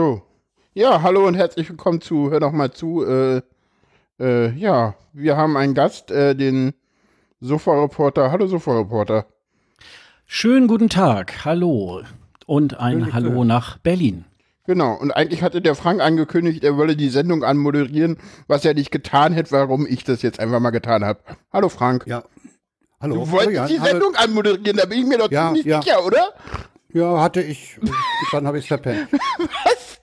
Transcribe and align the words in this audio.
So. 0.00 0.22
Ja, 0.72 1.02
hallo 1.02 1.26
und 1.26 1.34
herzlich 1.34 1.68
willkommen 1.68 2.00
zu 2.00 2.30
Hör 2.30 2.40
doch 2.40 2.52
mal 2.52 2.70
zu. 2.70 3.04
Äh, 3.04 3.42
äh, 4.18 4.50
ja, 4.52 4.94
wir 5.12 5.36
haben 5.36 5.58
einen 5.58 5.74
Gast, 5.74 6.10
äh, 6.10 6.34
den 6.34 6.72
Sofa-Reporter. 7.40 8.32
Hallo 8.32 8.46
Sofa-Reporter. 8.46 9.26
Schönen 10.24 10.68
guten 10.68 10.88
Tag, 10.88 11.44
hallo. 11.44 12.00
Und 12.46 12.80
ein 12.80 13.12
Hallo 13.12 13.44
nach 13.44 13.76
Berlin. 13.76 14.24
Genau, 14.64 14.94
und 14.94 15.10
eigentlich 15.10 15.42
hatte 15.42 15.60
der 15.60 15.74
Frank 15.74 16.00
angekündigt, 16.00 16.64
er 16.64 16.78
wolle 16.78 16.96
die 16.96 17.10
Sendung 17.10 17.44
anmoderieren, 17.44 18.16
was 18.46 18.64
er 18.64 18.72
nicht 18.72 18.90
getan 18.90 19.34
hätte, 19.34 19.50
warum 19.50 19.86
ich 19.86 20.04
das 20.04 20.22
jetzt 20.22 20.40
einfach 20.40 20.60
mal 20.60 20.70
getan 20.70 21.04
habe. 21.04 21.20
Hallo 21.52 21.68
Frank. 21.68 22.06
Ja. 22.06 22.24
Hallo. 23.02 23.16
Du 23.16 23.30
wolltest 23.32 23.58
Hallo, 23.58 23.68
die. 23.68 23.78
Sendung 23.78 24.14
anmoderieren, 24.14 24.78
da 24.78 24.86
bin 24.86 25.00
ich 25.00 25.06
mir 25.06 25.18
doch 25.18 25.30
Ja, 25.30 25.48
ziemlich 25.48 25.66
ja. 25.66 25.82
sicher, 25.82 26.06
oder? 26.06 26.32
Ja, 26.92 27.20
hatte 27.20 27.42
ich. 27.42 27.78
Dann 28.32 28.46
habe 28.46 28.58
ich 28.58 28.64
es 28.64 28.68
verpennt. 28.68 29.08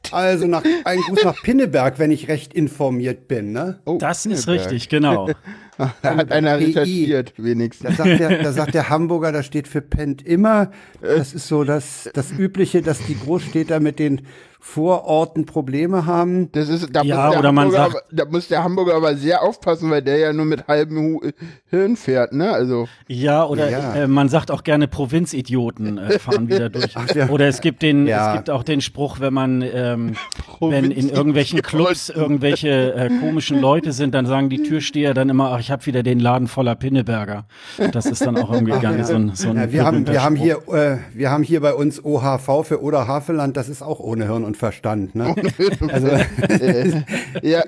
Also 0.10 0.48
nach, 0.48 0.64
ein 0.86 1.02
Gruß 1.02 1.24
nach 1.26 1.36
Pinneberg, 1.44 2.00
wenn 2.00 2.12
ich 2.12 2.30
recht 2.30 2.54
informiert 2.54 3.28
bin. 3.28 3.52
Ne? 3.52 3.80
Oh, 3.84 3.98
Das 4.00 4.26
ist 4.26 4.46
Pinneberg. 4.46 4.66
richtig, 4.72 4.88
genau. 4.88 5.30
Da 6.02 6.16
hat 6.16 6.32
einer 6.32 6.58
recherchiert, 6.58 7.34
Da 7.38 7.44
wenigstens. 7.44 7.98
sagt, 7.98 8.18
der, 8.18 8.42
da 8.42 8.52
sagt 8.54 8.74
der 8.74 8.88
Hamburger, 8.90 9.32
das 9.34 9.46
steht 9.46 9.68
für 9.68 9.82
pennt 9.82 10.26
immer. 10.26 10.72
Das 11.02 11.34
ist 11.34 11.48
so 11.48 11.64
das, 11.66 12.10
das 12.14 12.32
Übliche, 12.32 12.82
dass 12.82 13.00
die 13.06 13.20
Großstädter 13.20 13.80
mit 13.82 14.00
den 14.00 14.22
Vororten 14.60 15.46
Probleme 15.46 16.06
haben. 16.06 16.52
Das 16.52 16.68
ist, 16.68 16.90
da, 16.94 17.02
Ja, 17.04 17.16
muss 17.26 17.32
der 17.32 17.40
oder 17.40 17.52
man 17.52 17.66
Hamburger 17.66 17.84
sagt- 17.92 17.96
aber, 17.96 18.04
da 18.12 18.26
muss 18.32 18.48
der 18.48 18.64
Hamburger 18.64 18.96
aber 18.96 19.16
sehr 19.16 19.42
aufpassen, 19.44 19.90
weil 19.92 20.02
der 20.02 20.18
ja 20.18 20.34
nur 20.34 20.46
mit 20.46 20.68
halbem 20.68 21.20
Hirn 21.70 21.96
fährt, 21.96 22.34
ne? 22.34 22.52
Also, 22.52 22.88
Ja, 23.08 23.46
oder 23.46 23.70
Ja. 23.70 23.94
Äh, 23.96 24.08
man 24.08 24.30
sagt 24.30 24.52
auch 24.52 24.64
gerne 24.64 24.88
Provinzidioten 24.88 25.98
äh, 25.98 26.20
fahren 26.20 26.50
wieder 26.50 26.70
durch. 26.70 26.94
ja. 27.16 27.30
Oder 27.30 27.48
es 27.48 27.62
gibt 27.62 27.82
den, 27.82 28.08
Ja. 28.08 28.32
es 28.32 28.36
gibt 28.38 28.50
auch 28.50 28.64
den 28.64 28.82
Spruch, 28.82 29.20
wenn 29.20 29.34
man, 29.34 29.62
ähm, 29.62 30.16
wenn 30.60 30.92
in 30.92 31.10
irgendwelchen 31.10 31.62
Clubs 31.62 32.10
irgendwelche 32.10 32.94
äh, 32.94 33.10
komischen 33.20 33.60
Leute 33.62 33.92
sind, 33.92 34.14
dann 34.14 34.26
sagen 34.26 34.50
die 34.50 34.64
Türsteher 34.64 35.14
dann 35.14 35.30
immer, 35.30 35.52
ach, 35.54 35.60
ich 35.60 35.72
habe 35.72 35.86
wieder 35.86 36.04
den 36.04 36.20
Laden 36.20 36.48
voller 36.48 36.76
Pinneberger. 36.76 37.46
Das 37.92 38.06
ist 38.06 38.26
dann 38.26 38.38
auch 38.38 38.52
irgendwie 38.52 38.78
gar 38.80 38.92
nicht 38.94 39.06
so 39.08 39.16
ein, 39.16 39.32
so 39.36 39.50
ein 39.50 39.56
Ja, 39.58 39.72
wir, 39.72 39.86
haben, 39.86 40.08
wir, 40.08 40.24
haben 40.24 40.36
hier, 40.36 40.58
äh, 40.74 40.98
wir 41.14 41.30
haben 41.32 41.44
hier 41.44 41.62
bei 41.62 41.74
uns 41.74 42.04
OHV 42.04 42.64
für 42.66 42.82
Oder 42.82 43.08
Havelland, 43.08 43.56
das 43.58 43.70
ist 43.70 43.82
auch 43.82 44.00
ohne 44.00 44.26
Hirn 44.26 44.44
und 44.48 44.58
Verstand. 44.58 45.14
Ne? 45.14 45.36
Also, 45.90 46.08
ja, 47.44 47.64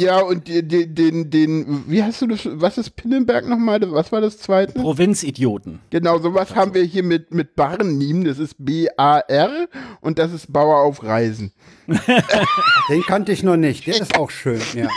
ja, 0.00 0.20
und 0.20 0.48
die- 0.48 0.62
den, 0.66 1.30
den, 1.30 1.84
wie 1.86 2.02
hast 2.02 2.20
du 2.22 2.26
das, 2.26 2.40
was 2.50 2.78
ist 2.78 2.96
Pinnenberg 2.96 3.48
nochmal? 3.48 3.80
Was 3.92 4.10
war 4.10 4.20
das 4.20 4.38
zweite? 4.38 4.72
Provinzidioten. 4.80 5.80
Genau, 5.90 6.18
sowas 6.18 6.54
haben 6.56 6.74
wir 6.74 6.82
hier 6.82 7.02
mit, 7.02 7.32
mit 7.32 7.54
Barnim, 7.54 8.24
das 8.24 8.38
ist 8.38 8.56
B-A-R 8.58 9.68
und 10.00 10.18
das 10.18 10.32
ist 10.32 10.52
Bauer 10.52 10.78
auf 10.78 11.02
Reisen. 11.04 11.52
Den 12.90 13.02
kannte 13.02 13.32
ich 13.32 13.42
noch 13.42 13.56
nicht. 13.56 13.86
Der 13.86 14.00
ist 14.00 14.18
auch 14.18 14.30
schön, 14.30 14.60
ja. 14.74 14.88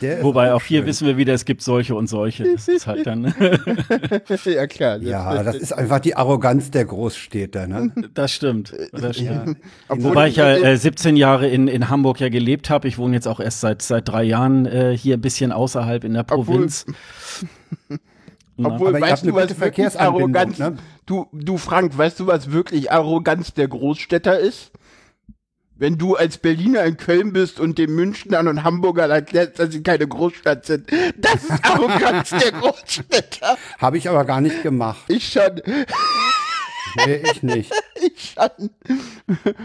Der 0.00 0.18
ist 0.18 0.24
Wobei 0.24 0.52
auch 0.52 0.56
auch 0.56 0.62
hier 0.62 0.80
schön. 0.80 0.86
wissen 0.86 1.06
wir 1.06 1.16
wieder, 1.16 1.34
es 1.34 1.44
gibt 1.44 1.62
solche 1.62 1.94
und 1.94 2.08
solche. 2.08 2.52
Das 2.52 2.68
ist 2.68 2.86
halt 2.86 3.06
dann, 3.06 3.24
ja, 4.44 4.66
klar. 4.66 4.98
Ja, 4.98 5.42
das 5.42 5.56
ist 5.56 5.72
einfach 5.72 6.00
die 6.00 6.16
Arroganz 6.16 6.70
der 6.70 6.84
Großstädter. 6.84 7.66
Ne? 7.66 7.92
das 8.14 8.32
stimmt. 8.32 8.74
Das 8.92 9.16
stimmt. 9.16 9.56
Obwohl 9.88 10.10
Wobei 10.10 10.28
ich 10.28 10.36
ja 10.36 10.52
äh, 10.56 10.76
17 10.76 11.16
Jahre 11.16 11.48
in, 11.48 11.68
in 11.68 11.88
Hamburg 11.88 12.20
ja 12.20 12.28
gelebt 12.28 12.70
habe. 12.70 12.88
Ich 12.88 12.98
wohne 12.98 13.14
jetzt 13.14 13.28
auch 13.28 13.40
erst 13.40 13.60
seit, 13.60 13.82
seit 13.82 14.08
drei 14.08 14.24
Jahren 14.24 14.66
äh, 14.66 14.96
hier 14.96 15.16
ein 15.16 15.20
bisschen 15.20 15.52
außerhalb 15.52 16.04
in 16.04 16.14
der 16.14 16.22
Obwohl- 16.28 16.44
Provinz. 16.56 16.86
Na, 17.88 17.96
Obwohl, 18.62 18.88
Aber 18.88 19.00
weißt 19.00 19.24
du, 19.24 19.34
was 19.34 19.48
gute 19.48 19.60
wirklich 19.60 20.00
Arroganz, 20.00 20.58
ne? 20.58 20.76
du, 21.06 21.26
du 21.32 21.58
Frank, 21.58 21.96
weißt 21.96 22.20
du, 22.20 22.26
was 22.26 22.50
wirklich 22.50 22.90
Arroganz 22.90 23.54
der 23.54 23.68
Großstädter 23.68 24.38
ist? 24.38 24.72
Wenn 25.76 25.96
du 25.96 26.16
als 26.16 26.38
Berliner 26.38 26.84
in 26.84 26.96
Köln 26.96 27.32
bist 27.32 27.60
und 27.60 27.78
den 27.78 27.94
Münchnern 27.94 28.48
und 28.48 28.64
Hamburgern 28.64 29.12
erklärst, 29.12 29.60
dass 29.60 29.70
sie 29.70 29.84
keine 29.84 30.08
Großstadt 30.08 30.66
sind. 30.66 30.88
Das 31.16 31.44
ist 31.44 31.64
Arroganz 31.64 32.30
der 32.30 32.50
Großstädter. 32.50 33.56
Habe 33.78 33.96
ich 33.96 34.08
aber 34.08 34.24
gar 34.24 34.40
nicht 34.40 34.64
gemacht. 34.64 35.04
Ich 35.06 35.28
schon, 35.28 35.62
Nee, 37.06 37.22
ich 37.30 37.42
nicht. 37.42 37.72
ich 37.94 38.34
schon. 38.34 38.70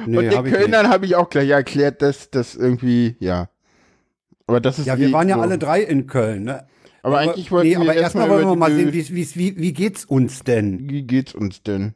Nee, 0.05 0.17
und 0.17 0.23
den 0.25 0.35
hab 0.35 0.45
Kölnern 0.45 0.89
habe 0.89 1.05
ich 1.05 1.15
auch 1.15 1.29
gleich 1.29 1.49
erklärt, 1.49 2.01
dass 2.01 2.29
das 2.29 2.55
irgendwie, 2.55 3.15
ja. 3.19 3.49
Aber 4.47 4.59
das 4.59 4.79
ist 4.79 4.85
Ja, 4.85 4.97
wir 4.97 5.07
eh 5.09 5.13
waren 5.13 5.29
ja 5.29 5.35
so. 5.35 5.41
alle 5.41 5.57
drei 5.57 5.81
in 5.81 6.07
Köln. 6.07 6.43
Ne? 6.43 6.67
Aber 7.03 7.19
eigentlich 7.19 7.51
wollten 7.51 7.67
nee, 7.67 7.75
wir 7.75 7.81
aber 7.81 7.93
erstmal 7.95 8.23
erstmal 8.27 8.29
wollen 8.29 8.47
wir 8.49 8.55
mal 8.55 8.71
sehen, 8.73 8.93
wie, 8.93 9.09
wie, 9.15 9.35
wie, 9.35 9.57
wie 9.57 9.73
geht's 9.73 10.05
uns 10.05 10.43
denn? 10.43 10.89
Wie 10.89 11.03
geht's 11.03 11.35
uns 11.35 11.61
denn? 11.61 11.93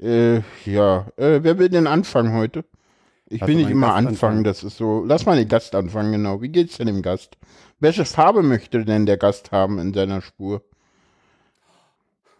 Äh, 0.00 0.40
ja, 0.64 1.06
äh, 1.16 1.40
wer 1.42 1.58
will 1.58 1.68
denn 1.68 1.86
anfangen 1.86 2.32
heute? 2.32 2.64
Ich 3.28 3.40
Lass 3.40 3.48
will 3.48 3.56
nicht 3.56 3.70
immer 3.70 3.88
Gast 3.88 3.98
anfangen, 3.98 4.14
anfangen. 4.14 4.44
das 4.44 4.64
ist 4.64 4.76
so. 4.78 5.04
Lass 5.06 5.26
mal 5.26 5.36
den 5.36 5.46
Gast 5.46 5.74
anfangen, 5.74 6.10
genau. 6.12 6.40
Wie 6.42 6.48
geht's 6.48 6.78
denn 6.78 6.86
dem 6.88 7.02
Gast? 7.02 7.36
Welche 7.78 8.04
Farbe 8.04 8.42
möchte 8.42 8.84
denn 8.84 9.06
der 9.06 9.18
Gast 9.18 9.52
haben 9.52 9.78
in 9.78 9.92
seiner 9.94 10.20
Spur? 10.22 10.62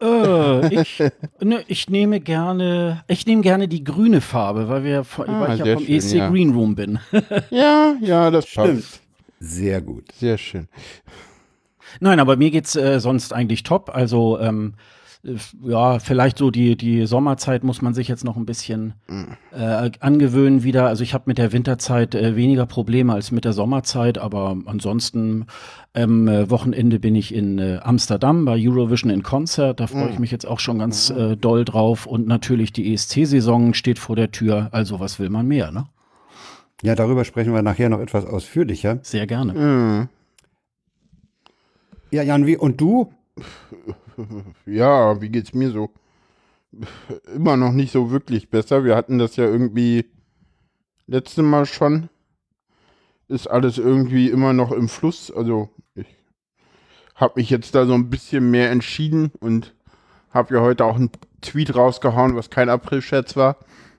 äh, 0.03 0.75
ich, 0.81 1.03
ne, 1.41 1.63
ich 1.69 1.89
nehme 1.91 2.21
gerne, 2.21 3.05
ich 3.09 3.27
nehme 3.27 3.43
gerne 3.43 3.69
die 3.69 3.85
grüne 3.85 4.21
Farbe, 4.21 4.69
weil 4.69 4.85
wir, 4.85 5.05
von- 5.05 5.29
Ah, 5.29 5.41
weil 5.43 5.59
ich 5.61 5.65
ja 5.67 5.75
vom 5.75 5.85
schön, 5.85 5.95
ESC 5.97 6.15
ja. 6.15 6.29
Green 6.31 6.51
Room 6.55 6.75
bin. 6.75 6.99
Ja, 7.51 7.95
ja, 8.01 8.31
das 8.31 8.49
Stimmt. 8.49 8.83
passt. 8.83 9.01
Sehr 9.39 9.81
gut. 9.81 10.11
Sehr 10.13 10.39
schön. 10.39 10.67
Nein, 12.01 12.21
aber 12.21 12.37
mir 12.37 12.51
geht's 12.51 12.77
äh, 12.77 13.01
sonst 13.01 13.33
eigentlich 13.33 13.63
top. 13.63 13.91
Also 13.95 14.39
ähm, 14.39 14.75
äh, 15.25 15.35
ja, 15.63 15.99
vielleicht 15.99 16.39
so 16.39 16.51
die 16.51 16.77
die 16.77 17.07
Sommerzeit 17.07 17.65
muss 17.65 17.83
man 17.83 17.95
sich 17.95 18.09
jetzt 18.09 18.25
noch 18.25 18.37
ein 18.37 18.47
bisschen 18.47 18.95
äh, 19.53 19.91
angewöhnen 20.01 20.63
wieder. 20.63 20.87
Also 20.87 21.03
ich 21.03 21.15
habe 21.15 21.25
mit 21.27 21.39
der 21.39 21.53
Winterzeit 21.53 22.15
äh, 22.15 22.37
weniger 22.37 22.67
Probleme 22.67 23.13
als 23.13 23.31
mit 23.31 23.45
der 23.45 23.53
Sommerzeit, 23.53 24.19
aber 24.19 24.57
ansonsten 24.67 25.47
am 25.93 26.29
äh, 26.29 26.49
Wochenende 26.51 27.01
bin 27.01 27.15
ich 27.15 27.35
in 27.35 27.59
äh, 27.59 27.81
Amsterdam 27.83 28.45
bei 28.45 28.57
Eurovision 28.57 29.11
in 29.11 29.23
Concert. 29.23 29.81
Da 29.81 29.87
freue 29.89 30.11
ich 30.11 30.19
mich 30.19 30.31
jetzt 30.31 30.47
auch 30.47 30.61
schon 30.61 30.79
ganz 30.79 31.11
äh, 31.11 31.37
doll 31.37 31.65
drauf. 31.65 32.07
Und 32.07 32.29
natürlich 32.29 32.73
die 32.73 32.93
ESC-Saison 32.93 33.75
steht 33.75 33.99
vor 33.99 34.15
der 34.15 34.31
Tür. 34.31 34.69
Also 34.71 35.01
was 35.01 35.19
will 35.19 35.31
man 35.31 35.47
mehr, 35.47 35.73
ne? 35.73 35.87
Ja, 36.83 36.95
darüber 36.95 37.25
sprechen 37.25 37.53
wir 37.53 37.63
nachher 37.63 37.89
noch 37.89 38.01
etwas 38.01 38.25
ausführlicher. 38.25 39.01
Sehr 39.03 39.27
gerne. 39.27 39.53
Mhm. 39.53 40.09
Ja, 42.11 42.23
Jan, 42.25 42.47
wie, 42.47 42.57
und 42.57 42.81
du? 42.81 43.13
Ja, 44.67 45.19
wie 45.23 45.31
geht's 45.31 45.55
mir 45.55 45.71
so? 45.71 45.89
Immer 47.35 47.57
noch 47.57 47.73
nicht 47.73 47.91
so 47.91 48.11
wirklich 48.11 48.51
besser. 48.51 48.85
Wir 48.85 48.95
hatten 48.95 49.19
das 49.19 49.37
ja 49.37 49.45
irgendwie 49.45 50.11
letzte 51.07 51.43
Mal 51.43 51.65
schon. 51.65 52.11
Ist 53.29 53.47
alles 53.47 53.79
irgendwie 53.79 54.29
immer 54.29 54.53
noch 54.53 54.73
im 54.73 54.91
Fluss. 54.91 55.31
Also 55.31 55.71
ich 55.95 56.07
habe 57.15 57.35
mich 57.37 57.49
jetzt 57.49 57.75
da 57.75 57.87
so 57.87 57.95
ein 57.95 58.11
bisschen 58.11 58.51
mehr 58.51 58.71
entschieden 58.71 59.33
und 59.41 59.75
habe 60.31 60.55
ja 60.55 60.61
heute 60.61 60.85
auch 60.85 60.97
einen 60.97 61.11
Tweet 61.41 61.75
rausgehauen, 61.75 62.37
was 62.37 62.51
kein 62.51 62.69
April-Scherz 62.69 63.37
war, 63.37 63.57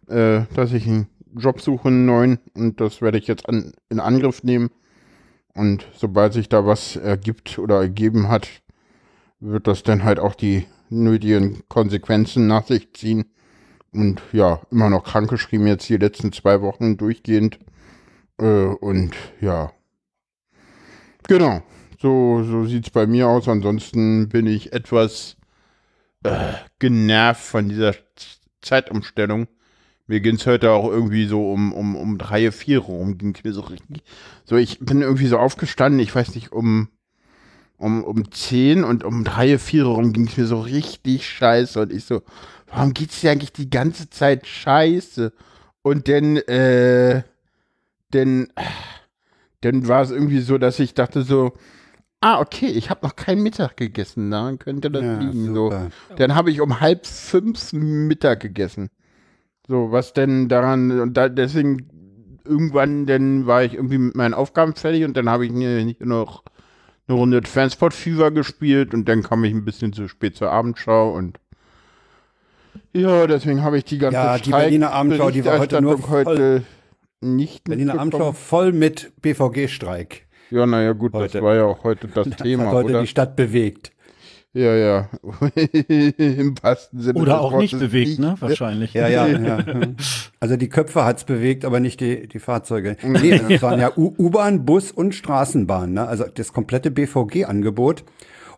äh, 0.07 0.43
dass 0.53 0.71
ich 0.71 0.85
einen 0.85 1.07
Job 1.35 1.61
suche, 1.61 1.87
einen 1.87 2.05
neuen 2.05 2.39
und 2.53 2.79
das 2.79 3.01
werde 3.01 3.17
ich 3.17 3.25
jetzt 3.25 3.49
an, 3.49 3.73
in 3.89 3.99
Angriff 3.99 4.43
nehmen. 4.43 4.69
Und 5.53 5.85
sobald 5.95 6.33
sich 6.33 6.49
da 6.49 6.65
was 6.65 6.95
ergibt 6.95 7.59
oder 7.59 7.81
ergeben 7.81 8.29
hat, 8.29 8.47
wird 9.39 9.67
das 9.67 9.83
dann 9.83 10.03
halt 10.03 10.19
auch 10.19 10.35
die 10.35 10.65
nötigen 10.89 11.63
Konsequenzen 11.67 12.47
nach 12.47 12.67
sich 12.67 12.93
ziehen. 12.93 13.25
Und 13.93 14.21
ja, 14.31 14.61
immer 14.71 14.89
noch 14.89 15.03
krankgeschrieben 15.03 15.67
jetzt 15.67 15.89
die 15.89 15.97
letzten 15.97 16.31
zwei 16.31 16.61
Wochen 16.61 16.97
durchgehend. 16.97 17.59
Äh, 18.39 18.65
und 18.65 19.13
ja. 19.41 19.71
Genau. 21.27 21.61
So, 21.99 22.43
so 22.43 22.65
sieht's 22.65 22.89
bei 22.89 23.05
mir 23.05 23.27
aus. 23.27 23.47
Ansonsten 23.47 24.29
bin 24.29 24.47
ich 24.47 24.73
etwas 24.73 25.35
äh, 26.23 26.53
genervt 26.79 27.43
von 27.43 27.69
dieser 27.69 27.93
Zeitumstellung. 28.61 29.47
Mir 30.11 30.19
ging's 30.19 30.45
heute 30.45 30.71
auch 30.71 30.91
irgendwie 30.91 31.25
so 31.25 31.53
um, 31.53 31.71
um, 31.71 31.95
um 31.95 32.17
drei, 32.17 32.51
vier 32.51 32.79
rum. 32.79 33.17
Ging's 33.17 33.45
mir 33.45 33.53
so 33.53 33.61
richtig. 33.61 34.03
So, 34.43 34.57
ich 34.57 34.79
bin 34.79 35.01
irgendwie 35.01 35.27
so 35.27 35.37
aufgestanden, 35.37 36.01
ich 36.01 36.13
weiß 36.13 36.35
nicht, 36.35 36.51
um 36.51 36.89
um, 37.77 38.03
um 38.03 38.29
10 38.29 38.83
und 38.83 39.05
um 39.05 39.23
3, 39.23 39.57
4 39.57 39.85
rum 39.85 40.11
ging 40.11 40.27
es 40.27 40.35
mir 40.35 40.45
so 40.45 40.59
richtig 40.59 41.29
scheiße. 41.29 41.79
Und 41.79 41.93
ich 41.93 42.03
so, 42.03 42.23
warum 42.67 42.93
geht's 42.93 43.21
dir 43.21 43.31
eigentlich 43.31 43.53
die 43.53 43.69
ganze 43.69 44.09
Zeit 44.09 44.45
scheiße? 44.45 45.31
Und 45.81 46.09
dann, 46.09 46.35
äh, 46.35 47.23
dann, 48.11 48.49
dann 49.61 49.87
war 49.87 50.01
es 50.01 50.11
irgendwie 50.11 50.41
so, 50.41 50.57
dass 50.57 50.77
ich 50.79 50.93
dachte 50.93 51.21
so, 51.21 51.53
ah, 52.19 52.41
okay, 52.41 52.67
ich 52.67 52.89
habe 52.89 53.07
noch 53.07 53.15
keinen 53.15 53.43
Mittag 53.43 53.77
gegessen, 53.77 54.29
daran 54.29 54.59
könnte 54.59 54.91
das 54.91 55.03
Ja, 55.03 55.19
liegen. 55.19 55.55
So. 55.55 55.73
Dann 56.17 56.35
habe 56.35 56.51
ich 56.51 56.59
um 56.59 56.81
halb 56.81 57.05
fünf 57.05 57.71
Mittag 57.71 58.41
gegessen. 58.41 58.89
So, 59.71 59.89
was 59.89 60.11
denn 60.11 60.49
daran, 60.49 60.99
und 60.99 61.13
da, 61.13 61.29
deswegen 61.29 61.87
irgendwann, 62.43 63.05
dann 63.05 63.47
war 63.47 63.63
ich 63.63 63.75
irgendwie 63.75 63.99
mit 63.99 64.15
meinen 64.17 64.33
Aufgaben 64.33 64.75
fertig 64.75 65.05
und 65.05 65.15
dann 65.15 65.29
habe 65.29 65.45
ich 65.45 65.53
mir 65.53 65.85
nicht 65.85 66.05
noch 66.05 66.43
eine 67.07 67.17
Runde 67.17 67.41
Transport 67.41 67.93
Fever 67.93 68.31
gespielt 68.31 68.93
und 68.93 69.07
dann 69.07 69.23
kam 69.23 69.45
ich 69.45 69.53
ein 69.53 69.63
bisschen 69.63 69.93
zu 69.93 70.09
spät 70.09 70.35
zur 70.35 70.51
Abendschau 70.51 71.13
und 71.13 71.39
Ja, 72.91 73.27
deswegen 73.27 73.63
habe 73.63 73.77
ich 73.77 73.85
die 73.85 73.97
ganze 73.97 74.17
Ja, 74.17 74.37
die 74.39 74.49
Berliner 74.49 74.91
Abendschau, 74.91 75.31
die 75.31 75.45
war 75.45 75.59
heute 75.59 75.81
nur 75.81 76.09
heute 76.09 76.63
nicht 77.21 77.63
Berliner. 77.63 77.97
Abendschau 77.97 78.33
voll 78.33 78.73
mit 78.73 79.13
BVG-Streik. 79.21 80.27
Ja, 80.49 80.65
naja, 80.65 80.91
gut, 80.91 81.13
Heute. 81.13 81.31
das 81.31 81.43
war 81.43 81.55
ja 81.55 81.63
auch 81.63 81.85
heute 81.85 82.09
das 82.09 82.27
Das 82.29 82.39
Thema, 82.39 82.65
hat 82.65 82.73
heute 82.73 82.89
oder? 82.89 83.01
die 83.03 83.07
Stadt 83.07 83.37
bewegt. 83.37 83.93
Ja, 84.53 84.75
ja. 84.75 85.09
Im 86.17 86.55
wahrsten 86.61 86.99
Sinne 86.99 87.19
Oder 87.19 87.39
auch 87.39 87.57
nicht 87.57 87.77
bewegt, 87.77 88.19
ne? 88.19 88.35
Wahrscheinlich. 88.39 88.93
Ja, 88.93 89.07
ja, 89.07 89.27
ja. 89.27 89.63
Also 90.41 90.57
die 90.57 90.67
Köpfe 90.67 91.05
hat's 91.05 91.23
bewegt, 91.23 91.63
aber 91.63 91.79
nicht 91.79 92.01
die, 92.01 92.27
die 92.27 92.39
Fahrzeuge. 92.39 92.97
Nee, 93.03 93.39
das 93.39 93.61
waren 93.61 93.79
ja 93.79 93.91
U-Bahn, 93.95 94.65
Bus 94.65 94.91
und 94.91 95.15
Straßenbahn, 95.15 95.93
ne? 95.93 96.05
Also 96.05 96.25
das 96.25 96.51
komplette 96.51 96.91
BVG-Angebot. 96.91 98.03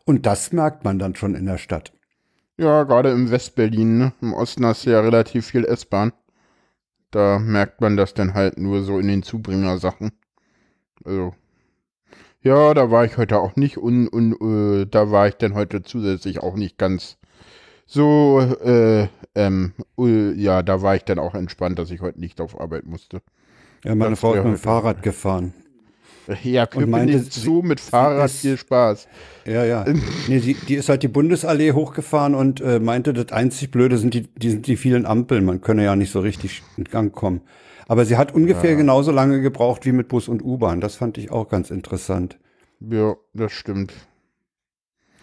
Und 0.05 0.25
das 0.25 0.51
merkt 0.51 0.83
man 0.83 0.97
dann 0.97 1.15
schon 1.15 1.35
in 1.35 1.45
der 1.45 1.57
Stadt. 1.57 1.93
Ja, 2.57 2.83
gerade 2.83 3.11
im 3.11 3.29
Westberlin, 3.29 3.97
ne? 3.97 4.13
Im 4.21 4.33
Osten 4.33 4.65
hast 4.65 4.85
du 4.85 4.91
ja 4.91 4.99
relativ 4.99 5.45
viel 5.45 5.65
S-Bahn. 5.65 6.11
Da 7.11 7.37
merkt 7.37 7.81
man 7.81 7.97
das 7.97 8.15
dann 8.15 8.33
halt 8.33 8.57
nur 8.57 8.81
so 8.81 8.97
in 8.97 9.07
den 9.07 9.21
Zubringersachen. 9.21 10.11
Also. 11.05 11.35
Ja, 12.43 12.73
da 12.73 12.91
war 12.91 13.05
ich 13.05 13.17
heute 13.17 13.39
auch 13.39 13.55
nicht 13.55 13.77
und, 13.77 14.07
äh, 14.41 14.85
da 14.85 15.11
war 15.11 15.27
ich 15.27 15.35
dann 15.35 15.53
heute 15.55 15.81
zusätzlich 15.83 16.39
auch 16.41 16.55
nicht 16.55 16.77
ganz 16.77 17.17
so, 17.85 18.39
äh, 18.63 19.07
ähm, 19.35 19.73
äh, 19.97 20.31
ja, 20.33 20.61
da 20.63 20.81
war 20.81 20.95
ich 20.95 21.03
dann 21.03 21.19
auch 21.19 21.35
entspannt, 21.35 21.79
dass 21.79 21.91
ich 21.91 22.01
heute 22.01 22.19
nicht 22.19 22.41
auf 22.41 22.59
Arbeit 22.59 22.85
musste. 22.85 23.21
Ja, 23.85 23.95
meine 23.95 24.11
Das 24.11 24.19
Frau 24.19 24.33
ist 24.33 24.43
mit 24.43 24.53
dem 24.53 24.57
Fahrrad 24.57 25.03
gefahren. 25.03 25.53
Ja, 26.41 26.65
Und 26.73 26.89
meinte, 26.89 27.21
zu 27.29 27.61
mit 27.65 27.81
Fahrrad, 27.81 28.27
ist- 28.27 28.39
viel 28.39 28.55
Spaß. 28.57 29.09
Ja, 29.45 29.65
ja. 29.65 29.83
Nee, 30.29 30.39
die, 30.39 30.53
die 30.53 30.75
ist 30.75 30.87
halt 30.87 31.03
die 31.03 31.09
Bundesallee 31.09 31.73
hochgefahren 31.73 32.33
und 32.33 32.61
äh, 32.61 32.79
meinte, 32.79 33.11
das 33.11 33.33
einzig 33.33 33.71
Blöde 33.71 33.97
sind 33.97 34.13
die, 34.13 34.21
die, 34.37 34.49
sind 34.51 34.67
die 34.67 34.77
vielen 34.77 35.05
Ampeln. 35.05 35.43
Man 35.43 35.59
könne 35.59 35.83
ja 35.83 35.97
nicht 35.97 36.13
so 36.13 36.21
richtig 36.21 36.63
in 36.77 36.85
Gang 36.85 37.11
kommen. 37.13 37.41
Aber 37.93 38.05
sie 38.05 38.17
hat 38.17 38.33
ungefähr 38.33 38.75
genauso 38.75 39.11
lange 39.11 39.39
gebraucht 39.39 39.85
wie 39.85 39.91
mit 39.91 40.07
Bus 40.07 40.27
und 40.27 40.41
U-Bahn. 40.41 40.81
Das 40.81 40.95
fand 40.95 41.19
ich 41.19 41.29
auch 41.29 41.47
ganz 41.47 41.69
interessant. 41.69 42.39
Ja, 42.79 43.13
das 43.35 43.51
stimmt. 43.51 43.93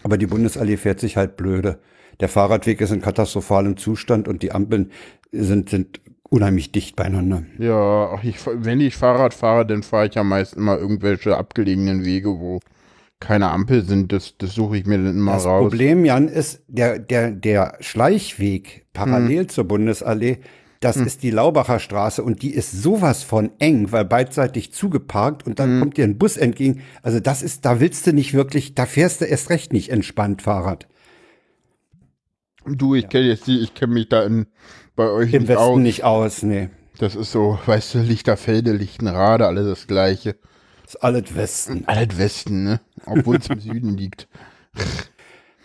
Aber 0.05 0.17
die 0.17 0.29
Bundesallee 0.29 0.77
fährt 0.77 1.01
sich 1.01 1.17
halt 1.17 1.37
blöde. 1.37 1.81
Der 2.21 2.29
Fahrradweg 2.29 2.81
ist 2.81 2.93
in 2.93 3.03
katastrophalem 3.03 3.77
Zustand 3.77 4.29
und 4.29 4.45
die 4.45 4.53
Ampeln 4.53 4.93
sind, 5.33 5.69
sind 5.69 6.01
unheimlich 6.23 6.71
dicht 6.71 6.95
beieinander. 6.95 7.43
Ja, 7.59 8.21
ich, 8.23 8.37
wenn 8.47 8.81
ich 8.81 8.95
Fahrrad 8.95 9.35
fahre, 9.35 9.67
dann 9.67 9.83
fahre 9.83 10.07
ich 10.07 10.15
ja 10.15 10.23
meist 10.23 10.55
immer 10.55 10.79
irgendwelche 10.79 11.37
abgelegenen 11.37 12.05
Wege, 12.05 12.39
wo 12.39 12.61
keine 13.19 13.51
Ampel 13.51 13.85
sind. 13.85 14.13
Das, 14.13 14.39
das 14.39 14.55
suche 14.55 14.77
ich 14.77 14.87
mir 14.87 14.99
dann 14.99 15.17
immer 15.17 15.33
Das 15.33 15.45
raus. 15.45 15.63
Problem, 15.63 16.05
Jan, 16.05 16.29
ist, 16.29 16.63
der, 16.69 17.01
der, 17.01 17.33
der 17.33 17.79
Schleichweg 17.81 18.87
parallel 18.93 19.49
zur 19.49 19.65
Bundesallee, 19.65 20.39
das 20.81 20.97
ist 20.97 21.23
die 21.23 21.31
Laubacher 21.31 21.79
Straße 21.79 22.23
und 22.23 22.41
die 22.41 22.55
ist 22.55 22.73
sowas 22.73 23.23
von 23.23 23.51
eng, 23.59 23.93
weil 23.93 24.07
beidseitig 24.07 24.73
zugeparkt 24.73 25.47
und 25.47 25.59
dann 25.59 25.79
kommt 25.79 25.99
dir 25.99 26.05
ein 26.05 26.17
Bus 26.17 26.39
entgegen. 26.39 26.83
Also 27.03 27.21
das 27.21 27.43
ist, 27.43 27.67
da 27.67 27.81
willst 27.81 28.07
du 28.07 28.15
nicht 28.15 28.33
wirklich, 28.33 28.75
da 28.75 28.87
fährst 28.87 29.21
du 29.21 29.27
erst 29.27 29.51
recht 29.51 29.75
nicht 29.75 29.91
entspannt 29.91 30.41
Fahrrad. 30.41 30.89
Du, 32.65 32.95
ich 32.95 33.09
kenne 33.11 33.27
jetzt 33.27 33.47
die, 33.47 33.59
ich 33.61 33.75
kenne 33.75 33.93
mich 33.93 34.09
da 34.09 34.23
in, 34.23 34.47
bei 34.97 35.11
euch 35.11 35.35
Im 35.35 35.43
nicht 35.43 35.49
Westen 35.49 35.63
aus. 35.63 35.79
nicht 35.79 36.05
aus, 36.05 36.43
nee. 36.43 36.71
Das 36.99 37.15
ist 37.15 37.31
so, 37.31 37.59
weißt 37.67 37.95
du, 37.95 37.99
Lichterfelde, 37.99 38.73
Lichtenrade, 38.73 39.47
alles 39.47 39.67
das 39.67 39.87
Gleiche. 39.87 40.37
ist 40.87 40.97
alles 40.97 41.35
Westen. 41.35 41.85
Alles 41.87 42.17
Westen, 42.17 42.65
ne? 42.65 42.81
Obwohl 43.05 43.37
es 43.37 43.49
im 43.49 43.61
Süden 43.61 43.97
liegt. 43.99 44.29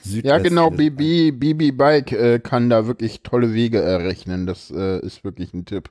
Ja, 0.06 0.12
Südwesten. 0.12 0.44
genau, 0.44 0.70
BB, 0.70 1.32
BB 1.40 1.72
Bike 1.78 2.12
äh, 2.12 2.40
kann 2.40 2.70
da 2.70 2.88
wirklich 2.88 3.22
tolle 3.24 3.54
Wege 3.54 3.82
errechnen. 3.82 4.46
Das 4.46 4.72
äh, 4.72 5.00
ist 5.00 5.24
wirklich 5.24 5.54
ein 5.54 5.66
Tipp. 5.66 5.90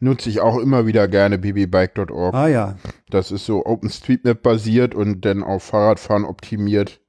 Nutze 0.00 0.28
ich 0.30 0.40
auch 0.40 0.58
immer 0.58 0.86
wieder 0.86 1.08
gerne, 1.08 1.38
bbbike.org. 1.38 2.34
Ah 2.34 2.46
ja. 2.48 2.76
Das 3.10 3.32
ist 3.32 3.46
so 3.46 3.66
OpenStreetMap 3.66 4.42
basiert 4.42 4.94
und 4.94 5.24
dann 5.24 5.42
auf 5.42 5.64
Fahrradfahren 5.64 6.24
optimiert. 6.24 7.00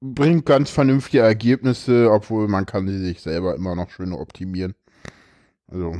Bringt 0.00 0.44
ganz 0.46 0.70
vernünftige 0.70 1.22
Ergebnisse, 1.22 2.10
obwohl 2.10 2.48
man 2.48 2.66
kann 2.66 2.88
sie 2.88 2.98
sich 2.98 3.20
selber 3.20 3.54
immer 3.54 3.76
noch 3.76 3.90
schöner 3.90 4.18
optimieren. 4.18 4.74
Also 5.68 5.94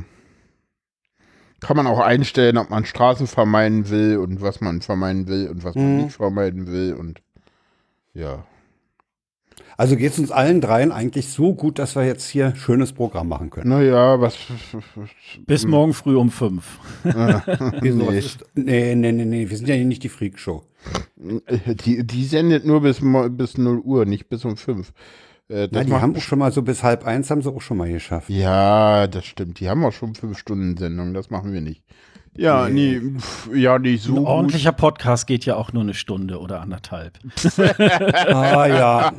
kann 1.61 1.77
man 1.77 1.87
auch 1.87 1.99
einstellen, 1.99 2.57
ob 2.57 2.69
man 2.69 2.83
Straßen 2.83 3.27
vermeiden 3.27 3.89
will 3.89 4.17
und 4.17 4.41
was 4.41 4.59
man 4.59 4.81
vermeiden 4.81 5.27
will 5.27 5.47
und 5.47 5.63
was 5.63 5.75
man 5.75 5.95
Mhm. 5.97 6.03
nicht 6.03 6.15
vermeiden 6.17 6.67
will 6.67 6.93
und 6.95 7.21
ja. 8.13 8.45
Also 9.77 9.95
geht 9.95 10.11
es 10.13 10.19
uns 10.19 10.31
allen 10.31 10.61
dreien 10.61 10.91
eigentlich 10.91 11.29
so 11.29 11.53
gut, 11.53 11.79
dass 11.79 11.95
wir 11.95 12.05
jetzt 12.05 12.27
hier 12.27 12.47
ein 12.47 12.55
schönes 12.55 12.93
Programm 12.93 13.27
machen 13.27 13.49
können. 13.49 13.69
Naja, 13.69 14.19
was. 14.19 14.37
Bis 15.45 15.65
morgen 15.65 15.93
früh 15.93 16.15
um 16.15 16.29
fünf. 16.29 16.79
Wieso, 17.81 18.07
was 18.07 18.11
nee. 18.11 18.19
ist, 18.19 18.45
nee, 18.55 18.95
nee, 18.95 19.11
nee, 19.11 19.25
nee, 19.25 19.49
wir 19.49 19.57
sind 19.57 19.67
ja 19.67 19.75
hier 19.75 19.85
nicht 19.85 20.03
die 20.03 20.09
Freakshow. 20.09 20.63
Die, 21.15 22.05
die 22.05 22.25
sendet 22.25 22.65
nur 22.65 22.81
bis, 22.81 23.01
bis 23.31 23.57
0 23.57 23.79
Uhr, 23.79 24.05
nicht 24.05 24.29
bis 24.29 24.43
um 24.45 24.57
5. 24.57 24.91
Äh, 25.47 25.67
das 25.69 25.85
die 25.85 25.93
haben 25.93 26.15
auch 26.15 26.21
schon 26.21 26.39
mal 26.39 26.51
so 26.51 26.61
bis 26.61 26.83
halb 26.83 27.05
eins, 27.05 27.29
haben 27.29 27.41
sie 27.41 27.51
auch 27.51 27.61
schon 27.61 27.77
mal 27.77 27.91
geschafft. 27.91 28.29
Ja, 28.29 29.07
das 29.07 29.25
stimmt. 29.25 29.59
Die 29.59 29.69
haben 29.69 29.83
auch 29.85 29.93
schon 29.93 30.15
fünf 30.15 30.37
Stunden 30.37 30.77
Sendung. 30.77 31.13
Das 31.13 31.29
machen 31.29 31.53
wir 31.53 31.61
nicht. 31.61 31.83
Ja, 32.35 32.67
nee, 32.67 32.99
pf, 33.19 33.49
ja, 33.53 33.77
nicht 33.77 34.03
so 34.03 34.13
Ein 34.13 34.17
gut. 34.19 34.27
ordentlicher 34.27 34.71
Podcast 34.71 35.27
geht 35.27 35.45
ja 35.45 35.55
auch 35.55 35.71
nur 35.71 35.83
eine 35.83 35.93
Stunde 35.93 36.39
oder 36.39 36.61
anderthalb. 36.61 37.19
Ah 37.77 38.65
ja, 38.67 39.11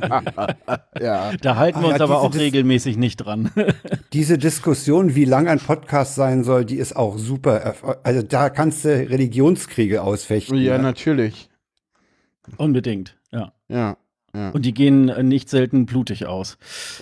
Ja, 0.99 1.31
Da 1.41 1.55
halten 1.55 1.79
wir 1.81 1.87
Ah, 1.87 1.91
uns 1.91 1.99
ja, 1.99 2.03
aber 2.05 2.21
auch 2.21 2.31
Dis- 2.31 2.41
regelmäßig 2.41 2.97
nicht 2.97 3.17
dran. 3.17 3.51
diese 4.13 4.37
Diskussion, 4.37 5.15
wie 5.15 5.25
lang 5.25 5.47
ein 5.47 5.59
Podcast 5.59 6.15
sein 6.15 6.43
soll, 6.43 6.65
die 6.65 6.75
ist 6.75 6.95
auch 6.95 7.17
super. 7.17 7.75
Also 8.03 8.21
da 8.21 8.49
kannst 8.49 8.83
du 8.83 8.89
Religionskriege 8.89 10.01
ausfechten. 10.03 10.57
ja, 10.57 10.77
ne? 10.77 10.83
natürlich. 10.83 11.49
Unbedingt, 12.57 13.15
ja. 13.31 13.53
Ja, 13.69 13.97
ja. 14.35 14.49
Und 14.51 14.65
die 14.65 14.73
gehen 14.73 15.09
äh, 15.09 15.23
nicht 15.23 15.49
selten 15.49 15.85
blutig 15.85 16.25
aus. 16.27 16.57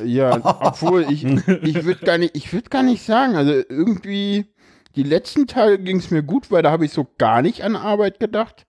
Ja, 0.05 0.39
obwohl 0.61 1.05
ich, 1.11 1.23
ich 1.25 1.83
würde 1.83 2.05
gar 2.05 2.17
nicht, 2.17 2.35
ich 2.37 2.53
würde 2.53 2.69
gar 2.69 2.83
nicht 2.83 3.03
sagen, 3.03 3.35
also 3.35 3.51
irgendwie, 3.51 4.45
die 4.95 5.03
letzten 5.03 5.47
Tage 5.47 5.79
ging 5.79 5.97
es 5.97 6.11
mir 6.11 6.23
gut, 6.23 6.51
weil 6.51 6.63
da 6.63 6.71
habe 6.71 6.85
ich 6.85 6.91
so 6.91 7.07
gar 7.17 7.41
nicht 7.41 7.63
an 7.63 7.75
Arbeit 7.75 8.19
gedacht. 8.19 8.65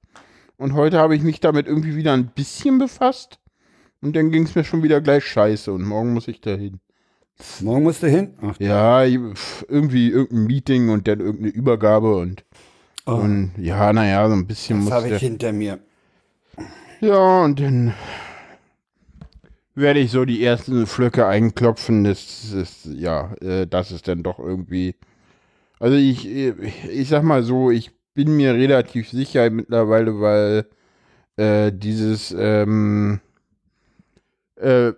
Und 0.57 0.75
heute 0.75 0.99
habe 0.99 1.17
ich 1.17 1.23
mich 1.23 1.41
damit 1.41 1.67
irgendwie 1.67 1.97
wieder 1.97 2.13
ein 2.13 2.29
bisschen 2.29 2.79
befasst. 2.79 3.39
Und 4.01 4.15
dann 4.17 4.31
ging 4.31 4.45
es 4.45 4.55
mir 4.55 4.65
schon 4.65 4.83
wieder 4.83 5.01
gleich 5.01 5.25
scheiße 5.25 5.73
und 5.73 5.83
morgen 5.83 6.13
muss 6.13 6.29
ich 6.29 6.41
dahin. 6.41 6.81
Morgen 7.61 7.83
musst 7.83 8.03
du 8.03 8.09
hin. 8.09 8.35
Ach, 8.43 8.59
Ja, 8.61 9.03
irgendwie 9.05 10.09
irgendein 10.09 10.47
Meeting 10.47 10.89
und 10.91 11.09
dann 11.09 11.21
irgendeine 11.21 11.53
Übergabe 11.53 12.17
und, 12.17 12.45
oh, 13.07 13.13
und 13.15 13.53
ja, 13.59 13.93
naja, 13.93 14.29
so 14.29 14.35
ein 14.35 14.47
bisschen 14.47 14.79
das 14.79 14.85
muss 14.85 14.93
habe 14.93 15.09
der, 15.09 15.17
ich 15.17 15.23
hinter 15.23 15.53
mir. 15.53 15.81
Ja, 17.01 17.43
und 17.45 17.61
dann 17.61 17.95
werde 19.75 20.01
ich 20.01 20.11
so 20.11 20.25
die 20.25 20.45
ersten 20.45 20.87
Flöcke 20.87 21.27
einklopfen. 21.27 22.05
Das 22.05 22.53
ist, 22.53 22.85
ja, 22.85 23.35
äh, 23.41 23.67
das 23.67 23.91
ist 23.91 24.07
dann 24.07 24.23
doch 24.23 24.39
irgendwie. 24.39 24.95
Also 25.81 25.97
ich, 25.97 26.27
ich 26.27 27.09
sag 27.09 27.23
mal 27.23 27.43
so, 27.43 27.71
ich 27.71 27.93
bin 28.15 28.37
mir 28.37 28.55
relativ 28.55 29.11
sicher 29.11 29.51
mittlerweile, 29.51 30.21
weil 30.21 30.67
äh, 31.37 31.73
dieses, 31.73 32.35
ähm, 32.37 33.21
äh, 34.57 34.93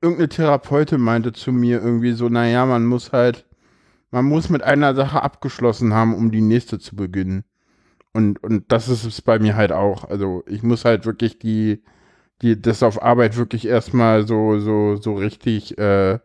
irgendeine 0.00 0.28
Therapeutin 0.28 1.00
meinte 1.00 1.32
zu 1.32 1.52
mir 1.52 1.82
irgendwie 1.82 2.12
so, 2.12 2.28
naja, 2.28 2.66
man 2.66 2.86
muss 2.86 3.12
halt, 3.12 3.46
man 4.10 4.24
muss 4.24 4.48
mit 4.48 4.62
einer 4.62 4.94
Sache 4.94 5.22
abgeschlossen 5.22 5.94
haben, 5.94 6.14
um 6.14 6.30
die 6.30 6.40
nächste 6.40 6.78
zu 6.78 6.96
beginnen. 6.96 7.44
Und, 8.12 8.42
und 8.42 8.72
das 8.72 8.88
ist 8.88 9.04
es 9.04 9.22
bei 9.22 9.38
mir 9.38 9.56
halt 9.56 9.72
auch. 9.72 10.04
Also 10.04 10.42
ich 10.46 10.62
muss 10.62 10.84
halt 10.84 11.04
wirklich 11.06 11.38
die, 11.38 11.82
die, 12.42 12.60
das 12.60 12.82
auf 12.82 13.02
Arbeit 13.02 13.36
wirklich 13.36 13.66
erstmal 13.66 14.26
so, 14.26 14.58
so, 14.58 14.96
so 14.96 15.14
richtig, 15.14 15.78
äh, 15.78 16.18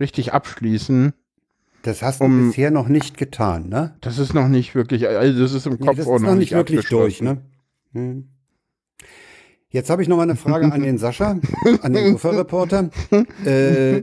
richtig 0.00 0.32
abschließen. 0.34 1.14
Das 1.86 2.02
hast 2.02 2.20
du 2.20 2.24
Um- 2.24 2.48
bisher 2.48 2.70
noch 2.72 2.88
nicht 2.88 3.16
getan, 3.16 3.68
ne? 3.68 3.94
Das 4.00 4.18
ist 4.18 4.34
noch 4.34 4.48
nicht 4.48 4.74
wirklich, 4.74 5.06
also 5.08 5.40
das 5.40 5.52
ist 5.52 5.66
im 5.66 5.74
Nee, 5.74 5.86
Kopf 5.86 5.96
das 5.96 6.06
auch 6.06 6.16
ist 6.16 6.22
noch 6.22 6.34
nicht 6.34 6.52
wirklich 6.52 6.84
durch, 6.88 7.22
ne? 7.22 7.42
Hm. 7.92 8.28
Jetzt 9.70 9.90
habe 9.90 10.02
ich 10.02 10.08
noch 10.08 10.16
mal 10.16 10.22
eine 10.24 10.36
Frage 10.36 10.72
an 10.72 10.82
den 10.82 10.98
Sascha, 10.98 11.38
an 11.82 11.92
den 11.92 12.14
Uferreporter. 12.14 12.90
Äh, 13.44 14.02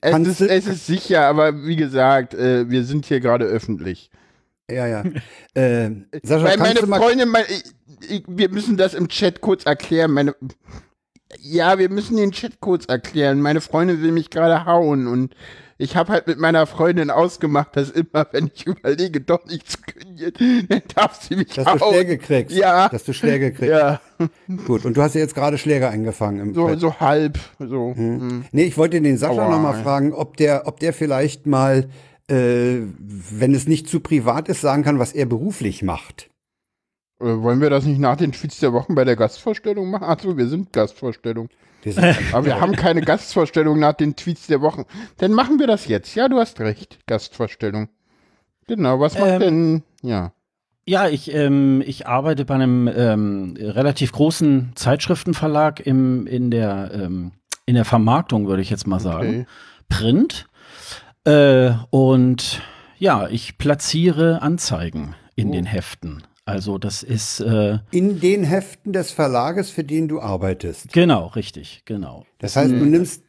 Es 0.00 0.18
ist, 0.26 0.40
es 0.42 0.66
ist 0.66 0.86
sicher, 0.86 1.22
aber 1.26 1.64
wie 1.64 1.76
gesagt, 1.76 2.34
äh, 2.34 2.68
wir 2.68 2.84
sind 2.84 3.06
hier 3.06 3.20
gerade 3.20 3.44
öffentlich. 3.46 4.10
ja, 4.70 4.86
ja. 4.86 5.02
Äh, 5.54 5.90
Sascha, 6.22 6.44
Weil 6.44 6.56
kannst 6.56 6.60
meine 6.60 6.80
du 6.80 6.86
mal 6.86 7.00
Freundin, 7.00 7.28
mein, 7.28 7.44
ich, 7.48 8.10
ich, 8.10 8.24
wir 8.26 8.50
müssen 8.50 8.76
das 8.76 8.94
im 8.94 9.08
Chat 9.08 9.40
kurz 9.40 9.64
erklären. 9.64 10.10
Meine, 10.12 10.34
ja, 11.38 11.78
wir 11.78 11.88
müssen 11.88 12.16
den 12.16 12.32
Chat 12.32 12.60
kurz 12.60 12.86
erklären. 12.86 13.40
Meine 13.40 13.60
Freundin 13.62 14.02
will 14.02 14.12
mich 14.12 14.28
gerade 14.30 14.66
hauen 14.66 15.06
und 15.06 15.34
ich 15.82 15.96
habe 15.96 16.12
halt 16.12 16.28
mit 16.28 16.38
meiner 16.38 16.66
Freundin 16.66 17.10
ausgemacht, 17.10 17.76
dass 17.76 17.90
immer, 17.90 18.26
wenn 18.30 18.50
ich 18.54 18.66
überlege, 18.66 19.20
doch 19.20 19.44
nicht 19.46 19.68
zu 19.68 19.78
kündigen, 19.78 20.66
dann 20.68 20.82
darf 20.94 21.20
sie 21.20 21.34
mich 21.34 21.48
Dass 21.48 21.66
auch. 21.66 21.78
du 21.78 21.92
Schläge 21.92 22.18
kriegst. 22.18 22.56
Ja. 22.56 22.88
Dass 22.88 23.04
du 23.04 23.12
Schläge 23.12 23.52
kriegst. 23.52 23.70
Ja, 23.70 24.00
Gut, 24.66 24.84
und 24.84 24.96
du 24.96 25.02
hast 25.02 25.14
ja 25.14 25.20
jetzt 25.20 25.34
gerade 25.34 25.58
Schläge 25.58 25.88
eingefangen. 25.88 26.40
Im 26.40 26.54
so, 26.54 26.66
Bett. 26.66 26.78
so 26.78 27.00
halb. 27.00 27.38
So. 27.58 27.94
hm. 27.96 28.44
Nee, 28.52 28.64
ich 28.64 28.78
wollte 28.78 29.00
den 29.00 29.18
Sascha 29.18 29.42
Aua. 29.42 29.50
noch 29.50 29.60
mal 29.60 29.82
fragen, 29.82 30.12
ob 30.12 30.36
der, 30.36 30.66
ob 30.66 30.78
der 30.78 30.92
vielleicht 30.92 31.46
mal, 31.46 31.88
äh, 32.28 32.76
wenn 32.98 33.52
es 33.52 33.66
nicht 33.66 33.88
zu 33.88 33.98
privat 33.98 34.48
ist, 34.48 34.60
sagen 34.60 34.84
kann, 34.84 35.00
was 35.00 35.12
er 35.12 35.26
beruflich 35.26 35.82
macht. 35.82 36.30
Äh, 37.20 37.24
wollen 37.42 37.60
wir 37.60 37.70
das 37.70 37.84
nicht 37.84 37.98
nach 37.98 38.16
den 38.16 38.30
Tweets 38.30 38.60
der 38.60 38.72
Wochen 38.72 38.94
bei 38.94 39.04
der 39.04 39.16
Gastvorstellung 39.16 39.90
machen? 39.90 40.04
Achso, 40.04 40.36
wir 40.36 40.46
sind 40.46 40.72
Gastvorstellung. 40.72 41.48
Ist- 41.84 41.98
Aber 42.32 42.44
wir 42.46 42.60
haben 42.60 42.72
keine 42.76 43.00
Gastvorstellung 43.02 43.78
nach 43.78 43.94
den 43.94 44.16
Tweets 44.16 44.46
der 44.46 44.60
Wochen. 44.60 44.84
Dann 45.18 45.32
machen 45.32 45.58
wir 45.58 45.66
das 45.66 45.86
jetzt. 45.88 46.14
Ja, 46.14 46.28
du 46.28 46.38
hast 46.38 46.60
recht. 46.60 46.98
Gastvorstellung. 47.06 47.88
Genau, 48.66 49.00
was 49.00 49.14
macht 49.18 49.28
Ähm, 49.28 49.40
denn, 49.40 49.82
ja. 50.02 50.32
Ja, 50.84 51.08
ich, 51.08 51.32
ähm, 51.32 51.82
ich 51.86 52.06
arbeite 52.08 52.44
bei 52.44 52.54
einem 52.54 52.88
ähm, 52.88 53.54
relativ 53.58 54.10
großen 54.12 54.72
Zeitschriftenverlag 54.74 55.78
im, 55.80 56.26
in, 56.26 56.50
der, 56.50 56.90
ähm, 56.92 57.32
in 57.66 57.74
der 57.76 57.84
Vermarktung, 57.84 58.48
würde 58.48 58.62
ich 58.62 58.70
jetzt 58.70 58.86
mal 58.86 58.98
sagen. 58.98 59.28
Okay. 59.28 59.46
Print. 59.88 60.46
Äh, 61.24 61.72
und 61.90 62.62
ja, 62.98 63.28
ich 63.28 63.58
platziere 63.58 64.42
Anzeigen 64.42 65.14
in 65.36 65.50
Oh. 65.50 65.52
den 65.52 65.66
Heften. 65.66 66.22
Also 66.44 66.78
das 66.78 67.02
ist 67.02 67.40
äh, 67.40 67.78
In 67.92 68.20
den 68.20 68.42
Heften 68.42 68.92
des 68.92 69.12
Verlages, 69.12 69.70
für 69.70 69.84
den 69.84 70.08
du 70.08 70.20
arbeitest. 70.20 70.92
genau, 70.92 71.26
richtig, 71.28 71.82
genau. 71.84 72.24
Das 72.38 72.56
heißt, 72.56 72.72
du 72.72 72.84
nimmst, 72.84 73.22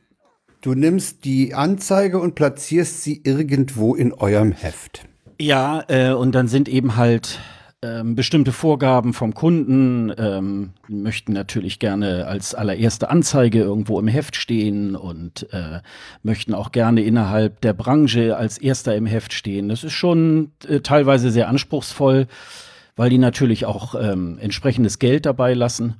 du 0.61 0.73
nimmst 0.73 1.23
die 1.25 1.53
Anzeige 1.53 2.19
und 2.19 2.33
platzierst 2.35 3.03
sie 3.03 3.21
irgendwo 3.23 3.93
in 3.93 4.13
eurem 4.13 4.51
Heft. 4.51 5.05
Ja, 5.39 5.83
äh, 5.89 6.13
und 6.13 6.33
dann 6.33 6.47
sind 6.47 6.67
eben 6.67 6.95
halt 6.95 7.39
ähm, 7.83 8.15
bestimmte 8.15 8.51
Vorgaben 8.51 9.13
vom 9.13 9.33
Kunden, 9.33 10.11
ähm, 10.17 10.71
die 10.87 10.95
möchten 10.95 11.33
natürlich 11.33 11.79
gerne 11.79 12.25
als 12.27 12.55
allererste 12.55 13.09
Anzeige 13.09 13.59
irgendwo 13.59 13.99
im 13.99 14.07
Heft 14.07 14.35
stehen 14.37 14.95
und 14.95 15.51
äh, 15.51 15.81
möchten 16.23 16.53
auch 16.53 16.71
gerne 16.71 17.03
innerhalb 17.03 17.61
der 17.61 17.73
Branche 17.73 18.37
als 18.37 18.57
erster 18.57 18.95
im 18.95 19.05
Heft 19.05 19.33
stehen. 19.33 19.69
Das 19.69 19.83
ist 19.83 19.93
schon 19.93 20.51
äh, 20.67 20.79
teilweise 20.79 21.29
sehr 21.29 21.49
anspruchsvoll, 21.49 22.27
weil 22.95 23.09
die 23.09 23.17
natürlich 23.17 23.65
auch 23.65 23.95
ähm, 23.95 24.37
entsprechendes 24.39 24.99
Geld 24.99 25.25
dabei 25.25 25.53
lassen. 25.53 25.95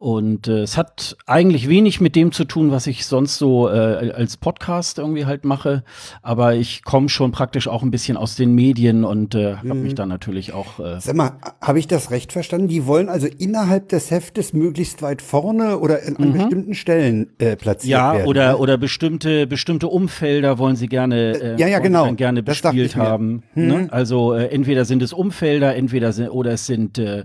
Und 0.00 0.46
äh, 0.46 0.60
es 0.60 0.76
hat 0.76 1.16
eigentlich 1.26 1.68
wenig 1.68 2.00
mit 2.00 2.14
dem 2.14 2.30
zu 2.30 2.44
tun, 2.44 2.70
was 2.70 2.86
ich 2.86 3.04
sonst 3.04 3.36
so 3.36 3.68
äh, 3.68 4.12
als 4.12 4.36
Podcast 4.36 4.98
irgendwie 4.98 5.26
halt 5.26 5.44
mache. 5.44 5.82
Aber 6.22 6.54
ich 6.54 6.84
komme 6.84 7.08
schon 7.08 7.32
praktisch 7.32 7.66
auch 7.66 7.82
ein 7.82 7.90
bisschen 7.90 8.16
aus 8.16 8.36
den 8.36 8.54
Medien 8.54 9.04
und 9.04 9.34
äh, 9.34 9.56
habe 9.56 9.74
mich 9.74 9.96
dann 9.96 10.08
natürlich 10.08 10.52
auch. 10.52 10.78
Äh, 10.78 11.00
Sag 11.00 11.16
mal, 11.16 11.32
habe 11.60 11.80
ich 11.80 11.88
das 11.88 12.12
recht 12.12 12.32
verstanden? 12.32 12.68
Die 12.68 12.86
wollen 12.86 13.08
also 13.08 13.26
innerhalb 13.26 13.88
des 13.88 14.12
Heftes 14.12 14.52
möglichst 14.52 15.02
weit 15.02 15.20
vorne 15.20 15.80
oder 15.80 16.00
in, 16.04 16.16
an 16.16 16.32
bestimmten 16.32 16.74
Stellen 16.74 17.30
äh, 17.38 17.56
platziert 17.56 17.90
ja, 17.90 18.12
werden. 18.12 18.28
oder, 18.28 18.52
ne? 18.52 18.58
oder 18.58 18.78
bestimmte, 18.78 19.48
bestimmte 19.48 19.88
Umfelder 19.88 20.58
wollen 20.58 20.76
sie 20.76 20.86
gerne, 20.86 21.32
äh, 21.32 21.56
ja, 21.56 21.66
ja, 21.66 21.78
sie 21.78 21.82
genau. 21.82 22.12
gerne 22.12 22.44
Das 22.44 22.60
bespielt 22.60 22.90
ich 22.90 22.96
mir. 22.96 23.02
Mhm. 23.02 23.08
haben. 23.08 23.42
Ne? 23.56 23.88
Also 23.90 24.32
äh, 24.32 24.46
entweder 24.46 24.84
sind 24.84 25.02
es 25.02 25.12
Umfelder, 25.12 25.74
entweder 25.74 26.12
sind, 26.12 26.28
oder 26.28 26.52
es 26.52 26.66
sind 26.66 26.98
äh, 26.98 27.24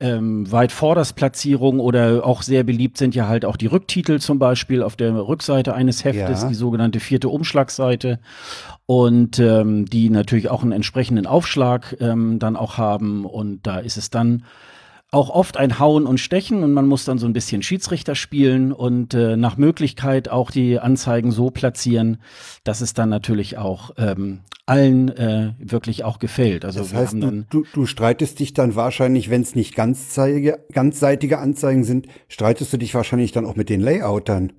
ähm, 0.00 0.50
weit 0.52 0.70
Vordersplatzierungen 0.70 1.80
oder 1.80 2.24
auch 2.24 2.42
sehr 2.42 2.62
beliebt 2.62 2.98
sind 2.98 3.14
ja 3.14 3.26
halt 3.26 3.44
auch 3.44 3.56
die 3.56 3.66
Rücktitel 3.66 4.20
zum 4.20 4.38
Beispiel 4.38 4.82
auf 4.82 4.94
der 4.96 5.12
Rückseite 5.14 5.74
eines 5.74 6.04
Heftes, 6.04 6.42
Ja. 6.42 6.48
die 6.48 6.54
sogenannte 6.54 7.00
vierte 7.00 7.28
Umschlagseite 7.28 8.20
und 8.86 9.38
ähm, 9.38 9.86
die 9.86 10.08
natürlich 10.10 10.50
auch 10.50 10.62
einen 10.62 10.72
entsprechenden 10.72 11.26
Aufschlag 11.26 11.96
ähm, 12.00 12.38
dann 12.38 12.56
auch 12.56 12.78
haben 12.78 13.24
und 13.24 13.66
da 13.66 13.78
ist 13.78 13.96
es 13.96 14.10
dann 14.10 14.44
auch 15.10 15.30
oft 15.30 15.56
ein 15.56 15.78
Hauen 15.78 16.06
und 16.06 16.18
Stechen 16.18 16.62
und 16.62 16.72
man 16.72 16.86
muss 16.86 17.04
dann 17.04 17.18
so 17.18 17.26
ein 17.26 17.32
bisschen 17.32 17.62
Schiedsrichter 17.62 18.14
spielen 18.14 18.72
und 18.72 19.14
äh, 19.14 19.36
nach 19.36 19.56
Möglichkeit 19.56 20.28
auch 20.28 20.50
die 20.50 20.78
Anzeigen 20.78 21.30
so 21.30 21.50
platzieren, 21.50 22.18
dass 22.62 22.82
es 22.82 22.92
dann 22.92 23.08
natürlich 23.08 23.56
auch 23.56 23.92
ähm, 23.96 24.40
allen 24.66 25.08
äh, 25.08 25.54
wirklich 25.58 26.04
auch 26.04 26.18
gefällt. 26.18 26.66
Also 26.66 26.80
Das 26.80 26.92
heißt, 26.92 27.14
du, 27.14 27.46
du, 27.48 27.64
du 27.72 27.86
streitest 27.86 28.38
dich 28.38 28.52
dann 28.52 28.76
wahrscheinlich, 28.76 29.30
wenn 29.30 29.40
es 29.40 29.54
nicht 29.54 29.74
ganzzeitige, 29.74 30.66
ganzseitige 30.72 31.38
Anzeigen 31.38 31.84
sind, 31.84 32.06
streitest 32.28 32.74
du 32.74 32.76
dich 32.76 32.94
wahrscheinlich 32.94 33.32
dann 33.32 33.46
auch 33.46 33.56
mit 33.56 33.70
den 33.70 33.80
Layoutern. 33.80 34.52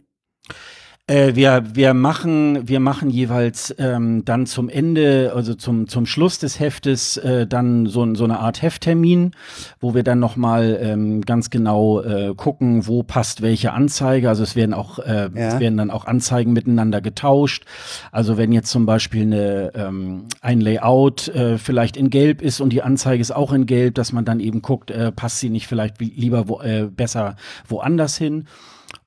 Äh, 1.09 1.35
wir, 1.35 1.63
wir, 1.73 1.95
machen, 1.95 2.67
wir 2.67 2.79
machen 2.79 3.09
jeweils 3.09 3.73
ähm, 3.79 4.23
dann 4.25 4.45
zum 4.45 4.69
Ende, 4.69 5.31
also 5.35 5.55
zum, 5.55 5.87
zum 5.87 6.05
Schluss 6.05 6.37
des 6.37 6.59
Heftes, 6.59 7.17
äh, 7.17 7.47
dann 7.47 7.87
so, 7.87 8.13
so 8.13 8.25
eine 8.25 8.39
Art 8.39 8.61
Hefttermin, 8.61 9.31
wo 9.79 9.95
wir 9.95 10.03
dann 10.03 10.19
nochmal 10.19 10.77
ähm, 10.79 11.21
ganz 11.21 11.49
genau 11.49 12.01
äh, 12.01 12.35
gucken, 12.37 12.85
wo 12.85 13.01
passt 13.01 13.41
welche 13.41 13.73
Anzeige. 13.73 14.29
Also 14.29 14.43
es 14.43 14.55
werden 14.55 14.75
auch, 14.75 14.99
äh, 14.99 15.29
Ja. 15.33 15.47
es 15.47 15.59
werden 15.59 15.77
dann 15.77 15.89
auch 15.89 16.05
Anzeigen 16.05 16.53
miteinander 16.53 17.01
getauscht. 17.01 17.65
Also 18.11 18.37
wenn 18.37 18.51
jetzt 18.51 18.69
zum 18.69 18.85
Beispiel 18.85 19.23
eine, 19.23 19.71
ähm, 19.73 20.25
ein 20.41 20.61
Layout 20.61 21.27
äh, 21.29 21.57
vielleicht 21.57 21.97
in 21.97 22.11
Gelb 22.11 22.43
ist 22.43 22.61
und 22.61 22.71
die 22.71 22.83
Anzeige 22.83 23.19
ist 23.19 23.31
auch 23.31 23.51
in 23.51 23.65
Gelb, 23.65 23.95
dass 23.95 24.13
man 24.13 24.25
dann 24.25 24.39
eben 24.39 24.61
guckt, 24.61 24.91
äh, 24.91 25.11
passt 25.11 25.39
sie 25.39 25.49
nicht 25.49 25.65
vielleicht 25.65 25.99
lieber 25.99 26.47
wo, 26.47 26.61
äh, 26.61 26.83
besser 26.85 27.35
woanders 27.67 28.15
hin. 28.15 28.45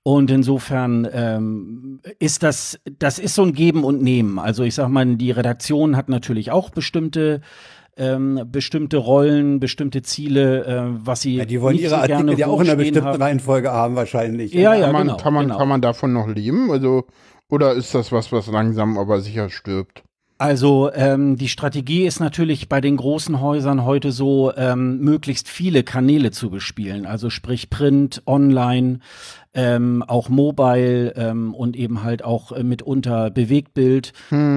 Und 0.05 0.31
insofern 0.31 1.09
ähm, 1.13 2.01
ist 2.19 2.43
das, 2.43 2.81
das 2.99 3.19
ist 3.19 3.37
so 3.37 3.43
ein 3.43 3.53
Geben 3.53 3.85
und 3.85 4.03
Nehmen. 4.03 4.39
Also 4.39 4.65
ich 4.65 4.75
sag 4.75 4.89
mal, 4.89 5.17
die 5.17 5.31
Redaktion 5.31 5.97
hat 5.97 6.09
natürlich 6.09 6.51
auch 6.51 6.71
bestimmte 6.71 7.41
ähm, 7.97 8.49
bestimmte 8.51 8.97
Rollen, 8.97 9.61
bestimmte 9.61 10.03
Ziele, 10.03 10.65
äh, 10.65 11.07
was 11.07 11.21
sie 11.21 11.37
Ja, 11.37 11.45
die 11.45 11.61
wollen 11.61 11.77
nicht 11.77 11.85
ihre 11.85 12.01
so 12.01 12.07
gerne 12.07 12.15
Artikel 12.15 12.39
ja 12.39 12.47
auch 12.47 12.61
in 12.61 12.69
einer 12.69 12.77
bestimmten 12.77 13.05
haben. 13.05 13.23
Reihenfolge 13.23 13.71
haben 13.71 13.97
wahrscheinlich. 13.97 14.55
Ja, 14.55 14.75
ja, 14.75 14.87
kann, 14.87 14.93
man, 14.93 15.07
genau, 15.09 15.17
kann, 15.19 15.35
man, 15.35 15.47
genau. 15.47 15.59
kann 15.59 15.69
man 15.69 15.81
davon 15.83 16.13
noch 16.13 16.27
leben? 16.27 16.71
Also, 16.71 17.05
oder 17.51 17.75
ist 17.75 17.95
das 17.95 18.11
was, 18.11 18.33
was 18.33 18.47
langsam 18.47 18.97
aber 18.97 19.21
sicher 19.21 19.51
stirbt? 19.51 20.05
Also 20.43 20.91
ähm, 20.93 21.37
die 21.37 21.47
Strategie 21.47 22.05
ist 22.05 22.19
natürlich 22.19 22.69
bei 22.69 22.81
den 22.81 22.97
großen 22.97 23.41
Häusern 23.41 23.85
heute 23.85 24.11
so, 24.11 24.53
ähm, 24.57 24.99
möglichst 24.99 25.47
viele 25.47 25.85
Kanäle 25.85 26.33
zu 26.33 26.51
bespielen. 26.51 27.07
Also 27.07 27.31
sprich 27.31 27.71
Print, 27.71 28.25
Online, 28.27 28.99
ähm, 29.55 30.03
auch 30.03 30.29
Mobile 30.29 31.15
ähm, 31.15 31.55
und 31.55 31.77
eben 31.77 32.03
halt 32.03 32.25
auch 32.25 32.51
äh, 32.51 32.65
mitunter 32.65 33.31
Bewegtbild. 33.31 34.15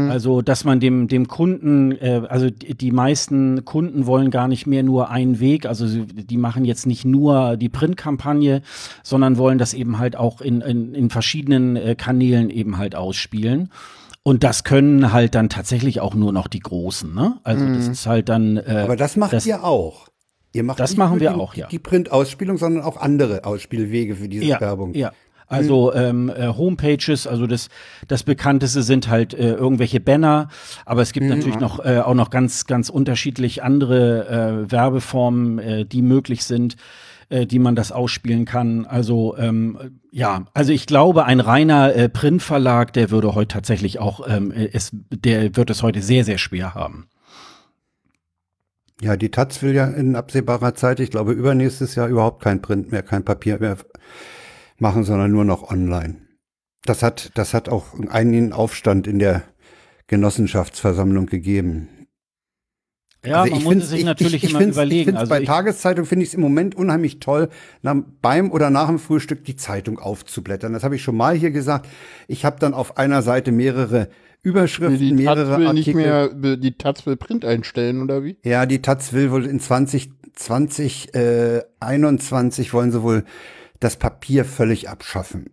Also 0.10 0.42
dass 0.42 0.64
man 0.64 0.80
dem 0.80 1.08
dem 1.08 1.28
Kunden, 1.28 1.92
äh, 1.92 2.24
also 2.30 2.50
die, 2.50 2.74
die 2.74 2.92
meisten 2.92 3.64
Kunden 3.64 4.08
wollen 4.08 4.32
gar 4.32 4.48
nicht 4.48 4.66
mehr 4.66 4.82
nur 4.82 5.12
einen 5.12 5.40
Weg. 5.40 5.68
Also 5.68 5.86
sie, 5.86 6.06
die 6.08 6.38
machen 6.38 6.66
jetzt 6.66 6.88
nicht 6.88 7.06
nur 7.06 7.58
die 7.58 7.70
Printkampagne, 7.70 8.64
sondern 9.04 9.38
wollen 9.38 9.60
das 9.60 9.76
eben 9.76 10.00
halt 10.00 10.16
auch 10.16 10.42
in 10.42 10.62
in, 10.62 10.96
in 10.96 11.12
verschiedenen 11.12 11.76
äh, 11.76 11.94
Kanälen 11.94 12.50
eben 12.50 12.80
halt 12.80 12.96
ausspielen. 12.96 13.70
Und 14.28 14.44
das 14.44 14.64
können 14.64 15.14
halt 15.14 15.36
dann 15.36 15.50
tatsächlich 15.50 16.02
auch 16.02 16.16
nur 16.16 16.34
noch 16.34 16.48
die 16.48 16.60
Großen, 16.60 17.14
ne? 17.14 17.38
Also 17.44 17.64
das 17.68 17.88
ist 17.88 18.08
halt 18.08 18.28
dann. 18.28 18.58
Äh, 18.58 18.82
Aber 18.84 18.96
das 18.96 19.18
macht 19.18 19.34
das- 19.34 19.46
ihr 19.46 19.64
auch. 19.64 20.08
Ihr 20.52 20.64
macht 20.64 20.80
Das 20.80 20.92
nicht 20.92 20.98
machen 20.98 21.12
nur 21.12 21.20
wir 21.20 21.30
die, 21.30 21.36
auch, 21.36 21.54
ja. 21.54 21.68
Die 21.68 21.78
Printausspielung, 21.78 22.58
sondern 22.58 22.84
auch 22.84 22.98
andere 22.98 23.46
Ausspielwege 23.46 24.16
für 24.16 24.28
diese 24.28 24.46
ja, 24.46 24.60
Werbung. 24.60 24.96
Ja. 24.96 25.12
Also 25.48 25.94
ähm, 25.94 26.30
äh, 26.36 26.48
Homepages, 26.48 27.28
also 27.28 27.46
das, 27.46 27.70
das 28.08 28.24
bekannteste 28.24 28.82
sind 28.82 29.10
halt 29.10 29.36
äh, 29.36 29.52
irgendwelche 29.54 30.00
Banner, 30.00 30.48
aber 30.88 31.04
es 31.04 31.12
gibt 31.14 31.28
natürlich 31.28 31.60
noch 31.60 31.86
äh, 31.86 32.00
auch 32.00 32.16
noch 32.16 32.32
ganz 32.32 32.66
ganz 32.66 32.90
unterschiedlich 32.90 33.62
andere 33.62 34.66
äh, 34.66 34.72
Werbeformen, 34.72 35.60
äh, 35.60 35.86
die 35.86 36.02
möglich 36.02 36.46
sind, 36.46 36.78
äh, 37.30 37.46
die 37.46 37.60
man 37.60 37.76
das 37.76 37.92
ausspielen 37.92 38.46
kann. 38.46 38.86
Also 38.86 39.36
ähm, 39.38 40.00
ja, 40.12 40.46
also 40.54 40.72
ich 40.72 40.86
glaube, 40.86 41.26
ein 41.26 41.40
reiner 41.40 41.96
äh, 41.96 42.10
Printverlag, 42.10 42.94
der 42.94 43.12
würde 43.12 43.36
heute 43.36 43.50
tatsächlich 43.50 44.00
auch, 44.00 44.28
ähm, 44.28 44.52
äh, 44.52 44.70
es, 44.74 44.92
der 44.94 45.56
wird 45.56 45.70
es 45.70 45.84
heute 45.84 46.02
sehr 46.02 46.24
sehr 46.24 46.38
schwer 46.38 46.74
haben. 46.74 47.08
Ja, 49.02 49.18
die 49.18 49.30
Taz 49.30 49.62
will 49.62 49.74
ja 49.76 49.88
in 49.88 50.16
absehbarer 50.16 50.74
Zeit, 50.74 51.00
ich 51.00 51.12
glaube 51.12 51.34
übernächstes 51.34 51.96
Jahr 51.96 52.08
überhaupt 52.08 52.42
kein 52.44 52.62
Print 52.62 52.92
mehr, 52.92 53.04
kein 53.04 53.26
Papier 53.26 53.60
mehr 53.60 53.78
machen, 54.78 55.04
sondern 55.04 55.32
nur 55.32 55.46
noch 55.46 55.70
online. 55.70 56.16
Das 56.86 57.04
hat, 57.04 57.32
das 57.36 57.54
hat 57.54 57.68
auch 57.68 57.88
einen 58.10 58.54
Aufstand 58.54 59.08
in 59.08 59.20
der 59.20 59.44
Genossenschaftsversammlung 60.08 61.26
gegeben. 61.26 61.90
Ja, 63.26 63.42
Also 63.42 63.52
man 63.52 63.60
ich 63.60 63.66
muss 63.66 63.90
sich 63.90 64.00
ich, 64.00 64.06
natürlich 64.06 64.36
ich, 64.36 64.44
ich 64.46 64.50
immer 64.52 64.62
überlegen. 64.64 65.12
Ich 65.12 65.18
also 65.18 65.30
bei 65.30 65.42
ich, 65.42 65.48
Tageszeitung 65.48 66.06
finde 66.06 66.24
ich 66.24 66.30
es 66.30 66.36
im 66.36 66.42
Moment 66.42 66.76
unheimlich 66.76 67.20
toll, 67.20 67.50
nach, 67.82 67.96
beim 68.22 68.52
oder 68.52 68.70
nach 68.70 68.88
dem 68.88 69.00
Frühstück 69.00 69.44
die 69.46 69.56
Zeitung 69.56 70.00
aufzublättern. 70.00 70.74
Das 70.74 70.84
habe 70.84 70.96
ich 70.96 71.02
schon 71.04 71.18
mal 71.18 71.36
hier 71.36 71.52
gesagt. 71.52 71.88
Ich 72.28 72.46
habe 72.46 72.58
dann 72.60 72.74
auf 72.74 72.98
einer 72.98 73.22
Seite 73.22 73.52
mehrere 73.52 74.10
Überschriften, 74.42 75.00
Die 75.00 75.10
Taz 75.26 75.36
mehrere 75.38 75.58
will 75.60 75.68
Artikel. 75.68 75.96
nicht 75.96 76.06
mehr, 76.06 76.58
die 76.58 76.78
Taz 76.78 77.06
will 77.08 77.16
Print 77.16 77.46
einstellen, 77.46 78.02
oder 78.02 78.24
wie? 78.24 78.38
Ja, 78.44 78.66
die 78.68 78.82
Taz 78.82 79.12
will 79.14 79.32
wohl 79.32 79.46
in 79.46 79.60
2020, 79.60 81.16
äh, 81.16 81.62
21 81.80 82.74
wollen 82.74 82.92
sie 82.92 83.02
wohl 83.02 83.24
das 83.80 83.98
Papier 83.98 84.46
völlig 84.46 84.88
abschaffen. 84.90 85.48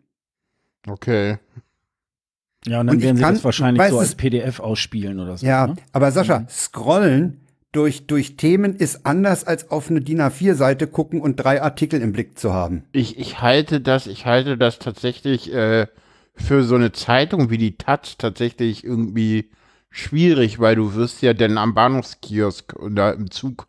Okay. 0.86 1.38
Ja, 2.66 2.80
und 2.80 2.86
dann 2.88 2.96
Und 2.96 3.02
werden 3.02 3.16
sie 3.16 3.22
kann- 3.22 3.34
das 3.34 3.44
wahrscheinlich 3.44 3.82
so 3.88 3.98
als 3.98 4.14
PDF 4.14 4.60
ausspielen 4.60 5.18
oder 5.20 5.36
so. 5.36 5.46
Ja, 5.46 5.68
ne? 5.68 5.76
aber 5.92 6.12
Sascha, 6.12 6.46
scrollen 6.48 7.40
durch, 7.72 8.06
durch 8.06 8.36
Themen 8.36 8.76
ist 8.76 9.06
anders 9.06 9.44
als 9.44 9.70
auf 9.70 9.90
eine 9.90 10.02
DIN 10.02 10.20
A4-Seite 10.20 10.86
gucken 10.86 11.20
und 11.20 11.36
drei 11.36 11.62
Artikel 11.62 12.00
im 12.00 12.12
Blick 12.12 12.38
zu 12.38 12.52
haben. 12.52 12.84
Ich, 12.92 13.18
ich 13.18 13.40
halte 13.40 13.80
das, 13.80 14.06
ich 14.06 14.26
halte 14.26 14.58
das 14.58 14.78
tatsächlich 14.78 15.52
äh, 15.52 15.86
für 16.34 16.64
so 16.64 16.74
eine 16.74 16.92
Zeitung 16.92 17.50
wie 17.50 17.58
die 17.58 17.76
Taz 17.76 18.16
tatsächlich 18.18 18.84
irgendwie 18.84 19.50
schwierig, 19.90 20.58
weil 20.58 20.76
du 20.76 20.94
wirst 20.94 21.22
ja 21.22 21.34
dann 21.34 21.58
am 21.58 21.74
Bahnhofskiosk 21.74 22.74
oder 22.74 23.14
im 23.14 23.30
Zug 23.30 23.66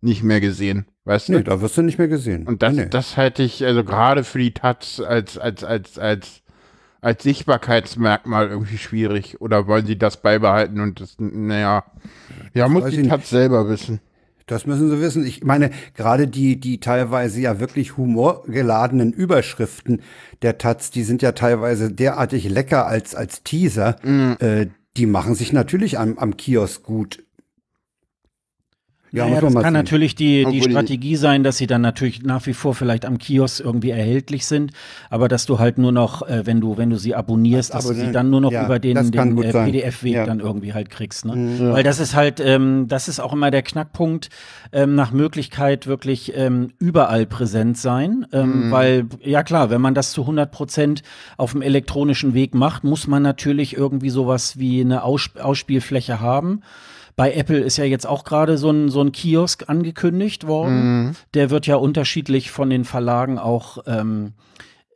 nicht 0.00 0.22
mehr 0.22 0.40
gesehen, 0.40 0.86
weißt 1.04 1.28
du? 1.28 1.32
Nee, 1.32 1.42
da 1.42 1.60
wirst 1.60 1.76
du 1.76 1.82
nicht 1.82 1.98
mehr 1.98 2.08
gesehen. 2.08 2.46
Und 2.46 2.62
das, 2.62 2.74
nee. 2.74 2.86
das 2.88 3.16
halte 3.16 3.42
ich 3.42 3.64
also 3.64 3.82
gerade 3.84 4.22
für 4.22 4.38
die 4.38 4.52
Taz 4.52 5.00
als, 5.00 5.38
als, 5.38 5.64
als, 5.64 5.98
als, 5.98 6.42
als 7.00 7.22
Sichtbarkeitsmerkmal 7.22 8.48
irgendwie 8.48 8.78
schwierig. 8.78 9.40
Oder 9.40 9.66
wollen 9.66 9.86
sie 9.86 9.96
das 9.96 10.20
beibehalten 10.20 10.80
und 10.80 11.00
das, 11.00 11.16
naja, 11.18 11.84
ja, 12.54 12.68
muss 12.68 12.90
die. 12.90 13.02
Taz 13.02 13.30
selber 13.30 13.68
wissen. 13.68 14.00
Das 14.46 14.66
müssen 14.66 14.90
Sie 14.90 15.00
wissen. 15.00 15.24
Ich 15.26 15.42
meine, 15.42 15.70
gerade 15.94 16.28
die, 16.28 16.60
die 16.60 16.78
teilweise 16.78 17.40
ja 17.40 17.60
wirklich 17.60 17.96
humorgeladenen 17.96 19.12
Überschriften 19.12 20.02
der 20.42 20.58
Taz, 20.58 20.90
die 20.90 21.02
sind 21.02 21.22
ja 21.22 21.32
teilweise 21.32 21.90
derartig 21.90 22.48
lecker 22.48 22.86
als, 22.86 23.14
als 23.14 23.42
Teaser. 23.42 23.96
Mhm. 24.02 24.36
Äh, 24.40 24.66
die 24.96 25.06
machen 25.06 25.34
sich 25.34 25.52
natürlich 25.52 25.98
am, 25.98 26.18
am 26.18 26.36
Kiosk 26.36 26.82
gut. 26.82 27.24
Ja, 29.16 29.26
man 29.28 29.40
das 29.40 29.54
kann 29.54 29.62
sehen. 29.62 29.72
natürlich 29.72 30.14
die, 30.14 30.44
die 30.50 30.62
Strategie 30.62 31.16
sein, 31.16 31.42
dass 31.44 31.56
sie 31.56 31.66
dann 31.66 31.80
natürlich 31.82 32.22
nach 32.22 32.44
wie 32.46 32.52
vor 32.54 32.74
vielleicht 32.74 33.04
am 33.04 33.18
Kiosk 33.18 33.60
irgendwie 33.64 33.90
erhältlich 33.90 34.46
sind, 34.46 34.72
aber 35.10 35.28
dass 35.28 35.46
du 35.46 35.58
halt 35.58 35.78
nur 35.78 35.92
noch, 35.92 36.22
äh, 36.28 36.46
wenn 36.46 36.60
du, 36.60 36.76
wenn 36.76 36.90
du 36.90 36.96
sie 36.98 37.14
abonnierst, 37.14 37.72
Das 37.74 37.86
dass 37.86 37.96
du 37.96 38.04
sie 38.06 38.12
dann 38.12 38.30
nur 38.30 38.40
noch 38.40 38.52
ja, 38.52 38.64
über 38.64 38.78
den, 38.78 39.10
den 39.10 39.38
äh. 39.42 39.52
PDF-Weg 39.52 40.12
Ja. 40.14 40.22
Mhm. 40.22 40.26
dann 40.26 40.40
irgendwie 40.40 40.72
halt 40.74 40.90
kriegst. 40.90 41.24
Ne? 41.24 41.72
Weil 41.72 41.82
das 41.82 42.00
ist 42.00 42.14
halt, 42.14 42.40
ähm, 42.40 42.86
das 42.88 43.08
ist 43.08 43.20
auch 43.20 43.32
immer 43.32 43.50
der 43.50 43.62
Knackpunkt, 43.62 44.28
ähm, 44.72 44.94
nach 44.94 45.12
Möglichkeit 45.12 45.86
wirklich 45.86 46.32
ähm, 46.36 46.72
überall 46.78 47.26
präsent 47.26 47.78
sein, 47.78 47.94
Mhm. 48.04 48.26
ähm, 48.32 48.70
weil, 48.70 49.06
ja 49.22 49.42
klar, 49.42 49.70
wenn 49.70 49.80
man 49.80 49.94
das 49.94 50.12
zu 50.12 50.22
100 50.22 50.50
Prozent 50.50 51.02
auf 51.36 51.52
dem 51.52 51.62
elektronischen 51.62 52.34
Weg 52.34 52.54
macht, 52.54 52.84
muss 52.84 53.06
man 53.06 53.22
natürlich 53.22 53.76
irgendwie 53.76 54.10
sowas 54.10 54.58
wie 54.58 54.80
eine 54.80 55.02
Aus 55.04 55.30
Ausspielfläche 55.40 56.20
haben. 56.20 56.60
Bei 57.16 57.32
Apple 57.32 57.58
ist 57.58 57.76
ja 57.76 57.84
jetzt 57.84 58.06
auch 58.06 58.24
gerade 58.24 58.58
so 58.58 58.70
ein, 58.70 58.88
so 58.88 59.00
ein 59.00 59.12
Kiosk 59.12 59.68
angekündigt 59.68 60.46
worden. 60.46 61.16
Der 61.34 61.50
wird 61.50 61.66
ja 61.66 61.76
unterschiedlich 61.76 62.50
von 62.50 62.70
den 62.70 62.84
Verlagen 62.84 63.38
auch 63.38 63.78
ähm, 63.86 64.32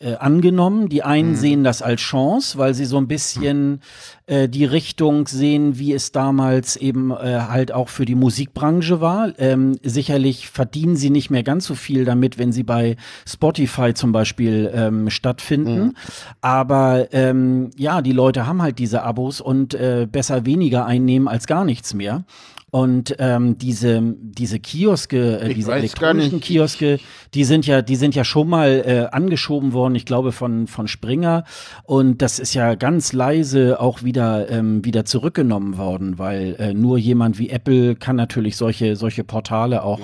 äh, 0.00 0.14
angenommen. 0.14 0.88
Die 0.88 1.02
einen 1.02 1.34
sehen 1.36 1.64
das 1.64 1.82
als 1.82 2.00
Chance, 2.00 2.58
weil 2.58 2.74
sie 2.74 2.84
so 2.84 2.98
ein 2.98 3.08
bisschen 3.08 3.80
äh, 4.26 4.48
die 4.48 4.64
Richtung 4.64 5.26
sehen, 5.26 5.78
wie 5.78 5.92
es 5.92 6.12
damals 6.12 6.76
eben 6.76 7.10
äh, 7.10 7.40
halt 7.48 7.72
auch 7.72 7.88
für 7.88 8.04
die 8.04 8.14
Musikbranche 8.14 9.00
war. 9.00 9.32
Ähm, 9.38 9.78
sicherlich 9.82 10.48
verdienen 10.48 10.96
sie 10.96 11.10
nicht 11.10 11.30
mehr 11.30 11.42
ganz 11.42 11.66
so 11.66 11.74
viel 11.74 12.04
damit, 12.04 12.38
wenn 12.38 12.52
sie 12.52 12.62
bei 12.62 12.96
Spotify 13.26 13.94
zum 13.94 14.12
Beispiel 14.12 14.70
ähm, 14.72 15.10
stattfinden. 15.10 15.94
Aber 16.40 17.08
ähm, 17.12 17.70
ja, 17.76 18.02
die 18.02 18.12
Leute 18.12 18.46
haben 18.46 18.62
halt 18.62 18.78
diese 18.78 19.02
Abos 19.02 19.40
und 19.40 19.74
äh, 19.74 20.06
besser 20.10 20.46
weniger 20.46 20.86
einnehmen 20.86 21.28
als 21.28 21.46
gar 21.46 21.64
nichts 21.64 21.94
mehr. 21.94 22.24
Und 22.70 23.16
ähm, 23.18 23.56
diese, 23.56 24.02
diese 24.20 24.58
Kioske, 24.58 25.40
äh, 25.40 25.54
diese 25.54 25.72
elektronischen. 25.72 26.40
Kioske, 26.40 26.98
die 27.32 27.44
sind 27.44 27.66
ja, 27.66 27.80
die 27.80 27.96
sind 27.96 28.14
ja 28.14 28.24
schon 28.24 28.48
mal 28.48 28.82
äh, 28.86 29.14
angeschoben 29.14 29.72
worden, 29.72 29.94
ich 29.94 30.04
glaube 30.04 30.32
von 30.32 30.66
von 30.66 30.86
Springer. 30.86 31.44
Und 31.84 32.20
das 32.20 32.38
ist 32.38 32.52
ja 32.52 32.74
ganz 32.74 33.14
leise 33.14 33.80
auch 33.80 34.02
wieder 34.02 34.50
ähm, 34.50 34.84
wieder 34.84 35.06
zurückgenommen 35.06 35.78
worden, 35.78 36.18
weil 36.18 36.56
äh, 36.58 36.74
nur 36.74 36.98
jemand 36.98 37.38
wie 37.38 37.48
Apple 37.48 37.96
kann 37.96 38.16
natürlich 38.16 38.56
solche 38.56 38.96
solche 38.96 39.24
Portale 39.24 39.82
auch 39.82 40.00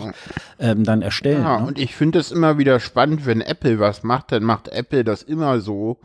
ähm, 0.59 0.85
dann 0.85 1.03
erstellen. 1.03 1.43
Ja, 1.43 1.61
ne? 1.61 1.67
und 1.67 1.79
ich 1.79 1.95
finde 1.95 2.19
es 2.19 2.33
immer 2.33 2.57
wieder 2.57 2.81
spannend, 2.81 3.27
wenn 3.27 3.43
Apple 3.43 3.79
was 3.79 4.03
macht, 4.03 4.33
dann 4.33 4.43
macht 4.43 4.69
Apple 4.69 5.05
das 5.05 5.23
immer 5.23 5.61
so, 5.61 5.99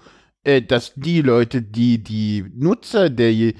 äh, 0.50 0.62
dass 0.62 0.94
die 0.96 1.22
Leute, 1.22 1.62
die 1.62 2.04
die 2.04 2.46
Nutzer, 2.56 3.10
der 3.10 3.32
äh, 3.32 3.54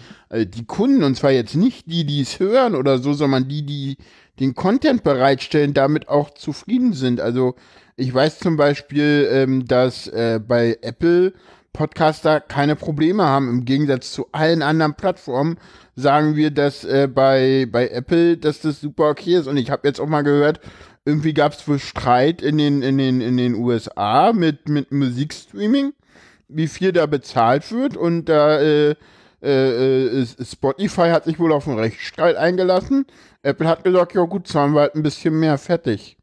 die 0.46 0.66
Kunden, 0.66 1.04
und 1.04 1.16
zwar 1.16 1.32
jetzt 1.32 1.56
nicht 1.56 1.86
die, 1.92 2.06
die 2.06 2.22
es 2.22 2.40
hören 2.40 2.76
oder 2.76 3.00
so, 3.00 3.14
sondern 3.14 3.48
die, 3.48 3.66
die 3.66 3.98
den 4.40 4.56
Content 4.56 5.04
bereitstellen, 5.04 5.74
damit 5.74 6.08
auch 6.08 6.32
zufrieden 6.32 6.94
sind. 6.94 7.22
Also 7.22 7.56
ich 7.96 8.14
weiß 8.14 8.40
zum 8.40 8.58
Beispiel, 8.58 9.28
ähm, 9.32 9.66
dass 9.66 10.08
äh, 10.08 10.40
bei 10.46 10.78
Apple 10.82 11.34
Podcaster 11.74 12.40
keine 12.40 12.76
Probleme 12.76 13.24
haben. 13.24 13.50
Im 13.50 13.66
Gegensatz 13.66 14.12
zu 14.12 14.28
allen 14.32 14.62
anderen 14.62 14.96
Plattformen 14.96 15.58
sagen 15.96 16.36
wir, 16.36 16.52
dass 16.52 16.84
äh, 16.86 17.08
bei, 17.08 17.68
bei 17.72 17.90
Apple, 17.90 18.38
dass 18.38 18.62
das 18.62 18.82
super 18.82 19.10
okay 19.10 19.36
ist. 19.36 19.48
Und 19.48 19.58
ich 19.58 19.70
habe 19.70 19.88
jetzt 19.88 20.00
auch 20.00 20.08
mal 20.08 20.24
gehört, 20.24 20.60
irgendwie 21.06 21.34
gab 21.34 21.54
es 21.54 21.68
wohl 21.68 21.80
Streit 21.80 22.42
in 22.42 22.58
den, 22.58 22.82
in 22.82 22.98
den, 22.98 23.22
in 23.22 23.38
den 23.38 23.56
USA 23.56 24.34
mit, 24.34 24.70
mit 24.70 24.92
Musikstreaming, 24.92 25.94
wie 26.50 26.68
viel 26.68 26.92
da 26.92 27.06
bezahlt 27.06 27.72
wird. 27.72 27.96
Und 27.96 28.26
da 28.26 28.60
äh, 28.60 28.96
äh, 29.42 30.22
äh, 30.22 30.26
Spotify 30.26 31.10
hat 31.10 31.26
sich 31.26 31.40
wohl 31.40 31.54
auf 31.54 31.68
einen 31.68 31.80
Rechtsstreit 31.80 32.36
eingelassen. 32.36 33.06
Apple 33.42 33.68
hat 33.68 33.84
gesagt, 33.84 34.14
ja 34.14 34.24
gut, 34.24 34.48
zahlen 34.48 34.74
wir 34.74 34.82
halt 34.82 34.96
ein 34.96 35.04
bisschen 35.04 35.40
mehr, 35.40 35.58
fertig. 35.58 36.18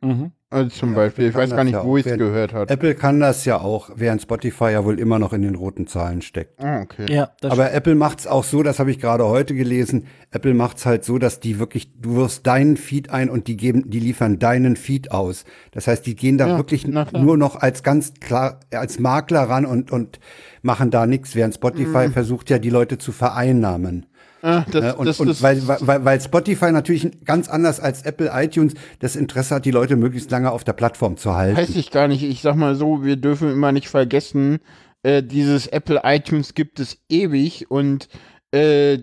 Mhm. 0.00 0.32
Also 0.52 0.68
zum 0.68 0.94
Beispiel, 0.94 1.28
ich 1.28 1.34
weiß 1.34 1.50
gar 1.50 1.64
nicht, 1.64 1.72
ja 1.72 1.84
wo 1.84 1.96
ich 1.96 2.06
es 2.06 2.18
gehört 2.18 2.52
habe. 2.52 2.70
Apple 2.70 2.94
kann 2.94 3.20
das 3.20 3.44
ja 3.46 3.60
auch, 3.60 3.90
während 3.94 4.20
Spotify 4.20 4.72
ja 4.72 4.84
wohl 4.84 5.00
immer 5.00 5.18
noch 5.18 5.32
in 5.32 5.40
den 5.40 5.54
roten 5.54 5.86
Zahlen 5.86 6.20
steckt. 6.20 6.62
Ah, 6.62 6.82
okay. 6.82 7.06
Ja, 7.10 7.30
das 7.40 7.52
Aber 7.52 7.72
Apple 7.72 7.94
macht's 7.94 8.26
auch 8.26 8.44
so, 8.44 8.62
das 8.62 8.78
habe 8.78 8.90
ich 8.90 8.98
gerade 8.98 9.26
heute 9.26 9.54
gelesen. 9.54 10.06
Apple 10.30 10.52
macht's 10.52 10.84
halt 10.84 11.04
so, 11.04 11.16
dass 11.18 11.40
die 11.40 11.58
wirklich, 11.58 11.90
du 11.98 12.16
wirst 12.16 12.46
deinen 12.46 12.76
Feed 12.76 13.10
ein 13.10 13.30
und 13.30 13.46
die 13.48 13.56
geben, 13.56 13.90
die 13.90 14.00
liefern 14.00 14.38
deinen 14.38 14.76
Feed 14.76 15.10
aus. 15.10 15.44
Das 15.70 15.86
heißt, 15.86 16.04
die 16.06 16.14
gehen 16.14 16.36
da 16.36 16.48
Ja, 16.48 16.56
wirklich 16.58 16.86
nur 16.86 17.36
noch 17.38 17.56
als 17.56 17.82
ganz 17.82 18.12
klar, 18.20 18.60
als 18.70 18.98
Makler 18.98 19.44
ran 19.44 19.64
und, 19.64 19.90
und 19.90 20.20
machen 20.60 20.90
da 20.90 21.06
nichts, 21.06 21.34
während 21.34 21.54
Spotify 21.54 22.10
versucht 22.10 22.50
ja, 22.50 22.58
die 22.58 22.70
Leute 22.70 22.98
zu 22.98 23.12
vereinnahmen. 23.12 24.06
Ah, 24.42 24.64
das, 24.70 24.82
Ne? 24.82 24.94
Und, 24.96 25.06
das, 25.06 25.20
und 25.20 25.28
das, 25.28 25.42
weil, 25.42 25.66
weil, 25.66 26.04
weil 26.04 26.20
Spotify 26.20 26.72
natürlich 26.72 27.24
ganz 27.24 27.48
anders 27.48 27.78
als 27.78 28.02
Apple 28.02 28.30
iTunes 28.34 28.74
das 28.98 29.14
Interesse 29.16 29.54
hat, 29.54 29.64
die 29.64 29.70
Leute 29.70 29.96
möglichst 29.96 30.30
lange 30.30 30.50
auf 30.50 30.64
der 30.64 30.72
Plattform 30.72 31.16
zu 31.16 31.34
halten. 31.34 31.56
weiß 31.56 31.76
ich 31.76 31.90
gar 31.92 32.08
nicht. 32.08 32.24
Ich 32.24 32.42
sag 32.42 32.56
mal 32.56 32.74
so, 32.74 33.04
wir 33.04 33.16
dürfen 33.16 33.50
immer 33.50 33.70
nicht 33.70 33.88
vergessen, 33.88 34.58
äh, 35.04 35.22
dieses 35.22 35.68
Apple 35.68 36.00
iTunes 36.04 36.54
gibt 36.54 36.80
es 36.80 36.98
ewig 37.08 37.70
und 37.70 38.08
äh, 38.52 38.98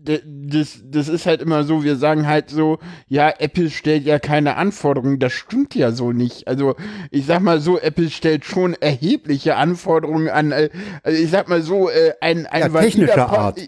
das, 0.00 0.80
das 0.84 1.08
ist 1.08 1.26
halt 1.26 1.42
immer 1.42 1.64
so, 1.64 1.84
wir 1.84 1.96
sagen 1.96 2.26
halt 2.26 2.48
so, 2.50 2.78
ja, 3.08 3.28
Apple 3.38 3.70
stellt 3.70 4.04
ja 4.04 4.18
keine 4.18 4.56
Anforderungen, 4.56 5.18
das 5.18 5.32
stimmt 5.34 5.74
ja 5.74 5.92
so 5.92 6.12
nicht. 6.12 6.48
Also 6.48 6.74
ich 7.10 7.26
sag 7.26 7.40
mal 7.40 7.60
so, 7.60 7.78
Apple 7.78 8.08
stellt 8.08 8.44
schon 8.46 8.74
erhebliche 8.74 9.56
Anforderungen 9.56 10.28
an, 10.30 10.52
äh, 10.52 10.70
also 11.02 11.22
ich 11.22 11.30
sag 11.30 11.48
mal 11.48 11.62
so, 11.62 11.90
äh, 11.90 12.14
ein, 12.20 12.46
ein 12.46 12.72
Ja, 12.72 12.80
technischer 12.80 13.28
Art. 13.28 13.60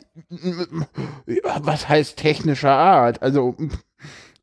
Ja, 1.26 1.58
was 1.60 1.88
heißt 1.88 2.16
technischer 2.16 2.72
Art? 2.72 3.22
Also 3.22 3.56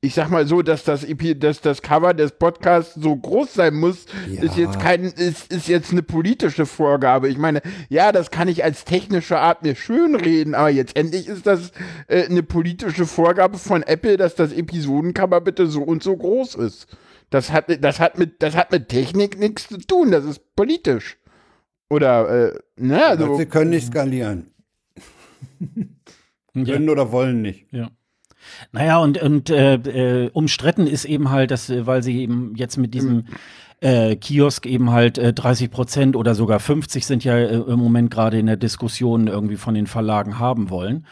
ich 0.08 0.14
sag 0.14 0.30
mal 0.30 0.48
so, 0.48 0.62
dass 0.62 0.84
das, 0.86 1.04
EP, 1.04 1.38
dass 1.40 1.60
das 1.60 1.82
Cover 1.82 2.14
des 2.14 2.32
Podcasts 2.32 2.96
so 2.96 3.16
groß 3.16 3.54
sein 3.54 3.76
muss, 3.76 4.06
Ja. 4.30 4.42
ist 4.44 4.56
jetzt 4.58 4.80
kein, 4.80 5.04
ist, 5.04 5.52
ist 5.52 5.68
jetzt 5.68 5.92
eine 5.92 6.02
politische 6.02 6.66
Vorgabe. 6.66 7.28
Ich 7.28 7.38
meine, 7.38 7.62
ja, 7.90 8.12
das 8.14 8.32
kann 8.32 8.48
ich 8.48 8.64
als 8.64 8.86
technische 8.86 9.38
Art 9.38 9.64
mir 9.64 9.76
schönreden, 9.76 10.56
aber 10.56 10.70
jetzt 10.70 10.96
endlich 10.96 11.28
ist 11.28 11.46
das 11.46 11.72
äh, 12.08 12.26
eine 12.26 12.42
politische 12.42 13.06
Vorgabe 13.06 13.58
von 13.58 13.84
Apple, 13.84 14.16
dass 14.18 14.36
das 14.36 14.54
Episodencover 14.54 15.42
bitte 15.42 15.68
so 15.68 15.82
und 15.84 16.02
so 16.04 16.16
groß 16.16 16.56
ist. 16.56 16.88
Das 17.30 17.52
hat, 17.52 17.66
das 17.84 18.00
hat 18.00 18.18
mit, 18.18 18.42
das 18.42 18.56
hat 18.56 18.72
mit 18.72 18.88
Technik 18.88 19.38
nichts 19.38 19.68
zu 19.68 19.78
tun, 19.78 20.12
das 20.12 20.24
ist 20.24 20.56
politisch. 20.56 21.18
Oder, 21.90 22.54
äh, 22.54 22.60
ne, 22.78 23.06
also. 23.06 23.36
Sie 23.38 23.46
können 23.46 23.72
nicht 23.72 23.88
skalieren. 23.88 24.52
ja. 26.54 26.74
Können 26.76 26.90
oder 26.90 27.12
wollen 27.12 27.42
nicht. 27.42 27.68
Ja. 27.72 27.90
Naja, 28.72 28.98
und, 28.98 29.22
und 29.22 29.50
äh, 29.50 29.76
äh, 29.76 30.30
umstritten 30.34 30.88
ist 30.88 31.06
eben 31.06 31.30
halt, 31.30 31.52
dass, 31.52 31.70
äh, 31.70 31.86
weil 31.86 32.04
sie 32.04 32.22
eben 32.22 32.54
jetzt 32.56 32.78
mit 32.78 32.94
diesem 32.94 33.26
äh, 33.80 34.16
Kiosk 34.16 34.66
eben 34.66 34.92
halt 34.92 35.18
äh, 35.18 35.34
30 35.34 35.70
Prozent 35.70 36.16
oder 36.16 36.34
sogar 36.34 36.60
50 36.60 37.06
sind 37.06 37.24
ja 37.24 37.38
äh, 37.38 37.56
im 37.56 37.80
Moment 37.80 38.10
gerade 38.10 38.40
in 38.40 38.48
der 38.48 38.58
Diskussion 38.58 39.28
irgendwie 39.28 39.58
von 39.58 39.76
den 39.76 39.86
Verlagen 39.86 40.40
haben 40.40 40.70
wollen. 40.70 41.06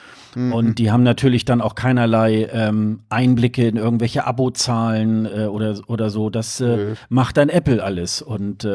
Und 0.52 0.80
die 0.80 0.91
haben 0.91 1.04
natürlich 1.04 1.45
dann 1.45 1.62
auch 1.62 1.76
keinerlei 1.76 2.50
ähm, 2.52 3.04
Einblicke 3.08 3.67
in 3.67 3.78
irgendwelche 3.78 4.26
Abozahlen 4.26 5.26
äh, 5.26 5.45
oder, 5.45 5.80
oder 5.88 6.10
so. 6.10 6.30
Das 6.30 6.60
äh, 6.60 6.76
Nö. 6.76 6.93
macht 7.08 7.38
dann 7.38 7.48
Apple 7.48 7.82
alles. 7.82 8.21
Und 8.21 8.67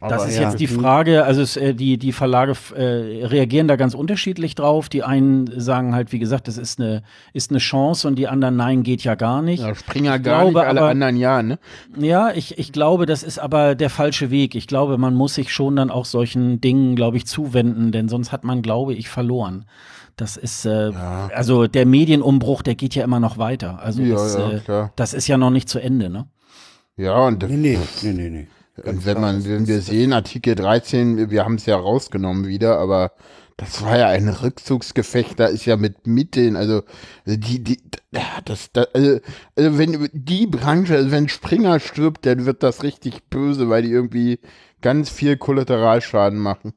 das 0.00 0.28
ist 0.28 0.36
ja. 0.36 0.42
jetzt 0.44 0.60
die 0.60 0.66
Frage, 0.66 1.24
also 1.24 1.40
es, 1.42 1.56
äh, 1.56 1.74
die, 1.74 1.98
die 1.98 2.12
Verlage 2.12 2.52
äh, 2.74 3.24
reagieren 3.26 3.66
da 3.68 3.76
ganz 3.76 3.94
unterschiedlich 3.94 4.54
drauf. 4.54 4.88
Die 4.88 5.02
einen 5.02 5.48
sagen 5.60 5.94
halt, 5.94 6.12
wie 6.12 6.18
gesagt, 6.18 6.46
das 6.48 6.58
ist 6.58 6.78
eine, 6.80 7.02
ist 7.32 7.50
eine 7.50 7.58
Chance 7.58 8.06
und 8.06 8.16
die 8.16 8.28
anderen, 8.28 8.56
nein, 8.56 8.82
geht 8.82 9.02
ja 9.04 9.14
gar 9.14 9.42
nicht. 9.42 9.62
Ja, 9.62 9.74
Springer 9.74 10.16
Ich 10.16 10.22
gar 10.22 10.44
nicht, 10.44 10.52
glaube 10.52 10.66
alle 10.68 10.80
aber- 10.82 10.90
anderen 10.90 11.16
ja, 11.16 11.42
ne? 11.42 11.58
Ja, 11.96 12.30
ich, 12.32 12.58
ich 12.58 12.72
glaube, 12.72 13.06
das 13.06 13.22
ist 13.22 13.38
aber 13.38 13.74
der 13.74 13.90
falsche 13.90 14.30
Weg. 14.30 14.54
Ich 14.54 14.66
glaube, 14.66 14.98
man 14.98 15.14
muss 15.14 15.34
sich 15.34 15.52
schon 15.52 15.76
dann 15.76 15.90
auch 15.90 16.04
solchen 16.04 16.60
Dingen, 16.60 16.94
glaube 16.96 17.16
ich, 17.16 17.26
zuwenden, 17.26 17.90
denn 17.92 18.08
sonst 18.08 18.30
hat 18.32 18.44
man, 18.44 18.62
glaube 18.62 18.94
ich, 18.94 19.08
verloren. 19.08 19.64
Das 20.16 20.36
ist, 20.36 20.64
äh, 20.66 20.90
Ja. 20.90 21.28
also 21.34 21.66
der 21.68 21.86
Medienumbruch, 21.86 22.62
der 22.62 22.74
geht 22.74 22.94
ja 22.96 23.04
immer 23.04 23.20
noch 23.20 23.38
weiter. 23.38 23.78
Also 23.80 24.02
Ja, 24.02 24.14
das, 24.14 24.34
ja, 24.36 24.50
äh, 24.84 24.88
das 24.96 25.14
ist 25.14 25.28
ja 25.28 25.38
noch 25.38 25.50
nicht 25.50 25.68
zu 25.68 25.78
Ende, 25.78 26.10
ne? 26.10 26.26
Ja, 26.96 27.16
und 27.26 27.42
Nee, 27.48 27.56
nee, 27.56 27.78
nee, 28.02 28.12
nee, 28.12 28.30
nee. 28.30 28.46
Und 28.84 29.06
wenn 29.06 29.20
man, 29.20 29.44
wenn 29.44 29.66
wir 29.66 29.80
sehen, 29.80 30.12
Artikel 30.12 30.54
13, 30.54 31.30
wir 31.30 31.44
haben 31.44 31.56
es 31.56 31.66
ja 31.66 31.76
rausgenommen 31.76 32.46
wieder, 32.46 32.78
aber 32.78 33.12
das 33.58 33.82
war 33.82 33.98
ja 33.98 34.06
ein 34.08 34.28
Rückzugsgefecht, 34.28 35.40
da 35.40 35.46
ist 35.46 35.66
ja 35.66 35.76
mit 35.76 36.06
Mitteln, 36.06 36.54
also 36.54 36.82
die, 37.26 37.62
die, 37.62 37.80
ja, 38.12 38.22
das, 38.44 38.70
das 38.72 38.94
also, 38.94 39.18
also 39.56 39.78
wenn 39.78 40.08
die 40.12 40.46
Branche, 40.46 40.94
also 40.94 41.10
wenn 41.10 41.28
Springer 41.28 41.80
stirbt, 41.80 42.24
dann 42.24 42.46
wird 42.46 42.62
das 42.62 42.84
richtig 42.84 43.24
böse, 43.30 43.68
weil 43.68 43.82
die 43.82 43.90
irgendwie 43.90 44.38
ganz 44.80 45.10
viel 45.10 45.36
Kollateralschaden 45.36 46.38
machen. 46.38 46.72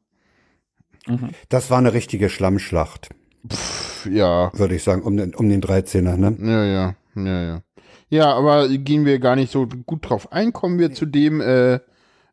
Das 1.50 1.70
war 1.70 1.78
eine 1.78 1.94
richtige 1.94 2.30
Schlammschlacht, 2.30 3.10
Pff, 3.48 4.08
ja, 4.12 4.52
würde 4.58 4.76
ich 4.76 4.84
sagen, 4.84 5.04
um 5.04 5.18
den, 5.18 5.36
um 5.36 5.50
den 5.50 5.62
13er, 5.62 6.18
ne? 6.18 6.36
ja, 6.40 6.66
ja, 6.66 6.96
ja, 7.16 7.44
ja. 7.44 7.62
Ja, 8.10 8.34
aber 8.34 8.68
gehen 8.68 9.06
wir 9.06 9.20
gar 9.20 9.36
nicht 9.36 9.52
so 9.52 9.68
gut 9.86 10.10
drauf 10.10 10.34
ein, 10.34 10.52
kommen 10.52 10.80
wir 10.80 10.92
zu 10.92 11.06
dem, 11.06 11.40
äh, 11.42 11.80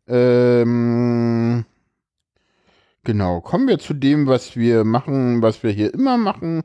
ähm, 0.09 1.65
genau, 3.05 3.41
kommen 3.41 3.69
wir 3.69 3.79
zu 3.79 3.95
dem, 3.95 4.27
was 4.27 4.57
wir 4.57 4.85
machen, 4.85 5.43
was 5.43 5.63
wir 5.63 5.71
hier 5.71 5.93
immer 5.93 6.17
machen, 6.17 6.63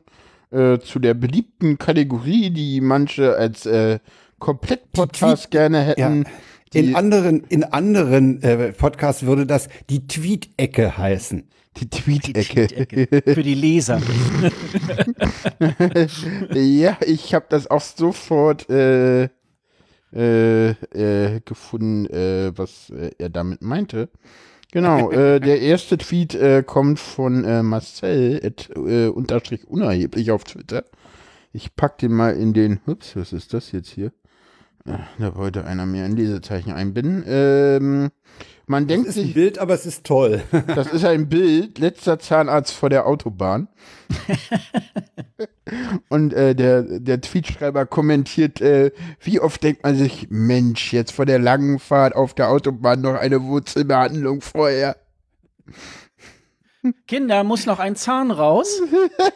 äh, 0.50 0.78
zu 0.78 0.98
der 0.98 1.14
beliebten 1.14 1.78
Kategorie, 1.78 2.50
die 2.50 2.80
manche 2.80 3.36
als 3.36 3.66
äh, 3.66 3.98
Komplett-Podcast 4.38 5.50
gerne 5.50 5.80
hätten. 5.80 6.24
Die, 6.72 6.78
In 6.78 6.96
anderen, 6.96 7.44
in 7.44 7.64
anderen 7.64 8.42
äh, 8.42 8.72
Podcasts 8.72 9.24
würde 9.24 9.46
das 9.46 9.68
die 9.90 10.06
Tweet-Ecke 10.06 10.98
heißen. 10.98 11.48
die 11.76 11.88
Tweet-Ecke. 11.88 13.22
Für 13.32 13.42
die 13.42 13.54
Leser. 13.54 14.00
ja, 16.52 16.96
ich 17.06 17.34
habe 17.34 17.46
das 17.48 17.70
auch 17.70 17.80
sofort 17.80 18.68
äh, 18.70 19.28
äh, 20.14 20.70
äh, 20.70 21.40
gefunden, 21.44 22.06
äh, 22.06 22.52
was 22.56 22.90
äh, 22.90 23.10
er 23.18 23.30
damit 23.30 23.62
meinte. 23.62 24.08
Genau, 24.70 25.08
der 25.12 25.60
erste 25.60 25.96
Tweet 25.98 26.36
kommt 26.66 26.98
von 26.98 27.64
Marcel, 27.64 28.40
at, 28.44 28.70
unterstrich 28.70 29.68
unerheblich 29.68 30.32
auf 30.32 30.42
Twitter. 30.42 30.84
Ich 31.52 31.76
pack 31.76 31.98
den 31.98 32.12
mal 32.12 32.34
in 32.34 32.54
den, 32.54 32.80
ups, 32.84 33.14
was 33.14 33.32
ist 33.32 33.54
das 33.54 33.70
jetzt 33.70 33.90
hier? 33.90 34.10
Da 34.84 35.36
wollte 35.36 35.64
einer 35.64 35.86
mir 35.86 36.04
ein 36.04 36.16
Lesezeichen 36.16 36.72
einbinden. 36.72 37.22
Ähm, 37.24 38.10
man 38.66 38.86
denkt 38.86 39.08
Das 39.08 39.16
ist 39.16 39.22
ein 39.22 39.26
sich, 39.26 39.34
Bild, 39.34 39.58
aber 39.58 39.74
es 39.74 39.86
ist 39.86 40.04
toll. 40.04 40.42
das 40.74 40.92
ist 40.92 41.04
ein 41.04 41.28
Bild, 41.28 41.78
letzter 41.78 42.18
Zahnarzt 42.18 42.72
vor 42.72 42.90
der 42.90 43.06
Autobahn. 43.06 43.68
Und 46.08 46.32
äh, 46.32 46.54
der, 46.54 46.82
der 46.82 47.20
Tweetschreiber 47.20 47.86
kommentiert, 47.86 48.60
äh, 48.60 48.92
wie 49.20 49.40
oft 49.40 49.62
denkt 49.62 49.82
man 49.82 49.96
sich, 49.96 50.28
Mensch, 50.30 50.92
jetzt 50.92 51.12
vor 51.12 51.26
der 51.26 51.38
langen 51.38 51.78
Fahrt 51.78 52.14
auf 52.14 52.34
der 52.34 52.48
Autobahn 52.48 53.00
noch 53.00 53.14
eine 53.14 53.42
Wurzelbehandlung 53.42 54.40
vorher. 54.40 54.96
Kinder, 57.06 57.44
muss 57.44 57.64
noch 57.64 57.78
ein 57.78 57.96
Zahn 57.96 58.30
raus. 58.30 58.82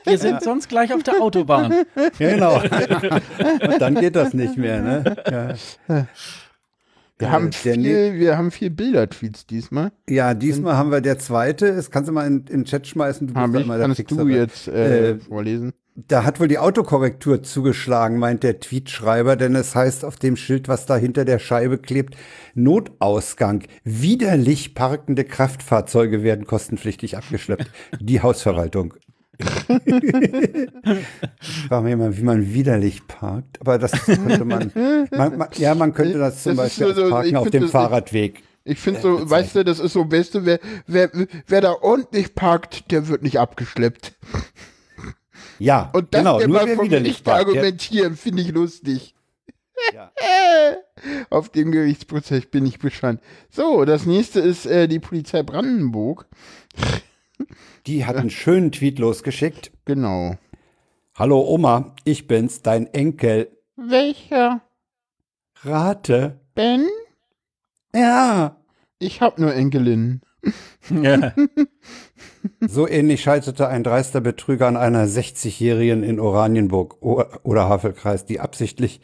Wir 0.05 0.19
sind 0.19 0.43
sonst 0.43 0.69
gleich 0.69 0.93
auf 0.93 1.03
der 1.03 1.23
Autobahn. 1.23 1.87
Genau. 2.19 2.61
Und 2.61 3.81
dann 3.81 3.95
geht 3.95 4.17
das 4.17 4.35
nicht 4.35 4.59
mehr, 4.59 4.83
ne? 4.83 5.57
Ja. 5.89 6.07
Wir 7.19 7.29
Äh, 7.29 7.31
haben 7.31 7.53
viel, 7.53 8.15
wir 8.19 8.39
haben 8.39 8.51
viel 8.51 8.71
Bilder-Tweets 8.71 9.47
diesmal. 9.47 9.93
Ja, 10.09 10.35
diesmal 10.35 10.77
haben 10.77 10.91
wir 10.91 11.01
der 11.01 11.19
zweite. 11.19 11.75
Das 11.75 11.91
kannst 11.91 12.09
du 12.09 12.13
mal 12.13 12.27
in, 12.27 12.39
in 12.39 12.45
den 12.61 12.65
Chat 12.65 12.87
schmeißen. 12.87 13.27
Du 13.27 13.35
bist 13.35 13.55
ich, 13.55 13.63
immer 13.65 13.77
der 13.77 13.87
kannst 13.87 13.97
Fixere. 13.97 14.25
du 14.25 14.29
jetzt 14.29 14.69
äh, 14.69 15.11
Äh, 15.13 15.19
vorlesen? 15.21 15.73
Da 16.07 16.23
hat 16.23 16.39
wohl 16.39 16.47
die 16.47 16.59
Autokorrektur 16.59 17.43
zugeschlagen, 17.43 18.19
meint 18.19 18.45
der 18.45 18.61
Tweetschreiber, 18.61 19.35
denn 19.35 19.57
es 19.57 19.75
heißt 19.75 20.05
auf 20.05 20.15
dem 20.15 20.37
Schild, 20.37 20.69
was 20.69 20.87
da 20.87 20.97
hinter 20.97 21.25
der 21.25 21.41
Scheibe 21.41 21.79
klebt, 21.79 22.17
Notausgang. 22.55 23.65
Widerlich 23.83 24.75
parkende 24.77 25.25
Kraftfahrzeuge 25.25 26.23
werden 26.23 26.47
kostenpflichtig 26.47 27.17
abgeschleppt. 27.17 27.69
Die 27.99 28.21
Hausverwaltung. 28.23 28.95
Ich 29.39 29.49
frage 31.69 31.85
mich 31.85 31.93
immer, 31.93 32.17
wie 32.17 32.23
man 32.23 32.53
widerlich 32.53 33.07
parkt, 33.07 33.61
aber 33.61 33.79
das 33.79 33.93
könnte 33.93 34.45
man, 34.45 34.73
man, 35.11 35.39
man 35.39 35.49
ja, 35.57 35.75
man 35.75 35.95
könnte 35.95 36.19
das 36.19 36.43
zum 36.43 36.57
Das 36.57 36.77
Beispiel 36.77 36.95
so- 36.95 37.11
Parken 37.11 37.37
auf 37.37 37.51
dem 37.51 37.69
Fahrradweg. 37.69 38.43
Ich 38.65 38.79
finde 38.81 39.01
so, 39.01 39.31
weißt 39.31 39.55
du, 39.55 39.65
das 39.65 39.79
ist 39.79 39.95
so, 39.95 40.05
du, 40.35 40.45
wer, 40.45 40.61
wer, 40.87 41.11
wer 41.47 41.61
da 41.63 41.73
ordentlich 41.73 42.35
parkt, 42.35 42.91
der 42.91 43.09
wird 43.09 43.23
nicht 43.23 43.39
abgeschleppt. 43.39 44.13
Ja, 45.59 45.91
Und 45.95 46.13
das 46.13 46.21
genau, 46.21 46.39
wer 46.39 46.77
vom 46.77 46.89
Gericht 46.89 47.25
parkt. 47.25 47.47
Argumentieren, 47.47 48.15
finde 48.17 48.43
ich 48.43 48.51
lustig. 48.53 49.15
Ja. 49.95 50.11
Auf 51.31 51.49
dem 51.49 51.73
Gerichtsprozess 51.73 52.45
bin 52.47 52.67
ich 52.67 52.79
bescheuert. 52.79 53.21
So, 53.51 53.85
das 53.85 54.05
nächste 54.05 54.41
ist 54.41 54.67
äh, 54.67 54.87
die 54.87 54.99
Polizei 54.99 55.43
Brandenburg. 55.43 56.27
Die 57.87 58.05
hat 58.05 58.17
einen 58.17 58.31
schönen 58.31 58.73
Tweet 58.73 58.99
losgeschickt. 58.99 59.73
Genau. 59.85 60.37
Hallo 61.15 61.41
Oma, 61.47 61.95
ich 62.05 62.27
bin's, 62.27 62.63
dein 62.63 62.87
Enkel. 62.93 63.51
Welcher? 63.77 64.61
Rate. 65.63 66.41
Ben? 66.55 66.87
Ja. 67.95 68.57
Ich 68.99 69.21
hab 69.21 69.39
nur 69.39 69.55
Enkelinnen. 69.55 70.23
Ja. 70.91 71.33
So 72.61 72.89
ähnlich 72.89 73.21
scheiterte 73.23 73.69
ein 73.69 73.83
dreister 73.83 74.21
Betrüger 74.21 74.69
an 74.69 74.77
einer 74.77 75.07
60-Jährigen 75.07 76.03
in 76.05 76.21
Oranienburg 76.21 77.03
oder 77.03 77.69
Havelkreis, 77.69 78.25
die 78.27 78.41
absichtlich 78.41 79.01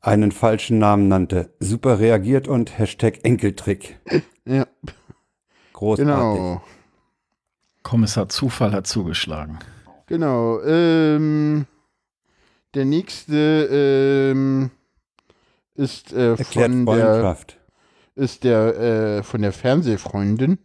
einen 0.00 0.32
falschen 0.32 0.78
Namen 0.78 1.06
nannte. 1.06 1.54
Super 1.60 2.00
reagiert 2.00 2.48
und 2.48 2.78
Hashtag 2.78 3.24
Enkeltrick. 3.24 3.98
Ja, 4.46 4.66
Großartig. 5.74 6.06
genau. 6.06 6.62
Kommissar 7.86 8.28
Zufall 8.28 8.72
hat 8.72 8.88
zugeschlagen. 8.88 9.60
Genau. 10.08 10.60
Ähm, 10.62 11.66
der 12.74 12.84
nächste 12.84 14.32
ähm, 14.32 14.72
ist 15.76 16.12
äh, 16.12 16.30
Erklärt 16.30 16.72
von 16.72 16.86
der 16.86 17.36
ist 18.16 18.42
der 18.42 18.76
äh, 18.76 19.22
von 19.22 19.40
der 19.40 19.52
Fernsehfreundin. 19.52 20.58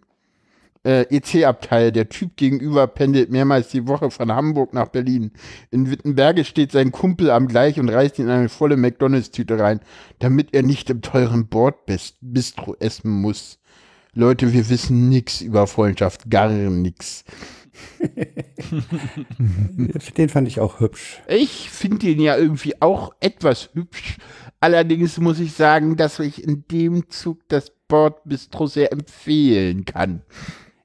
Äh, 0.84 1.16
EC-Abteil, 1.16 1.92
der 1.92 2.10
Typ 2.10 2.38
gegenüber 2.38 2.88
pendelt 2.88 3.30
mehrmals 3.30 3.68
die 3.68 3.88
Woche 3.88 4.10
von 4.10 4.32
Hamburg 4.32 4.74
nach 4.74 4.88
Berlin. 4.88 5.32
In 5.70 5.92
Wittenberge 5.92 6.44
steht 6.44 6.72
sein 6.72 6.92
Kumpel 6.92 7.30
am 7.30 7.48
Gleich 7.48 7.80
und 7.80 7.90
reißt 7.90 8.18
ihn 8.18 8.26
in 8.26 8.32
eine 8.32 8.50
volle 8.50 8.78
McDonalds-Tüte 8.78 9.60
rein, 9.60 9.80
damit 10.18 10.56
er 10.56 10.64
nicht 10.64 10.90
im 10.90 11.04
teuren 11.04 11.50
Bordbistro 11.50 12.78
essen 12.80 13.12
muss. 13.12 13.61
Leute, 14.14 14.52
wir 14.52 14.70
wissen 14.70 15.08
nix 15.08 15.40
über 15.40 15.68
Freundschaft, 15.68 16.30
gar 16.30 16.50
nix. 16.50 17.24
Den 20.18 20.28
fand 20.28 20.50
ich 20.50 20.60
auch 20.60 20.82
hübsch. 20.82 21.22
Ich 21.28 21.70
finde 21.70 22.08
ihn 22.08 22.20
ja 22.20 22.36
irgendwie 22.36 22.82
auch 22.82 23.14
etwas 23.22 23.70
hübsch. 23.74 24.18
Allerdings 24.60 25.18
muss 25.18 25.40
ich 25.40 25.54
sagen, 25.54 25.96
dass 25.96 26.20
ich 26.20 26.44
in 26.44 26.66
dem 26.70 27.10
Zug 27.10 27.40
das 27.48 27.72
Bordbistro 27.88 28.68
sehr 28.68 28.92
empfehlen 28.92 29.86
kann. 29.86 30.24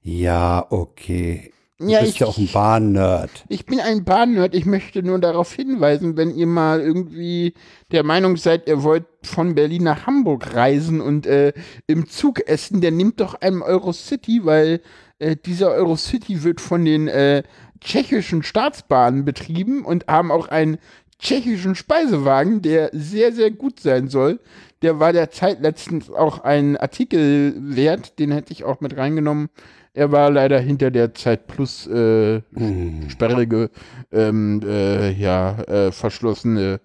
Ja, 0.03 0.65
okay. 0.71 1.53
Du 1.79 1.89
Ja, 1.89 2.01
bist 2.01 2.13
ich- 2.15 2.19
ja 2.21 2.27
auch 2.27 2.39
ein 2.39 2.49
Bahnnerd. 2.51 3.45
Ich 3.49 3.67
bin 3.67 3.81
ein 3.81 4.05
Bahnnerd. 4.05 4.55
Ich 4.55 4.65
möchte 4.65 5.03
nur 5.03 5.19
darauf 5.19 5.53
hinweisen, 5.53 6.17
wenn 6.17 6.35
ihr 6.35 6.47
mal 6.47 6.81
irgendwie 6.81 7.53
der 7.93 8.03
Meinung 8.03 8.39
seid, 8.39 8.67
ihr 8.67 8.83
wollt 8.83 9.05
von 9.23 9.55
Berlin 9.55 9.83
nach 9.85 10.07
Hamburg 10.07 10.55
reisen 10.55 11.03
und 11.03 11.27
äh, 11.27 11.53
im 11.87 12.09
Zug 12.09 12.49
essen, 12.49 12.81
dann 12.81 12.97
nimmt 12.97 13.21
doch 13.21 13.35
einen 13.35 13.61
Eurocity, 13.61 14.41
weil 14.45 14.81
äh, 15.19 15.37
dieser 15.37 15.71
Eurocity 15.73 16.45
wird 16.45 16.63
von 16.63 16.85
den 16.85 17.09
äh, 17.09 17.43
tschechischen 17.81 18.43
Staatsbahnen 18.43 19.27
betrieben 19.27 19.85
und 19.85 20.07
haben 20.09 20.33
auch 20.33 20.49
einen 20.49 20.79
tschechischen 21.19 21.75
Speisewagen, 21.75 22.63
der 22.63 22.89
sehr, 22.95 23.33
sehr 23.33 23.51
gut 23.51 23.81
sein 23.81 24.09
soll. 24.09 24.41
Der 24.81 24.99
war 24.99 25.13
der 25.13 25.31
Zeit 25.31 25.61
letztens 25.61 26.11
auch 26.11 26.39
ein 26.41 26.77
Artikel 26.79 27.55
wert, 27.59 28.19
den 28.19 28.33
hätte 28.33 28.53
ich 28.53 28.65
auch 28.65 28.81
mit 28.81 28.97
reingenommen. 28.97 29.49
Er 29.97 30.13
war 30.13 30.31
leider 30.31 30.61
hinter 30.61 30.91
der 30.91 31.15
Zeit 31.15 31.47
plus 31.47 31.87
äh, 31.87 32.43
sperrige, 33.09 33.71
ähm, 34.13 34.61
äh, 34.63 35.11
ja, 35.13 35.59
äh, 35.63 35.91
verschlossene. 35.91 36.81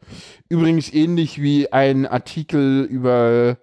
Übrigens 0.47 0.93
ähnlich 0.93 1.41
wie 1.41 1.71
ein 1.73 2.05
Artikel 2.07 2.83
über 2.85 3.57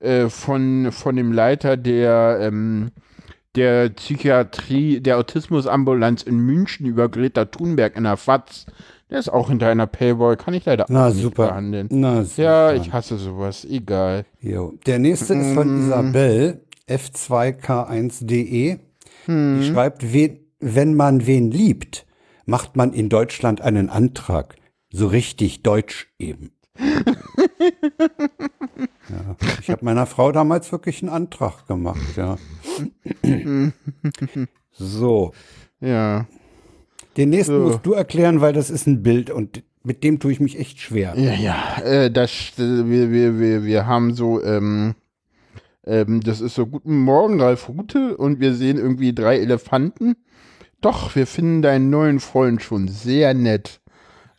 äh, 0.00 0.28
von, 0.28 0.92
von 0.92 1.16
dem 1.16 1.32
Leiter 1.32 1.78
der, 1.78 2.38
ähm, 2.42 2.90
der 3.56 3.88
Psychiatrie, 3.88 5.00
der 5.00 5.16
Autismusambulanz 5.18 6.22
in 6.22 6.38
München 6.38 6.84
über 6.84 7.08
Greta 7.08 7.46
Thunberg 7.46 7.96
in 7.96 8.04
der 8.04 8.18
FAZ. 8.18 8.66
Der 9.08 9.18
ist 9.18 9.30
auch 9.30 9.48
hinter 9.48 9.68
einer 9.68 9.86
Paywall, 9.86 10.36
kann 10.36 10.52
ich 10.52 10.66
leider 10.66 10.84
Na 10.90 11.08
auch 11.08 11.12
nicht 11.14 11.22
super. 11.22 11.48
behandeln. 11.48 11.88
Na 11.90 12.22
super. 12.22 12.42
Ja, 12.42 12.72
ich 12.74 12.92
hasse 12.92 13.16
sowas, 13.16 13.64
egal. 13.64 14.26
Jo. 14.40 14.74
Der 14.86 14.98
nächste 14.98 15.34
ist 15.34 15.54
von 15.54 15.68
Mm. 15.74 15.86
Isabel, 15.86 16.60
F2K1DE. 16.86 18.78
Hm. 19.30 19.60
Die 19.60 19.66
schreibt, 19.68 20.12
wen, 20.12 20.40
wenn 20.58 20.94
man 20.94 21.26
wen 21.26 21.50
liebt, 21.50 22.06
macht 22.46 22.76
man 22.76 22.92
in 22.92 23.08
Deutschland 23.08 23.60
einen 23.60 23.88
Antrag. 23.88 24.56
So 24.92 25.06
richtig 25.06 25.62
deutsch 25.62 26.08
eben. 26.18 26.50
ja, 29.08 29.36
ich 29.60 29.70
habe 29.70 29.84
meiner 29.84 30.06
Frau 30.06 30.32
damals 30.32 30.72
wirklich 30.72 31.02
einen 31.02 31.10
Antrag 31.10 31.66
gemacht, 31.66 32.16
ja. 32.16 32.38
so, 34.72 35.32
Ja. 35.80 36.26
den 37.16 37.30
nächsten 37.30 37.54
So. 37.54 37.60
musst 37.64 37.86
du 37.86 37.92
erklären, 37.92 38.40
weil 38.40 38.52
das 38.52 38.70
ist 38.70 38.86
ein 38.86 39.02
Bild 39.02 39.30
und 39.30 39.62
mit 39.82 40.04
dem 40.04 40.18
tue 40.20 40.32
ich 40.32 40.40
mich 40.40 40.58
echt 40.58 40.80
schwer. 40.80 41.14
Ja, 41.16 41.32
ja, 41.34 41.82
äh, 41.82 42.10
das, 42.10 42.52
äh, 42.58 42.88
wir, 42.88 43.10
wir, 43.12 43.38
wir, 43.38 43.64
wir 43.64 43.86
haben 43.86 44.14
so, 44.14 44.42
ähm, 44.42 44.94
ähm, 45.86 46.20
das 46.20 46.40
ist 46.40 46.54
so 46.54 46.66
Guten 46.66 46.98
Morgen, 46.98 47.40
Ralf 47.40 47.68
Rute, 47.68 48.16
und 48.16 48.40
wir 48.40 48.54
sehen 48.54 48.78
irgendwie 48.78 49.14
drei 49.14 49.38
Elefanten. 49.38 50.16
Doch, 50.80 51.14
wir 51.14 51.26
finden 51.26 51.62
deinen 51.62 51.90
neuen 51.90 52.20
Freund 52.20 52.62
schon 52.62 52.88
sehr 52.88 53.34
nett. 53.34 53.80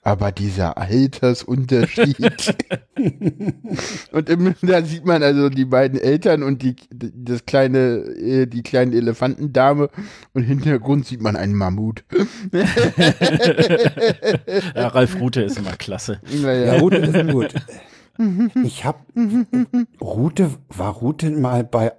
Aber 0.03 0.31
dieser 0.31 0.79
Altersunterschied. 0.79 2.55
und 4.11 4.29
im, 4.29 4.55
da 4.63 4.81
sieht 4.83 5.05
man 5.05 5.21
also 5.21 5.49
die 5.49 5.65
beiden 5.65 5.99
Eltern 5.99 6.41
und 6.41 6.63
die, 6.63 6.75
das 6.89 7.45
kleine, 7.45 7.97
äh, 8.17 8.47
die 8.47 8.63
kleine 8.63 8.95
Elefantendame 8.95 9.89
und 10.33 10.41
im 10.41 10.47
Hintergrund 10.47 11.05
sieht 11.05 11.21
man 11.21 11.35
einen 11.35 11.53
Mammut. 11.53 12.03
Ja, 14.75 14.87
Ralf 14.87 15.19
Rute 15.19 15.41
ist 15.43 15.57
immer 15.57 15.73
klasse. 15.73 16.19
Naja. 16.41 16.73
Ja, 16.73 16.79
Rute 16.79 16.97
ist 16.97 17.31
gut. 17.31 17.53
Ich 18.63 18.85
habe 18.85 18.99
Rute 20.01 20.51
war 20.69 20.93
Rute 20.93 21.29
mal 21.31 21.63
bei 21.63 21.93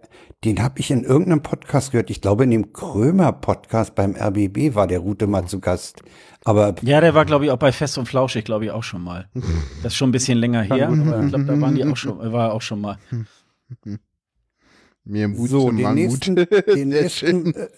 den 0.44 0.60
habe 0.60 0.80
ich 0.80 0.90
in 0.90 1.04
irgendeinem 1.04 1.42
Podcast 1.42 1.92
gehört. 1.92 2.10
Ich 2.10 2.20
glaube 2.20 2.42
in 2.44 2.50
dem 2.50 2.72
Krömer 2.72 3.30
Podcast 3.32 3.94
beim 3.94 4.16
RBB 4.16 4.74
war 4.74 4.88
der 4.88 4.98
Rute 4.98 5.28
mal 5.28 5.46
zu 5.46 5.60
Gast. 5.60 6.02
Aber 6.44 6.74
Ja, 6.82 7.00
der 7.00 7.14
war, 7.14 7.24
glaube 7.24 7.44
ich, 7.44 7.52
auch 7.52 7.58
bei 7.58 7.70
Fest 7.70 7.96
und 7.96 8.06
Flauschig, 8.06 8.44
glaube 8.44 8.64
ich, 8.64 8.70
auch 8.72 8.82
schon 8.82 9.02
mal. 9.02 9.28
Das 9.84 9.92
ist 9.92 9.96
schon 9.96 10.08
ein 10.08 10.12
bisschen 10.12 10.38
länger 10.38 10.62
her, 10.62 10.88
aber 10.88 11.22
ich 11.22 11.28
glaube, 11.28 11.44
da 11.44 11.60
waren 11.60 11.76
die 11.76 11.84
auch 11.84 11.96
schon, 11.96 12.18
war 12.32 12.48
er 12.48 12.54
auch 12.54 12.62
schon 12.62 12.80
mal. 12.80 12.98
Mir 15.04 15.28
Mut 15.28 15.48
so 15.48 15.66
zum 15.68 15.76
den 15.76 15.82
Mammut. 15.84 15.96
nächsten, 15.96 16.34
den 16.74 16.88
nächsten, 16.88 17.54
äh, 17.54 17.68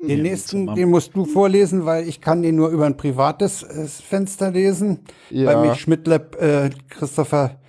den 0.00 0.22
nächsten, 0.22 0.74
den 0.74 0.90
musst 0.90 1.14
du 1.14 1.24
vorlesen, 1.24 1.84
weil 1.86 2.08
ich 2.08 2.20
kann 2.20 2.42
den 2.42 2.56
nur 2.56 2.70
über 2.70 2.86
ein 2.86 2.96
privates 2.96 3.62
äh, 3.62 3.86
Fenster 3.86 4.50
lesen, 4.50 5.00
Ja. 5.30 5.46
weil 5.54 5.68
mich 5.70 5.80
Schmidtlab 5.80 6.34
äh, 6.40 6.70
Christopher 6.88 7.60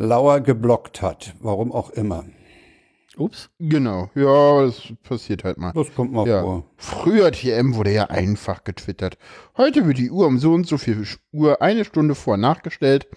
Lauer 0.00 0.40
geblockt 0.40 1.02
hat. 1.02 1.34
Warum 1.40 1.72
auch 1.72 1.90
immer. 1.90 2.24
Ups. 3.16 3.50
Genau, 3.58 4.08
ja, 4.14 4.62
das 4.64 4.82
passiert 5.02 5.44
halt 5.44 5.58
mal. 5.58 5.72
Das 5.74 5.94
kommt 5.94 6.12
mal 6.12 6.26
Ja. 6.26 6.40
vor. 6.42 6.64
Früher 6.76 7.30
TM 7.32 7.74
wurde 7.74 7.92
ja 7.92 8.04
einfach 8.06 8.64
getwittert. 8.64 9.18
Heute 9.58 9.86
wird 9.86 9.98
die 9.98 10.10
Uhr 10.10 10.26
um 10.26 10.38
so 10.38 10.52
und 10.54 10.66
so 10.66 10.78
viel 10.78 11.04
Uhr 11.32 11.60
eine 11.60 11.84
Stunde 11.84 12.14
vor 12.14 12.36
nachgestellt. 12.38 13.08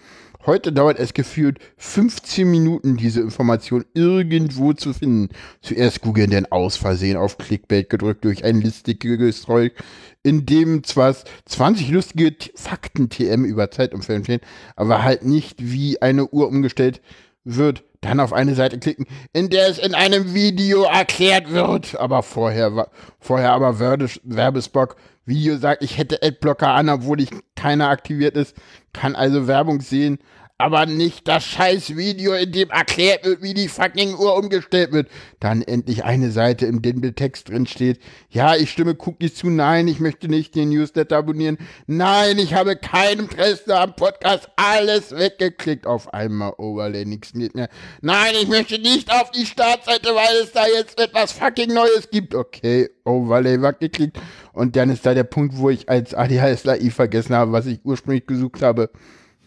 Heute 0.45 0.73
dauert 0.73 0.99
es 0.99 1.13
gefühlt 1.13 1.60
15 1.77 2.49
Minuten, 2.49 2.97
diese 2.97 3.21
Information 3.21 3.86
irgendwo 3.93 4.73
zu 4.73 4.91
finden. 4.91 5.29
Zuerst 5.62 6.01
googeln, 6.01 6.32
dann 6.32 6.45
aus 6.47 6.75
Versehen 6.75 7.15
auf 7.15 7.38
Clickbait 7.38 7.89
gedrückt 7.89 8.25
durch 8.25 8.43
ein 8.43 8.60
listiges 8.60 9.43
Zeug, 9.43 9.73
in 10.21 10.45
dem 10.45 10.84
zwar 10.84 11.15
20 11.45 11.91
lustige 11.91 12.36
Fakten-TM 12.56 13.45
über 13.45 13.71
Zeitumfällen 13.71 14.25
stehen, 14.25 14.41
aber 14.75 15.01
halt 15.01 15.23
nicht 15.23 15.56
wie 15.60 16.01
eine 16.01 16.27
Uhr 16.27 16.49
umgestellt 16.49 17.01
wird. 17.45 17.86
Dann 18.01 18.19
auf 18.19 18.34
eine 18.34 18.53
Seite 18.53 18.79
klicken, 18.79 19.06
in 19.32 19.49
der 19.49 19.69
es 19.69 19.77
in 19.77 19.95
einem 19.95 20.34
Video 20.34 20.84
erklärt 20.84 21.53
wird. 21.53 21.97
Aber 21.97 22.21
vorher, 22.21 22.89
vorher 23.21 23.53
aber 23.53 23.79
Werbespot. 23.79 24.97
Video 25.26 25.58
sagt, 25.58 25.84
ich 25.84 25.98
hätte 25.98 26.22
Adblocker 26.22 26.70
an, 26.70 26.90
obwohl 26.90 27.22
ich 27.22 27.30
keiner 27.56 27.90
aktiviert 27.90 28.36
ist. 28.36 28.56
Kann 28.92 29.16
also 29.16 29.48
Werbung 29.48 29.80
sehen, 29.82 30.20
aber 30.58 30.86
nicht 30.86 31.28
das 31.28 31.44
scheiß 31.44 31.98
Video, 31.98 32.34
in 32.34 32.52
dem 32.52 32.70
erklärt 32.70 33.26
wird, 33.26 33.42
wie 33.42 33.54
die 33.54 33.68
fucking 33.68 34.16
Uhr 34.16 34.38
umgestellt 34.38 34.92
wird. 34.92 35.10
Dann 35.39 35.62
endlich 35.62 36.06
eine 36.06 36.32
Seite, 36.32 36.72
der 36.72 37.16
Text 37.16 37.50
drin 37.50 37.66
steht. 37.66 38.00
Ja, 38.30 38.56
ich 38.56 38.72
stimme 38.72 38.96
Cookies 38.98 39.36
zu. 39.36 39.50
Nein, 39.50 39.88
ich 39.88 40.00
möchte 40.00 40.28
nicht 40.28 40.56
den 40.56 40.70
Newsletter 40.70 41.18
abonnieren. 41.18 41.58
Nein, 41.88 42.38
ich 42.38 42.54
habe 42.54 42.76
kein 42.76 43.20
Interesse 43.20 43.78
am 43.78 43.96
Podcast. 43.96 44.50
Alles 44.56 45.12
weggeklickt. 45.12 45.88
Auf 45.88 46.13
einmal 46.13 46.54
Overlay, 46.58 47.06
nichts 47.06 47.34
geht 47.34 47.56
mehr. 47.56 47.70
Nein, 48.02 48.34
ich 48.42 48.48
möchte 48.48 48.80
nicht 48.80 49.12
auf 49.12 49.32
die 49.32 49.46
Startseite, 49.46 50.10
weil 50.16 50.44
es 50.44 50.52
da 50.52 50.66
jetzt 50.68 51.00
etwas 51.00 51.32
fucking 51.32 51.74
Neues 51.74 52.10
gibt. 52.12 52.36
Okay, 52.36 52.89
Overlay 53.06 53.62
weggeklickt. 53.62 54.20
Und 54.54 54.76
dann 54.76 54.92
ist 54.92 55.06
da 55.06 55.16
der 55.16 55.24
Punkt, 55.24 55.58
wo 55.58 55.72
ich 55.72 55.89
als 55.89 56.13
ADHSler 56.13 56.78
vergessen 56.92 57.36
habe, 57.36 57.52
was 57.52 57.66
ich 57.66 57.80
ursprünglich 57.84 58.28
gesucht 58.28 58.62
habe. 58.62 58.92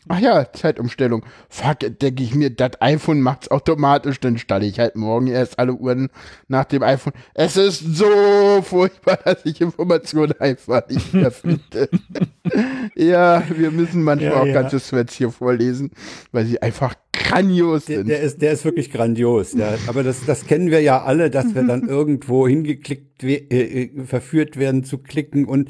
Ach 0.09 0.21
ja, 0.21 0.53
Zeitumstellung. 0.53 1.25
Fuck, 1.49 1.79
denke 2.01 2.23
ich 2.23 2.35
mir, 2.35 2.51
das 2.51 2.81
iPhone 2.81 3.21
macht's 3.21 3.51
automatisch, 3.51 4.21
dann 4.21 4.38
stelle 4.38 4.64
ich 4.66 4.79
halt 4.79 4.95
morgen 4.97 5.27
erst 5.27 5.59
alle 5.59 5.75
Uhren 5.75 6.09
nach 6.49 6.64
dem 6.64 6.83
iPhone. 6.83 7.12
Es 7.35 7.57
ist 7.57 7.81
so 7.81 8.62
furchtbar, 8.62 9.19
dass 9.25 9.45
ich 9.45 9.61
Informationen 9.61 10.35
einfach 10.38 10.88
nicht 10.88 11.12
mehr 11.12 11.31
finde. 11.31 11.88
ja, 12.95 13.42
wir 13.55 13.71
müssen 13.71 14.03
manchmal 14.03 14.31
Ja, 14.33 14.40
auch 14.40 14.47
ja. 14.47 14.53
ganze 14.53 14.81
Threads 14.81 15.14
hier 15.14 15.31
vorlesen, 15.31 15.90
weil 16.33 16.47
sie 16.47 16.61
einfach 16.62 16.95
grandios 17.12 17.87
Der, 17.87 17.99
sind. 17.99 18.09
der, 18.09 18.21
ist, 18.21 18.40
der 18.42 18.53
ist 18.53 18.64
wirklich 18.64 18.92
grandios. 18.92 19.53
Ja. 19.55 19.75
Aber 19.88 20.03
das, 20.03 20.25
das 20.27 20.47
kennen 20.47 20.71
wir 20.71 20.81
ja 20.83 21.03
alle, 21.03 21.31
dass 21.31 21.55
wir 21.55 21.62
dann 21.64 21.83
irgendwo 21.88 22.47
hingeklickt, 22.47 23.15
äh, 23.22 23.35
äh, 23.35 23.90
verführt 24.05 24.57
werden 24.59 24.85
zu 24.85 24.98
klicken. 24.98 25.44
Und 25.44 25.68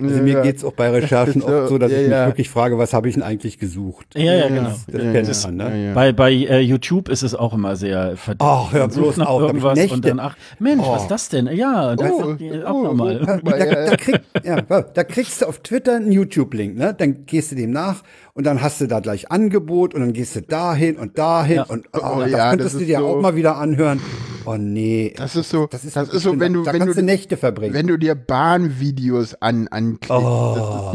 also 0.00 0.16
Ja, 0.16 0.22
mir 0.22 0.32
ja. 0.34 0.42
geht's 0.42 0.64
auch 0.64 0.72
bei 0.72 0.90
Recherchen 0.90 1.40
Das 1.42 1.50
oft 1.52 1.68
so, 1.68 1.78
dass 1.78 1.90
ja, 1.92 1.98
ich 1.98 2.02
mich 2.04 2.12
ja. 2.12 2.26
wirklich 2.26 2.48
frage, 2.50 2.78
was 2.78 2.92
habe 2.94 3.08
ich 3.08 3.14
denn 3.14 3.22
eigentlich 3.22 3.58
gesucht? 3.58 4.14
Ja, 4.14 4.34
ja, 4.34 4.48
genau. 4.48 4.62
Das 4.90 5.02
Ja, 5.02 5.12
kennt 5.12 5.28
ja. 5.28 5.34
man, 5.50 5.56
ne? 5.56 5.86
ja. 5.88 5.94
Bei, 5.94 6.12
bei 6.12 6.32
äh, 6.32 6.60
YouTube 6.60 7.08
ist 7.08 7.22
es 7.22 7.34
auch 7.34 7.52
immer 7.54 7.76
sehr 7.76 8.16
verdient. 8.16 8.42
Ach, 8.42 8.72
hör 8.72 8.88
bloß 8.88 9.16
nach 9.18 9.26
auf, 9.26 9.40
da 9.42 9.46
irgendwas 9.48 9.90
und 9.90 10.04
dann, 10.04 10.20
ach, 10.20 10.36
Mensch, 10.58 10.82
Oh. 10.86 10.92
was 10.92 11.02
ist 11.02 11.10
das 11.10 11.28
denn? 11.28 11.46
Ja, 11.48 11.96
das 11.96 12.10
Oh, 12.12 12.24
sagt 12.28 12.40
die 12.40 12.64
auch 12.64 12.74
oh, 12.74 12.82
nochmal. 12.84 13.20
Da, 13.20 13.36
da, 13.38 13.96
krieg, 13.96 14.20
ja, 14.44 14.60
da 14.60 15.04
kriegst 15.04 15.42
du 15.42 15.46
auf 15.46 15.60
Twitter 15.60 15.96
einen 15.96 16.12
YouTube-Link, 16.12 16.76
ne? 16.76 16.94
Dann 16.96 17.26
gehst 17.26 17.52
du 17.52 17.56
dem 17.56 17.70
nach 17.70 18.02
und 18.34 18.44
dann 18.46 18.62
hast 18.62 18.80
du 18.80 18.86
da 18.86 19.00
gleich 19.00 19.30
Angebot 19.30 19.94
und 19.94 20.00
dann 20.00 20.12
gehst 20.12 20.36
du 20.36 20.42
dahin 20.42 20.96
und 20.96 21.18
dahin 21.18 21.56
Ja. 21.56 21.62
und 21.64 21.86
oh, 21.92 21.98
Oh, 22.02 22.20
das 22.20 22.30
ja, 22.30 22.50
könntest 22.50 22.74
das 22.74 22.80
du 22.80 22.86
dir 22.86 22.98
so- 22.98 23.06
auch 23.06 23.20
mal 23.20 23.36
wieder 23.36 23.56
anhören. 23.56 24.00
Oh 24.46 24.56
nee. 24.56 25.12
Das 25.16 25.34
ist 25.34 25.50
so, 25.50 25.66
das 25.66 25.84
ist, 25.84 25.96
das 25.96 26.08
ist 26.08 26.22
so, 26.22 26.38
wenn 26.38 26.52
du, 26.52 26.62
da 26.62 26.72
wenn 26.72 26.86
du, 26.86 27.02
Nächte 27.02 27.36
verbringen. 27.36 27.74
wenn 27.74 27.86
du 27.86 27.96
dir 27.98 28.14
Bahnvideos 28.14 29.34
an, 29.42 29.68
anklickst. 29.68 30.10
Oh. 30.10 30.94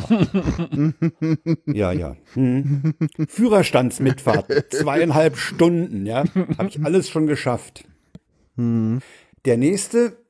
ja, 1.67 1.91
ja. 1.91 2.15
Hm. 2.33 2.93
Führerstandsmitfahrt, 3.27 4.47
zweieinhalb 4.71 5.37
Stunden, 5.37 6.05
ja. 6.05 6.23
Habe 6.57 6.69
ich 6.69 6.83
alles 6.83 7.09
schon 7.09 7.27
geschafft. 7.27 7.83
Der 8.57 9.57
nächste 9.57 10.20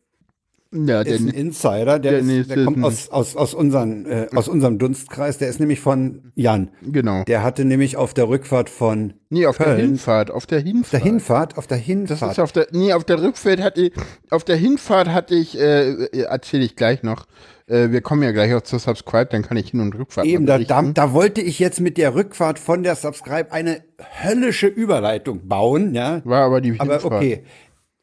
ja, 0.74 1.02
ist 1.02 1.20
ein 1.22 1.28
Insider, 1.30 2.00
der, 2.00 2.12
der 2.12 2.20
ist, 2.20 2.26
nächste 2.28 2.56
der 2.56 2.66
kommt 2.66 2.84
aus, 2.84 3.10
aus, 3.10 3.36
aus, 3.36 3.54
unseren, 3.54 4.06
äh, 4.06 4.28
aus 4.34 4.48
unserem 4.48 4.80
Dunstkreis, 4.80 5.38
der 5.38 5.50
ist 5.50 5.60
nämlich 5.60 5.80
von 5.82 6.32
Jan. 6.36 6.70
genau. 6.82 7.24
Der 7.26 7.44
hatte 7.44 7.66
nämlich 7.66 7.98
auf 7.98 8.14
der 8.14 8.30
Rückfahrt 8.30 8.70
von 8.70 9.14
Nee, 9.30 9.46
auf 9.48 9.58
der 9.58 9.68
Köln- 9.68 9.82
Hinfahrt, 9.82 10.32
auf 10.32 10.46
der 10.46 10.60
Hinfahrt. 10.60 10.84
auf 10.86 10.90
der 10.92 11.00
Hinfahrt, 11.12 11.58
auf 11.58 11.68
der 11.68 11.78
Das 11.78 11.86
Hinfahrt. 11.86 12.32
ist 12.32 12.40
auf 12.40 12.52
der, 12.52 12.68
nee, 12.72 12.94
auf 12.94 13.04
der 13.04 13.22
Rückfahrt 13.22 13.62
hatte 13.62 13.82
ich, 13.82 13.94
auf 14.30 14.44
der 14.44 14.56
Hinfahrt 14.56 15.10
hatte 15.10 15.36
ich, 15.36 15.58
äh, 15.60 16.06
erzähle 16.24 16.64
ich 16.64 16.76
gleich 16.76 17.04
noch, 17.04 17.26
äh, 17.68 17.90
wir 17.92 18.02
kommen 18.02 18.24
ja 18.24 18.32
gleich 18.32 18.54
auch 18.54 18.62
zur 18.62 18.80
Subscribe, 18.80 19.26
dann 19.30 19.42
kann 19.42 19.58
ich 19.58 19.70
Hin- 19.72 19.80
und 19.82 19.94
Rückfahrt 19.98 20.26
Eben, 20.26 20.46
da, 20.46 20.58
da, 20.60 20.82
da 20.82 21.14
wollte 21.14 21.42
ich 21.42 21.60
jetzt 21.60 21.80
mit 21.82 21.98
der 21.98 22.16
Rückfahrt 22.16 22.60
von 22.60 22.84
der 22.84 22.96
Subscribe 22.96 23.52
eine 23.52 23.84
höllische 24.24 24.68
Überleitung 24.68 25.48
bauen, 25.48 25.94
ja. 25.96 26.22
War 26.24 26.44
aber 26.46 26.62
die 26.62 26.78
Aber 26.80 26.94
Hinfahrt. 26.94 27.14
okay, 27.14 27.44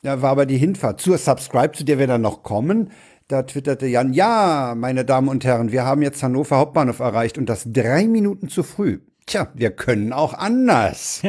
da 0.02 0.22
war 0.22 0.30
aber 0.30 0.46
die 0.46 0.58
Hinfahrt 0.58 1.00
zur 1.00 1.18
Subscribe, 1.18 1.72
zu 1.72 1.84
der 1.84 1.98
wir 1.98 2.06
dann 2.06 2.20
noch 2.20 2.42
kommen. 2.42 2.90
Da 3.26 3.42
twitterte 3.42 3.86
Jan, 3.86 4.12
ja, 4.12 4.74
meine 4.76 5.04
Damen 5.04 5.28
und 5.28 5.44
Herren, 5.44 5.72
wir 5.72 5.84
haben 5.84 6.02
jetzt 6.02 6.22
Hannover 6.22 6.56
Hauptbahnhof 6.56 7.00
erreicht 7.00 7.36
und 7.36 7.48
das 7.48 7.64
drei 7.66 8.06
Minuten 8.06 8.48
zu 8.48 8.62
früh. 8.62 9.00
Tja, 9.28 9.48
wir 9.52 9.70
können 9.72 10.14
auch 10.14 10.32
anders. 10.32 11.20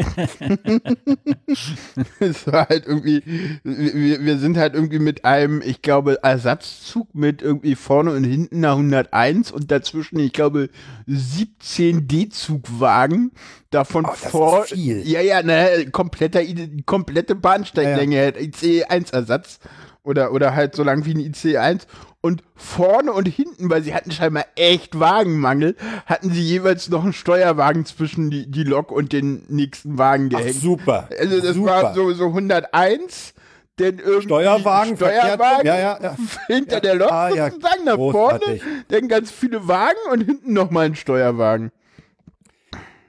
es 2.21 2.47
war 2.47 2.69
halt 2.69 2.87
irgendwie, 2.87 3.21
wir, 3.65 4.23
wir 4.23 4.37
sind 4.37 4.55
halt 4.55 4.73
irgendwie 4.73 4.99
mit 4.99 5.25
einem, 5.25 5.61
ich 5.61 5.81
glaube, 5.81 6.23
Ersatzzug 6.23 7.13
mit 7.13 7.41
irgendwie 7.41 7.75
vorne 7.75 8.11
und 8.11 8.23
hinten 8.23 8.63
einer 8.63 8.71
101 8.71 9.51
und 9.51 9.69
dazwischen, 9.69 10.17
ich 10.19 10.31
glaube, 10.31 10.69
17 11.07 12.07
D-Zugwagen. 12.07 13.31
Davon 13.69 14.05
Oh, 14.05 14.11
das 14.11 14.31
vor. 14.31 14.65
Ja, 14.73 15.19
ja, 15.19 15.43
ne, 15.43 15.89
kompletter, 15.91 16.41
komplette 16.85 17.35
Bahnsteiglänge, 17.35 18.33
ICE-1-Ersatz. 18.39 19.59
Oder, 20.09 20.31
oder 20.31 20.55
halt 20.55 20.75
so 20.75 20.81
lang 20.81 21.05
wie 21.05 21.13
ein 21.13 21.19
IC1. 21.19 21.83
Und 22.21 22.41
vorne 22.55 23.13
und 23.13 23.27
hinten, 23.27 23.69
weil 23.69 23.83
sie 23.83 23.93
hatten 23.93 24.11
scheinbar 24.11 24.45
echt 24.55 24.99
Wagenmangel, 24.99 25.75
hatten 26.07 26.31
sie 26.31 26.41
jeweils 26.41 26.89
noch 26.89 27.03
einen 27.03 27.13
Steuerwagen 27.13 27.85
zwischen 27.85 28.31
die, 28.31 28.49
die 28.49 28.63
Lok 28.63 28.91
und 28.91 29.13
den 29.13 29.43
nächsten 29.49 29.99
Wagen 29.99 30.31
Ach, 30.33 30.39
gehängt. 30.39 30.59
super. 30.59 31.07
Also 31.17 31.39
das 31.39 31.53
super. 31.55 31.69
war 31.69 31.93
so, 31.93 32.11
so 32.11 32.25
101, 32.25 33.35
denn 33.77 33.99
irgendwie 33.99 34.23
Steuerwagen, 34.23 34.95
Steuerwagen 34.97 35.67
ja, 35.67 35.77
ja, 35.79 35.99
ja. 36.01 36.15
hinter 36.47 36.81
der 36.81 36.95
Lok 36.95 37.11
ah, 37.11 37.29
sozusagen 37.29 37.83
nach 37.85 37.95
großartig. 37.95 38.63
vorne, 38.63 38.83
dann 38.87 39.07
ganz 39.07 39.29
viele 39.29 39.67
Wagen 39.67 39.99
und 40.11 40.21
hinten 40.21 40.53
nochmal 40.53 40.87
ein 40.87 40.95
Steuerwagen. 40.95 41.71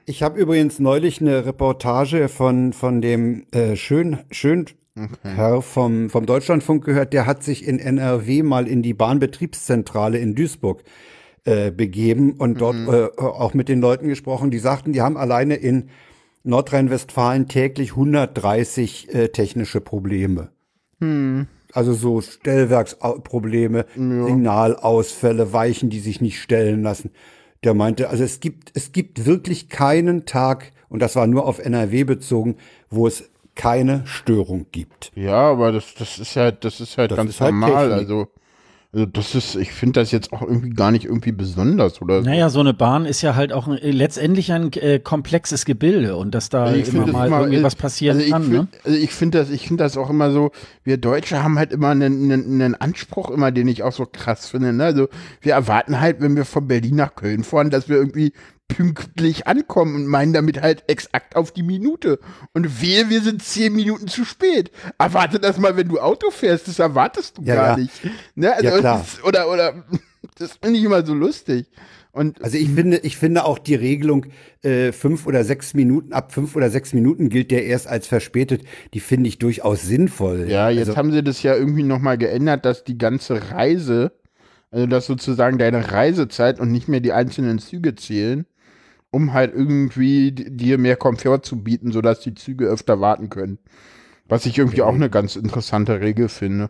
Ich 0.05 0.21
habe 0.21 0.39
übrigens 0.39 0.77
neulich 0.77 1.19
eine 1.19 1.47
Reportage 1.47 2.29
von, 2.29 2.73
von 2.73 3.01
dem 3.01 3.47
äh, 3.51 3.75
Schön, 3.75 4.19
Schön 4.29 4.67
Herr 5.23 5.61
vom, 5.61 6.09
vom 6.09 6.25
Deutschlandfunk 6.25 6.85
gehört, 6.85 7.13
der 7.13 7.25
hat 7.25 7.43
sich 7.43 7.67
in 7.67 7.79
NRW 7.79 8.43
mal 8.43 8.67
in 8.67 8.81
die 8.81 8.93
Bahnbetriebszentrale 8.93 10.17
in 10.17 10.35
Duisburg 10.35 10.83
äh, 11.43 11.71
begeben 11.71 12.33
und 12.33 12.61
dort 12.61 12.75
äh, 12.87 13.09
auch 13.19 13.53
mit 13.53 13.67
den 13.67 13.81
Leuten 13.81 14.07
gesprochen. 14.07 14.51
Die 14.51 14.59
sagten, 14.59 14.93
die 14.93 15.01
haben 15.01 15.17
alleine 15.17 15.55
in 15.55 15.89
Nordrhein-Westfalen 16.43 17.47
täglich 17.47 17.91
130 17.91 19.13
äh, 19.13 19.27
technische 19.29 19.81
Probleme. 19.81 20.49
Also 21.73 21.93
so 21.93 22.21
Stellwerksprobleme, 22.21 23.85
Signalausfälle, 23.95 25.51
Weichen, 25.51 25.89
die 25.89 25.99
sich 25.99 26.21
nicht 26.21 26.39
stellen 26.39 26.83
lassen. 26.83 27.09
Der 27.63 27.73
meinte, 27.73 28.09
also 28.09 28.23
es 28.23 28.39
gibt, 28.39 28.71
es 28.75 28.91
gibt 28.91 29.25
wirklich 29.25 29.69
keinen 29.69 30.25
Tag, 30.25 30.73
und 30.89 31.01
das 31.01 31.15
war 31.15 31.25
nur 31.25 31.47
auf 31.47 31.57
NRW 31.57 32.03
bezogen, 32.03 32.57
wo 32.89 33.07
es 33.07 33.30
keine 33.61 34.01
Störung 34.05 34.65
gibt. 34.71 35.11
Ja, 35.15 35.51
aber 35.51 35.71
das, 35.71 35.93
das 35.93 36.17
ist 36.17 36.35
halt, 36.35 36.65
das 36.65 36.79
ist 36.81 36.97
halt 36.97 37.11
Das 37.11 37.17
ganz 37.17 37.29
ist 37.29 37.41
halt 37.41 37.51
normal. 37.53 37.89
Technik. 37.89 37.99
also, 37.99 38.27
also 38.91 39.05
das 39.05 39.35
ist, 39.35 39.55
ich 39.55 39.71
finde 39.71 39.99
das 40.01 40.11
jetzt 40.11 40.33
auch 40.33 40.41
irgendwie 40.41 40.71
gar 40.71 40.89
nicht 40.89 41.05
irgendwie 41.05 41.31
besonders 41.31 42.01
oder 42.01 42.23
so. 42.23 42.29
Naja, 42.29 42.49
so 42.49 42.59
eine 42.59 42.73
Bahn 42.73 43.05
ist 43.05 43.21
ja 43.21 43.35
halt 43.35 43.53
auch 43.53 43.67
ein, 43.67 43.77
äh, 43.77 43.91
letztendlich 43.91 44.51
ein 44.51 44.73
äh, 44.73 44.97
komplexes 44.99 45.63
Gebilde 45.63 46.15
und 46.15 46.33
dass 46.33 46.49
da 46.49 46.63
Also 46.65 46.79
ich 46.79 46.89
immer 46.89 47.05
mal 47.05 47.27
immer, 47.27 47.39
irgendwie 47.41 47.59
äh, 47.59 47.63
was 47.63 47.75
passieren 47.75 48.17
also 48.17 48.25
ich 48.25 48.31
kann. 48.33 48.43
find, 48.43 48.53
ne? 48.53 48.67
Also 48.83 48.97
ich 48.97 49.11
finde 49.11 49.37
das, 49.37 49.51
ich 49.51 49.67
finde 49.67 49.83
das 49.83 49.95
auch 49.95 50.09
immer 50.09 50.31
so, 50.31 50.51
wir 50.83 50.97
Deutsche 50.97 51.43
haben 51.43 51.59
halt 51.59 51.71
immer 51.71 51.89
einen, 51.89 52.31
einen, 52.31 52.61
einen 52.61 52.75
Anspruch 52.75 53.29
immer, 53.29 53.51
den 53.51 53.67
ich 53.67 53.83
auch 53.83 53.93
so 53.93 54.07
krass 54.11 54.49
finde. 54.49 54.73
Ne? 54.73 54.83
Also 54.85 55.07
wir 55.39 55.53
erwarten 55.53 55.99
halt, 56.01 56.19
wenn 56.19 56.35
wir 56.35 56.45
von 56.45 56.67
Berlin 56.67 56.95
nach 56.95 57.13
Köln 57.13 57.43
fahren, 57.43 57.69
dass 57.69 57.87
wir 57.87 57.97
irgendwie 57.97 58.33
pünktlich 58.75 59.47
ankommen 59.47 59.95
und 59.95 60.07
meinen 60.07 60.33
damit 60.33 60.61
halt 60.61 60.83
exakt 60.87 61.35
auf 61.35 61.51
die 61.51 61.63
Minute. 61.63 62.19
Und 62.53 62.81
wehe, 62.81 63.09
wir 63.09 63.21
sind 63.21 63.43
zehn 63.43 63.73
Minuten 63.73 64.07
zu 64.07 64.25
spät. 64.25 64.71
Erwarte 64.97 65.39
das 65.39 65.57
mal, 65.57 65.75
wenn 65.77 65.87
du 65.87 65.99
Auto 65.99 66.31
fährst, 66.31 66.67
das 66.67 66.79
erwartest 66.79 67.37
du 67.37 67.43
Ja, 67.43 67.55
gar 67.55 67.69
ja. 67.69 67.77
nicht. 67.77 67.93
Ne? 68.35 68.53
Also 68.53 68.67
Ja, 68.67 68.77
klar. 68.79 68.99
Das, 68.99 69.23
oder, 69.23 69.49
oder, 69.49 69.85
das 70.37 70.57
finde 70.61 70.79
ich 70.79 70.85
immer 70.85 71.05
so 71.05 71.13
lustig. 71.13 71.67
Und 72.13 72.43
Also 72.43 72.57
ich 72.57 72.69
finde, 72.69 72.97
ich 72.97 73.17
finde 73.17 73.45
auch 73.45 73.57
die 73.57 73.75
Regelung 73.75 74.25
äh, 74.63 74.91
fünf 74.91 75.25
oder 75.25 75.43
sechs 75.43 75.73
Minuten, 75.73 76.11
ab 76.11 76.33
fünf 76.33 76.55
oder 76.55 76.69
sechs 76.69 76.93
Minuten 76.93 77.29
gilt 77.29 77.51
der 77.51 77.65
erst 77.65 77.87
als 77.87 78.07
verspätet, 78.07 78.63
die 78.93 78.99
finde 78.99 79.29
ich 79.29 79.39
durchaus 79.39 79.83
sinnvoll. 79.83 80.49
Ja, 80.49 80.69
jetzt 80.69 80.89
also, 80.89 80.97
haben 80.97 81.11
sie 81.11 81.23
das 81.23 81.41
ja 81.41 81.55
irgendwie 81.55 81.83
nochmal 81.83 82.17
geändert, 82.17 82.65
dass 82.65 82.83
die 82.83 82.97
ganze 82.97 83.51
Reise, 83.51 84.11
also 84.71 84.87
dass 84.87 85.05
sozusagen 85.05 85.57
deine 85.57 85.91
Reisezeit 85.91 86.59
und 86.59 86.71
nicht 86.71 86.89
mehr 86.89 86.99
die 86.99 87.13
einzelnen 87.13 87.59
Züge 87.59 87.95
zählen, 87.95 88.45
um 89.11 89.33
halt 89.33 89.53
irgendwie 89.53 90.31
dir 90.31 90.77
mehr 90.77 90.95
Komfort 90.95 91.41
zu 91.43 91.61
bieten, 91.61 91.91
sodass 91.91 92.21
die 92.21 92.33
Züge 92.33 92.65
öfter 92.65 92.99
warten 92.99 93.29
können. 93.29 93.59
Was 94.27 94.45
ich 94.45 94.57
irgendwie 94.57 94.81
auch 94.81 94.95
eine 94.95 95.09
ganz 95.09 95.35
interessante 95.35 95.99
Regel 95.99 96.29
finde. 96.29 96.69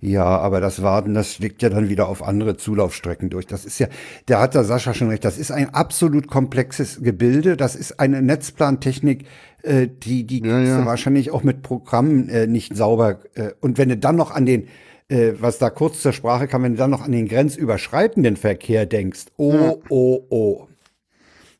Ja, 0.00 0.24
aber 0.24 0.60
das 0.60 0.82
Warten, 0.82 1.14
das 1.14 1.32
schlägt 1.32 1.62
ja 1.62 1.70
dann 1.70 1.88
wieder 1.88 2.08
auf 2.08 2.22
andere 2.22 2.56
Zulaufstrecken 2.56 3.30
durch. 3.30 3.46
Das 3.46 3.64
ist 3.64 3.78
ja, 3.78 3.86
da 4.26 4.40
hat 4.40 4.54
der 4.54 4.64
Sascha 4.64 4.92
schon 4.92 5.08
recht, 5.08 5.24
das 5.24 5.38
ist 5.38 5.50
ein 5.50 5.72
absolut 5.72 6.28
komplexes 6.28 7.02
Gebilde. 7.02 7.56
Das 7.56 7.74
ist 7.74 7.98
eine 7.98 8.20
Netzplantechnik, 8.20 9.24
äh, 9.62 9.88
die, 9.88 10.26
die 10.26 10.40
Ja, 10.44 10.60
ja. 10.60 10.86
wahrscheinlich 10.86 11.30
auch 11.30 11.42
mit 11.42 11.62
Programmen 11.62 12.28
äh, 12.28 12.46
nicht 12.46 12.76
sauber. 12.76 13.20
Äh, 13.34 13.52
und 13.60 13.78
wenn 13.78 13.88
du 13.88 13.96
dann 13.96 14.16
noch 14.16 14.30
an 14.30 14.44
den, 14.44 14.68
äh, 15.08 15.32
was 15.40 15.58
da 15.58 15.70
kurz 15.70 16.02
zur 16.02 16.12
Sprache 16.12 16.48
kam, 16.48 16.64
wenn 16.64 16.72
du 16.72 16.78
dann 16.78 16.90
noch 16.90 17.02
an 17.02 17.12
den 17.12 17.26
grenzüberschreitenden 17.26 18.36
Verkehr 18.36 18.84
denkst, 18.84 19.26
oh, 19.38 19.80
oh, 19.88 20.26
oh. 20.28 20.68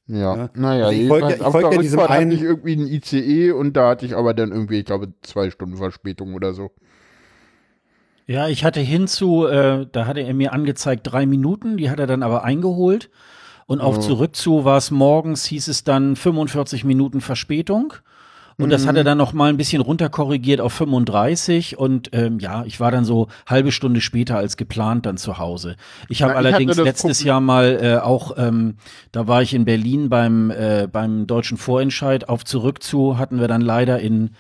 Ja, 0.06 0.50
naja, 0.54 0.86
Also 0.86 1.00
ich 1.00 1.08
folge- 1.08 1.28
jedenfalls 1.28 1.54
ich 1.54 1.60
der 1.62 1.72
ja 1.72 1.82
diesem 1.82 2.00
hatte 2.00 2.12
einen- 2.12 2.30
ich 2.32 2.42
irgendwie 2.42 2.72
einen 2.74 2.86
ICE 2.88 3.52
und 3.52 3.72
da 3.74 3.88
hatte 3.88 4.04
ich 4.04 4.14
aber 4.14 4.34
dann 4.34 4.52
irgendwie, 4.52 4.78
ich 4.80 4.84
glaube, 4.84 5.08
zwei 5.22 5.50
Stunden 5.50 5.76
Verspätung 5.78 6.34
oder 6.34 6.52
so. 6.52 6.72
Ja, 8.26 8.48
ich 8.48 8.64
hatte 8.64 8.80
hinzu, 8.80 9.46
äh, 9.46 9.86
da 9.90 10.06
hatte 10.06 10.20
er 10.20 10.34
mir 10.34 10.52
angezeigt 10.52 11.02
drei 11.04 11.26
Minuten, 11.26 11.76
die 11.76 11.90
hat 11.90 11.98
er 12.00 12.06
dann 12.06 12.22
aber 12.22 12.42
eingeholt. 12.44 13.10
Und 13.66 13.80
auf 13.80 13.96
zurück 14.00 14.36
zu 14.36 14.64
war 14.66 14.76
es 14.76 14.90
morgens, 14.90 15.46
hieß 15.46 15.68
es 15.68 15.84
dann 15.84 16.16
45 16.16 16.84
Minuten 16.84 17.22
Verspätung. 17.22 17.94
Und 18.58 18.70
das 18.70 18.86
hat 18.86 18.96
er 18.96 19.04
dann 19.04 19.18
noch 19.18 19.32
mal 19.32 19.48
ein 19.48 19.56
bisschen 19.56 19.82
runterkorrigiert 19.82 20.60
auf 20.60 20.72
35 20.72 21.78
und 21.78 22.10
ähm, 22.12 22.38
ja, 22.38 22.64
ich 22.64 22.78
war 22.78 22.90
dann 22.90 23.04
so 23.04 23.28
halbe 23.46 23.72
Stunde 23.72 24.00
später 24.00 24.36
als 24.36 24.56
geplant 24.56 25.06
dann 25.06 25.16
zu 25.16 25.38
Hause. 25.38 25.76
Ich 26.08 26.22
habe 26.22 26.36
allerdings 26.36 26.76
letztes 26.76 27.22
Jahr 27.24 27.40
mal 27.40 27.78
äh, 27.82 27.96
auch, 27.96 28.36
ähm, 28.36 28.76
da 29.12 29.26
war 29.26 29.42
ich 29.42 29.54
in 29.54 29.64
Berlin 29.64 30.08
beim 30.08 30.50
äh, 30.50 30.86
beim 30.90 31.26
deutschen 31.26 31.58
Vorentscheid 31.58 32.28
auf 32.28 32.44
zurück 32.44 32.82
zu 32.82 33.18
hatten 33.18 33.40
wir 33.40 33.48
dann 33.48 33.60
leider 33.60 33.98
in 33.98 34.30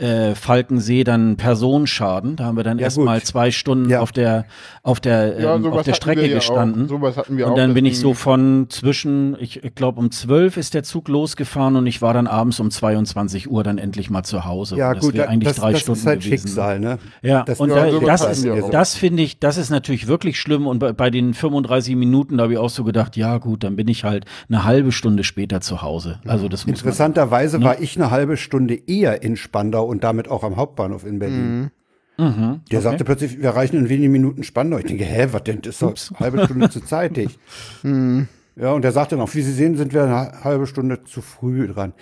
äh, 0.00 0.34
Falkensee 0.34 1.04
dann 1.04 1.36
Personenschaden. 1.36 2.36
Da 2.36 2.44
haben 2.44 2.56
wir 2.56 2.64
dann 2.64 2.78
Ja, 2.78 2.84
erst 2.84 2.96
gut. 2.96 3.04
mal 3.04 3.22
zwei 3.22 3.50
Stunden 3.50 3.90
Ja. 3.90 4.00
auf 4.00 4.12
der 4.12 4.46
auf 4.82 4.98
der 5.00 5.38
Ja, 5.40 5.54
ähm, 5.56 5.62
sowas 5.62 5.78
auf 5.80 5.84
der 5.84 5.92
Strecke 5.94 6.22
wir 6.22 6.28
ja 6.28 6.36
auch. 6.36 6.40
gestanden. 6.40 6.88
Sowas 6.88 7.16
hatten 7.16 7.36
wir 7.36 7.46
und 7.46 7.52
auch, 7.52 7.56
dann 7.56 7.74
bin 7.74 7.84
ich 7.84 7.98
so 7.98 8.14
von 8.14 8.66
zwischen, 8.70 9.36
ich, 9.38 9.60
glaube 9.74 10.00
um 10.00 10.10
12 10.10 10.56
ist 10.56 10.72
der 10.74 10.82
Zug 10.84 11.08
losgefahren 11.08 11.76
und 11.76 11.86
ich 11.86 12.00
war 12.00 12.14
dann 12.14 12.26
abends 12.26 12.58
um 12.60 12.70
22 12.70 13.50
Uhr 13.50 13.62
dann 13.62 13.76
endlich 13.78 14.08
mal 14.10 14.22
zu 14.22 14.44
Hause. 14.46 14.76
Ja, 14.76 14.88
Und 14.88 14.96
das 14.96 15.04
gut, 15.04 15.14
wäre 15.14 15.26
da- 15.26 15.30
eigentlich 15.32 15.48
das, 15.48 15.56
drei 15.58 15.72
das 15.72 15.80
Stunden 15.82 16.00
ist 16.00 16.06
halt 16.06 16.20
gewesen. 16.22 16.46
Schicksal, 16.48 16.80
ne? 16.80 16.98
Ja, 17.22 17.42
Das- 17.42 17.60
und 17.60 17.68
Ja, 17.70 17.90
da, 17.90 17.98
das, 18.00 18.38
ist, 18.38 18.48
das 18.72 18.94
finde 18.94 19.22
ich, 19.22 19.38
das 19.38 19.58
ist 19.58 19.68
natürlich 19.70 20.06
wirklich 20.06 20.40
schlimm. 20.40 20.66
Und 20.66 20.78
bei, 20.78 20.92
bei 20.94 21.10
den 21.10 21.34
35 21.34 21.94
Minuten, 21.96 22.38
da 22.38 22.44
habe 22.44 22.54
ich 22.54 22.58
auch 22.58 22.70
so 22.70 22.84
gedacht, 22.84 23.16
ja 23.18 23.36
gut, 23.38 23.62
dann 23.64 23.76
bin 23.76 23.86
ich 23.88 24.04
halt 24.04 24.24
eine 24.48 24.64
halbe 24.64 24.92
Stunde 24.92 25.24
später 25.24 25.60
zu 25.60 25.82
Hause. 25.82 26.20
Also 26.26 26.48
das 26.48 26.60
muss 26.66 26.66
man, 26.66 26.74
Interessanterweise 26.76 27.62
war 27.62 27.80
ich 27.80 27.96
eine 27.96 28.10
halbe 28.10 28.36
Stunde 28.38 28.74
eher 28.86 29.22
in 29.22 29.36
Spandau 29.36 29.89
und 29.90 30.04
damit 30.04 30.28
auch 30.28 30.42
am 30.44 30.56
Hauptbahnhof 30.56 31.04
in 31.04 31.18
Berlin. 31.18 31.70
Mhm, 32.16 32.60
Der 32.70 32.78
okay. 32.78 32.80
sagte 32.80 33.04
plötzlich, 33.04 33.38
wir 33.38 33.44
erreichen 33.46 33.76
in 33.76 33.88
wenigen 33.88 34.12
Minuten 34.12 34.42
Spandau. 34.42 34.78
Ich 34.78 34.84
denke, 34.86 35.04
hä, 35.04 35.28
was 35.32 35.42
denn? 35.44 35.60
Das 35.62 35.74
ist 35.74 35.82
doch 35.82 35.94
eine 36.10 36.20
halbe 36.20 36.44
Stunde 36.44 36.70
zu 36.70 36.80
zeitig. 36.80 37.38
Ja, 38.56 38.72
und 38.72 38.82
der 38.82 38.92
sagte 38.92 39.16
noch, 39.16 39.32
wie 39.34 39.40
Sie 39.40 39.52
sehen, 39.52 39.76
sind 39.76 39.94
wir 39.94 40.02
eine 40.02 40.44
halbe 40.44 40.66
Stunde 40.66 41.02
zu 41.04 41.22
früh 41.22 41.66
dran. 41.68 41.94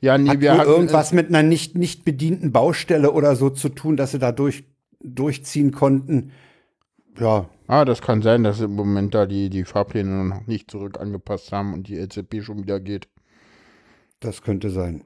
Ja, 0.00 0.18
nee, 0.18 0.30
Hat 0.30 0.40
wir 0.40 0.50
wohl 0.52 0.58
hatten, 0.58 0.70
irgendwas 0.70 1.12
mit 1.12 1.28
einer 1.28 1.44
nicht, 1.44 1.76
nicht 1.76 2.04
bedienten 2.04 2.50
Baustelle 2.50 3.12
oder 3.12 3.36
so 3.36 3.48
zu 3.50 3.68
tun, 3.68 3.96
dass 3.96 4.10
sie 4.10 4.18
da 4.18 4.32
durch, 4.32 4.64
durchziehen 5.04 5.70
konnten. 5.70 6.32
Ja, 7.18 7.48
Ah, 7.68 7.84
das 7.84 8.02
kann 8.02 8.22
sein, 8.22 8.42
dass 8.42 8.60
im 8.60 8.74
Moment 8.74 9.14
da 9.14 9.26
die, 9.26 9.50
die 9.50 9.62
Fahrpläne 9.64 10.24
noch 10.24 10.46
nicht 10.48 10.68
zurück 10.72 10.98
angepasst 10.98 11.52
haben 11.52 11.74
und 11.74 11.86
die 11.86 11.96
LZB 11.96 12.42
schon 12.42 12.62
wieder 12.62 12.80
geht. 12.80 13.06
das 14.18 14.42
könnte 14.42 14.70
sein. 14.70 15.04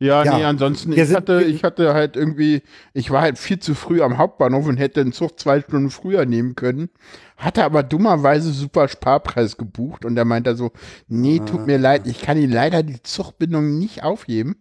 Ja, 0.00 0.24
Ja. 0.24 0.38
nee, 0.38 0.44
ansonsten, 0.44 0.92
ich 0.92 1.12
hatte, 1.12 1.42
ich 1.42 1.64
hatte 1.64 1.92
halt 1.92 2.16
irgendwie, 2.16 2.62
ich 2.94 3.10
war 3.10 3.22
halt 3.22 3.36
viel 3.36 3.58
zu 3.58 3.74
früh 3.74 4.00
am 4.00 4.16
Hauptbahnhof 4.16 4.66
und 4.66 4.76
hätte 4.76 5.02
den 5.02 5.12
Zug 5.12 5.40
zwei 5.40 5.60
Stunden 5.60 5.90
früher 5.90 6.24
nehmen 6.24 6.54
können, 6.54 6.88
hatte 7.36 7.64
aber 7.64 7.82
dummerweise 7.82 8.52
super 8.52 8.86
Sparpreis 8.86 9.56
gebucht 9.56 10.04
und 10.04 10.16
er 10.16 10.24
so, 10.54 10.70
nee, 11.08 11.40
tut 11.40 11.66
mir 11.66 11.78
leid, 11.78 12.06
ich 12.06 12.20
kann 12.20 12.38
Ihnen 12.38 12.52
leider 12.52 12.84
die 12.84 13.02
Zugbindung 13.02 13.76
nicht 13.78 14.04
aufheben, 14.04 14.56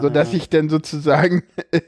sodass 0.00 0.32
ich 0.34 0.48
dann 0.48 0.68
sozusagen 0.68 1.42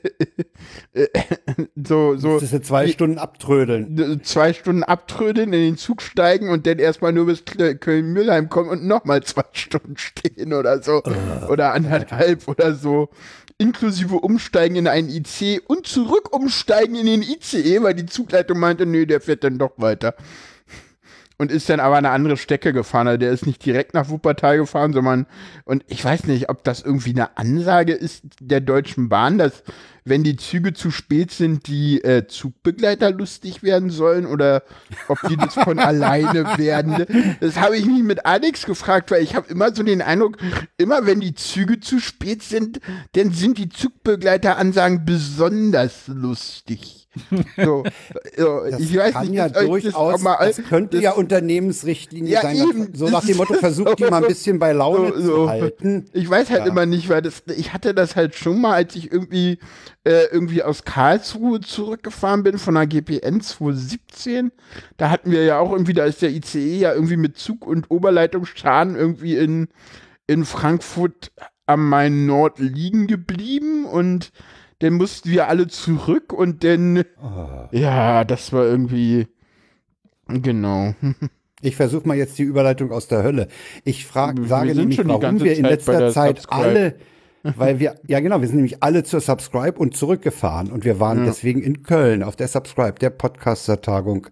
so, 1.76 2.16
so 2.16 2.34
Das 2.34 2.44
ist 2.44 2.52
jetzt 2.52 2.68
zwei 2.68 2.88
Stunden 2.88 3.18
abtrödeln. 3.18 4.20
zwei 4.24 4.52
Stunden 4.52 4.82
abtrödeln, 4.82 5.52
in 5.52 5.60
den 5.60 5.76
Zug 5.76 6.02
steigen 6.02 6.48
und 6.48 6.66
dann 6.66 6.78
erstmal 6.78 7.12
nur 7.12 7.26
bis 7.26 7.44
Köln-Müllheim 7.44 8.48
kommen 8.48 8.70
und 8.70 8.84
nochmal 8.86 9.22
zwei 9.22 9.44
Stunden 9.52 9.96
stehen 9.96 10.52
oder 10.52 10.82
so. 10.82 11.02
oder 11.48 11.72
anderthalb 11.72 12.48
oder 12.48 12.74
so. 12.74 13.10
Inklusive 13.58 14.16
Umsteigen 14.16 14.76
in 14.76 14.88
einen 14.88 15.08
IC 15.08 15.62
und 15.66 15.86
zurück 15.86 16.34
umsteigen 16.34 16.96
in 16.96 17.06
den 17.06 17.22
ICE, 17.22 17.82
weil 17.82 17.94
die 17.94 18.06
Zugleitung 18.06 18.58
meinte, 18.58 18.86
nee, 18.86 19.06
der 19.06 19.20
fährt 19.20 19.44
dann 19.44 19.58
doch 19.58 19.72
weiter. 19.76 20.14
Und 21.38 21.50
ist 21.50 21.68
dann 21.68 21.80
aber 21.80 21.96
eine 21.96 22.10
andere 22.10 22.36
Strecke 22.36 22.72
gefahren. 22.72 23.08
Also 23.08 23.18
der 23.18 23.32
ist 23.32 23.46
nicht 23.46 23.64
direkt 23.64 23.94
nach 23.94 24.08
Wuppertal 24.08 24.58
gefahren, 24.58 24.92
sondern, 24.92 25.26
und 25.64 25.84
ich 25.88 26.04
weiß 26.04 26.24
nicht, 26.24 26.48
ob 26.48 26.62
das 26.62 26.82
irgendwie 26.82 27.10
eine 27.10 27.36
Ansage 27.36 27.92
ist 27.92 28.24
der 28.40 28.60
Deutschen 28.60 29.08
Bahn, 29.08 29.38
dass 29.38 29.62
wenn 30.04 30.24
die 30.24 30.36
Züge 30.36 30.72
zu 30.72 30.90
spät 30.90 31.30
sind, 31.30 31.66
die 31.68 32.02
äh, 32.02 32.26
Zugbegleiter 32.26 33.12
lustig 33.12 33.62
werden 33.62 33.90
sollen 33.90 34.26
oder 34.26 34.62
ob 35.08 35.18
die 35.28 35.36
das 35.36 35.54
von 35.54 35.78
alleine 35.78 36.58
werden. 36.58 37.06
Das 37.40 37.58
habe 37.60 37.76
ich 37.76 37.86
mich 37.86 38.02
mit 38.02 38.26
Alex 38.26 38.66
gefragt, 38.66 39.10
weil 39.10 39.22
ich 39.22 39.36
habe 39.36 39.48
immer 39.50 39.74
so 39.74 39.82
den 39.82 40.02
Eindruck, 40.02 40.38
immer 40.76 41.06
wenn 41.06 41.20
die 41.20 41.34
Züge 41.34 41.80
zu 41.80 42.00
spät 42.00 42.42
sind, 42.42 42.80
dann 43.12 43.32
sind 43.32 43.58
die 43.58 43.68
Zugbegleiteransagen 43.68 45.04
besonders 45.04 46.08
lustig. 46.08 47.01
So, 47.56 47.84
so 48.36 48.64
ich 48.78 48.96
weiß 48.96 49.12
kann 49.12 49.26
nicht, 49.26 49.34
ja 49.36 49.48
durchaus, 49.48 50.22
mal- 50.22 50.38
das 50.40 50.62
könnte 50.66 50.96
das- 50.96 51.04
ja 51.04 51.12
Unternehmensrichtlinie 51.12 52.32
Ja, 52.32 52.42
sein. 52.42 52.56
eben. 52.56 52.94
So 52.94 53.08
nach 53.08 53.24
dem 53.24 53.36
Motto, 53.36 53.54
versucht 53.54 53.98
die 53.98 54.04
mal 54.04 54.22
ein 54.22 54.22
bisschen 54.28 54.58
bei 54.58 54.72
Laune 54.72 55.12
So, 55.16 55.20
so. 55.20 55.34
zu 55.44 55.48
halten. 55.50 56.06
Ich 56.12 56.28
weiß 56.28 56.48
halt 56.50 56.60
Ja. 56.60 56.66
immer 56.66 56.86
nicht, 56.86 57.08
weil 57.08 57.20
das, 57.22 57.42
ich 57.54 57.72
hatte 57.74 57.94
das 57.94 58.16
halt 58.16 58.34
schon 58.34 58.60
mal, 58.60 58.72
als 58.74 58.94
ich 58.96 59.12
irgendwie, 59.12 59.58
äh, 60.04 60.24
irgendwie 60.32 60.62
aus 60.62 60.84
Karlsruhe 60.84 61.60
zurückgefahren 61.60 62.42
bin 62.42 62.58
von 62.58 62.74
der 62.74 62.86
GPN 62.86 63.40
217. 63.42 64.50
Da 64.96 65.10
hatten 65.10 65.30
wir 65.30 65.44
ja 65.44 65.58
auch 65.58 65.72
irgendwie, 65.72 65.92
da 65.92 66.04
ist 66.04 66.22
der 66.22 66.30
ICE 66.30 66.78
ja 66.78 66.94
irgendwie 66.94 67.16
mit 67.18 67.36
Zug 67.36 67.66
und 67.66 67.90
Oberleitungsschaden 67.90 68.96
irgendwie 68.96 69.36
in, 69.36 69.68
in 70.26 70.44
Frankfurt 70.44 71.30
am 71.66 71.88
Main 71.88 72.26
Nord 72.26 72.58
liegen 72.58 73.06
geblieben 73.06 73.84
und 73.84 74.30
dann 74.82 74.94
mussten 74.94 75.30
wir 75.30 75.48
alle 75.48 75.66
zurück 75.68 76.32
und 76.32 76.64
dann, 76.64 77.04
Oh. 77.22 77.68
ja, 77.72 78.24
das 78.24 78.52
war 78.52 78.64
irgendwie, 78.64 79.28
genau. 80.28 80.94
Ich 81.64 81.76
versuche 81.76 82.08
mal 82.08 82.16
jetzt 82.16 82.36
die 82.38 82.42
Überleitung 82.42 82.90
aus 82.90 83.06
der 83.06 83.22
Hölle. 83.22 83.46
Ich 83.84 84.04
frag, 84.04 84.36
Wir 84.36 84.48
sage 84.48 84.74
nämlich, 84.74 84.98
warum 85.06 85.38
wir 85.40 85.56
in 85.56 85.64
letzter 85.64 86.10
Zeit 86.10 86.38
Subscribe. 86.40 86.60
alle, 86.66 86.96
weil 87.56 87.78
wir, 87.78 87.94
ja 88.08 88.18
genau, 88.18 88.40
wir 88.40 88.48
sind 88.48 88.56
nämlich 88.56 88.82
alle 88.82 89.04
zur 89.04 89.20
Subscribe 89.20 89.78
und 89.78 89.96
zurückgefahren 89.96 90.72
und 90.72 90.84
wir 90.84 90.98
waren 90.98 91.18
Ja. 91.20 91.26
deswegen 91.26 91.62
in 91.62 91.84
Köln 91.84 92.24
auf 92.24 92.34
der 92.34 92.48
Subscribe, 92.48 92.94
der 92.94 93.10
Podcaster-Tagung 93.10 94.26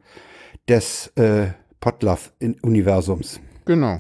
des 0.68 1.12
äh, 1.14 1.52
Podlove-Universums. 1.78 3.38
Genau. 3.64 3.98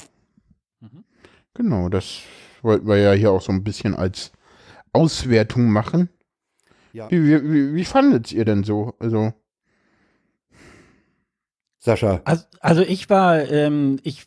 Genau, 1.54 1.88
das 1.88 2.22
wollten 2.62 2.88
wir 2.88 2.96
ja 2.96 3.12
hier 3.12 3.30
auch 3.30 3.42
so 3.42 3.52
ein 3.52 3.62
bisschen 3.62 3.94
als 3.94 4.32
Auswertung 4.92 5.70
machen. 5.70 6.08
Ja. 6.92 7.10
Wie, 7.10 7.22
wie, 7.22 7.52
wie, 7.52 7.74
wie 7.74 7.84
fandet 7.84 8.32
ihr 8.32 8.44
denn 8.44 8.64
so? 8.64 8.94
Also, 8.98 9.32
Sascha, 11.78 12.20
Also, 12.24 12.44
also 12.60 12.82
ich 12.82 13.08
war, 13.08 13.48
ähm, 13.50 13.98
ich 14.02 14.26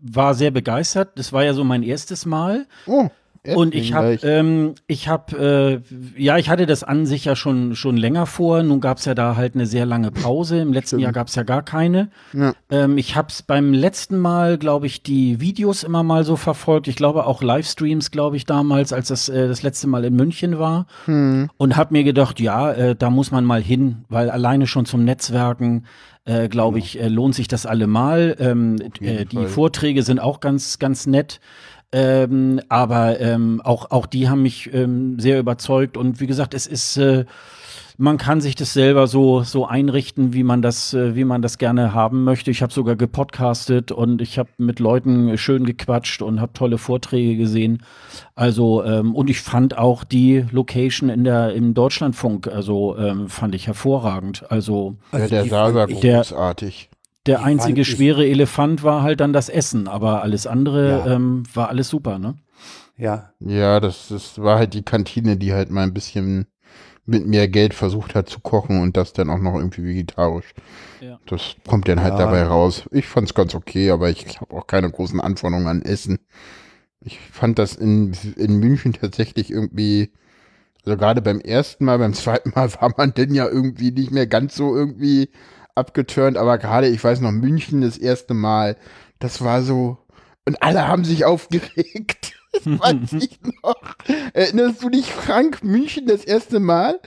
war 0.00 0.34
sehr 0.34 0.50
begeistert. 0.50 1.18
Das 1.18 1.32
war 1.32 1.44
ja 1.44 1.52
so 1.52 1.62
mein 1.62 1.82
erstes 1.82 2.24
Mal. 2.24 2.66
oh, 2.86 3.08
Und 3.54 3.74
ich 3.74 3.94
habe, 3.94 4.18
ähm, 4.22 4.74
ich 4.86 5.08
habe, 5.08 5.82
äh, 6.16 6.22
ja, 6.22 6.36
ich 6.36 6.50
hatte 6.50 6.66
das 6.66 6.84
an 6.84 7.06
sich 7.06 7.24
ja 7.24 7.34
schon 7.34 7.74
schon 7.74 7.96
länger 7.96 8.26
vor. 8.26 8.62
Nun 8.62 8.80
gab's 8.80 9.06
ja 9.06 9.14
da 9.14 9.34
halt 9.34 9.54
eine 9.54 9.64
sehr 9.64 9.86
lange 9.86 10.10
Pause. 10.10 10.58
Im 10.60 10.74
letzten 10.74 10.88
Stimmt. 10.96 11.02
Jahr 11.04 11.12
gab's 11.12 11.34
ja 11.36 11.42
gar 11.42 11.62
keine. 11.62 12.10
Ja. 12.34 12.52
Ähm, 12.70 12.98
ich 12.98 13.16
habe 13.16 13.28
es 13.30 13.42
beim 13.42 13.72
letzten 13.72 14.18
Mal, 14.18 14.58
glaube 14.58 14.86
ich, 14.86 15.02
die 15.02 15.40
Videos 15.40 15.84
immer 15.84 16.02
mal 16.02 16.24
so 16.24 16.36
verfolgt. 16.36 16.86
Ich 16.86 16.96
glaube 16.96 17.26
auch 17.26 17.42
Livestreams, 17.42 18.10
glaube 18.10 18.36
ich, 18.36 18.44
damals, 18.44 18.92
als 18.92 19.08
das 19.08 19.30
äh, 19.30 19.48
das 19.48 19.62
letzte 19.62 19.86
Mal 19.86 20.04
in 20.04 20.16
München 20.16 20.58
war. 20.58 20.86
Hm, 21.06 21.48
Und 21.56 21.76
habe 21.78 21.94
mir 21.94 22.04
gedacht, 22.04 22.40
ja, 22.40 22.70
äh, 22.72 22.94
da 22.94 23.08
muss 23.08 23.30
man 23.30 23.46
mal 23.46 23.62
hin, 23.62 24.04
weil 24.10 24.28
alleine 24.28 24.66
schon 24.66 24.84
zum 24.84 25.02
Netzwerken, 25.04 25.86
äh, 26.26 26.48
glaube 26.48 26.78
ich, 26.78 27.00
äh, 27.00 27.08
lohnt 27.08 27.34
sich 27.34 27.48
das 27.48 27.64
allemal. 27.64 28.36
Ähm, 28.38 28.76
äh, 29.00 29.24
die 29.24 29.36
Fall. 29.36 29.48
Vorträge 29.48 30.02
sind 30.02 30.20
auch 30.20 30.40
ganz, 30.40 30.78
ganz 30.78 31.06
nett. 31.06 31.40
Ähm, 31.92 32.60
aber 32.68 33.20
ähm, 33.20 33.60
auch, 33.64 33.90
auch 33.90 34.06
die 34.06 34.28
haben 34.28 34.42
mich 34.42 34.72
ähm, 34.72 35.18
sehr 35.18 35.40
überzeugt. 35.40 35.96
Und 35.96 36.20
wie 36.20 36.28
gesagt, 36.28 36.54
es 36.54 36.66
ist, 36.66 36.96
äh, 36.96 37.24
man 37.98 38.16
kann 38.16 38.40
sich 38.40 38.54
das 38.54 38.72
selber 38.72 39.08
so, 39.08 39.42
so 39.42 39.66
einrichten, 39.66 40.32
wie 40.32 40.44
man 40.44 40.62
das, 40.62 40.94
äh, 40.94 41.16
wie 41.16 41.24
man 41.24 41.42
das 41.42 41.58
gerne 41.58 41.92
haben 41.92 42.22
möchte. 42.22 42.52
Ich 42.52 42.62
habe 42.62 42.72
sogar 42.72 42.94
gepodcastet 42.94 43.90
und 43.90 44.22
ich 44.22 44.38
habe 44.38 44.48
mit 44.56 44.78
Leuten 44.78 45.36
schön 45.36 45.64
gequatscht 45.64 46.22
und 46.22 46.40
habe 46.40 46.52
tolle 46.52 46.78
Vorträge 46.78 47.36
gesehen. 47.36 47.82
Also, 48.36 48.84
ähm, 48.84 49.16
und 49.16 49.28
ich 49.28 49.40
fand 49.40 49.76
auch 49.76 50.04
die 50.04 50.46
Location 50.52 51.08
in 51.08 51.24
der, 51.24 51.54
im 51.54 51.74
Deutschlandfunk, 51.74 52.46
also 52.46 52.96
ähm, 52.96 53.28
fand 53.28 53.56
ich 53.56 53.66
hervorragend. 53.66 54.44
Also 54.48 54.96
ja, 55.12 55.26
der 55.26 55.42
die 55.42 55.48
Saal 55.48 55.74
war 55.74 55.88
großartig. 55.88 56.88
Der 57.26 57.38
Die 57.38 57.44
einzige 57.44 57.84
schwere 57.84 58.26
Elefant 58.26 58.82
war 58.82 59.02
halt 59.02 59.20
dann 59.20 59.32
das 59.32 59.48
Essen, 59.48 59.88
aber 59.88 60.22
alles 60.22 60.46
andere 60.46 60.88
Ja. 60.90 61.06
ähm, 61.06 61.42
war 61.54 61.68
alles 61.68 61.88
super, 61.88 62.18
ne? 62.18 62.36
ja, 62.96 63.32
Ja, 63.40 63.80
das, 63.80 64.08
das 64.08 64.38
war 64.38 64.58
halt 64.58 64.74
die 64.74 64.82
Kantine, 64.82 65.36
die 65.36 65.52
halt 65.52 65.70
mal 65.70 65.82
ein 65.84 65.94
bisschen 65.94 66.46
mit 67.06 67.26
mehr 67.26 67.48
Geld 67.48 67.74
versucht 67.74 68.14
hat 68.14 68.28
zu 68.28 68.40
kochen 68.40 68.80
und 68.82 68.96
das 68.96 69.12
dann 69.12 69.30
auch 69.30 69.38
noch 69.38 69.56
irgendwie 69.56 69.84
vegetarisch. 69.84 70.54
Ja. 71.00 71.18
Das 71.26 71.56
kommt 71.66 71.88
dann 71.88 72.02
halt 72.02 72.18
Ja. 72.18 72.18
dabei 72.18 72.44
raus. 72.44 72.84
Ich 72.92 73.06
fand's 73.08 73.34
ganz 73.34 73.54
okay, 73.54 73.90
aber 73.90 74.10
ich 74.10 74.40
habe 74.40 74.54
auch 74.56 74.66
keine 74.66 74.90
großen 74.90 75.20
Anforderungen 75.20 75.68
an 75.68 75.82
Essen. 75.82 76.18
Ich 77.02 77.18
fand 77.20 77.58
das 77.58 77.76
in, 77.76 78.14
in 78.36 78.58
München 78.58 78.92
tatsächlich 78.94 79.50
irgendwie, 79.50 80.12
also 80.84 80.96
gerade 80.98 81.22
beim 81.22 81.40
ersten 81.40 81.84
Mal, 81.84 81.98
beim 81.98 82.14
zweiten 82.14 82.52
Mal 82.54 82.72
war 82.80 82.94
man 82.96 83.14
denn 83.14 83.34
ja 83.34 83.48
irgendwie 83.48 83.92
nicht 83.92 84.10
mehr 84.12 84.26
ganz 84.26 84.56
so 84.56 84.74
irgendwie 84.76 85.30
abgeturnt, 85.74 86.36
aber 86.36 86.58
gerade, 86.58 86.88
ich 86.88 87.02
weiß 87.02 87.20
noch, 87.20 87.32
München 87.32 87.80
das 87.80 87.98
erste 87.98 88.34
Mal, 88.34 88.76
das 89.18 89.42
war 89.42 89.62
so, 89.62 89.98
und 90.46 90.62
alle 90.62 90.88
haben 90.88 91.04
sich 91.04 91.24
aufgeregt. 91.24 92.32
Das 92.52 92.66
weiß 92.66 93.12
ich 93.22 93.38
noch. 93.62 93.94
Erinnerst 94.32 94.82
du 94.82 94.90
dich, 94.90 95.12
Frank, 95.12 95.62
München 95.62 96.08
das 96.08 96.24
erste 96.24 96.58
Mal? 96.58 96.98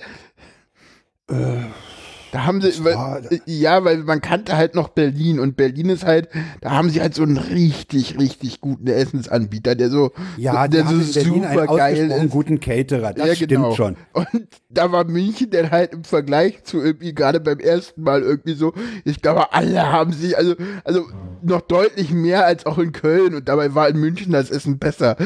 Da 2.33 2.45
haben 2.45 2.61
sie, 2.61 2.83
weil, 2.83 3.21
ja, 3.45 3.85
weil 3.85 3.97
man 3.99 4.19
kannte 4.19 4.57
halt 4.57 4.73
noch 4.73 4.89
Berlin 4.89 5.39
und 5.39 5.55
Berlin 5.55 5.89
ist 5.89 6.03
halt, 6.03 6.29
da 6.61 6.71
haben 6.71 6.89
sie 6.89 6.99
halt 6.99 7.13
so 7.13 7.21
einen 7.21 7.37
richtig, 7.37 8.17
richtig 8.17 8.59
guten 8.59 8.87
Essensanbieter, 8.87 9.75
der 9.75 9.91
so, 9.91 10.13
ja, 10.35 10.67
der 10.67 10.87
so 10.87 10.99
super 10.99 11.67
geil 11.67 12.09
ist. 12.09 12.31
guten 12.31 12.59
Caterer. 12.59 13.13
Das 13.13 13.27
ja, 13.27 13.35
stimmt 13.35 13.51
genau. 13.51 13.75
schon. 13.75 13.97
Und 14.13 14.47
da 14.71 14.91
war 14.91 15.03
München 15.03 15.51
dann 15.51 15.69
halt 15.69 15.93
im 15.93 16.03
Vergleich 16.03 16.63
zu 16.63 16.81
irgendwie 16.81 17.13
gerade 17.13 17.39
beim 17.39 17.59
ersten 17.59 18.01
Mal 18.01 18.23
irgendwie 18.23 18.55
so, 18.55 18.73
ich 19.05 19.21
glaube, 19.21 19.53
alle 19.53 19.91
haben 19.91 20.11
sich, 20.11 20.35
also, 20.35 20.55
also 20.83 21.05
noch 21.43 21.61
deutlich 21.61 22.09
mehr 22.09 22.47
als 22.47 22.65
auch 22.65 22.79
in 22.79 22.93
Köln 22.93 23.35
und 23.35 23.47
dabei 23.47 23.75
war 23.75 23.87
in 23.89 23.99
München 23.99 24.31
das 24.31 24.49
Essen 24.49 24.79
besser. 24.79 25.17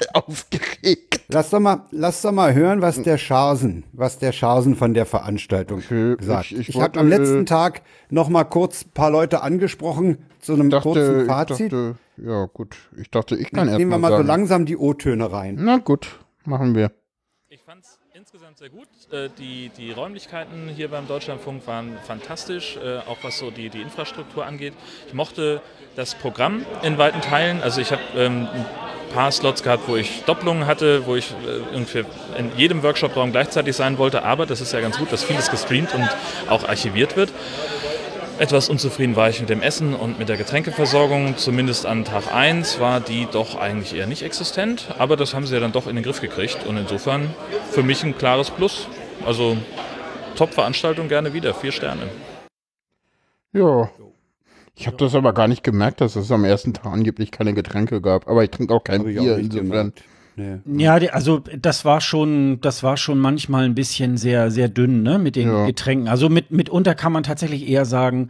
Aufgeregt. 0.14 1.20
Lass 1.28 1.50
doch 1.50 1.60
mal, 1.60 1.84
lass 1.90 2.22
doch 2.22 2.32
mal 2.32 2.54
hören, 2.54 2.80
was 2.80 3.02
der 3.02 3.18
Scharsen, 3.18 3.84
was 3.92 4.18
der 4.18 4.32
Scharsen 4.32 4.76
von 4.76 4.94
der 4.94 5.06
Veranstaltung 5.06 5.78
Okay, 5.80 6.16
gesagt. 6.16 6.52
ich- 6.52 6.58
Ich, 6.60 6.68
ich 6.70 6.80
habe 6.80 6.98
am 7.00 7.08
letzten 7.08 7.42
äh, 7.42 7.44
Tag 7.44 7.82
noch 8.10 8.28
mal 8.28 8.44
kurz 8.44 8.84
ein 8.86 8.90
paar 8.92 9.10
Leute 9.10 9.42
angesprochen 9.42 10.18
zu 10.40 10.54
einem 10.54 10.70
kurzen 10.70 10.94
Dachte, 11.02 11.20
ich 11.22 11.26
Fazit. 11.26 11.72
dachte, 11.72 11.94
ja 12.16 12.46
gut, 12.46 12.76
ich 12.96 13.10
dachte, 13.10 13.36
ich 13.36 13.50
kann 13.50 13.68
erst 13.68 13.78
Nehmen 13.78 13.90
wir 13.90 13.98
mal 13.98 14.08
mal 14.10 14.16
so 14.16 14.16
sagen. 14.18 14.26
langsam 14.28 14.66
die 14.66 14.76
O-Töne 14.76 15.30
rein. 15.32 15.56
Na 15.60 15.78
gut, 15.78 16.18
machen 16.44 16.74
wir. 16.74 16.92
Ich 17.48 17.62
fand 17.62 17.84
es 17.84 17.98
insgesamt 18.14 18.58
sehr 18.58 18.70
gut. 18.70 18.88
Äh, 19.10 19.30
Die, 19.38 19.70
die 19.76 19.90
Räumlichkeiten 19.90 20.68
hier 20.68 20.88
beim 20.88 21.08
Deutschlandfunk 21.08 21.66
waren 21.66 21.96
fantastisch, 22.06 22.76
äh, 22.76 22.98
auch 23.08 23.16
was 23.22 23.38
so 23.38 23.50
die, 23.50 23.70
die 23.70 23.80
Infrastruktur 23.80 24.44
angeht. 24.44 24.74
Ich 25.06 25.14
mochte 25.14 25.62
das 25.96 26.14
Programm 26.14 26.66
in 26.82 26.98
weiten 26.98 27.22
Teilen. 27.22 27.62
Also 27.62 27.80
ich 27.80 27.90
habe 27.90 28.02
ähm, 28.16 28.46
ein 28.52 28.66
paar 29.14 29.32
Slots 29.32 29.62
gehabt, 29.62 29.88
wo 29.88 29.96
ich 29.96 30.24
Doppelungen 30.24 30.66
hatte, 30.66 31.06
wo 31.06 31.16
ich 31.16 31.30
äh, 31.30 31.72
irgendwie 31.72 32.04
in 32.36 32.50
jedem 32.58 32.82
Workshop-Raum 32.82 33.32
gleichzeitig 33.32 33.74
sein 33.76 33.96
wollte. 33.96 34.24
Aber 34.24 34.44
das 34.44 34.60
ist 34.60 34.74
ja 34.74 34.80
ganz 34.80 34.98
gut, 34.98 35.10
dass 35.10 35.24
vieles 35.24 35.50
gestreamt 35.50 35.94
und 35.94 36.08
auch 36.50 36.68
archiviert 36.68 37.16
wird. 37.16 37.32
Etwas 38.38 38.68
unzufrieden 38.68 39.16
war 39.16 39.28
ich 39.28 39.40
mit 39.40 39.48
dem 39.48 39.62
Essen 39.62 39.94
und 39.94 40.20
mit 40.20 40.28
der 40.28 40.36
Getränkeversorgung. 40.36 41.36
Zumindest 41.36 41.86
an 41.86 42.04
Tag 42.04 42.32
1 42.32 42.78
war 42.78 43.00
die 43.00 43.26
doch 43.32 43.56
eigentlich 43.56 43.96
eher 43.96 44.06
nicht 44.06 44.22
existent. 44.22 44.94
Aber 44.96 45.16
das 45.16 45.34
haben 45.34 45.44
sie 45.44 45.54
ja 45.54 45.60
dann 45.60 45.72
doch 45.72 45.88
in 45.88 45.96
den 45.96 46.04
Griff 46.04 46.20
gekriegt. 46.20 46.64
Und 46.64 46.76
insofern 46.76 47.34
für 47.72 47.82
mich 47.82 48.04
ein 48.04 48.16
klares 48.16 48.50
Plus. 48.50 48.86
Also 49.26 49.56
Top-Veranstaltung 50.36 51.08
gerne 51.08 51.32
wieder. 51.32 51.52
Vier 51.52 51.72
Sterne. 51.72 52.02
Ja. 53.52 53.90
Ich 54.76 54.86
habe 54.86 54.96
das 54.98 55.16
aber 55.16 55.32
gar 55.32 55.48
nicht 55.48 55.64
gemerkt, 55.64 56.00
dass 56.00 56.14
es 56.14 56.30
am 56.30 56.44
ersten 56.44 56.72
Tag 56.74 56.86
angeblich 56.86 57.32
keine 57.32 57.54
Getränke 57.54 58.00
gab. 58.00 58.28
Aber 58.28 58.44
ich 58.44 58.50
trinke 58.50 58.72
auch 58.72 58.84
kein 58.84 59.02
Bier, 59.02 59.36
insofern. 59.36 59.68
gemerkt. 59.68 60.04
Nee. 60.38 60.84
Ja, 60.84 60.94
also 60.94 61.40
das 61.60 61.84
war 61.84 62.00
schon, 62.00 62.60
das 62.60 62.82
war 62.82 62.96
schon 62.96 63.18
manchmal 63.18 63.64
ein 63.64 63.74
bisschen 63.74 64.16
sehr, 64.16 64.50
sehr 64.50 64.68
dünn, 64.68 65.02
ne, 65.02 65.18
mit 65.18 65.36
den 65.36 65.48
Ja. 65.48 65.66
Getränken. 65.66 66.08
Also 66.08 66.28
mit, 66.28 66.50
mitunter 66.50 66.94
kann 66.94 67.12
man 67.12 67.22
tatsächlich 67.24 67.68
eher 67.68 67.84
sagen, 67.84 68.28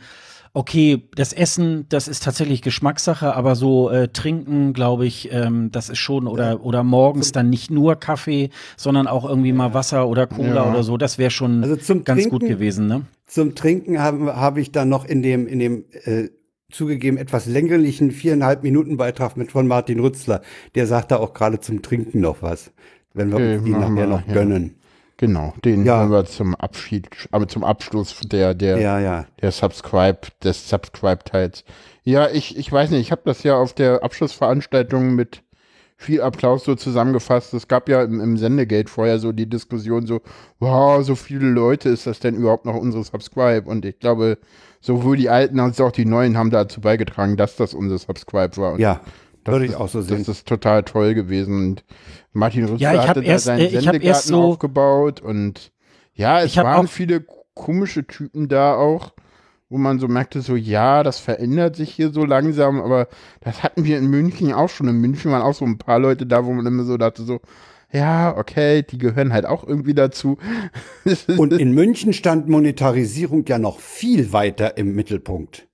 okay, 0.54 1.02
das 1.14 1.32
Essen, 1.34 1.84
das 1.90 2.08
ist 2.08 2.24
tatsächlich 2.24 2.62
Geschmackssache, 2.62 3.36
aber 3.36 3.54
so 3.54 3.90
äh, 3.90 4.08
trinken, 4.08 4.72
glaube 4.72 5.06
ich, 5.06 5.28
ähm, 5.30 5.70
das 5.70 5.90
ist 5.90 5.98
schon 5.98 6.26
oder 6.26 6.64
oder 6.64 6.82
morgens 6.82 7.32
dann 7.32 7.50
nicht 7.50 7.70
nur 7.70 7.96
Kaffee, 7.96 8.48
sondern 8.76 9.06
auch 9.06 9.28
irgendwie 9.28 9.52
mal 9.52 9.74
Wasser 9.74 10.08
oder 10.08 10.26
Cola 10.26 10.64
Ja. 10.64 10.70
oder 10.70 10.82
so. 10.82 10.96
Das 10.96 11.18
wäre 11.18 11.30
schon 11.30 11.62
Also 11.62 11.76
zum 11.76 12.02
ganz 12.04 12.22
Trinken, 12.22 12.38
gut 12.38 12.48
gewesen, 12.48 12.86
ne? 12.86 13.02
Zum 13.26 13.54
Trinken 13.54 14.00
habe 14.00 14.34
hab 14.36 14.56
ich 14.56 14.72
dann 14.72 14.88
noch 14.88 15.04
in 15.04 15.22
dem, 15.22 15.46
in 15.46 15.58
dem 15.58 15.84
äh, 16.04 16.28
zugegeben 16.72 17.16
etwas 17.16 17.46
länglichen 17.46 18.10
viereinhalb 18.10 18.62
Minuten 18.62 18.96
Beitrag 18.96 19.36
mit 19.36 19.50
von 19.52 19.66
Martin 19.66 20.00
Rützler. 20.00 20.42
Der 20.74 20.86
sagt 20.86 21.10
da 21.10 21.16
auch 21.16 21.32
gerade 21.32 21.60
zum 21.60 21.82
Trinken 21.82 22.20
noch 22.20 22.42
was. 22.42 22.72
wenn 23.14 23.30
wir 23.30 23.36
Okay, 23.36 23.54
uns 23.56 23.64
die 23.64 23.70
nachher 23.72 24.06
noch 24.06 24.26
ja. 24.28 24.32
gönnen. 24.34 24.74
Genau, 25.16 25.52
den 25.64 25.84
Ja. 25.84 25.98
hören 25.98 26.10
wir 26.12 26.24
zum 26.26 26.54
Abschied, 26.54 27.08
aber 27.32 27.48
zum 27.48 27.64
Abschluss 27.64 28.20
der, 28.20 28.54
der, 28.54 28.78
Ja, 28.78 29.00
ja. 29.00 29.24
der 29.40 29.50
Subscribe, 29.50 30.20
des 30.44 30.68
Subscribe-Teils. 30.68 31.64
Ja, 32.04 32.28
ich, 32.30 32.56
ich 32.56 32.70
weiß 32.70 32.90
nicht, 32.90 33.00
ich 33.00 33.10
habe 33.10 33.22
das 33.24 33.42
ja 33.42 33.56
auf 33.56 33.72
der 33.72 34.04
Abschlussveranstaltung 34.04 35.14
mit 35.16 35.42
viel 36.00 36.22
Applaus 36.22 36.64
so 36.64 36.76
zusammengefasst. 36.76 37.52
Es 37.54 37.66
gab 37.66 37.88
ja 37.88 38.02
im, 38.04 38.20
im 38.20 38.36
Sendegate 38.36 38.88
vorher 38.88 39.18
so 39.18 39.32
die 39.32 39.48
Diskussion 39.48 40.06
so, 40.06 40.20
wow, 40.60 41.04
so 41.04 41.16
viele 41.16 41.48
Leute, 41.48 41.88
ist 41.88 42.06
das 42.06 42.20
denn 42.20 42.36
überhaupt 42.36 42.64
noch 42.66 42.76
unsere 42.76 43.02
Subscribe? 43.02 43.68
Und 43.68 43.84
ich 43.84 43.98
glaube, 43.98 44.38
sowohl 44.80 45.16
die 45.16 45.28
Alten 45.28 45.58
als 45.58 45.80
auch 45.80 45.90
die 45.90 46.04
Neuen 46.04 46.38
haben 46.38 46.50
dazu 46.50 46.80
beigetragen, 46.80 47.36
dass 47.36 47.56
das 47.56 47.74
unsere 47.74 47.98
Subscribe 47.98 48.56
war. 48.58 48.74
Und 48.74 48.80
Ja, 48.80 49.00
das 49.42 49.52
würde 49.52 49.64
ich 49.64 49.72
ist- 49.72 49.76
auch 49.76 49.88
so 49.88 50.00
sehen. 50.00 50.18
Das 50.18 50.28
ist 50.28 50.46
total 50.46 50.84
toll 50.84 51.14
gewesen. 51.14 51.56
Und 51.56 51.84
Martin 52.32 52.64
Rüster 52.66 52.92
Ja, 52.94 53.06
hatte 53.08 53.20
erst- 53.24 53.48
da 53.48 53.56
äh, 53.58 53.68
seinen 53.68 53.74
hab 53.74 53.82
Sendegarten 53.92 54.28
so- 54.28 54.42
aufgebaut 54.44 55.20
und 55.20 55.72
ja, 56.14 56.40
es 56.42 56.56
waren 56.56 56.86
auch- 56.86 56.90
viele 56.90 57.24
komische 57.54 58.06
Typen 58.06 58.46
da 58.48 58.76
auch, 58.76 59.14
wo 59.70 59.78
man 59.78 59.98
so 59.98 60.08
merkte, 60.08 60.40
so 60.40 60.56
ja, 60.56 61.02
das 61.02 61.18
verändert 61.18 61.76
sich 61.76 61.90
hier 61.90 62.10
so 62.10 62.24
langsam, 62.24 62.80
aber 62.80 63.08
das 63.40 63.62
hatten 63.62 63.84
wir 63.84 63.98
in 63.98 64.06
München 64.06 64.52
auch 64.52 64.68
schon. 64.68 64.88
In 64.88 65.00
München 65.00 65.30
waren 65.30 65.42
auch 65.42 65.54
so 65.54 65.64
ein 65.64 65.78
paar 65.78 65.98
Leute 65.98 66.26
da, 66.26 66.44
wo 66.44 66.52
man 66.52 66.66
immer 66.66 66.84
so 66.84 66.96
dachte, 66.96 67.22
so, 67.22 67.40
ja, 67.92 68.36
okay, 68.36 68.82
die 68.82 68.98
gehören 68.98 69.32
halt 69.32 69.46
auch 69.46 69.66
irgendwie 69.66 69.94
dazu. 69.94 70.38
Und 71.36 71.52
in 71.52 71.72
München 71.72 72.12
stand 72.12 72.48
Monetarisierung 72.48 73.44
ja 73.46 73.58
noch 73.58 73.78
viel 73.80 74.32
weiter 74.32 74.76
im 74.76 74.94
Mittelpunkt. 74.94 75.68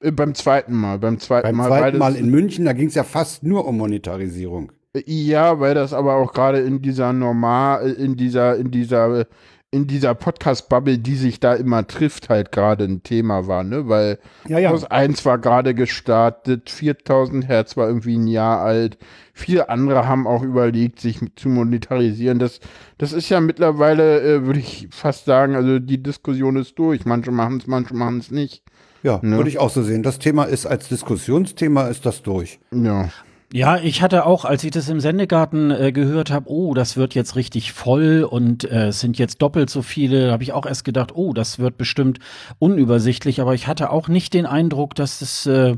Äh, 0.00 0.12
beim 0.12 0.34
zweiten 0.34 0.74
Mal, 0.74 0.98
beim 0.98 1.18
zweiten 1.18 1.46
Beim 1.46 1.56
Mal. 1.56 1.70
weil 1.70 1.80
zweiten 1.80 1.98
Mal 1.98 2.16
in 2.16 2.30
München, 2.30 2.64
da 2.64 2.72
ging 2.72 2.88
es 2.88 2.94
ja 2.94 3.04
fast 3.04 3.42
nur 3.42 3.66
um 3.66 3.78
Monetarisierung. 3.78 4.72
Ja, 5.06 5.58
weil 5.58 5.74
das 5.74 5.94
aber 5.94 6.16
auch 6.16 6.34
gerade 6.34 6.58
in 6.60 6.82
dieser 6.82 7.14
normal, 7.14 7.92
in 7.92 8.16
dieser, 8.16 8.56
in 8.56 8.70
dieser, 8.70 9.26
in 9.74 9.86
dieser 9.86 10.14
Podcast-Bubble, 10.14 10.98
die 10.98 11.16
sich 11.16 11.40
da 11.40 11.54
immer 11.54 11.86
trifft, 11.86 12.28
halt 12.28 12.52
gerade 12.52 12.84
ein 12.84 13.02
Thema 13.02 13.46
war, 13.46 13.64
ne? 13.64 13.88
Weil 13.88 14.18
Ja, 14.46 14.58
ja. 14.58 14.68
Haus 14.68 14.84
1 14.84 15.24
war 15.24 15.38
gerade 15.38 15.74
gestartet, 15.74 16.68
4000 16.68 17.48
Hertz 17.48 17.74
war 17.78 17.88
irgendwie 17.88 18.18
ein 18.18 18.26
Jahr 18.26 18.60
alt. 18.60 18.98
Viele 19.32 19.70
andere 19.70 20.06
haben 20.06 20.26
auch 20.26 20.42
überlegt, 20.42 21.00
sich 21.00 21.20
zu 21.36 21.48
monetarisieren. 21.48 22.38
Das, 22.38 22.60
das 22.98 23.14
ist 23.14 23.30
ja 23.30 23.40
mittlerweile, 23.40 24.20
äh, 24.20 24.44
würde 24.44 24.60
ich 24.60 24.88
fast 24.90 25.24
sagen, 25.24 25.56
also 25.56 25.78
die 25.78 26.02
Diskussion 26.02 26.56
ist 26.56 26.78
durch. 26.78 27.06
Manche 27.06 27.30
machen 27.30 27.56
es, 27.56 27.66
manche 27.66 27.94
machen 27.94 28.18
es 28.18 28.30
nicht. 28.30 28.62
Ja, 29.02 29.20
Ne? 29.22 29.38
würde 29.38 29.48
ich 29.48 29.58
auch 29.58 29.70
so 29.70 29.82
sehen. 29.82 30.02
Das 30.02 30.18
Thema 30.18 30.44
ist 30.44 30.66
als 30.66 30.88
Diskussionsthema 30.88 31.88
ist 31.88 32.04
das 32.04 32.22
durch. 32.22 32.60
Ja. 32.72 33.08
Ja, 33.54 33.76
ich 33.76 34.00
hatte 34.00 34.24
auch, 34.24 34.46
als 34.46 34.64
ich 34.64 34.70
das 34.70 34.88
im 34.88 34.98
Sendegarten 34.98 35.70
äh, 35.70 35.92
gehört 35.92 36.30
habe, 36.30 36.48
oh, 36.48 36.72
das 36.72 36.96
wird 36.96 37.14
jetzt 37.14 37.36
richtig 37.36 37.72
voll 37.72 38.26
und 38.28 38.64
äh, 38.64 38.86
es 38.86 39.00
sind 39.00 39.18
jetzt 39.18 39.42
doppelt 39.42 39.68
so 39.68 39.82
viele, 39.82 40.32
habe 40.32 40.42
ich 40.42 40.54
auch 40.54 40.64
erst 40.64 40.86
gedacht, 40.86 41.14
oh, 41.14 41.34
das 41.34 41.58
wird 41.58 41.76
bestimmt 41.76 42.18
unübersichtlich, 42.58 43.42
aber 43.42 43.52
ich 43.52 43.66
hatte 43.66 43.90
auch 43.90 44.08
nicht 44.08 44.32
den 44.32 44.46
Eindruck, 44.46 44.94
dass 44.94 45.20
es 45.20 45.44
äh, 45.44 45.76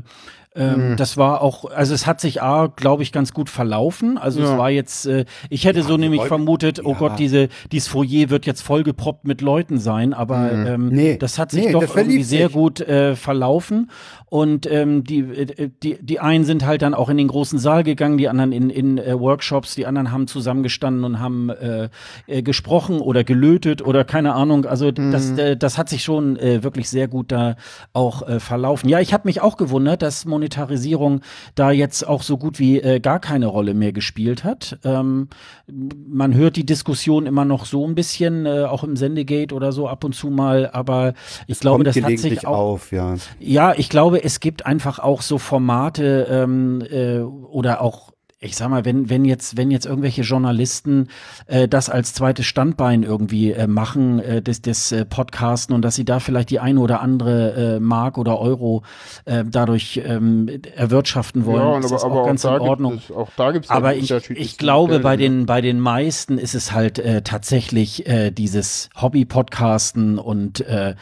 ähm, 0.55 0.95
Das 0.97 1.17
war 1.17 1.41
auch, 1.41 1.65
also 1.65 1.93
es 1.93 2.07
hat 2.07 2.21
sich 2.21 2.41
A, 2.41 2.67
glaube 2.75 3.03
ich, 3.03 3.11
ganz 3.11 3.33
gut 3.33 3.49
verlaufen. 3.49 4.17
Also 4.17 4.39
Ja. 4.41 4.51
es 4.53 4.57
war 4.57 4.69
jetzt, 4.69 5.05
äh, 5.05 5.25
ich 5.49 5.65
hätte 5.65 5.83
so 5.83 5.97
nämlich 5.97 6.19
Leute- 6.19 6.27
vermutet, 6.29 6.81
oh 6.85 6.91
ja. 6.91 6.97
Gott, 6.97 7.19
diese, 7.19 7.49
dieses 7.71 7.87
Foyer 7.87 8.29
wird 8.29 8.45
jetzt 8.45 8.61
vollgeproppt 8.61 9.25
mit 9.25 9.41
Leuten 9.41 9.77
sein, 9.77 10.13
aber 10.13 10.51
ähm, 10.51 10.87
Nee. 10.89 11.17
das 11.17 11.37
hat 11.39 11.51
sich 11.51 11.65
Nee, 11.65 11.71
doch 11.73 11.81
das 11.81 11.95
irgendwie 11.95 12.23
sehr 12.23 12.47
sich. 12.47 12.53
gut 12.55 12.79
äh, 12.81 13.15
verlaufen. 13.15 13.89
Und 14.27 14.69
ähm, 14.69 15.03
die, 15.03 15.19
äh, 15.19 15.69
die, 15.83 15.97
die 16.01 16.19
einen 16.19 16.43
sind 16.43 16.65
halt 16.65 16.81
dann 16.81 16.93
auch 16.93 17.09
in 17.09 17.17
den 17.17 17.27
großen 17.27 17.59
Saal 17.59 17.83
gegangen, 17.83 18.17
die 18.17 18.27
anderen 18.27 18.51
in, 18.51 18.69
in 18.69 18.97
äh, 18.97 19.17
Workshops, 19.19 19.75
die 19.75 19.85
anderen 19.85 20.11
haben 20.11 20.27
zusammengestanden 20.27 21.03
und 21.03 21.19
haben 21.19 21.49
äh, 21.49 21.89
äh, 22.27 22.41
gesprochen 22.41 22.99
oder 22.99 23.23
gelötet 23.23 23.81
oder 23.85 24.03
keine 24.03 24.33
Ahnung. 24.33 24.65
Also 24.65 24.91
das, 24.91 25.31
äh, 25.37 25.55
das 25.55 25.77
hat 25.77 25.89
sich 25.89 26.03
schon 26.03 26.37
äh, 26.37 26.63
wirklich 26.63 26.89
sehr 26.89 27.07
gut 27.07 27.31
da 27.31 27.55
auch 27.93 28.27
äh, 28.27 28.39
verlaufen. 28.39 28.89
Ja, 28.89 28.99
ich 28.99 29.13
habe 29.13 29.23
mich 29.27 29.41
auch 29.41 29.57
gewundert, 29.57 30.01
dass 30.01 30.25
Monetarisierung 30.45 31.21
da 31.55 31.71
jetzt 31.71 32.07
auch 32.07 32.21
so 32.21 32.37
gut 32.37 32.59
wie 32.59 32.79
äh, 32.79 32.99
gar 32.99 33.19
keine 33.19 33.47
Rolle 33.47 33.73
mehr 33.73 33.91
gespielt 33.91 34.43
hat. 34.43 34.77
Ähm, 34.83 35.29
man 35.67 36.33
hört 36.33 36.55
die 36.55 36.65
Diskussion 36.65 37.25
immer 37.25 37.45
noch 37.45 37.65
so 37.65 37.85
ein 37.87 37.95
bisschen, 37.95 38.45
äh, 38.45 38.65
auch 38.65 38.83
im 38.83 38.95
Sendegate 38.95 39.53
oder 39.53 39.71
so 39.71 39.87
ab 39.87 40.03
und 40.03 40.13
zu 40.13 40.29
mal, 40.29 40.69
aber 40.71 41.13
ich 41.47 41.59
glaube, 41.59 41.83
Kommt 41.83 41.95
das 41.95 42.03
hat 42.03 42.19
sich 42.19 42.45
auch 42.45 42.57
auf, 42.57 42.91
ja. 42.91 43.15
ja, 43.39 43.73
ich 43.75 43.89
glaube, 43.89 44.23
es 44.23 44.39
gibt 44.39 44.65
einfach 44.65 44.99
auch 44.99 45.21
so 45.21 45.37
Formate 45.37 46.27
ähm, 46.29 46.83
äh, 46.89 47.19
oder 47.19 47.81
auch 47.81 48.14
ich 48.39 48.57
sag 48.57 48.69
mal, 48.69 48.83
wenn, 48.83 49.09
wenn 49.09 49.23
jetzt, 49.23 49.55
wenn 49.55 49.71
jetzt 49.71 49.85
irgendwelche 49.85 50.21
Journalisten 50.21 51.07
äh, 51.47 51.69
das 51.69 51.89
als 51.89 52.13
zweites 52.13 52.45
Standbein 52.45 53.03
irgendwie 53.03 53.53
äh, 53.53 53.65
machen, 53.65 54.19
äh, 54.19 54.41
des, 54.41 54.61
des 54.61 54.91
äh, 54.91 55.05
Podcasten 55.05 55.73
und 55.73 55.81
dass 55.83 55.95
sie 55.95 56.03
da 56.03 56.19
vielleicht 56.19 56.49
die 56.49 56.59
eine 56.59 56.81
oder 56.81 56.99
andere 56.99 57.75
äh, 57.75 57.79
Mark 57.79 58.17
oder 58.17 58.37
Euro 58.39 58.83
äh, 59.23 59.45
dadurch 59.47 60.01
ähm, 60.05 60.49
erwirtschaften 60.75 61.45
wollen, 61.45 61.61
ja, 61.61 61.79
ist 61.79 61.85
aber, 61.85 61.93
das 61.93 62.03
auch 62.03 62.11
aber 62.11 62.21
auch, 62.21 62.25
ganz 62.27 62.41
da 62.41 62.55
in 62.57 62.61
Ordnung. 62.61 62.91
gibt 62.93 63.09
es, 63.09 63.15
auch 63.15 63.29
da 63.37 63.51
gibt 63.51 63.65
es 63.65 63.71
Aber 63.71 63.95
ich, 63.95 64.11
ich 64.31 64.57
glaube, 64.57 64.99
bei 64.99 65.15
den, 65.15 65.45
bei 65.45 65.61
den 65.61 65.79
meisten 65.79 66.37
ist 66.37 66.55
es 66.55 66.73
halt 66.73 66.99
äh, 66.99 67.21
tatsächlich 67.21 68.05
äh, 68.05 68.31
dieses 68.31 68.89
Hobby-Podcasten 69.01 70.19
und 70.19 70.59
äh, 70.59 70.95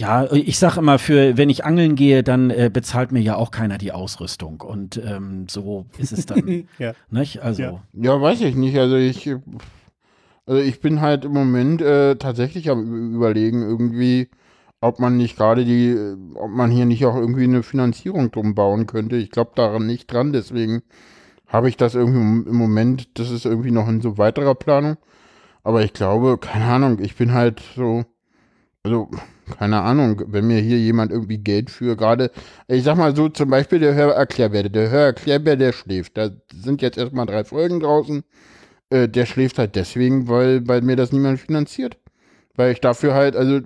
ja, 0.00 0.32
ich 0.32 0.58
sag 0.58 0.78
immer, 0.78 0.98
für 0.98 1.36
wenn 1.36 1.50
ich 1.50 1.66
angeln 1.66 1.94
gehe, 1.94 2.22
dann 2.22 2.48
äh, 2.48 2.70
bezahlt 2.72 3.12
mir 3.12 3.20
ja 3.20 3.36
auch 3.36 3.50
keiner 3.50 3.76
die 3.76 3.92
Ausrüstung. 3.92 4.62
Und 4.62 4.98
ähm, 5.04 5.46
so 5.46 5.84
ist 5.98 6.12
es 6.12 6.24
dann. 6.24 6.40
Ja. 6.78 6.94
nicht? 7.10 7.42
Also, 7.42 7.62
Ja. 7.62 7.82
Ja, 7.92 8.20
weiß 8.20 8.40
ich 8.40 8.54
nicht. 8.54 8.78
Also 8.78 8.96
ich, 8.96 9.28
also 10.46 10.62
ich 10.62 10.80
bin 10.80 11.02
halt 11.02 11.26
im 11.26 11.32
Moment 11.32 11.82
äh, 11.82 12.16
tatsächlich 12.16 12.70
am 12.70 13.14
überlegen, 13.14 13.60
irgendwie, 13.60 14.30
ob 14.80 15.00
man 15.00 15.18
nicht 15.18 15.36
gerade 15.36 15.66
die, 15.66 15.90
äh, 15.90 16.16
ob 16.34 16.50
man 16.50 16.70
hier 16.70 16.86
nicht 16.86 17.04
auch 17.04 17.16
irgendwie 17.16 17.44
eine 17.44 17.62
Finanzierung 17.62 18.30
drum 18.30 18.54
bauen 18.54 18.86
könnte. 18.86 19.16
Ich 19.16 19.30
glaube 19.30 19.52
daran 19.54 19.86
nicht 19.86 20.10
dran, 20.10 20.32
deswegen 20.32 20.82
habe 21.46 21.68
ich 21.68 21.76
das 21.76 21.94
irgendwie 21.94 22.20
im 22.20 22.46
im 22.48 22.56
Moment, 22.56 23.18
das 23.18 23.30
ist 23.30 23.44
irgendwie 23.44 23.70
noch 23.70 23.88
in 23.88 24.00
so 24.00 24.16
weiterer 24.16 24.54
Planung. 24.54 24.96
Aber 25.62 25.82
ich 25.84 25.92
glaube, 25.92 26.38
keine 26.38 26.64
Ahnung, 26.66 27.00
ich 27.00 27.16
bin 27.16 27.32
halt 27.32 27.60
so, 27.76 28.04
also, 28.82 29.10
keine 29.58 29.82
Ahnung, 29.82 30.22
wenn 30.26 30.46
mir 30.46 30.60
hier 30.60 30.78
jemand 30.78 31.12
irgendwie 31.12 31.38
Geld 31.38 31.70
für 31.70 31.96
gerade, 31.96 32.30
ich 32.68 32.84
sag 32.84 32.96
mal 32.96 33.14
so, 33.14 33.28
zum 33.28 33.50
Beispiel 33.50 33.78
der 33.78 33.94
Hörerklärbär, 33.94 34.68
der 34.68 34.90
Hörerklärbär, 34.90 35.56
der 35.56 35.72
schläft. 35.72 36.16
Da 36.16 36.30
sind 36.52 36.82
jetzt 36.82 36.98
erstmal 36.98 37.26
drei 37.26 37.44
Folgen 37.44 37.80
draußen. 37.80 38.22
Äh, 38.90 39.08
der 39.08 39.26
schläft 39.26 39.58
halt 39.58 39.76
deswegen, 39.76 40.28
weil 40.28 40.60
bei 40.60 40.80
mir 40.80 40.96
das 40.96 41.12
niemand 41.12 41.40
finanziert. 41.40 41.96
Weil 42.56 42.72
ich 42.72 42.80
dafür 42.80 43.14
halt, 43.14 43.36
also, 43.36 43.60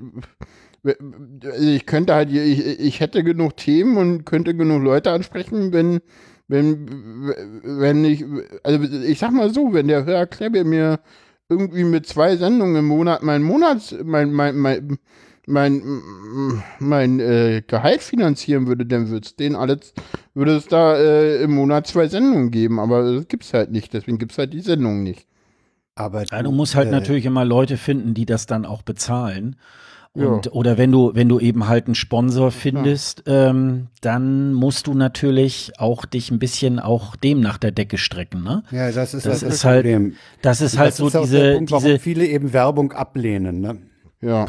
also 0.84 1.68
ich 1.68 1.86
könnte 1.86 2.14
halt, 2.14 2.30
ich, 2.30 2.80
ich 2.80 3.00
hätte 3.00 3.24
genug 3.24 3.56
Themen 3.56 3.96
und 3.96 4.24
könnte 4.24 4.54
genug 4.54 4.82
Leute 4.82 5.10
ansprechen, 5.10 5.72
wenn, 5.72 6.00
wenn, 6.48 7.32
wenn 7.64 8.04
ich, 8.04 8.24
also 8.62 8.84
ich 8.84 9.18
sag 9.18 9.32
mal 9.32 9.52
so, 9.52 9.72
wenn 9.72 9.88
der 9.88 10.04
Hörerklärbär 10.04 10.64
mir 10.64 11.00
irgendwie 11.48 11.84
mit 11.84 12.06
zwei 12.06 12.36
Sendungen 12.36 12.76
im 12.76 12.86
Monat 12.86 13.22
mein 13.22 13.42
Monats, 13.42 13.94
mein, 14.02 14.32
mein, 14.32 14.56
mein, 14.56 14.98
mein, 15.46 16.62
mein 16.78 17.20
äh, 17.20 17.62
Gehalt 17.66 18.02
finanzieren 18.02 18.66
würde, 18.66 18.86
dann 18.86 19.08
würde 19.08 19.26
es 19.26 19.36
den 19.36 19.56
alles, 19.56 19.92
würde 20.34 20.56
es 20.56 20.66
da 20.66 20.96
äh, 20.96 21.42
im 21.42 21.52
Monat 21.54 21.86
zwei 21.86 22.08
Sendungen 22.08 22.50
geben, 22.50 22.78
aber 22.80 23.12
das 23.14 23.28
gibt's 23.28 23.52
halt 23.52 23.70
nicht, 23.70 23.92
deswegen 23.92 24.18
gibt's 24.18 24.38
halt 24.38 24.52
die 24.52 24.60
Sendung 24.60 25.02
nicht. 25.02 25.26
Aber 25.94 26.24
ja, 26.24 26.42
du 26.42 26.50
musst 26.50 26.74
halt 26.74 26.88
äh, 26.88 26.90
natürlich 26.90 27.24
immer 27.26 27.44
Leute 27.44 27.76
finden, 27.76 28.14
die 28.14 28.26
das 28.26 28.46
dann 28.46 28.64
auch 28.66 28.82
bezahlen. 28.82 29.56
Ja. 30.16 30.26
Und, 30.26 30.52
Oder 30.52 30.78
wenn 30.78 30.92
du, 30.92 31.10
wenn 31.14 31.28
du 31.28 31.40
eben 31.40 31.66
halt 31.66 31.86
einen 31.86 31.96
Sponsor 31.96 32.52
findest, 32.52 33.24
ähm, 33.26 33.88
dann 34.00 34.52
musst 34.54 34.86
du 34.86 34.94
natürlich 34.94 35.72
auch 35.78 36.04
dich 36.04 36.30
ein 36.30 36.38
bisschen 36.38 36.78
auch 36.78 37.16
dem 37.16 37.40
nach 37.40 37.58
der 37.58 37.72
Decke 37.72 37.98
strecken, 37.98 38.44
ne? 38.44 38.62
Ja, 38.70 38.92
das 38.92 39.12
ist 39.14 39.26
Das 39.26 39.42
halt 39.42 39.42
ist 39.42 39.42
das 39.58 39.64
halt- 39.64 39.82
Problem. 39.82 40.14
Das 40.40 40.60
ist 40.60 40.78
halt 40.78 40.90
das 40.90 40.96
so 40.98 41.08
ist 41.08 41.16
auch 41.16 41.22
diese, 41.24 41.38
der 41.40 41.54
Punkt, 41.56 41.70
warum 41.72 41.84
diese, 41.84 41.98
viele 41.98 42.26
eben 42.26 42.52
Werbung 42.52 42.92
ablehnen. 42.92 43.60
Ne? 43.60 43.78
Ja. 44.20 44.46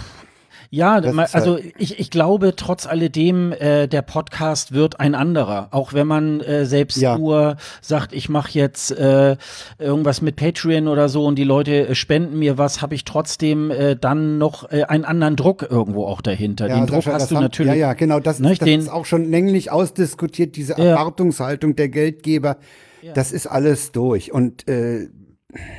Ja, 0.75 0.93
halt- 0.95 1.33
also 1.35 1.57
ich, 1.77 1.99
ich 1.99 2.09
glaube, 2.09 2.55
trotz 2.57 2.85
alledem, 2.85 3.53
äh, 3.53 3.87
der 3.87 4.01
Podcast 4.01 4.73
wird 4.73 4.99
ein 4.99 5.15
anderer. 5.15 5.69
Auch 5.71 5.93
wenn 5.93 6.05
man 6.07 6.41
äh, 6.41 6.65
selbst 6.65 6.97
Ja. 6.97 7.17
nur 7.17 7.55
sagt, 7.81 8.11
ich 8.13 8.27
mache 8.27 8.49
jetzt 8.51 8.91
äh, 8.91 9.37
irgendwas 9.79 10.21
mit 10.21 10.35
Patreon 10.35 10.87
oder 10.89 11.07
so 11.07 11.25
und 11.25 11.35
die 11.37 11.43
Leute 11.45 11.87
äh, 11.87 11.95
spenden 11.95 12.37
mir 12.39 12.57
was, 12.57 12.81
habe 12.81 12.93
ich 12.93 13.05
trotzdem 13.05 13.71
äh, 13.71 13.95
dann 13.95 14.37
noch 14.37 14.69
äh, 14.71 14.83
einen 14.83 15.05
anderen 15.05 15.37
Druck 15.37 15.65
irgendwo 15.69 16.05
auch 16.05 16.21
dahinter. 16.21 16.67
Den 16.67 16.87
Druck 16.87 17.05
hast 17.05 17.31
du 17.31 17.35
haben- 17.35 17.43
natürlich. 17.43 17.71
Ja, 17.73 17.77
ja, 17.77 17.93
genau. 17.93 18.19
Das, 18.19 18.39
Nicht? 18.39 18.61
das 18.61 18.65
Den- 18.67 18.81
ist 18.81 18.89
auch 18.89 19.05
schon 19.05 19.29
länglich 19.31 19.71
ausdiskutiert, 19.71 20.55
diese 20.57 20.73
Ja. 20.73 20.83
Erwartungshaltung 20.89 21.75
der 21.77 21.87
Geldgeber. 21.89 22.57
Das 23.13 23.31
ist 23.31 23.47
alles 23.47 23.91
durch. 23.91 24.33
Und 24.33 24.67
äh, 24.67 25.07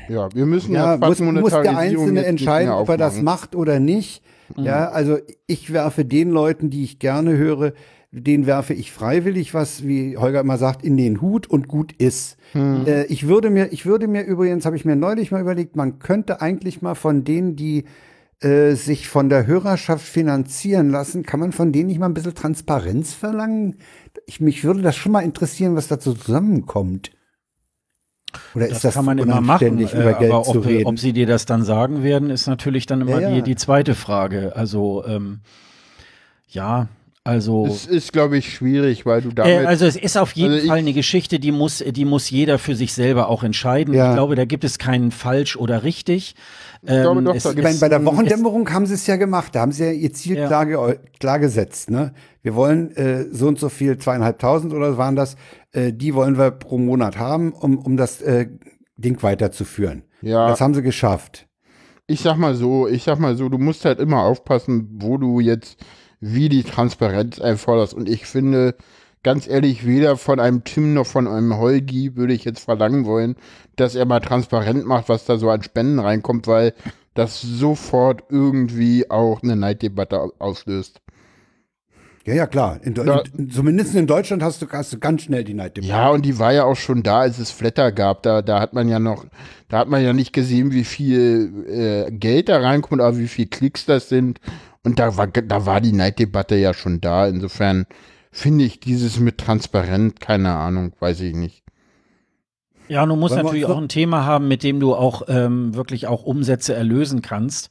Ja, 0.09 0.29
wir 0.35 0.47
müssen 0.47 0.73
ja, 0.75 0.93
ja, 0.95 1.07
muss, 1.07 1.21
muss 1.21 1.51
der 1.51 1.77
Einzelne 1.77 2.25
entscheiden, 2.25 2.73
ob 2.73 2.89
er 2.89 2.97
das 2.97 3.21
macht 3.21 3.55
oder 3.55 3.79
nicht. 3.79 4.23
Ja, 4.57 4.89
also 4.91 5.19
ich 5.47 5.73
werfe 5.73 6.05
den 6.05 6.31
Leuten, 6.31 6.71
die 6.71 6.85
ich 6.85 6.99
gerne 6.99 7.37
höre, 7.37 7.73
den 8.13 8.47
werfe 8.47 8.73
ich 8.73 8.93
freiwillig, 8.93 9.53
was, 9.53 9.87
wie 9.87 10.17
Holger 10.17 10.41
immer 10.41 10.59
sagt, 10.59 10.85
in 10.85 10.97
den 10.97 11.21
Hut 11.21 11.47
und 11.47 11.69
gut 11.69 11.93
ist. 11.93 12.37
Äh, 12.87 13.07
ich 13.07 13.29
würde 13.29 13.51
mir, 13.51 13.73
ich 13.73 13.85
würde 13.85 14.09
mir 14.09 14.23
übrigens, 14.23 14.65
habe 14.65 14.77
ich 14.77 14.85
mir 14.85 14.97
neulich 14.97 15.31
mal 15.33 15.41
überlegt, 15.41 15.77
man 15.77 15.99
könnte 15.99 16.41
eigentlich 16.41 16.83
mal 16.83 16.95
von 16.95 17.25
denen, 17.25 17.57
die 17.57 17.85
äh, 18.41 18.75
sich 18.75 19.09
von 19.09 19.29
der 19.29 19.47
Hörerschaft 19.47 20.07
finanzieren 20.07 20.91
lassen, 20.91 21.25
kann 21.25 21.41
man 21.41 21.53
von 21.53 21.73
denen 21.73 21.89
nicht 21.89 21.99
mal 21.99 22.07
ein 22.07 22.15
bisschen 22.15 22.35
Transparenz 22.35 23.13
verlangen? 23.13 23.77
Ich, 24.27 24.41
mich 24.41 24.65
würde 24.65 24.83
das 24.83 24.97
schon 24.97 25.13
mal 25.13 25.21
interessieren, 25.21 25.75
was 25.75 25.89
dazu 25.89 26.15
zusammenkommt. 26.15 27.11
Oder 28.55 28.69
Das, 28.69 28.79
ist 28.79 28.85
das 28.85 28.95
kann 28.95 29.05
man 29.05 29.19
immer 29.19 29.41
machen, 29.41 29.69
unanständig, 29.69 29.95
äh, 29.95 30.01
über 30.01 30.15
Geld 30.15 30.33
aber 30.33 30.43
zu 30.45 30.59
ob, 30.59 30.67
reden? 30.67 30.87
ob 30.87 30.99
sie 30.99 31.13
dir 31.13 31.27
das 31.27 31.47
dann 31.47 31.63
sagen 31.63 32.03
werden, 32.03 32.31
ist 32.31 32.47
natürlich 32.47 32.87
dann 32.87 33.01
immer 33.01 33.21
Ja, 33.21 33.29
ja. 33.29 33.35
Die, 33.37 33.43
die 33.43 33.57
zweite 33.57 33.95
Frage. 33.95 34.53
Also 34.57 35.05
ähm, 35.07 35.41
ja, 36.49 36.89
also 37.27 37.67
Es 37.67 37.87
ist, 37.87 38.13
glaube 38.13 38.39
ich, 38.39 38.53
schwierig, 38.55 39.05
weil 39.05 39.21
du 39.23 39.31
damit. 39.31 39.53
Äh, 39.53 39.67
also 39.67 39.85
es 39.85 39.97
ist 39.97 40.17
auf 40.17 40.33
jeden 40.33 40.53
Also 40.53 40.63
ich- 40.65 40.69
Fall 40.69 40.79
eine 40.79 40.93
Geschichte, 40.93 41.39
die 41.39 41.53
muss, 41.53 41.85
die 41.87 42.05
muss 42.05 42.31
jeder 42.31 42.59
für 42.59 42.75
sich 42.77 42.93
selber 42.95 43.29
auch 43.29 43.43
entscheiden. 43.43 43.93
Ja. 43.95 44.11
Ich 44.11 44.15
glaube, 44.17 44.35
da 44.37 44.45
gibt 44.45 44.65
es 44.65 44.79
keinen 44.79 45.11
falsch 45.11 45.57
oder 45.57 45.83
richtig. 45.83 46.35
Ähm, 46.87 47.03
glaube 47.03 47.23
doch, 47.23 47.35
es 47.35 47.45
Ich 47.45 47.51
gibt's- 47.57 47.63
meine, 47.65 47.79
bei 47.79 47.89
der 47.89 48.05
Wochendämmerung 48.05 48.71
haben 48.73 48.87
sie 48.87 48.95
es 48.95 49.07
ja 49.07 49.17
gemacht. 49.17 49.55
Da 49.55 49.61
haben 49.61 49.73
sie 49.73 49.85
ja 49.85 49.91
ihr 49.93 50.13
Ziel 50.13 50.37
Ja. 50.37 50.47
klar, 50.47 50.67
ge 50.67 50.99
klar 51.19 51.39
gesetzt. 51.39 51.91
Ne? 51.91 52.15
Wir 52.43 52.55
wollen 52.55 52.95
äh, 52.97 53.25
so 53.33 53.49
und 53.49 53.59
so 53.59 53.69
viel, 53.69 53.99
zweieinhalbtausend 53.99 54.73
oder 54.73 54.97
waren 54.97 55.17
das, 55.17 55.37
äh, 55.73 55.93
die 55.93 56.15
wollen 56.15 56.39
wir 56.39 56.53
pro 56.53 56.79
Monat 56.79 57.19
haben, 57.19 57.53
um, 57.53 57.79
um 57.79 57.97
das 57.97 58.23
äh, 58.23 58.47
Ding 58.97 59.23
weiterzuführen. 59.23 60.05
Ja. 60.23 60.49
Das 60.49 60.61
haben 60.61 60.75
sie 60.75 60.83
geschafft. 60.83 61.47
ich 62.09 62.21
sag 62.21 62.37
mal 62.39 62.55
so, 62.55 62.87
ich 62.87 63.03
sag 63.03 63.19
mal 63.19 63.35
so, 63.37 63.49
du 63.49 63.59
musst 63.59 63.85
halt 63.85 63.99
immer 63.99 64.23
aufpassen, 64.23 64.89
wo 65.01 65.19
du 65.19 65.41
jetzt 65.41 65.77
wie 66.35 66.49
die 66.49 66.63
Transparenz 66.65 67.41
einforderst. 67.41 67.95
Und 67.95 68.09
ich 68.09 68.27
finde, 68.27 68.75
ganz 69.23 69.47
ehrlich, 69.49 69.87
weder 69.87 70.17
von 70.17 70.41
einem 70.41 70.65
Tim 70.65 70.95
noch 70.95 71.07
von 71.07 71.27
einem 71.27 71.57
Holgi 71.57 72.17
würde 72.17 72.35
ich 72.35 72.45
jetzt 72.45 72.65
verlangen 72.65 73.05
wollen, 73.05 73.37
dass 73.77 73.95
er 73.95 74.07
mal 74.07 74.21
transparent 74.21 74.87
macht, 74.87 75.09
was 75.09 75.25
da 75.25 75.37
so 75.37 75.51
an 75.51 75.63
Spenden 75.63 75.99
reinkommt, 75.99 76.47
weil 76.47 76.75
das 77.15 77.41
sofort 77.41 78.25
irgendwie 78.29 79.11
auch 79.11 79.43
eine 79.43 79.57
Neiddebatte 79.57 80.21
au- 80.21 80.33
auslöst. 80.39 81.01
Ja, 82.27 82.35
ja, 82.35 82.47
klar. 82.47 82.81
In, 82.83 82.97
in, 82.97 83.51
zumindest 83.51 83.95
in 83.95 84.09
Deutschland 84.09 84.43
hast 84.43 84.61
du, 84.61 84.67
hast 84.71 84.93
du 84.93 84.99
ganz 84.99 85.23
schnell 85.23 85.45
die 85.45 85.55
Neiddebatte. 85.55 85.89
Ja, 85.89 86.11
und 86.11 86.27
die 86.27 86.41
war 86.41 86.53
ja 86.53 86.65
auch 86.65 86.75
schon 86.75 87.05
da, 87.05 87.21
als 87.21 87.39
es 87.39 87.53
Flatter 87.53 87.93
gab. 87.93 88.25
Da, 88.25 88.43
da 88.43 88.61
hat 88.61 88.73
man 88.73 88.89
ja 88.89 88.99
noch, 88.99 89.25
da 89.69 89.79
hat 89.79 89.89
man 89.89 90.03
ja 90.03 90.13
nicht 90.13 90.33
gesehen, 90.33 90.73
wie 90.73 90.83
viel 90.83 91.65
äh, 91.69 92.11
Geld 92.11 92.49
da 92.49 92.59
reinkommt, 92.59 93.01
aber 93.01 93.17
wie 93.17 93.29
viel 93.29 93.47
Klicks 93.47 93.87
das 93.87 94.09
sind. 94.09 94.41
Und 94.87 95.01
da 95.01 95.17
war, 95.17 95.27
da 95.27 95.67
war 95.67 95.81
die 95.81 95.91
Neiddebatte 95.91 96.55
ja 96.55 96.73
schon 96.73 97.01
da. 97.01 97.27
Insofern 97.27 97.87
finde 98.31 98.63
ich 98.63 98.79
dieses 98.79 99.19
mit 99.19 99.39
transparent, 99.39 100.21
keine 100.21 100.53
Ahnung, 100.53 100.93
weiß 101.01 101.23
ich 101.23 101.35
nicht. 101.35 101.65
Ja, 102.87 103.05
du 103.05 103.17
musst 103.17 103.35
wir 103.35 103.43
natürlich 103.43 103.67
auch 103.67 103.79
ein 103.79 103.89
Thema 103.89 104.25
haben, 104.25 104.47
mit 104.47 104.63
dem 104.63 104.79
du 104.79 104.95
auch 104.95 105.23
ähm, 105.27 105.75
wirklich 105.75 106.07
auch 106.07 106.23
Umsätze 106.23 106.73
erlösen 106.73 107.21
kannst. 107.21 107.69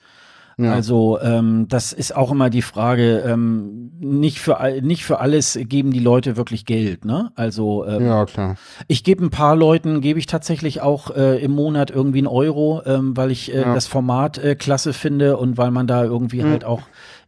Ja. 0.57 0.71
Also 0.73 1.19
ähm, 1.21 1.67
das 1.67 1.91
ist 1.93 2.15
auch 2.15 2.31
immer 2.31 2.49
die 2.49 2.61
Frage, 2.61 3.19
ähm, 3.27 3.91
nicht, 3.99 4.39
für, 4.39 4.57
nicht 4.81 5.03
für 5.05 5.19
alles 5.19 5.57
geben 5.63 5.91
die 5.91 5.99
Leute 5.99 6.37
wirklich 6.37 6.65
Geld, 6.65 7.03
ne? 7.05 7.31
Also 7.35 7.85
ähm, 7.85 8.05
Ja, 8.05 8.25
klar. 8.25 8.55
ich 8.87 9.03
gebe 9.03 9.23
ein 9.23 9.29
paar 9.31 9.55
Leuten, 9.55 9.99
gebe 10.01 10.19
ich 10.19 10.27
tatsächlich 10.27 10.81
auch 10.81 11.11
äh, 11.15 11.43
im 11.43 11.51
Monat 11.51 11.91
irgendwie 11.91 12.19
einen 12.19 12.27
Euro, 12.27 12.81
ähm, 12.85 13.15
weil 13.17 13.31
ich 13.31 13.53
äh, 13.53 13.61
Ja. 13.61 13.73
das 13.73 13.87
Format 13.87 14.37
äh, 14.37 14.55
klasse 14.55 14.93
finde 14.93 15.37
und 15.37 15.57
weil 15.57 15.71
man 15.71 15.87
da 15.87 16.03
irgendwie 16.03 16.43
halt 16.43 16.63
auch 16.63 16.81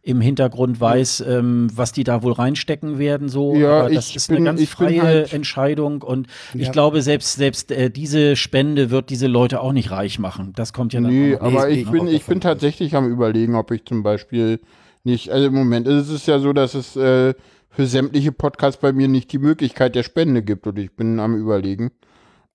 im 0.08 0.22
Hintergrund 0.22 0.80
weiß, 0.80 1.22
ähm, 1.28 1.68
was 1.74 1.92
die 1.92 2.02
da 2.02 2.22
wohl 2.22 2.32
reinstecken 2.32 2.98
werden. 2.98 3.28
So, 3.28 3.54
Ja, 3.54 3.80
Aber 3.80 3.90
das 3.90 4.08
ich 4.08 4.16
ist 4.16 4.28
bin- 4.28 4.38
eine 4.38 4.46
ganz 4.46 4.60
ich 4.62 4.70
freie 4.70 5.02
halt- 5.02 5.34
Entscheidung 5.34 6.00
und 6.00 6.28
ich 6.54 6.66
Ja. 6.66 6.72
glaube, 6.72 7.02
selbst 7.02 7.34
selbst 7.34 7.70
äh, 7.70 7.90
diese 7.90 8.34
Spende 8.34 8.90
wird 8.90 9.10
diese 9.10 9.26
Leute 9.26 9.60
auch 9.60 9.72
nicht 9.72 9.90
reich 9.90 10.18
machen. 10.18 10.52
Das 10.56 10.72
kommt 10.72 10.94
ja 10.94 11.02
dann 11.02 11.10
Nee, 11.10 11.36
auch 11.36 11.42
aber 11.42 11.68
ich 11.68 11.80
ich 11.82 11.90
bin, 11.90 12.06
ich 12.08 12.24
bin 12.24 12.40
tatsächlich 12.40 12.94
am 12.96 13.06
überlegen, 13.10 13.54
ob 13.54 13.70
ich 13.70 13.84
zum 13.84 14.02
Beispiel 14.02 14.60
nicht, 15.04 15.30
also 15.30 15.46
im 15.48 15.54
Moment 15.54 15.86
ist 15.86 16.08
es 16.08 16.24
ja 16.24 16.38
so, 16.38 16.54
dass 16.54 16.72
es 16.74 16.96
äh, 16.96 17.34
für 17.68 17.86
sämtliche 17.86 18.32
Podcasts 18.32 18.80
bei 18.80 18.92
mir 18.94 19.08
nicht 19.08 19.30
die 19.32 19.38
Möglichkeit 19.38 19.94
der 19.94 20.02
Spende 20.04 20.42
gibt 20.42 20.66
und 20.66 20.78
ich 20.78 20.90
bin 20.96 21.20
am 21.20 21.36
überlegen, 21.36 21.90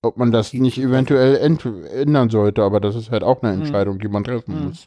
ob 0.02 0.16
man 0.16 0.32
das 0.32 0.52
nicht 0.52 0.76
eventuell 0.78 1.36
ent 1.36 1.64
ändern 1.94 2.30
sollte, 2.30 2.62
aber 2.64 2.80
das 2.80 2.96
ist 2.96 3.12
halt 3.12 3.22
auch 3.22 3.42
eine 3.44 3.52
Entscheidung, 3.52 4.00
die 4.00 4.08
man 4.08 4.24
treffen 4.24 4.66
muss. 4.66 4.86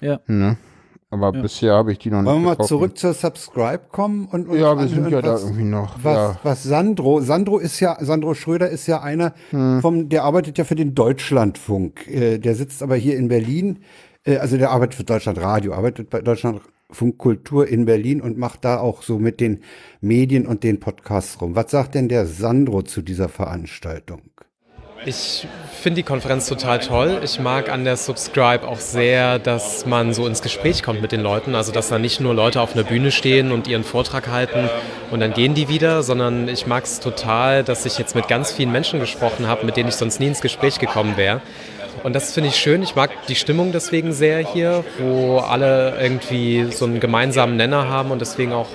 Ja. 0.00 0.20
Ne? 0.28 0.56
Aber 1.14 1.30
bisher 1.30 1.74
habe 1.74 1.92
ich 1.92 1.98
die 2.00 2.10
noch 2.10 2.22
nicht 2.22 2.26
Wollen 2.32 2.42
wir 2.42 2.56
mal 2.58 2.64
zurück 2.66 2.98
zur 2.98 3.14
Subscribe 3.14 3.82
kommen 3.92 4.26
und 4.26 4.48
uns 4.48 4.58
Ja, 4.60 4.76
wir 4.76 4.88
sind 4.88 5.08
ja 5.10 5.22
da 5.22 5.34
was- 5.34 5.44
irgendwie 5.44 5.62
noch. 5.62 5.96
was, 6.02 6.16
ja. 6.16 6.40
was 6.42 6.62
Sandro, 6.64 7.20
Sandro 7.20 7.58
ist 7.58 7.78
ja, 7.78 7.96
Sandro 8.00 8.34
Schröder 8.34 8.68
ist 8.68 8.88
ja 8.88 9.00
einer 9.00 9.32
vom, 9.80 10.08
der 10.08 10.24
arbeitet 10.24 10.58
ja 10.58 10.64
für 10.64 10.74
den 10.74 10.94
Deutschlandfunk. 10.96 12.08
Äh, 12.08 12.38
der 12.38 12.56
sitzt 12.56 12.82
aber 12.82 12.96
hier 12.96 13.16
in 13.16 13.28
Berlin, 13.28 13.78
äh, 14.24 14.38
also 14.38 14.56
der 14.56 14.72
arbeitet 14.72 14.94
für 14.96 15.04
Deutschlandradio, 15.04 15.72
arbeitet 15.72 16.10
bei 16.10 16.20
Deutschlandfunk 16.20 17.18
Kultur 17.18 17.66
in 17.68 17.84
Berlin 17.86 18.20
und 18.20 18.36
macht 18.38 18.64
da 18.64 18.78
auch 18.78 19.02
so 19.02 19.18
mit 19.18 19.40
den 19.40 19.60
Medien 20.00 20.46
und 20.46 20.62
den 20.64 20.80
Podcasts 20.80 21.40
rum. 21.40 21.54
Was 21.54 21.70
sagt 21.70 21.94
denn 21.94 22.08
der 22.08 22.26
Sandro 22.26 22.82
zu 22.82 23.02
dieser 23.02 23.28
Veranstaltung? 23.28 24.20
Ich 25.06 25.46
finde 25.82 25.96
die 25.96 26.02
Konferenz 26.02 26.46
total 26.46 26.78
toll. 26.78 27.20
Ich 27.22 27.38
mag 27.38 27.68
an 27.68 27.84
der 27.84 27.98
Subscribe 27.98 28.66
auch 28.66 28.78
sehr, 28.78 29.38
dass 29.38 29.84
man 29.84 30.14
so 30.14 30.26
ins 30.26 30.40
Gespräch 30.40 30.82
kommt 30.82 31.02
mit 31.02 31.12
den 31.12 31.20
Leuten. 31.20 31.54
Also, 31.54 31.72
dass 31.72 31.88
da 31.88 31.98
nicht 31.98 32.20
nur 32.20 32.32
Leute 32.32 32.62
auf 32.62 32.72
einer 32.72 32.84
Bühne 32.84 33.10
stehen 33.10 33.52
und 33.52 33.68
ihren 33.68 33.84
Vortrag 33.84 34.28
halten 34.28 34.70
und 35.10 35.20
dann 35.20 35.34
gehen 35.34 35.54
die 35.54 35.68
wieder, 35.68 36.02
sondern 36.02 36.48
ich 36.48 36.66
mag 36.66 36.84
es 36.84 37.00
total, 37.00 37.64
dass 37.64 37.84
ich 37.84 37.98
jetzt 37.98 38.14
mit 38.14 38.28
ganz 38.28 38.50
vielen 38.50 38.72
Menschen 38.72 38.98
gesprochen 38.98 39.46
habe, 39.46 39.66
mit 39.66 39.76
denen 39.76 39.90
ich 39.90 39.96
sonst 39.96 40.20
nie 40.20 40.28
ins 40.28 40.40
Gespräch 40.40 40.78
gekommen 40.78 41.18
wäre. 41.18 41.42
Und 42.02 42.14
das 42.14 42.32
finde 42.32 42.48
ich 42.48 42.56
schön. 42.56 42.82
Ich 42.82 42.94
mag 42.94 43.10
die 43.28 43.34
Stimmung 43.34 43.72
deswegen 43.72 44.14
sehr 44.14 44.38
hier, 44.38 44.84
wo 44.98 45.38
alle 45.38 45.98
irgendwie 46.00 46.66
so 46.70 46.86
einen 46.86 46.98
gemeinsamen 46.98 47.58
Nenner 47.58 47.90
haben 47.90 48.10
und 48.10 48.20
deswegen 48.22 48.54
auch 48.54 48.68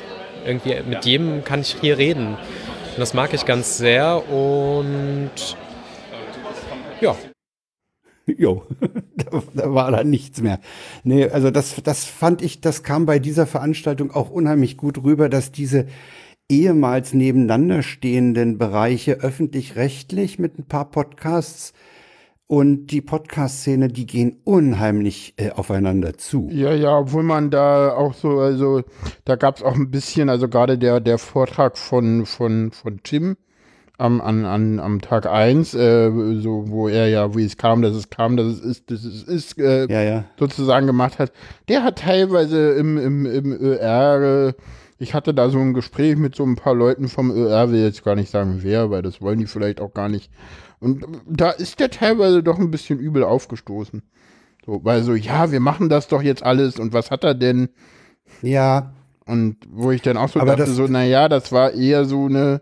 irgendwie 0.45 0.75
mit 0.87 1.05
jedem 1.05 1.43
kann 1.43 1.61
ich 1.61 1.75
hier 1.81 1.97
reden. 1.97 2.35
Und 2.35 2.99
das 2.99 3.15
mag 3.15 3.33
ich 3.33 3.45
ganz 3.45 3.77
sehr 3.77 4.29
und 4.29 5.31
ja, 7.01 7.15
Jo, 8.37 8.63
da, 9.15 9.43
da 9.53 9.73
war 9.73 9.91
da 9.91 10.03
nichts 10.03 10.41
mehr. 10.41 10.59
Nee, 11.03 11.29
also 11.29 11.51
das, 11.51 11.81
das 11.83 12.05
fand 12.05 12.41
ich, 12.41 12.61
das 12.61 12.83
kam 12.83 13.05
bei 13.05 13.19
dieser 13.19 13.47
Veranstaltung 13.47 14.11
auch 14.11 14.29
unheimlich 14.29 14.77
gut 14.77 15.03
rüber, 15.03 15.29
dass 15.29 15.51
diese 15.51 15.87
ehemals 16.49 17.13
nebeneinander 17.13 17.83
stehenden 17.83 18.57
Bereiche 18.57 19.13
öffentlich-rechtlich 19.13 20.39
mit 20.39 20.57
ein 20.57 20.65
paar 20.65 20.89
Podcasts 20.89 21.73
und 22.47 22.87
die 22.87 23.01
Podcast-Szene, 23.01 23.89
die 23.89 24.07
gehen 24.07 24.37
unheimlich 24.43 25.35
äh, 25.37 25.51
aufeinander 25.51 26.17
zu. 26.17 26.49
Ja, 26.51 26.73
ja, 26.73 26.97
obwohl 26.97 27.21
man 27.21 27.51
da 27.51 27.93
auch 27.93 28.15
so, 28.15 28.39
also 28.39 28.81
da 29.25 29.35
gab 29.35 29.57
es 29.57 29.63
auch 29.63 29.75
ein 29.75 29.91
bisschen, 29.91 30.29
also 30.29 30.49
gerade 30.49 30.79
der, 30.79 30.99
der 30.99 31.19
Vortrag 31.19 31.77
von, 31.77 32.25
von, 32.25 32.71
von 32.71 33.01
Tim 33.03 33.37
am, 33.99 34.21
an, 34.21 34.45
an, 34.45 34.79
am 34.79 35.01
Tag 35.01 35.25
1, 35.25 35.73
äh, 35.73 36.09
so, 36.41 36.65
wo 36.69 36.87
er 36.87 37.07
ja, 37.09 37.35
wie 37.35 37.43
es 37.45 37.57
kam, 37.57 37.81
dass 37.81 37.95
es 37.95 38.09
kam, 38.09 38.37
dass 38.37 38.47
es 38.47 38.59
ist, 38.61 38.91
dass 38.91 39.03
es 39.03 39.23
ist, 39.23 39.57
äh, 39.59 39.87
Ja, 39.91 40.01
ja. 40.01 40.25
sozusagen 40.39 40.87
gemacht 40.87 41.19
hat, 41.19 41.31
der 41.67 41.83
hat 41.83 41.99
teilweise 41.99 42.71
im, 42.71 42.97
im, 42.97 43.25
im 43.25 43.51
ÖR, 43.51 44.47
äh, 44.49 44.53
ich 44.97 45.13
hatte 45.13 45.33
da 45.33 45.49
so 45.49 45.59
ein 45.59 45.73
Gespräch 45.73 46.17
mit 46.17 46.35
so 46.35 46.43
ein 46.45 46.55
paar 46.55 46.75
Leuten 46.75 47.07
vom 47.07 47.31
ÖR, 47.31 47.71
will 47.71 47.81
jetzt 47.83 48.03
gar 48.03 48.15
nicht 48.15 48.29
sagen 48.31 48.59
wer, 48.61 48.89
weil 48.89 49.01
das 49.01 49.21
wollen 49.21 49.39
die 49.39 49.47
vielleicht 49.47 49.81
auch 49.81 49.93
gar 49.93 50.09
nicht. 50.09 50.31
Und 50.79 51.05
da 51.27 51.49
ist 51.51 51.79
der 51.79 51.89
teilweise 51.91 52.41
doch 52.41 52.57
ein 52.57 52.71
bisschen 52.71 52.99
übel 52.99 53.23
aufgestoßen. 53.23 54.01
So, 54.65 54.79
weil 54.83 55.03
so, 55.03 55.13
ja, 55.13 55.51
wir 55.51 55.59
machen 55.59 55.89
das 55.89 56.07
doch 56.07 56.21
jetzt 56.21 56.43
alles 56.43 56.79
und 56.79 56.93
was 56.93 57.11
hat 57.11 57.23
er 57.23 57.33
denn? 57.33 57.69
Ja, 58.41 58.93
Und 59.25 59.57
wo 59.69 59.91
ich 59.91 60.01
dann 60.01 60.17
auch 60.17 60.29
so 60.29 60.39
Aber 60.39 60.55
dachte, 60.55 60.71
so, 60.71 60.87
naja, 60.87 61.27
das 61.29 61.51
war 61.51 61.73
eher 61.73 62.05
so 62.05 62.25
eine, 62.25 62.61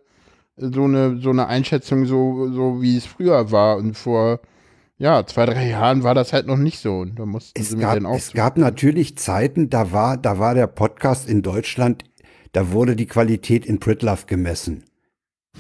so 0.58 0.84
eine, 0.86 1.20
so 1.22 1.30
eine 1.30 1.48
Einschätzung, 1.48 2.06
so, 2.06 2.52
so 2.52 2.82
wie 2.82 2.98
es 2.98 3.06
früher 3.06 3.52
war. 3.52 3.78
Und 3.78 3.96
vor, 3.96 4.40
ja, 4.98 5.26
zwei, 5.26 5.46
drei 5.46 5.70
Jahren 5.70 6.04
war 6.04 6.16
das 6.16 6.34
halt 6.34 6.48
noch 6.48 6.58
nicht 6.58 6.80
so. 6.80 7.00
Und 7.00 7.18
da 7.20 7.26
mussten 7.26 7.60
es 7.60 7.70
sie 7.70 7.76
mir 7.78 7.84
gab, 7.84 8.04
auch 8.06 8.16
es 8.16 8.34
gab 8.34 8.58
natürlich 8.58 9.18
Zeiten, 9.18 9.70
da 9.70 9.92
war, 9.92 10.18
da 10.18 10.40
war 10.40 10.56
der 10.56 10.68
Podcast 10.68 11.30
in 11.30 11.42
Deutschland, 11.44 12.04
da 12.54 12.72
wurde 12.72 12.96
die 12.96 13.06
Qualität 13.06 13.66
in 13.66 13.80
Pritlove 13.80 14.26
gemessen. 14.26 14.84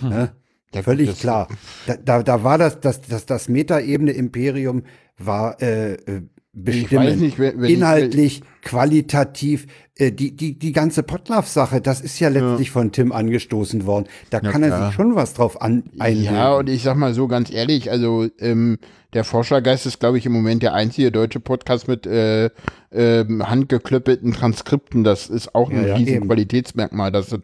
Ne? 0.02 0.32
Ja, 0.74 0.82
gut, 0.82 0.84
Völlig 0.86 1.10
das- 1.10 1.20
klar. 1.20 1.48
Da, 1.86 1.95
da, 1.98 2.24
da 2.24 2.43
war 2.43 2.58
das, 2.58 2.80
das, 2.80 3.02
das, 3.02 3.26
das 3.26 3.48
Metaebene-Imperium 3.50 4.84
war 5.18 5.62
äh, 5.62 5.93
äh, 5.93 6.22
bestimmend. 6.54 7.22
nicht, 7.22 7.38
wenn- 7.39 7.62
wenn 7.62 7.70
ich- 7.70 7.78
Inhaltlich, 7.78 8.41
qualitativ, 8.64 9.68
die, 10.00 10.36
die, 10.36 10.58
die 10.60 10.72
ganze 10.72 11.04
Potlaff-Sache, 11.04 11.82
das 11.82 12.02
ist 12.02 12.20
ja 12.20 12.30
letztlich 12.30 12.72
von 12.72 12.91
Tim 12.91 13.12
angestoßen 13.12 13.86
worden. 13.86 14.06
Da 14.30 14.39
kann 14.39 14.62
er 14.64 14.70
klar. 14.70 14.86
sich 14.88 14.95
schon 14.95 15.16
was 15.16 15.34
drauf 15.34 15.62
an 15.62 15.84
einbilden. 16.00 16.36
Ja, 16.36 16.54
und 16.56 16.70
ich 16.70 16.84
sag 16.84 16.98
mal 16.98 17.14
so 17.14 17.28
ganz 17.28 17.52
ehrlich, 17.52 17.89
also 17.89 18.28
ähm, 18.39 18.78
der 19.14 19.24
Forschergeist 19.24 19.86
ist, 19.86 20.00
glaube 20.00 20.18
ich, 20.18 20.26
im 20.26 20.34
Moment 20.34 20.62
der 20.62 20.74
einzige 20.74 21.12
deutsche 21.12 21.39
Podcast 21.39 21.88
mit 21.88 22.06
äh, 22.06 22.50
ähm, 22.91 23.50
handgeklöppelten 23.50 24.34
Transkripten. 24.34 25.04
Das 25.04 25.28
ist 25.28 25.56
auch 25.56 25.70
ein 25.72 25.82
Ja, 25.82 25.88
ja, 25.88 25.95
riesen 25.95 26.16
eben. 26.16 26.28
Qualitätsmerkmal. 26.28 27.12
Das, 27.12 27.36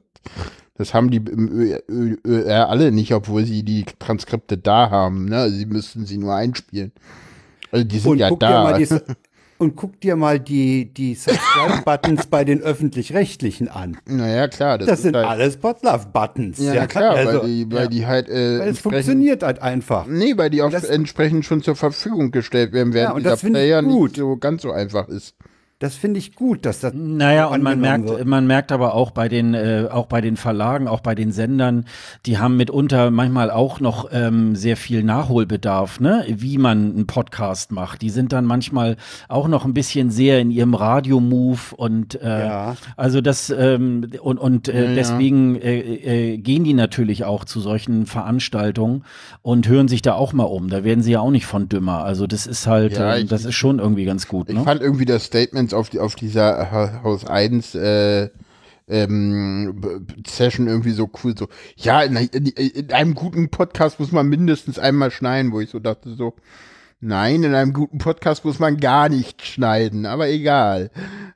Das 0.75 0.93
haben 0.93 1.11
die 1.11 1.21
ÖR 1.23 2.69
alle 2.69 2.91
nicht, 2.91 3.13
obwohl 3.13 3.45
sie 3.45 3.63
die 3.63 3.85
Transkripte 3.99 4.57
da 4.57 4.89
haben. 4.89 5.25
Ne? 5.25 5.49
Sie 5.51 5.65
müssten 5.65 6.05
sie 6.05 6.17
nur 6.17 6.33
einspielen. 6.35 6.91
Also 7.71 7.85
die 7.85 7.99
sind 7.99 8.11
Und 8.11 8.17
ja 8.19 8.29
guck 8.29 8.39
dir 8.39 8.47
da. 8.49 8.63
mal 8.63 8.77
die, 8.77 8.87
und 9.63 9.75
guck 9.75 9.99
dir 10.01 10.15
mal 10.15 10.39
die, 10.39 10.93
die 10.93 11.15
Subscribe-Buttons 11.15 12.27
bei 12.27 12.43
den 12.43 12.61
Öffentlich-Rechtlichen 12.61 13.67
an. 13.69 13.97
naja, 14.05 14.47
klar. 14.47 14.77
Das, 14.77 14.87
Das 14.87 15.01
sind 15.01 15.15
halt, 15.15 15.25
alles 15.25 15.57
Podlove-Buttons. 15.57 16.59
Ja, 16.59 16.73
na 16.75 16.87
klar, 16.87 17.15
also, 17.15 17.41
weil, 17.41 17.47
die, 17.47 17.71
weil 17.71 17.87
die 17.87 18.05
halt 18.05 18.29
äh, 18.29 18.59
weil 18.59 18.69
es 18.69 18.79
funktioniert 18.79 19.43
halt 19.43 19.61
einfach. 19.61 20.05
Nee, 20.07 20.33
weil 20.37 20.49
die 20.49 20.61
auch 20.61 20.69
das- 20.71 20.83
entsprechend 20.85 21.45
schon 21.45 21.63
zur 21.63 21.75
Verfügung 21.75 22.31
gestellt 22.31 22.73
werden, 22.73 22.93
während 22.93 23.09
Ja, 23.11 23.15
und 23.15 23.23
dieser 23.39 23.49
Player 23.49 23.81
gut. 23.81 24.11
nicht 24.11 24.17
so 24.17 24.37
ganz 24.37 24.61
so 24.61 24.71
einfach 24.71 25.07
ist. 25.07 25.35
Das 25.83 25.95
finde 25.95 26.17
ich 26.19 26.33
gut, 26.33 26.65
dass 26.65 26.79
das. 26.79 26.93
Naja, 26.95 27.47
und 27.47 27.61
man 27.61 27.77
merkt, 27.81 28.07
wird. 28.07 28.25
man 28.25 28.47
merkt 28.47 28.71
aber 28.71 28.93
auch 28.93 29.11
bei 29.11 29.27
den, 29.27 29.53
äh, 29.53 29.87
auch 29.91 30.05
bei 30.05 30.21
den 30.21 30.37
Verlagen, 30.37 30.87
auch 30.87 31.01
bei 31.01 31.13
den 31.13 31.33
Sendern, 31.33 31.83
die 32.25 32.37
haben 32.37 32.55
mitunter 32.55 33.11
manchmal 33.11 33.51
auch 33.51 33.81
noch 33.81 34.07
ähm, 34.13 34.55
sehr 34.55 34.77
viel 34.77 35.03
Nachholbedarf, 35.03 35.99
ne, 35.99 36.23
wie 36.29 36.57
man 36.57 36.93
einen 36.93 37.05
Podcast 37.07 37.73
macht. 37.73 38.01
Die 38.01 38.09
sind 38.11 38.31
dann 38.31 38.45
manchmal 38.45 38.95
auch 39.27 39.49
noch 39.49 39.65
ein 39.65 39.73
bisschen 39.73 40.09
sehr 40.09 40.39
in 40.39 40.51
ihrem 40.51 40.73
Radio-Move 40.73 41.59
und 41.75 42.15
äh, 42.21 42.45
Ja. 42.45 42.75
also 42.95 43.19
das 43.19 43.49
ähm, 43.49 44.09
und, 44.21 44.37
und 44.37 44.69
äh, 44.69 44.85
Ja, 44.89 44.95
deswegen 44.95 45.57
äh, 45.57 45.79
äh, 46.33 46.37
gehen 46.37 46.63
die 46.63 46.73
natürlich 46.75 47.25
auch 47.25 47.43
zu 47.43 47.59
solchen 47.59 48.05
Veranstaltungen 48.05 49.03
und 49.41 49.67
hören 49.67 49.89
sich 49.89 50.01
da 50.01 50.13
auch 50.13 50.31
mal 50.31 50.43
um. 50.45 50.69
Da 50.69 50.85
werden 50.85 51.03
sie 51.03 51.11
ja 51.11 51.19
auch 51.19 51.29
nicht 51.31 51.45
von 51.45 51.67
dümmer. 51.67 52.05
Also 52.05 52.25
das 52.25 52.47
ist 52.47 52.67
halt, 52.67 52.93
Ja, 52.93 53.15
äh, 53.15 53.21
ich- 53.23 53.27
das 53.29 53.43
ist 53.43 53.55
schon 53.55 53.79
irgendwie 53.79 54.05
ganz 54.05 54.29
gut. 54.29 54.47
Ich 54.49 54.55
Ne? 54.55 54.63
fand 54.63 54.79
irgendwie 54.81 55.03
das 55.03 55.25
Statement 55.25 55.72
auf, 55.73 55.89
die, 55.89 55.99
auf 55.99 56.15
dieser 56.15 56.71
Ha- 56.71 57.01
Haus 57.03 57.25
1 57.25 57.75
äh, 57.75 58.29
ähm, 58.87 60.05
Session 60.27 60.67
irgendwie 60.67 60.91
so 60.91 61.09
cool. 61.23 61.35
So, 61.37 61.47
ja, 61.77 62.01
in, 62.01 62.15
in, 62.15 62.45
in 62.47 62.91
einem 62.91 63.15
guten 63.15 63.49
Podcast 63.49 63.99
muss 63.99 64.11
man 64.11 64.27
mindestens 64.27 64.79
einmal 64.79 65.11
schneiden, 65.11 65.51
wo 65.51 65.59
ich 65.61 65.69
so 65.69 65.79
dachte, 65.79 66.13
so, 66.15 66.35
nein, 66.99 67.43
in 67.43 67.53
einem 67.53 67.73
guten 67.73 67.97
Podcast 67.97 68.45
muss 68.45 68.59
man 68.59 68.77
gar 68.77 69.09
nicht 69.09 69.45
schneiden, 69.45 70.05
aber 70.05 70.29
egal. 70.29 70.89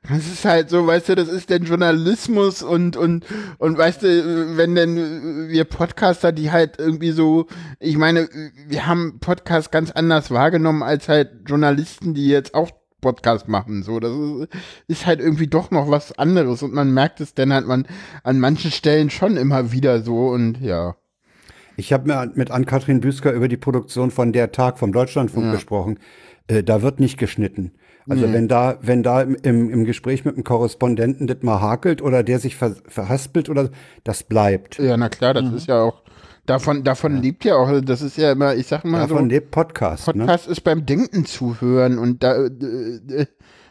Das 0.08 0.26
ist 0.26 0.44
halt 0.44 0.70
so, 0.70 0.86
weißt 0.86 1.10
du, 1.10 1.14
das 1.14 1.28
ist 1.28 1.50
denn 1.50 1.64
Journalismus 1.64 2.62
und, 2.62 2.96
und, 2.96 3.24
und 3.58 3.76
weißt 3.76 4.02
du, 4.02 4.56
wenn 4.56 4.74
denn 4.74 5.48
wir 5.48 5.64
Podcaster, 5.64 6.32
die 6.32 6.50
halt 6.50 6.78
irgendwie 6.78 7.10
so, 7.10 7.46
ich 7.80 7.98
meine, 7.98 8.28
wir 8.66 8.86
haben 8.86 9.20
Podcast 9.20 9.70
ganz 9.70 9.90
anders 9.90 10.30
wahrgenommen 10.30 10.82
als 10.82 11.08
halt 11.08 11.30
Journalisten, 11.46 12.14
die 12.14 12.28
jetzt 12.28 12.54
auch 12.54 12.70
Podcast 13.00 13.48
machen. 13.48 13.82
So, 13.82 14.00
das 14.00 14.12
ist, 14.12 14.48
ist 14.88 15.06
halt 15.06 15.20
irgendwie 15.20 15.46
doch 15.46 15.70
noch 15.70 15.90
was 15.90 16.18
anderes 16.18 16.62
und 16.62 16.72
man 16.72 16.92
merkt 16.92 17.20
es 17.20 17.34
dann 17.34 17.52
halt 17.52 17.66
man 17.66 17.86
an 18.22 18.40
manchen 18.40 18.70
Stellen 18.70 19.10
schon 19.10 19.36
immer 19.36 19.72
wieder 19.72 20.02
so 20.02 20.28
und 20.28 20.60
ja. 20.60 20.96
Ich 21.76 21.92
habe 21.92 22.08
mir 22.08 22.32
mit 22.34 22.50
Ann-Kathrin 22.50 23.00
Büsker 23.00 23.32
über 23.32 23.46
die 23.46 23.56
Produktion 23.56 24.10
von 24.10 24.32
Der 24.32 24.50
Tag 24.50 24.78
vom 24.78 24.92
Deutschlandfunk 24.92 25.46
Ja. 25.46 25.52
gesprochen. 25.52 25.98
Äh, 26.48 26.64
da 26.64 26.82
wird 26.82 26.98
nicht 26.98 27.18
geschnitten. 27.18 27.72
Also 28.10 28.32
wenn 28.32 28.48
da, 28.48 28.78
wenn 28.80 29.02
da 29.02 29.20
im, 29.20 29.36
im, 29.42 29.84
Gespräch 29.84 30.24
mit 30.24 30.34
dem 30.36 30.42
Korrespondenten 30.42 31.26
das 31.26 31.42
mal 31.42 31.60
hakelt 31.60 32.00
oder 32.00 32.22
der 32.22 32.38
sich 32.38 32.56
ver, 32.56 32.74
verhaspelt 32.86 33.50
oder 33.50 33.68
das 34.02 34.22
bleibt. 34.22 34.78
Ja, 34.78 34.96
na 34.96 35.10
klar, 35.10 35.34
das 35.34 35.52
ist 35.52 35.66
ja 35.66 35.82
auch 35.82 36.02
davon 36.48 36.84
davon 36.84 37.22
lebt 37.22 37.44
ja 37.44 37.56
auch, 37.56 37.80
das 37.80 38.02
ist 38.02 38.16
ja 38.16 38.32
immer, 38.32 38.54
ich 38.54 38.66
sag 38.66 38.84
mal 38.84 39.00
Davon 39.00 39.18
so, 39.18 39.24
lebt 39.24 39.50
Podcast. 39.50 40.06
Ne? 40.08 40.24
Podcast 40.24 40.48
ist 40.48 40.62
beim 40.62 40.86
Denken 40.86 41.24
zuhören 41.26 41.98
und 41.98 42.22
da 42.22 42.34
äh, 42.34 42.46
äh, 42.46 43.26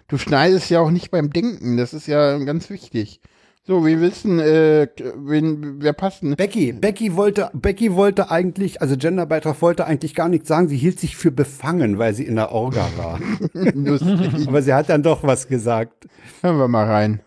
du 0.07 0.17
schneidest 0.17 0.69
ja 0.69 0.80
auch 0.80 0.91
nicht 0.91 1.11
beim 1.11 1.32
Denken, 1.32 1.78
das 1.78 1.93
ist 1.93 2.07
ja 2.07 2.38
ganz 2.39 2.69
wichtig. 2.69 3.21
So, 3.67 3.86
wir 3.86 3.99
wissen, 3.99 4.39
äh, 4.39 4.88
wen, 5.17 5.82
wer 5.82 5.91
passt 5.91 6.21
denn? 6.21 6.38
Becky, 6.38 6.71
Becky 6.71 7.17
wollte, 7.17 7.49
Becky 7.53 7.95
wollte 7.95 8.32
eigentlich, 8.32 8.82
also 8.82 8.95
Genderbeitrag 8.95 9.61
wollte 9.61 9.86
eigentlich 9.86 10.15
gar 10.15 10.30
nichts 10.30 10.47
sagen. 10.47 10.69
Sie 10.69 10.78
hielt 10.78 11.01
sich 11.01 11.17
für 11.17 11.32
befangen, 11.32 11.97
weil 11.97 12.13
sie 12.13 12.23
in 12.23 12.38
der 12.38 12.53
Orga 12.53 12.88
war. 12.95 13.19
Aber 14.47 14.61
sie 14.61 14.73
hat 14.73 14.88
dann 14.88 15.03
doch 15.03 15.23
was 15.23 15.49
gesagt. 15.49 16.07
Hören 16.41 16.59
wir 16.59 16.69
mal 16.69 16.86
rein. 16.86 17.19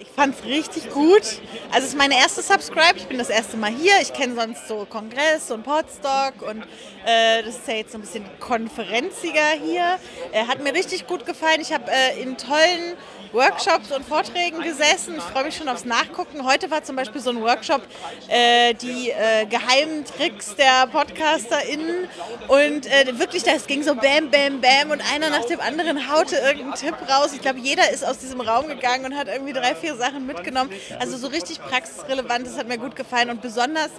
Ich 0.00 0.08
fand's 0.10 0.44
richtig 0.44 0.90
gut. 0.90 1.40
Also 1.72 1.78
es 1.78 1.88
ist 1.88 1.96
meine 1.96 2.16
erste 2.16 2.40
Subscribe. 2.40 2.94
Ich 2.96 3.06
bin 3.06 3.18
das 3.18 3.30
erste 3.30 3.56
Mal 3.56 3.72
hier. 3.72 3.94
Ich 4.00 4.12
kenne 4.12 4.36
sonst 4.36 4.68
so 4.68 4.86
Kongress 4.88 5.50
und 5.50 5.64
Podstock 5.64 6.40
und 6.48 6.62
äh, 7.04 7.42
das 7.42 7.56
ist 7.56 7.66
ja 7.66 7.74
jetzt 7.74 7.90
so 7.90 7.98
ein 7.98 8.02
bisschen 8.02 8.24
konferenziger 8.38 9.50
hier. 9.60 9.98
Äh, 10.30 10.44
hat 10.44 10.62
mir 10.62 10.72
richtig 10.72 11.08
gut 11.08 11.26
gefallen. 11.26 11.60
Ich 11.60 11.72
habe 11.72 11.90
äh, 11.90 12.22
in 12.22 12.36
tollen 12.36 12.96
Workshops 13.32 13.92
und 13.92 14.04
Vorträgen 14.04 14.60
gesessen. 14.62 15.14
Ich 15.16 15.24
freue 15.24 15.44
mich 15.44 15.56
schon 15.56 15.68
aufs 15.68 15.84
Nachgucken. 15.84 16.44
Heute 16.44 16.70
war 16.70 16.82
zum 16.82 16.96
Beispiel 16.96 17.20
so 17.20 17.30
ein 17.30 17.40
Workshop, 17.40 17.82
äh, 18.28 18.74
die 18.74 19.10
äh, 19.10 19.46
geheimen 19.46 20.04
Tricks 20.04 20.54
der 20.56 20.86
PodcasterInnen. 20.86 22.08
Und 22.48 22.86
äh, 22.86 23.18
wirklich, 23.18 23.42
das 23.42 23.66
ging 23.66 23.82
so 23.82 23.94
bam, 23.94 24.30
bam, 24.30 24.60
bam 24.60 24.90
und 24.90 25.02
einer 25.12 25.30
nach 25.30 25.44
dem 25.44 25.60
anderen 25.60 26.12
haute 26.12 26.36
irgendeinen 26.36 26.74
Tipp 26.74 26.94
raus. 27.08 27.32
Ich 27.34 27.40
glaube, 27.40 27.58
jeder 27.58 27.90
ist 27.90 28.04
aus 28.04 28.18
diesem 28.18 28.40
Raum 28.40 28.68
gegangen 28.68 29.06
und 29.06 29.16
hat 29.16 29.28
irgendwie 29.28 29.52
drei, 29.52 29.74
vier 29.74 29.96
Sachen 29.96 30.26
mitgenommen. 30.26 30.70
Also 30.98 31.16
so 31.16 31.28
richtig 31.28 31.60
praxisrelevant, 31.60 32.46
das 32.46 32.56
hat 32.56 32.68
mir 32.68 32.78
gut 32.78 32.96
gefallen. 32.96 33.30
Und 33.30 33.42
besonders 33.42 33.90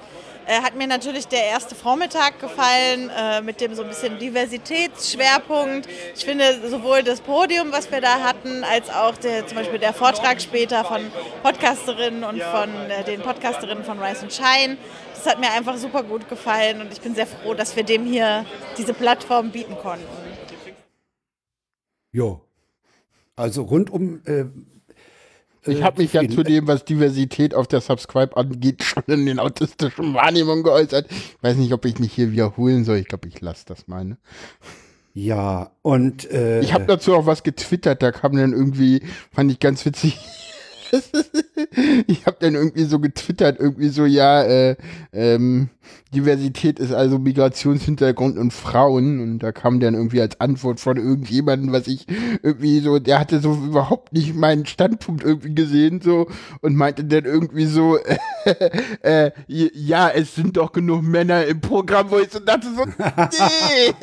hat 0.62 0.76
mir 0.76 0.88
natürlich 0.88 1.28
der 1.28 1.44
erste 1.46 1.76
Vormittag 1.76 2.40
gefallen, 2.40 3.12
äh, 3.16 3.42
mit 3.42 3.62
dem 3.62 3.76
so 3.76 3.84
ein 3.84 3.90
bisschen 3.90 4.18
Diversitätsschwerpunkt. 4.18 5.88
Ich 6.16 6.26
finde 6.26 6.68
sowohl 6.68 7.04
das 7.04 7.22
Podium, 7.22 7.72
was 7.72 7.92
wir 7.92 8.02
da 8.02 8.22
hatten, 8.22 8.64
als 8.64 8.90
auch 8.90 9.16
der, 9.18 9.46
zum 9.46 9.58
Beispiel 9.58 9.80
der 9.80 9.94
Vortrag 9.94 10.42
später 10.42 10.84
von 10.84 11.02
Podcasterinnen 11.44 12.24
und 12.24 12.42
von 12.42 12.70
äh, 12.90 13.04
den 13.04 13.22
Podcasterinnen 13.22 13.84
von 13.84 14.00
Rise 14.00 14.24
and 14.24 14.34
Shine. 14.34 14.78
Das 15.14 15.26
hat 15.26 15.40
mir 15.40 15.52
einfach 15.52 15.78
super 15.78 16.02
gut 16.02 16.28
gefallen 16.28 16.82
und 16.82 16.92
ich 16.92 17.02
bin 17.02 17.14
sehr 17.14 17.28
froh, 17.28 17.54
dass 17.54 17.76
wir 17.76 17.84
dem 17.84 18.06
hier 18.06 18.46
diese 18.78 18.94
Plattform 18.94 19.52
bieten 19.52 19.76
konnten. 19.78 20.08
Jo. 22.12 22.42
Also 23.36 23.64
rundum. 23.64 24.22
Äh, 24.26 24.46
Ich 25.72 25.84
habe 25.84 26.02
mich 26.02 26.14
ja 26.14 26.28
zu 26.28 26.44
dem, 26.44 26.68
was 26.68 26.86
Diversität 26.86 27.54
auf 27.54 27.68
der 27.68 27.82
Subscribe 27.82 28.36
angeht, 28.38 28.84
schon 28.84 29.04
in 29.08 29.26
den 29.26 29.40
autistischen 29.40 30.14
Wahrnehmungen 30.14 30.64
geäußert. 30.64 31.08
Ich 31.10 31.38
weiß 31.42 31.58
nicht, 31.58 31.74
ob 31.74 31.86
ich 31.86 32.00
mich 32.00 32.14
hier 32.14 32.32
wiederholen 32.32 32.86
soll. 32.86 32.98
Ich 32.98 33.08
glaube, 33.08 33.28
ich 33.28 33.40
lasse 33.42 33.66
das 33.68 33.88
mal. 33.88 34.06
Ne? 34.06 34.18
Ja, 35.14 35.72
und 35.82 36.30
äh, 36.32 36.62
Ich 36.62 36.74
habe 36.74 36.86
dazu 36.86 37.16
auch 37.16 37.26
was 37.26 37.44
getwittert. 37.44 38.02
Da 38.02 38.12
kam 38.12 38.36
dann 38.36 38.54
irgendwie, 38.54 39.02
fand 39.34 39.52
ich 39.52 39.60
ganz 39.60 39.86
witzig. 39.86 40.18
ich 42.08 42.26
habe 42.26 42.38
dann 42.40 42.56
irgendwie 42.56 42.84
so 42.84 43.00
getwittert, 43.00 43.60
irgendwie 43.60 43.90
so, 43.90 44.06
ja, 44.06 44.44
äh, 44.44 44.76
ähm, 45.12 45.70
Diversität 46.14 46.80
ist 46.80 46.92
also 46.92 47.20
Migrationshintergrund 47.20 48.38
und 48.38 48.52
Frauen. 48.52 49.20
Und 49.20 49.40
da 49.40 49.52
kam 49.52 49.80
dann 49.80 49.94
irgendwie 49.94 50.22
als 50.22 50.40
Antwort 50.42 50.80
von 50.80 50.98
irgendjemandem, 50.98 51.72
was 51.72 51.88
ich 51.88 52.08
irgendwie 52.42 52.80
so, 52.80 52.98
der 52.98 53.20
hatte 53.20 53.40
so 53.40 53.54
überhaupt 53.54 54.12
nicht 54.12 54.36
meinen 54.36 54.66
Standpunkt 54.66 55.24
irgendwie 55.24 55.54
gesehen, 55.54 56.02
so, 56.02 56.28
und 56.62 56.76
meinte 56.76 57.04
dann 57.04 57.26
irgendwie 57.26 57.68
so, 57.68 58.00
äh, 59.04 59.32
ja, 59.48 60.10
es 60.10 60.34
sind 60.34 60.58
doch 60.58 60.72
genug 60.72 61.04
Männer 61.04 61.46
im 61.46 61.62
Programm, 61.62 62.10
wo 62.10 62.18
ich 62.18 62.32
so 62.32 62.40
dachte, 62.40 62.68
so, 62.76 62.86
nee. 62.86 63.94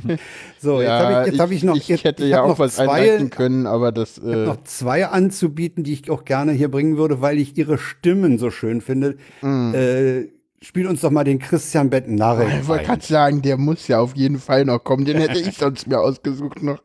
so, 0.58 0.80
jetzt 0.80 0.90
habe 0.90 1.12
ich, 1.12 1.32
jetzt 1.32 1.40
hab 1.40 1.50
ich 1.50 1.62
noch, 1.62 1.76
ich 1.76 1.88
jetzt, 1.88 2.04
hätte 2.04 2.24
ich 2.24 2.30
ja 2.30 2.42
auch 2.42 2.48
noch 2.48 2.58
was 2.58 2.76
zwei, 2.76 2.88
einleiten 2.88 3.28
können, 3.28 3.66
aber 3.66 3.92
das. 3.92 4.16
Äh, 4.16 4.46
noch 4.46 4.64
zwei 4.64 5.09
anzubieten, 5.12 5.84
die 5.84 5.92
ich 5.92 6.10
auch 6.10 6.24
gerne 6.24 6.52
hier 6.52 6.70
bringen 6.70 6.96
würde, 6.96 7.20
weil 7.20 7.38
ich 7.38 7.56
ihre 7.56 7.78
Stimmen 7.78 8.38
so 8.38 8.50
schön 8.50 8.80
finde. 8.80 9.16
Mm. 9.42 9.74
Äh, 9.74 10.28
spiel 10.62 10.86
uns 10.86 11.00
doch 11.00 11.10
mal 11.10 11.24
den 11.24 11.38
Christian 11.38 11.90
Bettnarre. 11.90 12.46
ich 12.60 12.68
wollte 12.68 12.84
gerade 12.84 13.04
sagen, 13.04 13.42
der 13.42 13.56
muss 13.56 13.88
ja 13.88 14.00
auf 14.00 14.14
jeden 14.16 14.38
Fall 14.38 14.64
noch 14.64 14.84
kommen. 14.84 15.04
Den 15.04 15.18
hätte 15.18 15.38
ich 15.38 15.56
sonst 15.56 15.86
mir 15.86 16.00
ausgesucht 16.00 16.62
noch. 16.62 16.80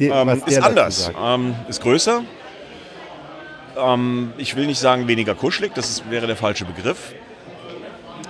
Den, 0.00 0.12
Ähm, 0.12 0.42
ist 0.46 0.62
anders, 0.62 1.10
ähm, 1.20 1.54
ist 1.68 1.80
größer. 1.82 2.22
Ähm, 3.76 4.32
ich 4.38 4.56
will 4.56 4.66
nicht 4.66 4.78
sagen 4.78 5.08
weniger 5.08 5.34
kuschelig, 5.34 5.72
das 5.74 5.90
ist, 5.90 6.10
wäre 6.10 6.26
der 6.26 6.36
falsche 6.36 6.64
Begriff. 6.64 7.14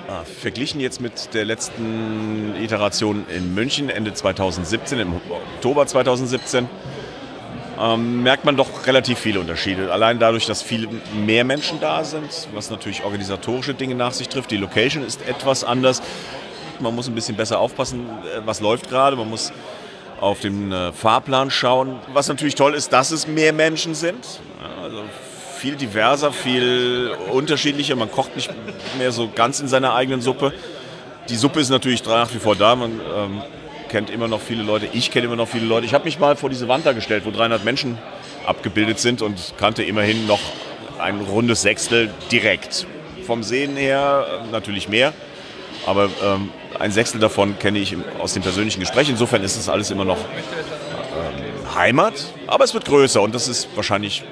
Ah, 0.09 0.23
verglichen 0.23 0.81
jetzt 0.81 1.01
mit 1.01 1.35
der 1.35 1.45
letzten 1.45 2.55
Iteration 2.63 3.25
in 3.29 3.55
München 3.55 3.89
Ende 3.89 4.15
2017, 4.15 5.01
im 5.01 5.15
Oktober 5.15 5.85
2017, 5.87 6.69
ähm, 7.81 8.23
merkt 8.23 8.45
man 8.45 8.57
doch 8.57 8.87
relativ 8.87 9.19
viele 9.19 9.41
Unterschiede. 9.41 9.93
Allein 9.93 10.19
dadurch, 10.19 10.47
dass 10.47 10.63
viel 10.63 10.89
mehr 11.15 11.45
Menschen 11.45 11.81
da 11.81 12.05
sind, 12.05 12.49
was 12.55 12.71
natürlich 12.71 13.05
organisatorische 13.05 13.75
Dinge 13.75 13.95
nach 13.95 14.13
sich 14.13 14.29
trifft. 14.29 14.51
Die 14.51 14.57
Location 14.57 15.05
ist 15.05 15.27
etwas 15.27 15.65
anders. 15.65 16.03
Man 16.81 16.95
muss 16.95 17.09
ein 17.09 17.15
bisschen 17.15 17.37
besser 17.37 17.59
aufpassen, 17.59 18.07
äh, 18.09 18.41
was 18.45 18.61
läuft 18.61 18.89
gerade. 18.89 19.17
Man 19.17 19.29
muss 19.29 19.53
auf 20.21 20.41
den 20.41 20.73
äh, 20.73 20.93
Fahrplan 20.93 21.51
schauen. 21.51 21.99
Was 22.13 22.29
natürlich 22.29 22.55
toll 22.55 22.75
ist, 22.75 22.93
dass 22.93 23.11
es 23.11 23.27
mehr 23.27 23.53
Menschen 23.53 23.95
sind. 23.95 24.41
Also 24.83 25.03
viel 25.59 25.77
diverser, 25.77 26.33
viel 26.33 27.15
unterschiedlicher. 27.33 27.97
Man 27.97 28.11
kocht 28.11 28.35
nicht 28.37 28.51
mehr 28.99 29.13
so 29.13 29.29
ganz 29.35 29.61
in 29.61 29.69
seiner 29.69 29.95
eigenen 29.95 30.21
Suppe. 30.21 30.53
Die 31.29 31.37
Suppe 31.37 31.61
ist 31.61 31.71
natürlich 31.71 32.05
nach 32.05 32.33
wie 32.33 32.39
vor 32.39 32.57
da. 32.57 32.77
Man 32.77 32.93
ähm, 32.93 33.43
kennt 33.89 34.11
immer 34.11 34.29
noch 34.29 34.41
viele 34.41 34.63
Leute. 34.63 34.89
Ich 34.93 35.11
kenne 35.11 35.27
immer 35.27 35.37
noch 35.37 35.49
viele 35.49 35.67
Leute. 35.67 35.87
Ich 35.87 35.95
habe 35.95 36.05
mich 36.05 36.19
mal 36.19 36.37
vor 36.37 36.51
diese 36.51 36.69
Wand 36.69 36.87
da 36.87 36.93
gestellt, 36.93 37.25
wo 37.25 37.31
300 37.31 37.65
Menschen 37.65 37.99
abgebildet 38.47 38.99
sind 38.99 39.23
und 39.23 39.55
kannte 39.59 39.83
immerhin 39.83 40.27
noch 40.27 40.41
ein 40.99 41.21
rundes 41.21 41.63
Sechstel 41.63 42.11
direkt. 42.31 42.87
Vom 43.27 43.43
Sehen 43.43 43.77
her 43.77 44.27
äh, 44.45 44.51
natürlich 44.53 44.89
mehr, 44.89 45.13
aber 45.85 46.09
ähm, 46.23 46.51
ein 46.79 46.93
Sechstel 46.93 47.21
davon 47.21 47.59
kenne 47.59 47.79
ich 47.79 47.97
aus 48.19 48.35
dem 48.35 48.43
persönlichen 48.43 48.81
Gespräch. 48.81 49.09
Insofern 49.09 49.43
ist 49.43 49.57
es 49.57 49.69
alles 49.69 49.91
immer 49.91 50.05
noch 50.05 50.19
ähm, 50.19 51.75
Heimat, 51.75 52.27
aber 52.47 52.65
es 52.65 52.75
wird 52.75 52.85
größer 52.85 53.21
und 53.21 53.35
das 53.35 53.49
ist 53.49 53.69
wahrscheinlich 53.75 54.23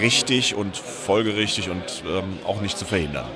richtig 0.00 0.54
und 0.54 0.76
folgerichtig 0.76 1.68
und 1.68 2.04
ähm, 2.06 2.38
auch 2.44 2.60
nicht 2.60 2.78
zu 2.78 2.84
verhindern. 2.84 3.26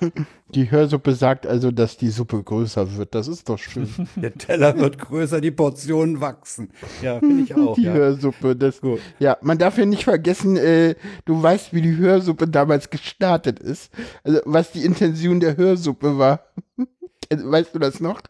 Die 0.54 0.70
Hörsuppe 0.70 1.12
sagt 1.14 1.44
also, 1.46 1.70
dass 1.72 1.96
die 1.96 2.08
Suppe 2.08 2.40
größer 2.42 2.96
wird. 2.96 3.14
Das 3.16 3.26
ist 3.26 3.48
doch 3.48 3.58
schön. 3.58 3.88
Der 4.16 4.32
Teller 4.32 4.78
wird 4.78 4.98
größer, 4.98 5.40
die 5.40 5.50
Portionen 5.50 6.20
wachsen. 6.20 6.70
Ja, 7.02 7.18
finde 7.18 7.42
ich 7.42 7.54
auch. 7.54 7.74
die 7.76 7.82
ja. 7.82 7.92
Hörsuppe. 7.92 8.54
Das, 8.54 8.80
Gut. 8.80 9.00
Ja, 9.18 9.36
man 9.42 9.58
darf 9.58 9.76
ja 9.76 9.84
nicht 9.86 10.04
vergessen, 10.04 10.56
äh, 10.56 10.94
du 11.24 11.42
weißt, 11.42 11.74
wie 11.74 11.82
die 11.82 11.96
Hörsuppe 11.96 12.46
damals 12.46 12.90
gestartet 12.90 13.58
ist. 13.58 13.92
Also, 14.22 14.40
was 14.44 14.70
die 14.70 14.84
Intention 14.84 15.40
der 15.40 15.56
Hörsuppe 15.56 16.16
war. 16.16 16.40
weißt 17.30 17.74
du 17.74 17.78
das 17.80 17.98
noch? 18.00 18.20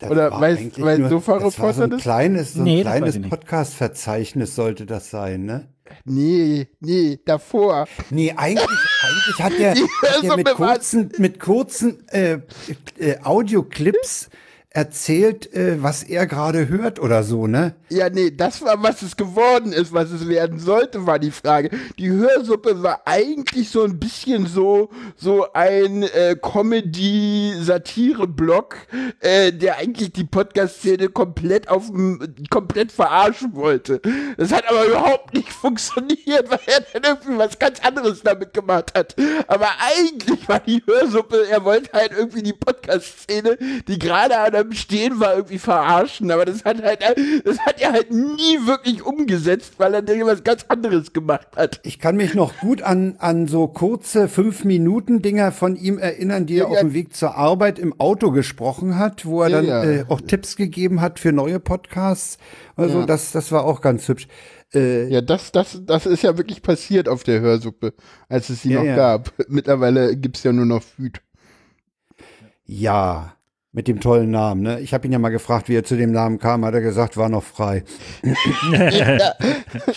Das 0.00 0.10
Oder 0.10 0.32
war 0.32 0.42
weiß- 0.42 0.58
eigentlich 0.58 0.84
weiß 0.84 0.98
nur- 0.98 1.08
Sofa-Reporter 1.10 1.44
das 1.50 1.60
war 1.60 1.72
so 1.74 1.82
ein 1.84 1.90
das? 1.90 2.02
kleines, 2.02 2.54
so 2.54 2.60
ein 2.60 2.64
Nee, 2.64 2.80
kleines. 2.80 3.20
Podcast-Verzeichnis 3.22 4.56
sollte 4.56 4.84
das 4.84 5.10
sein, 5.10 5.44
ne? 5.44 5.68
Nee, 6.04 6.68
nee, 6.80 7.18
davor. 7.24 7.86
Nee, 8.10 8.32
eigentlich, 8.36 8.68
eigentlich 9.02 9.38
hat 9.38 9.52
der, 9.58 9.74
Die 9.74 9.82
hat 9.82 10.22
der 10.22 10.36
mit 10.36 10.50
kurzen, 10.50 11.12
mit 11.18 11.40
kurzen 11.40 12.08
äh, 12.08 12.38
äh, 12.98 13.18
Audioclips 13.22 14.28
erzählt, 14.74 15.54
äh, 15.54 15.82
was 15.82 16.02
er 16.02 16.26
gerade 16.26 16.68
hört 16.68 16.98
oder 16.98 17.22
so, 17.24 17.46
ne? 17.46 17.74
Ja, 17.90 18.08
nee, 18.08 18.30
das 18.30 18.62
war, 18.62 18.82
was 18.82 19.02
es 19.02 19.14
geworden 19.16 19.70
ist, 19.72 19.92
was 19.92 20.10
es 20.10 20.26
werden 20.28 20.58
sollte, 20.58 21.06
war 21.06 21.18
die 21.18 21.30
Frage. 21.30 21.68
Die 21.98 22.10
Hörsuppe 22.10 22.82
war 22.82 23.02
eigentlich 23.04 23.68
so 23.68 23.84
ein 23.84 23.98
bisschen 23.98 24.46
so, 24.46 24.88
so 25.14 25.52
ein 25.52 26.04
äh, 26.04 26.36
Comedy-Satire-Block, 26.40 28.76
äh, 29.20 29.52
der 29.52 29.76
eigentlich 29.76 30.10
die 30.12 30.24
Podcast-Szene 30.24 31.10
komplett 31.10 31.68
auf 31.68 31.90
komplett 32.48 32.92
verarschen 32.92 33.54
wollte. 33.54 34.00
Das 34.38 34.52
hat 34.52 34.66
aber 34.70 34.86
überhaupt 34.86 35.34
nicht 35.34 35.52
funktioniert, 35.62 36.50
weil 36.50 36.60
er 36.66 36.80
dann 36.92 37.02
irgendwie 37.16 37.36
was 37.36 37.58
ganz 37.58 37.80
anderes 37.80 38.22
damit 38.22 38.54
gemacht 38.54 38.94
hat. 38.96 39.14
Aber 39.48 39.68
eigentlich 39.80 40.48
war 40.48 40.60
die 40.60 40.82
Hörsuppe, 40.86 41.46
er 41.50 41.62
wollte 41.64 41.92
halt 41.92 42.12
irgendwie 42.16 42.42
die 42.42 42.54
Podcast-Szene, 42.54 43.58
die 43.86 43.98
gerade 43.98 44.38
an 44.38 44.61
am 44.62 44.72
Stehen 44.72 45.20
war, 45.20 45.34
irgendwie 45.36 45.58
verarschen. 45.58 46.30
Aber 46.30 46.44
das 46.44 46.64
hat 46.64 46.82
halt, 46.82 47.00
das 47.44 47.58
hat 47.60 47.80
er 47.80 47.92
halt 47.92 48.10
nie 48.10 48.66
wirklich 48.66 49.02
umgesetzt, 49.04 49.74
weil 49.78 49.94
er 49.94 50.08
irgendwas 50.08 50.42
ganz 50.44 50.64
anderes 50.68 51.12
gemacht 51.12 51.48
hat. 51.56 51.80
Ich 51.84 51.98
kann 51.98 52.16
mich 52.16 52.34
noch 52.34 52.56
gut 52.58 52.82
an, 52.82 53.16
an 53.18 53.46
so 53.48 53.68
kurze 53.68 54.28
Fünf-Minuten-Dinger 54.28 55.52
von 55.52 55.76
ihm 55.76 55.98
erinnern, 55.98 56.46
die 56.46 56.54
er 56.54 56.64
Ja, 56.64 56.66
auf 56.68 56.74
ja. 56.76 56.80
dem 56.80 56.94
Weg 56.94 57.14
zur 57.14 57.36
Arbeit 57.36 57.78
im 57.78 57.98
Auto 58.00 58.30
gesprochen 58.30 58.98
hat, 58.98 59.26
wo 59.26 59.42
er 59.42 59.48
Ja, 59.50 59.62
dann. 59.82 59.98
Äh, 59.98 60.04
auch 60.08 60.20
Tipps 60.20 60.56
gegeben 60.56 61.00
hat 61.00 61.18
für 61.18 61.32
neue 61.32 61.60
Podcasts. 61.60 62.38
Also 62.76 63.04
das, 63.04 63.32
das 63.32 63.52
war 63.52 63.64
auch 63.64 63.80
ganz 63.80 64.08
hübsch. 64.08 64.26
Äh, 64.74 65.08
Ja, 65.08 65.20
das, 65.20 65.52
das, 65.52 65.80
das 65.84 66.06
ist 66.06 66.22
ja 66.22 66.38
wirklich 66.38 66.62
passiert 66.62 67.08
auf 67.08 67.22
der 67.22 67.40
Hörsuppe, 67.40 67.92
als 68.28 68.48
es 68.48 68.62
sie 68.62 68.74
noch 68.74 68.84
gab. 68.84 69.32
Mittlerweile 69.48 70.16
gibt's 70.16 70.42
ja 70.42 70.52
nur 70.52 70.64
noch 70.66 70.82
Füd. 70.82 71.20
ja, 72.64 73.34
mit 73.72 73.88
dem 73.88 74.00
tollen 74.00 74.30
Namen. 74.30 74.62
Ne? 74.62 74.80
Ich 74.80 74.92
habe 74.94 75.06
ihn 75.06 75.12
ja 75.12 75.18
mal 75.18 75.30
gefragt, 75.30 75.68
wie 75.68 75.74
er 75.74 75.84
zu 75.84 75.96
dem 75.96 76.12
Namen 76.12 76.38
kam. 76.38 76.64
Hat 76.64 76.74
er 76.74 76.82
gesagt, 76.82 77.16
war 77.16 77.28
noch 77.28 77.42
frei. 77.42 77.84
ja. 78.22 79.34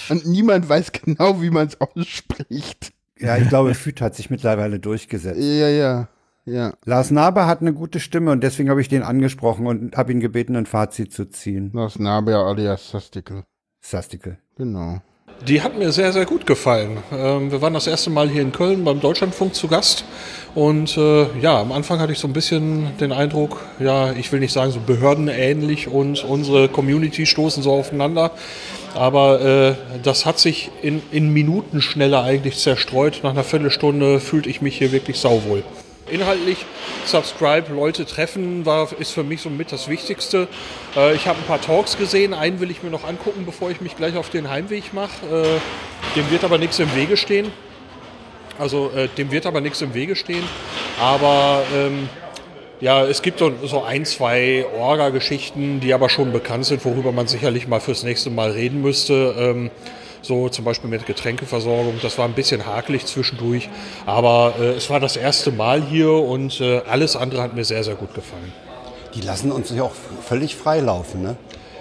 Und 0.09 0.25
niemand 0.25 0.67
weiß 0.67 0.91
genau, 0.93 1.41
wie 1.41 1.49
man 1.49 1.67
es 1.67 1.79
ausspricht. 1.79 2.93
Ja, 3.19 3.37
ich 3.37 3.47
glaube, 3.47 3.73
Füt 3.75 4.01
hat 4.01 4.15
sich 4.15 4.29
mittlerweile 4.29 4.79
durchgesetzt. 4.79 5.39
Ja, 5.39 5.69
ja, 5.69 6.09
ja. 6.45 6.73
Lars 6.85 7.11
Naber 7.11 7.47
hat 7.47 7.61
eine 7.61 7.73
gute 7.73 7.99
Stimme 7.99 8.31
und 8.31 8.43
deswegen 8.43 8.69
habe 8.69 8.81
ich 8.81 8.89
den 8.89 9.03
angesprochen 9.03 9.67
und 9.67 9.95
habe 9.97 10.11
ihn 10.11 10.19
gebeten, 10.19 10.55
ein 10.55 10.65
Fazit 10.65 11.13
zu 11.13 11.25
ziehen. 11.25 11.71
Das 11.73 11.97
Nabia 11.99 12.43
alias 12.43 12.89
Sastikel. 12.89 13.43
Sastikel. 13.81 14.37
Genau. 14.57 15.01
Die 15.47 15.61
hat 15.61 15.77
mir 15.77 15.91
sehr, 15.91 16.11
sehr 16.11 16.25
gut 16.25 16.47
gefallen. 16.47 16.97
Ähm, 17.11 17.51
wir 17.51 17.61
waren 17.61 17.73
das 17.73 17.87
erste 17.87 18.09
Mal 18.09 18.29
hier 18.29 18.41
in 18.41 18.51
Köln 18.51 18.83
beim 18.83 18.99
Deutschlandfunk 18.99 19.53
zu 19.53 19.67
Gast. 19.67 20.05
Und 20.55 20.97
äh, 20.97 21.27
ja, 21.39 21.59
am 21.59 21.71
Anfang 21.71 21.99
hatte 21.99 22.13
ich 22.13 22.19
so 22.19 22.27
ein 22.27 22.33
bisschen 22.33 22.97
den 22.99 23.11
Eindruck, 23.11 23.59
ja, 23.79 24.13
ich 24.13 24.31
will 24.31 24.39
nicht 24.39 24.53
sagen 24.53 24.71
so 24.71 24.79
behördenähnlich 24.79 25.87
und 25.87 26.23
unsere 26.23 26.69
Community 26.69 27.25
stoßen 27.25 27.61
so 27.61 27.73
aufeinander. 27.73 28.31
Aber 28.95 29.41
äh, 29.41 29.73
das 30.01 30.25
hat 30.25 30.39
sich 30.39 30.71
in, 30.81 31.03
in 31.11 31.31
Minutenschnelle 31.33 32.21
eigentlich 32.21 32.57
zerstreut. 32.57 33.19
Nach 33.21 33.31
einer 33.31 33.43
Viertelstunde 33.43 34.21
fühlte 34.21 34.49
ich 34.49 34.61
mich 34.61 34.77
hier 34.77 34.93
wirklich 34.93 35.19
sauwohl. 35.19 35.63
Inhaltlich 36.07 36.65
Subscribe, 37.05 37.73
Leute 37.73 38.05
treffen, 38.05 38.65
war, 38.65 38.89
ist 38.99 39.11
für 39.11 39.23
mich 39.23 39.41
so 39.41 39.49
mit 39.49 39.71
das 39.71 39.87
Wichtigste. 39.87 40.47
Äh, 40.95 41.15
ich 41.15 41.27
habe 41.27 41.39
ein 41.39 41.45
paar 41.45 41.61
Talks 41.61 41.97
gesehen, 41.97 42.35
einen 42.35 42.59
will 42.59 42.69
ich 42.69 42.83
mir 42.83 42.91
noch 42.91 43.05
angucken, 43.05 43.43
bevor 43.45 43.71
ich 43.71 43.81
mich 43.81 43.95
gleich 43.95 44.15
auf 44.15 44.29
den 44.29 44.49
Heimweg 44.49 44.93
mache. 44.93 45.25
Äh, 45.25 46.15
dem 46.15 46.29
wird 46.29 46.43
aber 46.43 46.59
nichts 46.59 46.77
im 46.77 46.93
Wege 46.95 47.17
stehen. 47.17 47.51
Also 48.59 48.91
äh, 48.95 49.07
dem 49.17 49.31
wird 49.31 49.47
aber 49.47 49.61
nichts 49.61 49.81
im 49.81 49.95
Wege 49.95 50.15
stehen. 50.15 50.43
Aber 51.01 51.63
ähm, 51.75 52.07
ja, 52.81 53.03
es 53.03 53.23
gibt 53.23 53.39
so, 53.39 53.51
so 53.63 53.83
ein, 53.83 54.05
zwei 54.05 54.65
Orga-Geschichten, 54.77 55.79
die 55.79 55.93
aber 55.93 56.09
schon 56.09 56.31
bekannt 56.31 56.65
sind, 56.65 56.85
worüber 56.85 57.13
man 57.13 57.27
sicherlich 57.27 57.67
mal 57.67 57.79
fürs 57.79 58.03
nächste 58.03 58.29
Mal 58.29 58.51
reden 58.51 58.81
müsste. 58.81 59.35
Ähm, 59.37 59.71
so 60.25 60.49
zum 60.49 60.65
Beispiel 60.65 60.89
mit 60.89 61.05
Getränkeversorgung. 61.05 61.99
Das 62.01 62.17
war 62.17 62.25
ein 62.25 62.33
bisschen 62.33 62.65
hakelig 62.65 63.05
zwischendurch. 63.05 63.69
Aber 64.05 64.55
äh, 64.59 64.71
es 64.71 64.89
war 64.89 64.99
das 64.99 65.15
erste 65.15 65.51
Mal 65.51 65.81
hier 65.83 66.11
und 66.11 66.59
äh, 66.61 66.81
alles 66.87 67.15
andere 67.15 67.41
hat 67.41 67.55
mir 67.55 67.63
sehr, 67.63 67.83
sehr 67.83 67.95
gut 67.95 68.13
gefallen. 68.13 68.51
Die 69.13 69.21
lassen 69.21 69.51
uns 69.51 69.69
ja 69.69 69.83
auch 69.83 69.95
völlig 70.27 70.55
frei 70.55 70.79
laufen, 70.79 71.21
ne? 71.21 71.37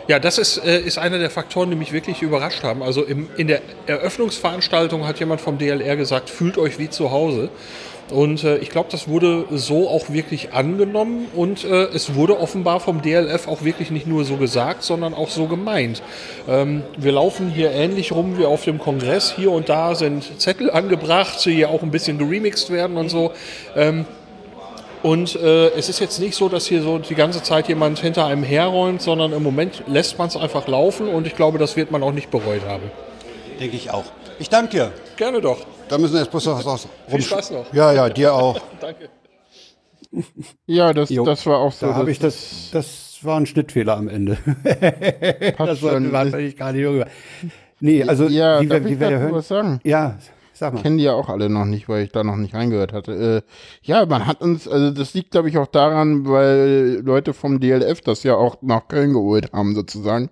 Ja, 0.06 0.18
das 0.18 0.36
ist, 0.36 0.58
äh, 0.58 0.80
ist 0.80 0.98
einer 0.98 1.18
der 1.18 1.30
Faktoren, 1.30 1.70
die 1.70 1.76
mich 1.76 1.92
wirklich 1.92 2.20
überrascht 2.20 2.62
haben. 2.62 2.82
Also 2.82 3.02
im, 3.02 3.30
in 3.38 3.48
der 3.48 3.62
Eröffnungsveranstaltung 3.86 5.06
hat 5.06 5.18
jemand 5.18 5.40
vom 5.40 5.56
DLR 5.56 5.96
gesagt, 5.96 6.28
fühlt 6.28 6.58
euch 6.58 6.78
wie 6.78 6.90
zu 6.90 7.10
Hause. 7.10 7.48
Und 8.10 8.44
äh, 8.44 8.58
ich 8.58 8.70
glaube, 8.70 8.88
das 8.90 9.08
wurde 9.08 9.46
so 9.50 9.88
auch 9.88 10.10
wirklich 10.10 10.52
angenommen 10.52 11.26
und 11.34 11.64
äh, 11.64 11.84
es 11.84 12.14
wurde 12.14 12.38
offenbar 12.38 12.80
vom 12.80 13.00
DLF 13.00 13.48
auch 13.48 13.64
wirklich 13.64 13.90
nicht 13.90 14.06
nur 14.06 14.24
so 14.24 14.36
gesagt, 14.36 14.82
sondern 14.82 15.14
auch 15.14 15.30
so 15.30 15.46
gemeint. 15.46 16.02
Ähm, 16.46 16.82
wir 16.98 17.12
laufen 17.12 17.50
hier 17.50 17.70
ähnlich 17.70 18.12
rum 18.12 18.38
wie 18.38 18.44
auf 18.44 18.64
dem 18.64 18.78
Kongress. 18.78 19.34
Hier 19.34 19.50
und 19.50 19.68
da 19.68 19.94
sind 19.94 20.40
Zettel 20.40 20.70
angebracht, 20.70 21.44
die 21.46 21.64
auch 21.64 21.82
ein 21.82 21.90
bisschen 21.90 22.18
geremixed 22.18 22.70
werden 22.70 22.98
und 22.98 23.08
so. 23.08 23.32
Ähm, 23.74 24.04
und 25.02 25.36
äh, 25.36 25.68
es 25.68 25.88
ist 25.88 26.00
jetzt 26.00 26.18
nicht 26.18 26.34
so, 26.34 26.48
dass 26.48 26.66
hier 26.66 26.82
so 26.82 26.98
die 26.98 27.14
ganze 27.14 27.42
Zeit 27.42 27.68
jemand 27.68 27.98
hinter 27.98 28.26
einem 28.26 28.42
herräumt, 28.42 29.02
sondern 29.02 29.32
im 29.32 29.42
Moment 29.42 29.82
lässt 29.86 30.18
man 30.18 30.28
es 30.28 30.36
einfach 30.36 30.66
laufen 30.66 31.08
und 31.08 31.26
ich 31.26 31.36
glaube, 31.36 31.58
das 31.58 31.76
wird 31.76 31.90
man 31.90 32.02
auch 32.02 32.12
nicht 32.12 32.30
bereut 32.30 32.62
haben. 32.66 32.90
Denke 33.60 33.76
ich 33.76 33.90
auch. 33.90 34.04
Ich 34.38 34.48
danke 34.48 34.70
dir. 34.70 34.92
Gerne 35.16 35.40
doch. 35.40 35.64
Da 35.88 35.98
müssen 35.98 36.14
wir 36.14 36.20
jetzt 36.20 36.30
bloß 36.30 36.46
noch 36.46 36.64
was 36.64 36.88
Viel 37.08 37.22
Spaß 37.22 37.50
noch. 37.52 37.72
Ja, 37.72 37.92
ja, 37.92 38.08
dir 38.08 38.34
auch. 38.34 38.60
Danke. 38.80 39.08
Ja, 40.66 40.92
das, 40.92 41.10
Jo. 41.10 41.24
das 41.24 41.44
war 41.46 41.58
auch 41.58 41.72
so. 41.72 41.86
Da 41.86 41.94
habe 41.94 42.10
ich 42.10 42.18
das, 42.18 42.70
das 42.72 43.18
war 43.22 43.38
ein 43.38 43.46
Schnittfehler 43.46 43.96
am 43.96 44.08
Ende. 44.08 44.38
das 45.58 45.80
schon. 45.80 46.10
man 46.10 46.30
vielleicht 46.30 46.58
gar 46.58 46.72
nicht 46.72 46.86
rüber. 46.86 47.06
Nee, 47.80 48.04
also 48.04 48.26
ja, 48.26 48.60
wie 48.60 48.66
darf 48.68 48.84
wir, 48.84 48.90
ich 48.90 48.96
wie 48.96 49.00
wir 49.00 49.18
hören. 49.18 49.32
was 49.32 49.48
sagen? 49.48 49.80
Ja, 49.82 50.16
sag 50.52 50.74
mal. 50.74 50.82
kennen 50.82 50.98
die 50.98 51.04
ja 51.04 51.14
auch 51.14 51.28
alle 51.28 51.50
noch 51.50 51.64
nicht, 51.64 51.88
weil 51.88 52.04
ich 52.04 52.12
da 52.12 52.22
noch 52.22 52.36
nicht 52.36 52.54
reingehört 52.54 52.92
hatte. 52.92 53.42
Äh, 53.44 53.50
ja, 53.82 54.06
man 54.06 54.26
hat 54.26 54.40
uns, 54.40 54.68
also 54.68 54.90
das 54.90 55.14
liegt, 55.14 55.32
glaube 55.32 55.48
ich, 55.48 55.58
auch 55.58 55.66
daran, 55.66 56.26
weil 56.28 57.00
Leute 57.04 57.34
vom 57.34 57.60
DLF 57.60 58.00
das 58.00 58.22
ja 58.22 58.36
auch 58.36 58.56
nach 58.62 58.88
Köln 58.88 59.12
geholt 59.12 59.52
haben, 59.52 59.74
sozusagen. 59.74 60.30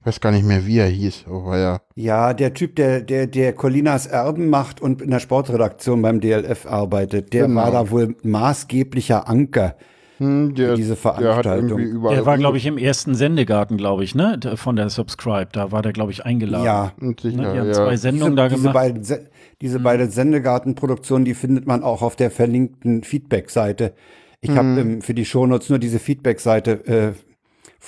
Ich 0.00 0.06
weiß 0.06 0.20
gar 0.20 0.30
nicht 0.30 0.46
mehr, 0.46 0.64
wie 0.64 0.78
er 0.78 0.86
hieß, 0.86 1.24
aber 1.28 1.58
ja. 1.58 1.80
Ja, 1.96 2.32
der 2.32 2.54
Typ, 2.54 2.76
der, 2.76 3.00
der, 3.00 3.26
der 3.26 3.52
Colinas 3.52 4.06
Erben 4.06 4.48
macht 4.48 4.80
und 4.80 5.02
in 5.02 5.10
der 5.10 5.18
Sportredaktion 5.18 6.00
beim 6.02 6.20
DLF 6.20 6.66
arbeitet, 6.66 7.32
der 7.32 7.46
Genau. 7.48 7.60
war 7.62 7.70
da 7.72 7.90
wohl 7.90 8.14
maßgeblicher 8.22 9.28
Anker. 9.28 9.74
Hm, 10.18 10.54
der, 10.54 10.74
Diese 10.76 10.94
der 10.96 11.12
hat 11.12 11.16
Veranstaltung. 11.16 11.78
überall. 11.78 12.14
Der 12.16 12.26
war, 12.26 12.38
glaube 12.38 12.56
ich, 12.56 12.66
im 12.66 12.78
ersten 12.78 13.14
Sendegarten, 13.14 13.76
glaube 13.76 14.02
ich, 14.04 14.14
ne? 14.14 14.38
Der- 14.38 14.56
Von 14.56 14.76
der 14.76 14.88
Subscribe. 14.88 15.48
Da 15.52 15.70
war 15.72 15.82
der, 15.82 15.92
glaube 15.92 16.10
ich, 16.12 16.24
eingeladen. 16.24 16.64
Ja, 16.64 16.92
Und 17.00 17.22
Ne? 17.24 17.30
sicher, 17.30 17.52
Die 17.52 17.58
haben 17.58 17.66
ja. 17.68 17.72
zwei 17.72 17.96
Sendungen 17.96 18.36
da 18.36 18.48
diese 18.48 18.60
gemacht. 18.62 18.74
beiden, 18.74 19.04
Se 19.04 19.28
diese 19.60 19.80
beiden 19.80 20.10
Sendegartenproduktionen, 20.10 21.24
die 21.24 21.34
findet 21.34 21.66
man 21.66 21.82
auch 21.82 22.02
auf 22.02 22.14
der 22.16 22.30
verlinkten 22.30 23.02
Feedback-Seite. 23.04 23.92
Ich 24.40 24.50
habe 24.50 24.68
ähm, 24.80 25.02
für 25.02 25.14
die 25.14 25.24
Shownotes 25.24 25.68
nur 25.68 25.78
diese 25.80 25.98
Feedback-Seite 25.98 26.86
äh, 26.86 27.12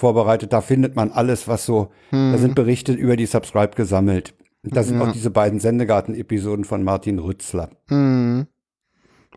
vorbereitet. 0.00 0.52
Da 0.52 0.60
findet 0.60 0.96
man 0.96 1.12
alles, 1.12 1.46
was 1.46 1.64
so, 1.64 1.90
da 2.10 2.36
sind 2.38 2.54
Berichte 2.54 2.92
über 2.92 3.16
die 3.16 3.26
Subscribe 3.26 3.76
gesammelt. 3.76 4.34
Da 4.62 4.82
sind 4.82 5.00
auch 5.00 5.12
diese 5.12 5.30
beiden 5.30 5.60
Sendegarten-Episoden 5.60 6.64
von 6.64 6.82
Martin 6.82 7.18
Rützler. 7.18 7.70
Hm. 7.88 8.46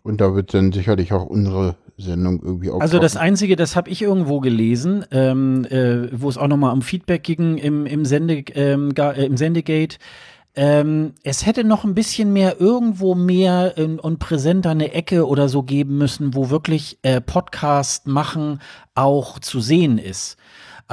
Und 0.01 0.19
da 0.19 0.35
wird 0.35 0.53
dann 0.53 0.73
sicherlich 0.73 1.13
auch 1.13 1.25
unsere 1.25 1.75
Sendung 1.97 2.41
irgendwie 2.43 2.71
auch. 2.71 2.81
Also 2.81 2.99
das 2.99 3.15
Einzige, 3.15 3.55
das 3.55 3.75
habe 3.75 3.89
ich 3.89 4.01
irgendwo 4.01 4.39
gelesen, 4.41 5.05
ähm, 5.11 5.65
äh, 5.65 6.09
wo 6.11 6.27
es 6.27 6.37
auch 6.37 6.47
nochmal 6.47 6.73
um 6.73 6.81
Feedback 6.81 7.23
ging 7.23 7.57
im, 7.57 7.85
im, 7.85 8.03
Sende, 8.03 8.43
ähm, 8.55 8.93
ga, 8.93 9.11
äh, 9.11 9.25
im 9.25 9.37
Sendegate. 9.37 9.97
ähm, 10.55 11.13
es 11.23 11.45
hätte 11.45 11.63
noch 11.63 11.85
ein 11.85 11.95
bisschen 11.95 12.33
mehr 12.33 12.59
irgendwo 12.59 13.15
mehr 13.15 13.75
ähm, 13.77 13.99
und 13.99 14.19
präsenter 14.19 14.71
eine 14.71 14.93
Ecke 14.93 15.25
oder 15.25 15.47
so 15.47 15.63
geben 15.63 15.97
müssen, 15.97 16.35
wo 16.35 16.49
wirklich 16.49 16.99
äh, 17.03 17.21
Podcast 17.21 18.07
machen 18.07 18.59
auch 18.95 19.39
zu 19.39 19.61
sehen 19.61 19.97
ist. 19.97 20.37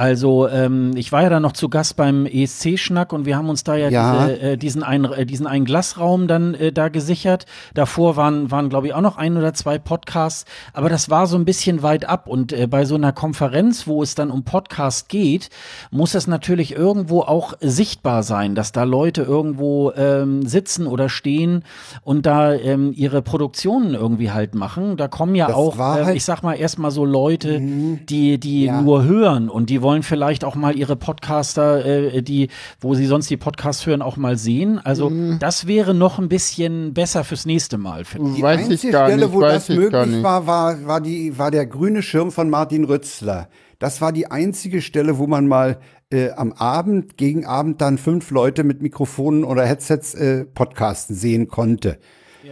Also 0.01 0.47
ähm, 0.47 0.93
ich 0.95 1.11
war 1.11 1.21
ja 1.21 1.29
dann 1.29 1.43
noch 1.43 1.51
zu 1.51 1.69
Gast 1.69 1.95
beim 1.95 2.25
ESC-Schnack 2.25 3.13
und 3.13 3.27
wir 3.27 3.37
haben 3.37 3.49
uns 3.49 3.63
da 3.63 3.75
ja, 3.75 3.89
Ja. 3.89 4.25
Diese, 4.25 4.41
äh, 4.41 4.57
diesen, 4.57 4.81
einen, 4.81 5.05
äh, 5.13 5.27
diesen 5.27 5.45
einen 5.45 5.63
Glasraum 5.63 6.27
dann 6.27 6.55
äh, 6.55 6.71
da 6.71 6.89
gesichert. 6.89 7.45
Davor 7.75 8.15
waren, 8.15 8.49
waren 8.49 8.69
glaube 8.69 8.87
ich, 8.87 8.95
auch 8.95 9.01
noch 9.01 9.17
ein 9.17 9.37
oder 9.37 9.53
zwei 9.53 9.77
Podcasts, 9.77 10.45
aber 10.73 10.89
das 10.89 11.11
war 11.11 11.27
so 11.27 11.37
ein 11.37 11.45
bisschen 11.45 11.83
weit 11.83 12.09
ab. 12.09 12.25
Und 12.27 12.51
äh, 12.51 12.65
bei 12.65 12.83
so 12.85 12.95
einer 12.95 13.11
Konferenz, 13.13 13.85
wo 13.85 14.01
es 14.01 14.15
dann 14.15 14.31
um 14.31 14.43
Podcast 14.43 15.07
geht, 15.07 15.51
muss 15.91 16.15
es 16.15 16.25
natürlich 16.25 16.75
irgendwo 16.75 17.21
auch 17.21 17.53
sichtbar 17.61 18.23
sein, 18.23 18.55
dass 18.55 18.71
da 18.71 18.85
Leute 18.85 19.21
irgendwo 19.21 19.91
ähm, 19.95 20.47
sitzen 20.47 20.87
oder 20.87 21.09
stehen 21.09 21.63
und 22.03 22.25
da 22.25 22.53
ähm, 22.55 22.91
ihre 22.95 23.21
Produktionen 23.21 23.93
irgendwie 23.93 24.31
halt 24.31 24.55
machen. 24.55 24.97
Da 24.97 25.07
kommen 25.07 25.35
ja 25.35 25.45
Das 25.45 25.55
auch, 25.55 25.75
äh, 25.77 25.79
halt- 26.05 26.15
ich 26.15 26.25
sag 26.25 26.41
mal, 26.41 26.55
erstmal 26.55 26.89
so 26.89 27.05
Leute, 27.05 27.59
die, 27.59 28.39
die 28.39 28.65
Ja. 28.65 28.81
nur 28.81 29.03
hören 29.03 29.47
und 29.47 29.69
die 29.69 29.79
wollen 29.83 29.90
vielleicht 30.01 30.43
auch 30.43 30.55
mal 30.55 30.75
ihre 30.75 30.95
Podcaster, 30.95 31.85
äh, 31.85 32.21
die, 32.21 32.49
wo 32.79 32.95
sie 32.95 33.05
sonst 33.05 33.29
die 33.29 33.37
Podcasts 33.37 33.85
hören, 33.85 34.01
auch 34.01 34.17
mal 34.17 34.37
sehen. 34.37 34.79
Also 34.79 35.11
das 35.39 35.67
wäre 35.67 35.93
noch 35.93 36.19
ein 36.19 36.29
bisschen 36.29 36.93
besser 36.93 37.23
fürs 37.23 37.45
nächste 37.45 37.77
Mal. 37.77 38.05
finde 38.05 38.29
ich. 38.31 38.35
Die 38.37 38.43
weiß 38.43 38.61
ich 38.61 38.71
einzige 38.71 38.93
gar 38.93 39.07
Stelle, 39.07 39.25
nicht, 39.25 39.33
wo 39.35 39.41
weiß 39.41 39.53
das 39.53 39.69
ich 39.69 39.75
gar 39.75 40.05
möglich 40.05 40.15
nicht. 40.15 40.23
war, 40.23 40.47
war, 40.47 40.85
war, 40.85 41.01
die, 41.01 41.37
war 41.37 41.51
der 41.51 41.65
grüne 41.65 42.01
Schirm 42.01 42.31
von 42.31 42.49
Martin 42.49 42.85
Rützler. 42.85 43.49
Das 43.79 43.99
war 44.01 44.11
die 44.11 44.29
einzige 44.29 44.81
Stelle, 44.81 45.17
wo 45.17 45.27
man 45.27 45.47
mal 45.47 45.79
äh, 46.11 46.31
am 46.31 46.51
Abend, 46.53 47.17
gegen 47.17 47.45
Abend 47.45 47.81
dann 47.81 47.97
fünf 47.97 48.31
Leute 48.31 48.63
mit 48.63 48.81
Mikrofonen 48.81 49.43
oder 49.43 49.65
Headsets 49.65 50.13
äh, 50.13 50.45
podcasten 50.45 51.15
sehen 51.15 51.47
konnte. 51.47 51.97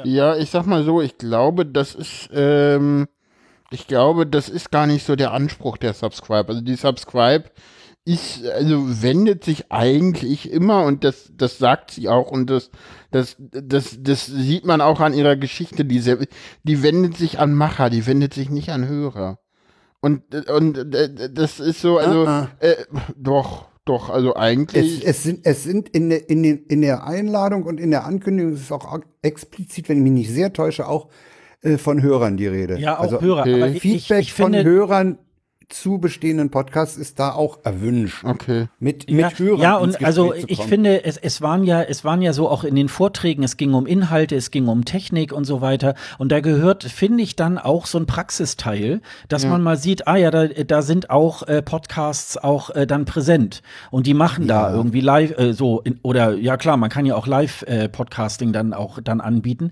Ja, 0.03 0.35
ich 0.37 0.49
sag 0.49 0.65
mal 0.65 0.83
so, 0.83 1.01
ich 1.01 1.17
glaube, 1.17 1.65
das 1.65 1.95
ist, 1.95 2.29
ähm, 2.33 3.07
ich 3.72 3.88
glaube, 3.88 4.26
das 4.26 4.49
ist 4.49 4.72
gar 4.72 4.88
nicht 4.88 5.05
so 5.05 5.15
der 5.15 5.32
Anspruch 5.32 5.78
der 5.78 5.93
Subscribe. 5.93 6.49
Also 6.49 6.61
die 6.61 6.76
Subscribe 6.76 7.45
ist, 8.05 8.45
also 8.47 9.01
wendet 9.03 9.43
sich 9.43 9.72
eigentlich 9.72 10.51
immer 10.51 10.84
und 10.86 11.03
das, 11.03 11.32
das 11.36 11.57
sagt 11.57 11.91
sie 11.91 12.09
auch 12.09 12.32
und 12.32 12.49
das, 12.49 12.72
das, 13.11 13.36
das, 13.39 13.97
das 14.01 14.26
sieht 14.26 14.65
man 14.65 14.82
auch 14.82 14.99
an 14.99 15.13
ihrer 15.13 15.36
Geschichte. 15.36 15.86
Die, 15.86 16.01
die 16.63 16.84
wendet 16.84 17.17
sich 17.17 17.39
an 17.39 17.53
Macher, 17.53 17.89
die 17.89 18.05
wendet 18.07 18.34
sich 18.34 18.49
nicht 18.49 18.70
an 18.70 18.88
Hörer. 18.88 19.39
Und, 20.01 20.34
und 20.49 20.86
das 21.34 21.59
ist 21.59 21.82
so, 21.82 21.97
also, 21.97 22.26
Ah, 22.26 22.49
äh, 22.61 22.76
doch, 23.17 23.65
doch, 23.86 24.09
also 24.09 24.30
Es, 24.30 24.36
eigentlich. 24.38 25.05
es 25.05 25.24
sind, 25.24 25.41
es 25.45 25.63
sind 25.63 25.89
in, 25.89 26.09
der- 26.09 26.30
in, 26.30 26.41
den, 26.41 26.63
in 26.67 26.82
der 26.82 27.03
Einladung 27.05 27.63
und 27.63 27.80
in 27.80 27.91
der 27.91 28.05
Ankündigung, 28.05 28.53
es 28.53 28.61
ist 28.61 28.72
auch 28.72 28.97
explizit, 29.22 29.89
wenn 29.89 29.97
ich 29.97 30.03
mich 30.03 30.11
nicht 30.13 30.32
sehr 30.32 30.53
täusche, 30.53 30.88
auch 30.88 31.09
von 31.78 32.01
Hörern 32.01 32.38
die 32.38 32.47
Rede. 32.47 32.80
Ja, 32.80 32.97
auch 32.97 33.03
also, 33.03 33.22
Hörer. 33.22 33.45
ich, 33.45 33.82
Feedback 33.82 34.20
ich, 34.20 34.28
ich 34.28 34.34
finde, 34.34 34.60
von 34.60 34.68
Hörern 34.68 35.18
zu 35.70 35.99
bestehenden 35.99 36.49
Podcasts 36.49 36.97
ist 36.97 37.20
da 37.20 37.32
auch 37.32 37.59
erwünscht. 37.63 38.24
okay. 38.26 38.67
Mit, 38.80 39.09
Ja, 39.09 39.28
mit 39.28 39.39
Hörern 39.39 39.61
ja 39.61 39.78
und 39.78 40.03
also 40.03 40.34
ich 40.34 40.61
finde, 40.63 41.05
es, 41.05 41.17
es 41.17 41.41
waren 41.41 41.63
ja, 41.63 41.82
es 41.84 42.03
waren 42.03 42.24
ja 42.24 42.34
so 42.34 42.49
auch 42.49 42.63
in 42.63 42.76
den 42.76 42.89
Vorträgen, 42.89 43.43
es 43.43 43.55
ging 43.55 43.74
um 43.74 43.86
Inhalte, 43.86 44.36
es 44.36 44.49
ging 44.49 44.67
um 44.67 44.84
Technik 44.84 45.32
und 45.32 45.45
so 45.45 45.61
weiter. 45.61 45.93
Und 46.17 46.32
da 46.32 46.39
gehört, 46.39 46.84
finde 46.84 47.24
ich, 47.24 47.36
dann 47.36 47.59
auch 47.59 47.86
so 47.86 47.99
ein 47.99 48.07
Praxisteil, 48.07 49.01
dass 49.28 49.45
man 49.45 49.61
mal 49.61 49.78
sieht, 49.78 50.07
ah 50.07 50.15
ja, 50.15 50.32
da, 50.32 50.47
da 50.47 50.82
sind 50.82 51.11
auch 51.11 51.43
äh, 51.43 51.61
Podcasts 51.61 52.38
auch 52.38 52.72
äh, 52.72 52.88
dann 52.88 53.05
präsent. 53.05 53.61
Und 53.91 54.07
die 54.07 54.15
machen 54.15 54.47
da 54.47 54.74
irgendwie 54.74 55.01
live, 55.01 55.38
äh, 55.38 55.53
so, 55.53 55.82
in, 55.82 55.99
oder 56.01 56.34
ja 56.34 56.57
klar, 56.57 56.78
man 56.78 56.89
kann 56.89 57.05
ja 57.05 57.15
auch 57.15 57.28
Live-Podcasting 57.28 58.53
dann 58.53 58.74
auch 58.74 58.99
dann 59.03 59.22
anbieten. 59.22 59.72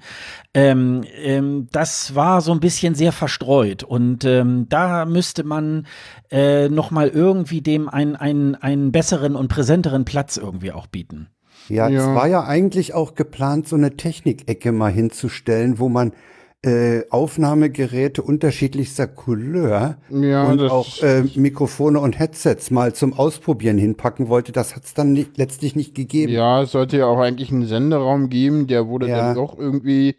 Ähm, 0.54 1.04
ähm, 1.16 1.68
das 1.72 2.14
war 2.14 2.42
so 2.42 2.52
ein 2.52 2.60
bisschen 2.60 2.94
sehr 2.94 3.12
verstreut. 3.12 3.84
Und 3.84 4.26
ähm, 4.26 4.68
da 4.70 5.06
müsste 5.06 5.44
man 5.44 5.87
äh, 6.32 6.70
noch 6.70 6.92
mal 6.92 7.08
irgendwie 7.10 7.62
dem 7.62 7.88
einen, 7.90 8.16
einen, 8.16 8.56
einen 8.56 8.92
besseren 8.92 9.36
und 9.36 9.48
präsenteren 9.48 10.06
Platz 10.06 10.38
irgendwie 10.38 10.72
auch 10.72 10.88
bieten. 10.88 11.28
Ja, 11.70 11.88
Ja. 11.90 12.00
es 12.00 12.16
war 12.16 12.28
ja 12.28 12.44
eigentlich 12.44 12.94
auch 12.94 13.16
geplant, 13.16 13.68
so 13.68 13.76
eine 13.76 13.98
Technikecke 13.98 14.72
mal 14.72 14.92
hinzustellen, 14.92 15.80
wo 15.80 15.90
man 15.90 16.14
äh, 16.66 17.04
Aufnahmegeräte 17.12 18.24
unterschiedlichster 18.24 19.06
Couleur 19.08 19.98
Ja, 20.10 20.44
und 20.50 20.60
auch 20.62 21.02
äh, 21.04 21.24
Mikrofone 21.36 22.00
und 22.00 22.18
Headsets 22.18 22.72
mal 22.72 22.94
zum 22.94 23.14
Ausprobieren 23.14 23.78
hinpacken 23.78 24.28
wollte. 24.28 24.52
Das 24.52 24.76
hat 24.76 24.84
es 24.86 24.94
dann 24.96 25.14
nicht, 25.14 25.38
letztlich 25.38 25.76
nicht 25.76 25.94
gegeben. 25.94 26.34
Ja, 26.34 26.64
es 26.64 26.72
sollte 26.72 26.98
ja 26.98 27.06
auch 27.06 27.20
eigentlich 27.20 27.52
einen 27.52 27.68
Senderaum 27.68 28.30
geben, 28.30 28.66
der 28.68 28.88
wurde 28.88 29.08
Ja. 29.08 29.18
dann 29.18 29.36
doch 29.36 29.58
irgendwie 29.58 30.16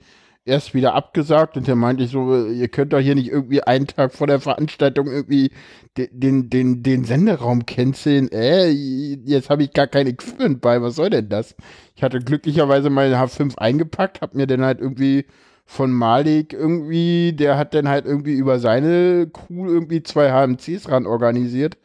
erst 0.49 0.75
wieder 0.75 0.95
abgesagt 0.95 1.57
und 1.57 1.67
der 1.69 1.77
meinte 1.77 2.05
ich 2.05 2.11
so, 2.11 2.47
ihr 2.47 2.69
könnt 2.69 2.93
doch 2.93 2.99
hier 3.01 3.15
nicht 3.15 3.29
irgendwie 3.31 3.63
einen 3.63 3.87
Tag 3.87 4.13
vor 4.15 4.27
der 4.27 4.41
Veranstaltung 4.41 5.07
irgendwie 5.07 5.51
de- 5.97 6.09
den, 6.13 6.51
den, 6.51 6.83
den 6.83 7.05
Senderaum 7.05 7.67
canceln. 7.67 8.31
Äh, 8.33 8.69
jetzt 8.71 9.51
habe 9.51 9.63
ich 9.63 9.73
gar 9.73 9.87
kein 9.87 10.07
Equipment 10.07 10.61
bei, 10.61 10.83
was 10.83 10.97
soll 10.97 11.11
denn 11.11 11.29
das? 11.29 11.55
Ich 11.95 12.03
hatte 12.03 12.19
glücklicherweise 12.21 12.91
meine 12.91 13.17
H5 13.17 13.59
eingepackt, 13.59 14.21
hab 14.23 14.35
mir 14.35 14.47
dann 14.47 14.63
halt 14.63 14.81
irgendwie 14.81 15.27
von 15.67 15.93
Malik 15.93 16.53
irgendwie, 16.55 17.35
der 17.35 17.59
hat 17.59 17.75
dann 17.75 17.89
halt 17.89 18.07
irgendwie 18.07 18.35
über 18.35 18.59
seine 18.59 19.29
Crew 19.33 19.67
irgendwie 19.69 20.03
zwei 20.03 20.31
HMCs 20.33 20.89
ran 20.91 21.07
organisiert 21.07 21.77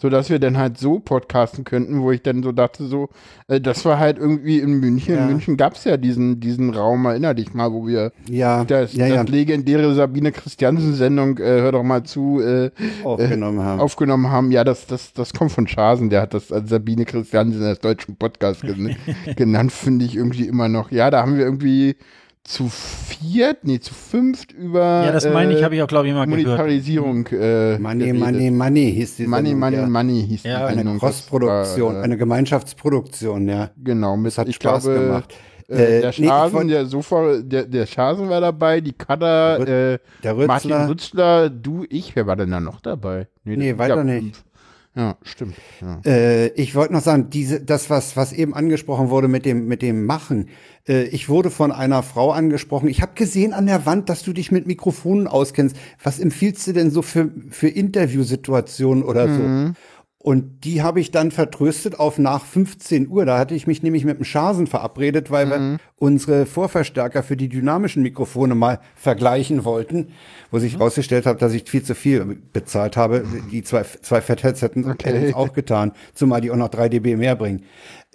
sodass 0.00 0.30
wir 0.30 0.38
dann 0.38 0.56
halt 0.56 0.78
so 0.78 1.00
podcasten 1.00 1.64
könnten, 1.64 2.00
wo 2.00 2.12
ich 2.12 2.22
dann 2.22 2.42
so 2.42 2.52
dachte, 2.52 2.86
so, 2.86 3.08
äh, 3.48 3.60
das 3.60 3.84
war 3.84 3.98
halt 3.98 4.16
irgendwie 4.18 4.58
in 4.60 4.74
München. 4.74 5.14
Ja. 5.14 5.22
In 5.22 5.26
München 5.32 5.56
gab 5.56 5.74
es 5.74 5.84
ja 5.84 5.96
diesen, 5.96 6.38
diesen 6.38 6.70
Raum, 6.70 7.04
erinner 7.04 7.34
dich 7.34 7.52
mal, 7.52 7.72
wo 7.72 7.86
wir 7.86 8.12
Ja, 8.30 8.64
das, 8.64 8.94
ja, 8.94 9.08
das 9.08 9.28
legendäre 9.28 9.92
Sabine 9.94 10.30
Christiansen-Sendung, 10.30 11.38
äh, 11.38 11.60
hör 11.60 11.72
doch 11.72 11.82
mal 11.82 12.04
zu, 12.04 12.40
äh, 12.40 12.70
aufgenommen 13.02 13.60
haben. 13.60 13.80
aufgenommen 13.80 14.30
haben. 14.30 14.52
Ja, 14.52 14.62
das, 14.62 14.86
das, 14.86 15.12
das 15.12 15.32
kommt 15.32 15.50
von 15.50 15.66
Schasen, 15.66 16.10
der 16.10 16.22
hat 16.22 16.32
das 16.32 16.52
als 16.52 16.70
Sabine 16.70 17.04
Christiansen 17.04 17.64
als 17.64 17.80
deutschen 17.80 18.16
Podcast 18.16 18.62
gen 18.62 18.96
genannt, 19.36 19.72
finde 19.72 20.04
ich 20.04 20.14
irgendwie 20.14 20.46
immer 20.46 20.68
noch. 20.68 20.92
Ja, 20.92 21.10
da 21.10 21.22
haben 21.22 21.36
wir 21.36 21.44
irgendwie 21.44 21.96
zu 22.48 22.68
viert, 22.70 23.58
nee, 23.64 23.78
zu 23.78 23.92
fünft 23.92 24.52
über 24.52 25.04
Ja, 25.04 25.12
das 25.12 25.28
meine 25.28 25.52
ich, 25.52 25.60
äh, 25.60 25.64
habe 25.64 25.74
ich 25.76 25.82
auch, 25.82 25.86
glaube 25.86 26.08
ich, 26.08 26.14
mal 26.14 26.24
gehört. 26.26 26.44
Monetarisierung 26.46 27.26
äh, 27.26 27.78
Money. 27.78 28.12
Money, 28.14 28.50
Money 28.50 28.92
hieß 28.94 29.16
die 29.16 29.26
Money, 29.26 29.50
Sendung, 29.50 29.60
Money, 29.60 29.76
ja. 29.76 29.86
Money 29.86 30.26
hieß 30.28 30.42
Ja, 30.44 30.58
die 30.60 30.64
Eine 30.64 30.76
Sendung. 30.76 30.94
Das 30.94 31.00
Cross-Produktion, 31.00 31.96
äh, 31.96 31.98
eine 32.00 32.16
Gemeinschaftsproduktion, 32.16 33.48
ja. 33.48 33.70
Genau, 33.76 34.16
mit, 34.16 34.28
Das 34.28 34.38
hat 34.38 34.48
ich 34.48 34.56
Spaß 34.56 34.84
glaube, 34.84 34.98
gemacht. 35.00 35.34
Äh, 35.68 35.74
Äh, 35.98 36.00
der 36.00 36.14
nee, 36.16 36.26
Schasen, 36.26 36.54
wollt- 36.54 36.70
der 36.70 36.86
Sofa, 36.86 37.36
der, 37.42 37.64
der 37.66 37.84
Schasen 37.84 38.30
war 38.30 38.40
dabei, 38.40 38.80
die 38.80 38.92
Kader, 38.94 39.60
äh, 39.94 39.98
Der 40.24 40.34
Martin 40.34 40.72
Rützler, 40.72 40.88
Rützler, 40.88 41.50
du, 41.50 41.84
ich, 41.90 42.16
wer 42.16 42.26
war 42.26 42.36
denn 42.36 42.50
da 42.50 42.58
noch 42.60 42.80
dabei? 42.80 43.28
Nee, 43.44 43.70
das- 43.72 43.78
weiter 43.78 44.02
nicht. 44.04 44.42
Ja, 44.98 45.16
stimmt. 45.22 45.54
Ja. 45.80 46.00
Äh, 46.04 46.48
ich 46.48 46.74
wollte 46.74 46.92
noch 46.92 47.02
sagen, 47.02 47.30
diese, 47.30 47.60
das, 47.60 47.88
was, 47.88 48.16
was 48.16 48.32
eben 48.32 48.52
angesprochen 48.52 49.10
wurde 49.10 49.28
mit 49.28 49.46
dem, 49.46 49.68
mit 49.68 49.80
dem 49.80 50.06
Machen. 50.06 50.48
Äh, 50.88 51.04
ich 51.04 51.28
wurde 51.28 51.50
von 51.50 51.70
einer 51.70 52.02
Frau 52.02 52.32
angesprochen. 52.32 52.88
Ich 52.88 53.00
habe 53.00 53.12
gesehen 53.14 53.52
an 53.52 53.66
der 53.66 53.86
Wand, 53.86 54.08
dass 54.08 54.24
du 54.24 54.32
dich 54.32 54.50
mit 54.50 54.66
Mikrofonen 54.66 55.28
auskennst. 55.28 55.76
Was 56.02 56.18
empfiehlst 56.18 56.66
du 56.66 56.72
denn 56.72 56.90
so 56.90 57.02
für, 57.02 57.30
für 57.48 57.68
Interviewsituationen 57.68 59.04
oder 59.04 59.32
so? 59.32 59.74
Und 60.20 60.64
die 60.64 60.82
habe 60.82 60.98
ich 60.98 61.12
dann 61.12 61.30
vertröstet 61.30 62.00
auf 62.00 62.18
nach 62.18 62.44
15 62.44 63.08
Uhr. 63.08 63.24
Da 63.24 63.38
hatte 63.38 63.54
ich 63.54 63.68
mich 63.68 63.84
nämlich 63.84 64.04
mit 64.04 64.18
dem 64.18 64.24
Schasen 64.24 64.66
verabredet, 64.66 65.30
weil 65.30 65.48
wir 65.48 65.78
unsere 65.94 66.44
Vorverstärker 66.44 67.22
für 67.22 67.36
die 67.36 67.48
dynamischen 67.48 68.02
Mikrofone 68.02 68.56
mal 68.56 68.80
vergleichen 68.96 69.64
wollten, 69.64 70.08
wo 70.50 70.58
sich 70.58 70.74
herausgestellt 70.74 71.24
hat, 71.24 71.40
dass 71.40 71.52
ich 71.52 71.70
viel 71.70 71.84
zu 71.84 71.94
viel 71.94 72.42
bezahlt 72.52 72.96
habe. 72.96 73.24
Die 73.52 73.62
zwei, 73.62 73.84
zwei 73.84 74.20
Fat-Heads 74.20 74.62
hätten 74.62 74.90
es 75.04 75.34
auch 75.34 75.52
getan, 75.52 75.92
zumal 76.14 76.40
die 76.40 76.50
auch 76.50 76.56
noch 76.56 76.68
3 76.68 76.88
dB 76.88 77.14
mehr 77.14 77.36
bringen. 77.36 77.62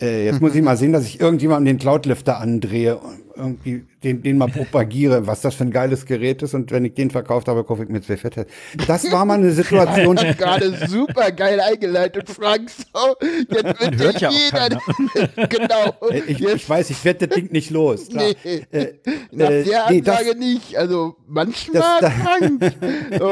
Äh, 0.01 0.25
jetzt 0.25 0.41
muss 0.41 0.55
ich 0.55 0.61
mal 0.61 0.75
sehen, 0.77 0.91
dass 0.93 1.05
ich 1.05 1.19
irgendjemandem 1.19 1.75
den 1.75 1.79
Cloudlifter 1.79 2.39
andrehe 2.39 2.97
und 2.97 3.23
irgendwie 3.35 3.83
den, 4.03 4.21
den 4.21 4.37
mal 4.37 4.47
propagiere, 4.47 5.25
was 5.25 5.41
das 5.41 5.55
für 5.55 5.63
ein 5.63 5.71
geiles 5.71 6.05
Gerät 6.05 6.43
ist. 6.43 6.53
Und 6.53 6.71
wenn 6.71 6.85
ich 6.85 6.93
den 6.93 7.09
verkauft 7.09 7.47
habe, 7.47 7.63
kaufe 7.63 7.81
ich 7.83 7.89
mir 7.89 7.99
zwei 8.01 8.15
Fat-Heads. 8.17 8.51
Das 8.85 9.11
war 9.11 9.25
mal 9.25 9.35
eine 9.39 9.51
Situation. 9.51 10.15
Gerade 10.37 10.87
super 10.87 11.31
geil 11.31 11.59
eingeleitet, 11.59 12.29
Frank. 12.29 12.69
So, 12.69 13.15
jetzt 13.49 13.79
wird 13.81 13.97
Hört 13.99 14.21
ja 14.21 14.29
auch 14.29 14.33
jeder. 14.33 15.47
genau. 15.49 16.11
Äh, 16.11 16.21
Ich, 16.27 16.43
ich 16.43 16.69
weiß, 16.69 16.91
ich 16.91 17.03
werde 17.05 17.27
das 17.27 17.35
Ding 17.37 17.51
nicht 17.51 17.71
los. 17.71 18.07
Klar. 18.09 18.33
nee, 18.43 18.61
Äh, 18.71 18.93
nach 19.31 19.49
äh, 19.49 19.63
der 19.63 19.85
nee, 19.89 20.01
das- 20.01 20.17
Ansage 20.19 20.37
nicht. 20.37 20.77
Also 20.77 21.15
manchmal 21.27 21.81
Das- 22.01 22.13
Frank. 22.13 22.73
So, 23.17 23.31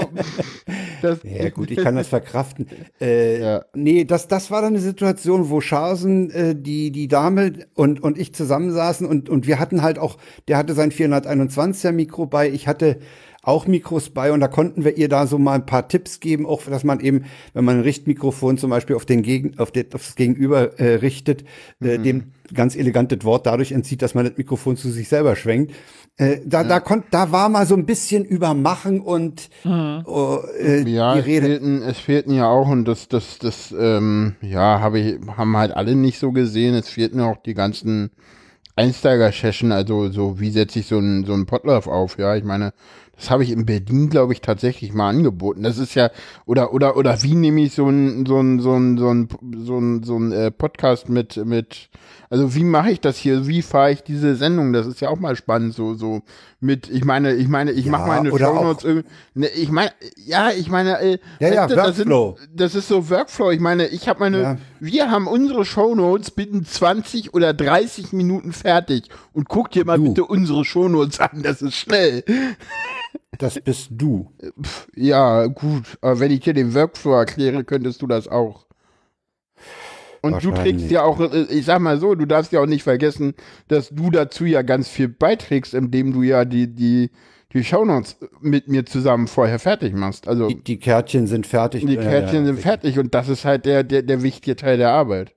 das, 1.04 1.20
Ja 1.24 1.50
gut, 1.50 1.70
ich 1.70 1.78
kann 1.78 1.96
das 1.96 2.08
verkraften. 2.08 2.68
Äh, 3.00 3.40
Ja. 3.42 3.66
Nee, 3.76 4.06
das, 4.06 4.28
das 4.28 4.50
war 4.50 4.62
dann 4.64 4.74
eine 4.74 4.80
Situation, 4.80 5.50
wo 5.52 5.62
Schasen, 5.62 6.32
äh, 6.52 6.56
die, 6.56 6.92
die 6.92 7.08
Dame 7.08 7.54
und, 7.74 8.02
und 8.02 8.18
ich 8.18 8.34
zusammensaßen 8.34 9.08
und, 9.08 9.30
und 9.30 9.48
wir 9.48 9.60
hatten 9.60 9.82
halt 9.82 10.00
auch, 10.00 10.18
der 10.48 10.58
hatte 10.58 10.74
sein 10.74 10.92
421er 10.92 11.92
Mikro 11.92 12.26
bei, 12.26 12.50
ich 12.50 12.68
hatte 12.68 13.00
auch 13.44 13.66
Mikros 13.66 14.12
bei 14.12 14.32
und 14.32 14.40
da 14.40 14.48
konnten 14.48 14.84
wir 14.84 14.98
ihr 14.98 15.10
da 15.10 15.26
so 15.26 15.40
mal 15.40 15.56
ein 15.56 15.66
paar 15.66 15.88
Tipps 15.88 16.20
geben, 16.20 16.46
auch 16.46 16.62
dass 16.64 16.84
man 16.84 17.00
eben, 17.00 17.26
wenn 17.54 17.66
man 17.66 17.78
ein 17.78 17.84
Richtmikrofon 17.84 18.58
zum 18.58 18.70
Beispiel 18.70 18.96
auf 18.96 19.06
den 19.06 19.24
Gegen, 19.24 19.58
auf, 19.58 19.72
den, 19.72 19.92
auf 19.94 20.06
das 20.06 20.16
Gegenüber 20.16 20.80
äh, 20.80 20.96
richtet, 20.96 21.44
äh, 21.80 21.98
dem 21.98 22.34
ganz 22.54 22.76
elegantes 22.76 23.24
Wort 23.24 23.48
dadurch 23.48 23.72
entzieht, 23.72 24.02
dass 24.02 24.14
man 24.14 24.26
das 24.26 24.38
Mikrofon 24.38 24.78
zu 24.78 24.92
sich 24.92 25.08
selber 25.08 25.36
schwenkt. 25.36 25.74
Äh, 26.18 26.40
da, 26.46 26.64
da 26.64 26.80
konnt, 26.80 27.06
da 27.12 27.32
war 27.32 27.50
mal 27.50 27.66
so 27.66 27.76
ein 27.76 27.86
bisschen 27.86 28.26
übermachen 28.26 29.02
und 29.02 29.50
oh, 29.66 30.40
äh, 30.60 30.88
Ja, 30.88 31.14
die 31.16 31.20
es 31.22 31.26
Rede. 31.26 31.46
fehlten, 31.48 31.82
es 31.82 31.98
fehlten 32.00 32.34
ja 32.34 32.48
auch, 32.48 32.68
und 32.70 32.86
das, 32.86 33.08
das, 33.08 33.40
das, 33.40 33.74
ähm, 33.78 34.36
ja, 34.42 34.80
habe 34.82 35.00
ich, 35.00 35.20
haben 35.36 35.58
halt 35.58 35.72
alle 35.72 35.96
nicht 35.96 36.20
so 36.20 36.32
gesehen. 36.32 36.76
Es 36.76 36.90
fehlten 36.90 37.22
auch 37.22 37.38
die 37.38 37.54
ganzen 37.56 38.12
Einsteiger-Session, 38.76 39.72
also 39.72 40.10
so, 40.10 40.40
wie 40.40 40.52
setze 40.52 40.80
ich 40.80 40.88
so 40.88 41.00
ein, 41.00 41.26
so 41.26 41.34
ein 41.34 41.46
Potlauf 41.46 41.88
auf, 41.88 42.18
ja, 42.18 42.36
ich 42.36 42.44
meine, 42.44 42.74
das 43.16 43.30
habe 43.30 43.44
ich 43.44 43.52
in 43.52 43.66
Berlin, 43.66 44.10
glaube 44.10 44.34
ich, 44.34 44.42
tatsächlich 44.42 44.94
mal 44.94 45.10
angeboten. 45.10 45.62
Das 45.64 45.78
ist 45.78 45.94
ja, 45.94 46.10
oder, 46.46 46.74
oder, 46.74 46.98
oder 46.98 47.22
wie 47.22 47.36
nehme 47.36 47.62
ich 47.62 47.74
so 47.74 47.88
ein, 47.88 48.26
so 48.26 48.40
ein, 48.40 48.60
so 48.60 48.74
ein, 48.76 48.98
so 48.98 49.10
ein, 49.14 49.28
so 49.58 49.78
ein, 49.80 50.04
so 50.04 50.18
ein 50.18 50.32
äh, 50.32 50.52
Podcast 50.52 51.10
mit, 51.10 51.38
mit, 51.46 51.90
also 52.32 52.56
wie 52.56 52.64
mache 52.64 52.90
ich 52.92 53.00
das 53.02 53.18
hier? 53.18 53.46
Wie 53.46 53.62
fahre 53.62 53.92
ich 53.92 54.02
diese 54.04 54.36
Sendung? 54.36 54.74
Das 54.74 54.88
ist 54.88 55.02
ja 55.02 55.10
auch 55.10 55.20
mal 55.20 55.36
spannend, 55.36 55.76
so, 55.76 55.94
so 55.94 56.22
mit, 56.60 56.90
ich 56.90 57.04
meine, 57.06 57.34
ich 57.34 57.48
meine, 57.48 57.72
ich 57.72 57.86
Ja, 57.86 57.92
mache 57.92 58.08
meine 58.08 58.30
Shownotes 58.36 58.84
irgendwie, 58.86 59.08
ne, 59.36 59.48
ich 59.50 59.70
meine, 59.70 59.92
ja, 60.26 60.50
ich 60.52 60.70
meine, 60.70 61.00
äh, 61.00 61.18
Ja, 61.40 61.54
ja, 61.54 61.68
das, 61.68 61.98
sind, 61.98 62.10
Workflow. 62.10 62.38
das 62.56 62.74
ist 62.74 62.88
so 62.88 63.10
Workflow. 63.10 63.52
Ich 63.52 63.60
meine, 63.60 63.88
ich 63.88 64.08
habe 64.08 64.20
meine, 64.22 64.42
Ja. 64.42 64.58
wir 64.80 65.12
haben 65.12 65.28
unsere 65.28 65.66
Shownotes 65.66 66.32
binnen 66.32 66.66
20 66.66 67.34
oder 67.36 67.54
30 67.54 68.14
Minuten 68.14 68.54
fertig 68.54 69.10
und 69.34 69.48
guck 69.50 69.70
dir 69.72 69.86
mal 69.86 69.98
Du. 69.98 70.06
bitte 70.06 70.26
unsere 70.26 70.66
Shownotes 70.66 71.20
an, 71.20 71.44
das 71.44 71.62
ist 71.62 71.76
schnell. 71.76 72.24
Das 73.38 73.60
bist 73.60 73.90
du. 73.92 74.32
Ja, 74.96 75.48
gut, 75.48 75.98
aber 76.02 76.20
wenn 76.20 76.32
ich 76.32 76.42
dir 76.42 76.54
den 76.54 76.74
Workflow 76.74 77.14
erkläre, 77.14 77.64
könntest 77.64 78.02
du 78.02 78.08
das 78.08 78.28
auch. 78.28 78.66
Und 80.22 80.44
du 80.44 80.52
trägst 80.52 80.92
ja 80.92 81.04
auch, 81.04 81.20
äh, 81.20 81.44
ich 81.50 81.66
sag 81.66 81.80
mal 81.80 82.00
so, 82.00 82.16
du 82.16 82.26
darfst 82.26 82.52
ja 82.52 82.62
auch 82.62 82.68
nicht 82.68 82.84
vergessen, 82.84 83.34
dass 83.68 83.90
du 83.90 84.12
dazu 84.12 84.46
ja 84.46 84.62
ganz 84.62 84.88
viel 84.88 85.08
beiträgst, 85.08 85.74
indem 85.74 86.14
du 86.14 86.22
ja 86.22 86.46
die, 86.46 86.68
die, 86.68 87.10
die 87.54 87.64
Shownotes 87.64 88.18
mit 88.40 88.68
mir 88.68 88.86
zusammen 88.86 89.28
vorher 89.28 89.60
fertig 89.60 89.94
machst. 89.94 90.28
Also 90.28 90.48
Die, 90.48 90.64
die 90.64 90.78
Kärtchen 90.80 91.28
sind 91.28 91.48
fertig. 91.48 91.86
die 91.86 91.96
Ja, 91.96 92.02
Kärtchen 92.02 92.46
ja. 92.46 92.46
sind 92.46 92.60
fertig 92.60 93.00
und 93.00 93.16
das 93.16 93.30
ist 93.30 93.46
halt 93.46 93.66
der, 93.66 93.84
der, 93.84 94.04
der 94.04 94.22
wichtige 94.22 94.56
Teil 94.56 94.78
der 94.78 94.92
Arbeit. 94.92 95.34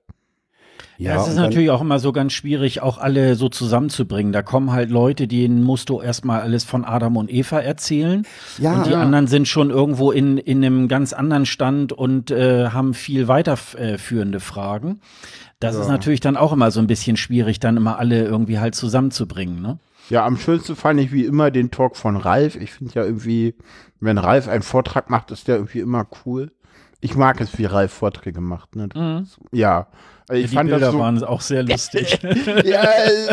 Ja, 0.97 1.15
es 1.15 1.23
ist 1.23 1.29
und 1.29 1.35
dann- 1.35 1.43
natürlich 1.45 1.69
auch 1.71 1.81
immer 1.81 1.99
so 1.99 2.11
ganz 2.13 2.31
schwierig, 2.33 2.81
auch 2.81 2.97
alle 2.97 3.35
so 3.35 3.49
zusammenzubringen. 3.49 4.31
Da 4.31 4.41
kommen 4.41 4.71
halt 4.71 4.89
Leute, 4.91 5.27
denen 5.27 5.61
musst 5.63 5.89
du 5.89 5.99
erstmal 6.01 6.41
alles 6.41 6.63
von 6.63 6.85
Adam 6.85 7.17
und 7.17 7.31
Eva 7.31 7.59
erzählen. 7.59 8.25
Ja. 8.57 8.73
und 8.75 8.85
die 8.85 8.91
Ja. 8.91 9.01
anderen 9.01 9.27
sind 9.27 9.47
schon 9.47 9.69
irgendwo 9.71 10.11
in, 10.11 10.37
in 10.37 10.63
einem 10.63 10.87
ganz 10.87 11.11
anderen 11.13 11.45
Stand 11.45 11.91
und 11.91 12.31
äh, 12.31 12.69
haben 12.69 12.93
viel 12.93 13.27
weiterführende 13.27 14.39
Fragen. 14.39 15.01
Das 15.59 15.75
ist 15.75 15.87
natürlich 15.87 16.19
dann 16.19 16.37
auch 16.37 16.51
immer 16.53 16.69
so 16.71 16.79
ein 16.79 16.87
bisschen 16.87 17.17
schwierig, 17.17 17.59
dann 17.59 17.77
immer 17.77 17.97
alle 17.97 18.23
irgendwie 18.23 18.59
halt 18.59 18.75
zusammenzubringen, 18.75 19.61
ne? 19.61 19.79
Ja, 20.09 20.23
am 20.25 20.37
schönsten 20.37 20.75
fand 20.75 20.99
ich 20.99 21.11
wie 21.11 21.25
immer 21.25 21.49
den 21.49 21.71
Talk 21.71 21.97
von 21.97 22.15
Ralf. 22.15 22.55
Ich 22.57 22.71
finde 22.73 22.93
ja 22.93 23.03
irgendwie, 23.03 23.55
wenn 23.99 24.19
Ralf 24.19 24.47
einen 24.47 24.61
Vortrag 24.61 25.09
macht, 25.09 25.31
ist 25.31 25.47
der 25.47 25.55
irgendwie 25.55 25.79
immer 25.79 26.05
cool. 26.25 26.51
Ich 27.05 27.15
mag 27.15 27.39
es, 27.39 27.55
wie 27.57 27.65
Ralf 27.65 27.91
Vorträge 27.93 28.41
macht. 28.41 28.75
Ne? 28.75 28.89
Ist- 29.23 29.37
Ja, 29.51 29.87
ich 30.31 30.49
die 30.49 30.55
fand 30.55 30.69
Bilder 30.71 30.85
das 30.87 30.91
so. 30.93 30.99
waren 30.99 31.23
auch 31.23 31.41
sehr 31.41 31.61
lustig. 31.61 32.19
ja, 32.63 32.83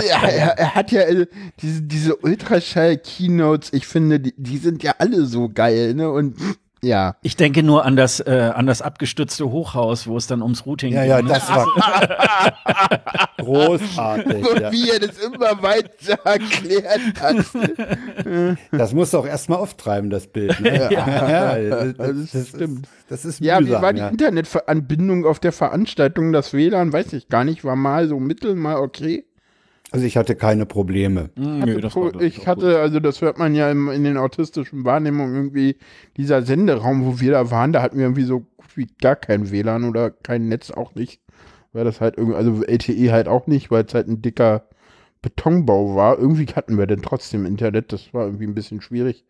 ja, 0.07 0.23
er, 0.29 0.59
er 0.59 0.75
hat 0.75 0.93
ja 0.93 1.01
äh, 1.03 1.27
diese, 1.61 1.81
diese 1.83 2.17
Ultraschall-Keynotes, 2.17 3.73
ich 3.73 3.87
finde, 3.87 4.21
die, 4.21 4.35
die 4.37 4.59
sind 4.59 4.83
ja 4.83 4.97
alle 4.99 5.25
so 5.25 5.49
geil, 5.49 5.95
ne? 5.95 6.11
Und 6.11 6.37
ja. 6.83 7.17
Ich 7.23 7.37
denke 7.37 7.63
nur 7.63 7.85
an 7.85 7.97
das, 7.97 8.21
äh, 8.21 8.51
an 8.55 8.67
das 8.67 8.83
abgestützte 8.83 9.51
Hochhaus, 9.51 10.07
wo 10.07 10.17
es 10.17 10.27
dann 10.27 10.43
ums 10.43 10.67
Routing 10.67 10.93
Ja, 10.93 11.03
ging. 11.03 11.11
ja, 11.11 11.23
ne? 11.23 11.29
das 11.29 11.49
war 11.49 11.67
großartig. 13.39 14.49
Und 14.49 14.61
Ja. 14.61 14.73
wie 14.73 14.91
er 14.91 15.01
das 15.01 15.19
immer 15.19 15.63
weiter 15.63 16.19
erklärt 16.25 17.21
hat. 17.21 17.37
Das 18.73 18.93
musst 18.93 19.13
du 19.15 19.19
auch 19.19 19.27
erstmal 19.27 19.59
auftreiben, 19.59 20.11
das 20.11 20.27
Bild. 20.27 20.59
Ne? 20.61 20.91
Ja, 20.91 21.57
das, 21.59 21.97
das 21.97 22.31
das, 22.33 22.49
stimmt. 22.49 22.89
Das 23.09 23.25
ist 23.25 23.41
Ja, 23.41 23.59
wie 23.61 23.65
mühsam, 23.65 23.83
war 23.83 23.93
die 23.93 24.01
ja. 24.01 24.09
Internetanbindung 24.09 25.27
auf 25.27 25.39
der 25.41 25.53
Veranstaltung? 25.53 26.33
Das 26.33 26.53
WLAN, 26.53 26.93
weiß 26.93 27.13
ich 27.13 27.29
gar 27.29 27.45
nicht, 27.45 27.65
war 27.65 27.77
mal 27.77 28.09
so 28.09 28.19
mittel, 28.19 28.55
mal 28.55 28.77
okay. 28.77 29.25
Also 29.93 30.07
ich 30.07 30.17
hatte 30.17 30.35
keine 30.35 30.67
Probleme. 30.67 31.31
Hm, 31.37 31.63
hatte 31.63 31.79
pro- 31.89 32.03
war, 32.05 32.11
glaub 32.13 32.23
ich 32.23 32.47
hatte, 32.47 32.81
also 32.81 32.99
das 32.99 33.21
hört 33.21 33.39
man 33.39 33.55
ja 33.55 33.71
im, 33.71 33.89
in 33.91 34.05
den 34.05 34.17
autistischen 34.17 34.85
Wahrnehmungen 34.85 35.35
irgendwie, 35.37 35.77
dieser 36.17 36.43
Senderaum, 36.43 37.05
wo 37.05 37.21
wir 37.21 37.33
da 37.33 37.51
waren, 37.51 37.73
da 37.73 37.83
hatten 37.83 37.99
wir 37.99 38.07
irgendwie 38.07 38.25
so 38.25 38.41
gut 38.41 38.77
wie 38.77 38.87
gar 39.01 39.17
kein 39.17 39.51
WLAN 39.51 39.85
oder 39.85 40.11
kein 40.11 40.49
Netz 40.49 40.71
auch 40.71 40.95
nicht. 40.95 41.21
Weil 41.75 41.85
das 41.85 42.01
halt 42.01 42.17
irgendwie, 42.19 42.37
also 42.37 42.63
LTE 42.65 43.13
halt 43.13 43.29
auch 43.29 43.47
nicht, 43.47 43.71
weil 43.71 43.85
es 43.85 43.95
halt 43.95 44.09
ein 44.09 44.21
dicker 44.23 44.65
Betonbau 45.23 45.95
war. 45.95 46.19
Irgendwie 46.19 46.47
hatten 46.47 46.77
wir 46.79 46.87
dann 46.87 47.03
trotzdem 47.03 47.47
Internet, 47.47 47.93
das 47.93 48.13
war 48.13 48.25
irgendwie 48.27 48.47
ein 48.47 48.55
bisschen 48.55 48.81
schwierig. 48.81 49.25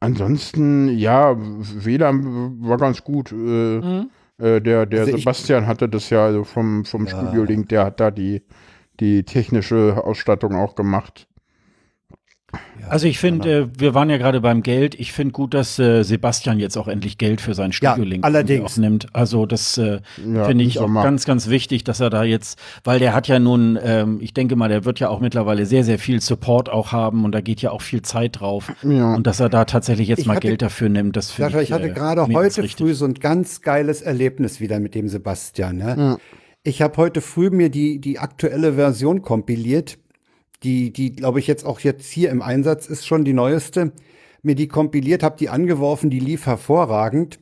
Ansonsten, 0.00 0.88
ja, 0.96 1.34
WLAN 1.38 2.58
war 2.60 2.76
ganz 2.78 3.04
gut. 3.04 3.32
Äh, 3.32 3.34
Mhm. 3.36 4.10
äh, 4.38 4.60
der 4.60 4.86
der 4.86 5.00
Also 5.00 5.12
ich- 5.14 5.20
Sebastian 5.20 5.66
hatte 5.66 5.88
das 5.88 6.10
ja, 6.10 6.24
also 6.26 6.44
vom, 6.44 6.84
vom 6.84 7.06
Ja. 7.06 7.10
Studio 7.10 7.44
Link, 7.44 7.68
der 7.70 7.84
hat 7.86 8.00
da 8.00 8.10
die, 8.10 8.42
die 9.00 9.24
technische 9.24 10.02
Ausstattung 10.04 10.54
auch 10.56 10.74
gemacht. 10.74 11.26
Also 12.88 13.08
ich 13.08 13.18
finde, 13.18 13.52
äh, 13.62 13.66
wir 13.80 13.94
waren 13.94 14.08
ja 14.10 14.16
gerade 14.16 14.40
beim 14.40 14.62
Geld. 14.62 14.94
Ich 15.00 15.12
finde 15.12 15.32
gut, 15.32 15.54
dass 15.54 15.76
äh, 15.80 16.04
Sebastian 16.04 16.60
jetzt 16.60 16.76
auch 16.76 16.86
endlich 16.86 17.18
Geld 17.18 17.40
für 17.40 17.52
sein 17.54 17.72
Ja, 17.80 17.92
Studio-Link 17.94 18.24
allerdings. 18.24 18.74
auch 18.74 18.76
nimmt. 18.76 19.08
Also 19.12 19.44
das 19.46 19.76
äh, 19.78 20.00
Ja, 20.24 20.44
finde 20.44 20.62
ich 20.62 20.78
auch 20.78 20.82
Sommer. 20.82 21.02
ganz, 21.02 21.24
ganz 21.24 21.48
wichtig, 21.48 21.82
dass 21.82 21.98
er 21.98 22.10
da 22.10 22.22
jetzt, 22.22 22.56
weil 22.84 23.00
der 23.00 23.12
hat 23.12 23.26
ja 23.26 23.40
nun, 23.40 23.76
ähm, 23.82 24.18
ich 24.20 24.34
denke 24.34 24.54
mal, 24.54 24.68
der 24.68 24.84
wird 24.84 25.00
ja 25.00 25.08
auch 25.08 25.18
mittlerweile 25.18 25.66
sehr, 25.66 25.82
sehr 25.82 25.98
viel 25.98 26.20
Support 26.20 26.68
auch 26.70 26.92
haben 26.92 27.24
und 27.24 27.32
da 27.32 27.40
geht 27.40 27.60
ja 27.60 27.72
auch 27.72 27.82
viel 27.82 28.02
Zeit 28.02 28.38
drauf. 28.38 28.70
Ja. 28.84 29.14
Und 29.14 29.26
dass 29.26 29.40
er 29.40 29.48
da 29.48 29.64
tatsächlich 29.64 30.06
jetzt 30.06 30.20
Ich 30.20 30.26
mal 30.26 30.36
hatte- 30.36 30.46
Geld 30.46 30.62
dafür 30.62 30.88
nimmt, 30.90 31.16
das 31.16 31.32
finde 31.32 31.56
ich 31.60 31.70
ich 31.70 31.72
hatte 31.72 31.88
äh, 31.88 31.92
gerade 31.92 32.24
heute 32.32 32.68
früh 32.68 32.94
so 32.94 33.06
ein 33.06 33.14
ganz 33.14 33.62
geiles 33.62 34.00
Erlebnis 34.00 34.60
wieder 34.60 34.78
mit 34.78 34.94
dem 34.94 35.08
Sebastian. 35.08 35.78
Ne? 35.78 36.18
Ich 36.64 36.80
habe 36.80 36.96
heute 36.96 37.20
früh 37.20 37.50
mir 37.50 37.68
die, 37.68 38.00
die 38.00 38.18
aktuelle 38.18 38.72
Version 38.74 39.20
kompiliert, 39.20 39.98
die, 40.62 40.92
die 40.92 41.12
glaube 41.12 41.38
ich 41.38 41.46
jetzt 41.46 41.64
auch 41.66 41.80
jetzt 41.80 42.10
hier 42.10 42.30
im 42.30 42.40
Einsatz 42.40 42.86
ist, 42.86 43.06
schon 43.06 43.24
die 43.24 43.34
neueste. 43.34 43.92
Mir 44.42 44.54
die 44.54 44.68
kompiliert, 44.68 45.22
habe 45.22 45.36
die 45.38 45.50
angeworfen, 45.50 46.08
die 46.08 46.20
lief 46.20 46.46
hervorragend. 46.46 47.38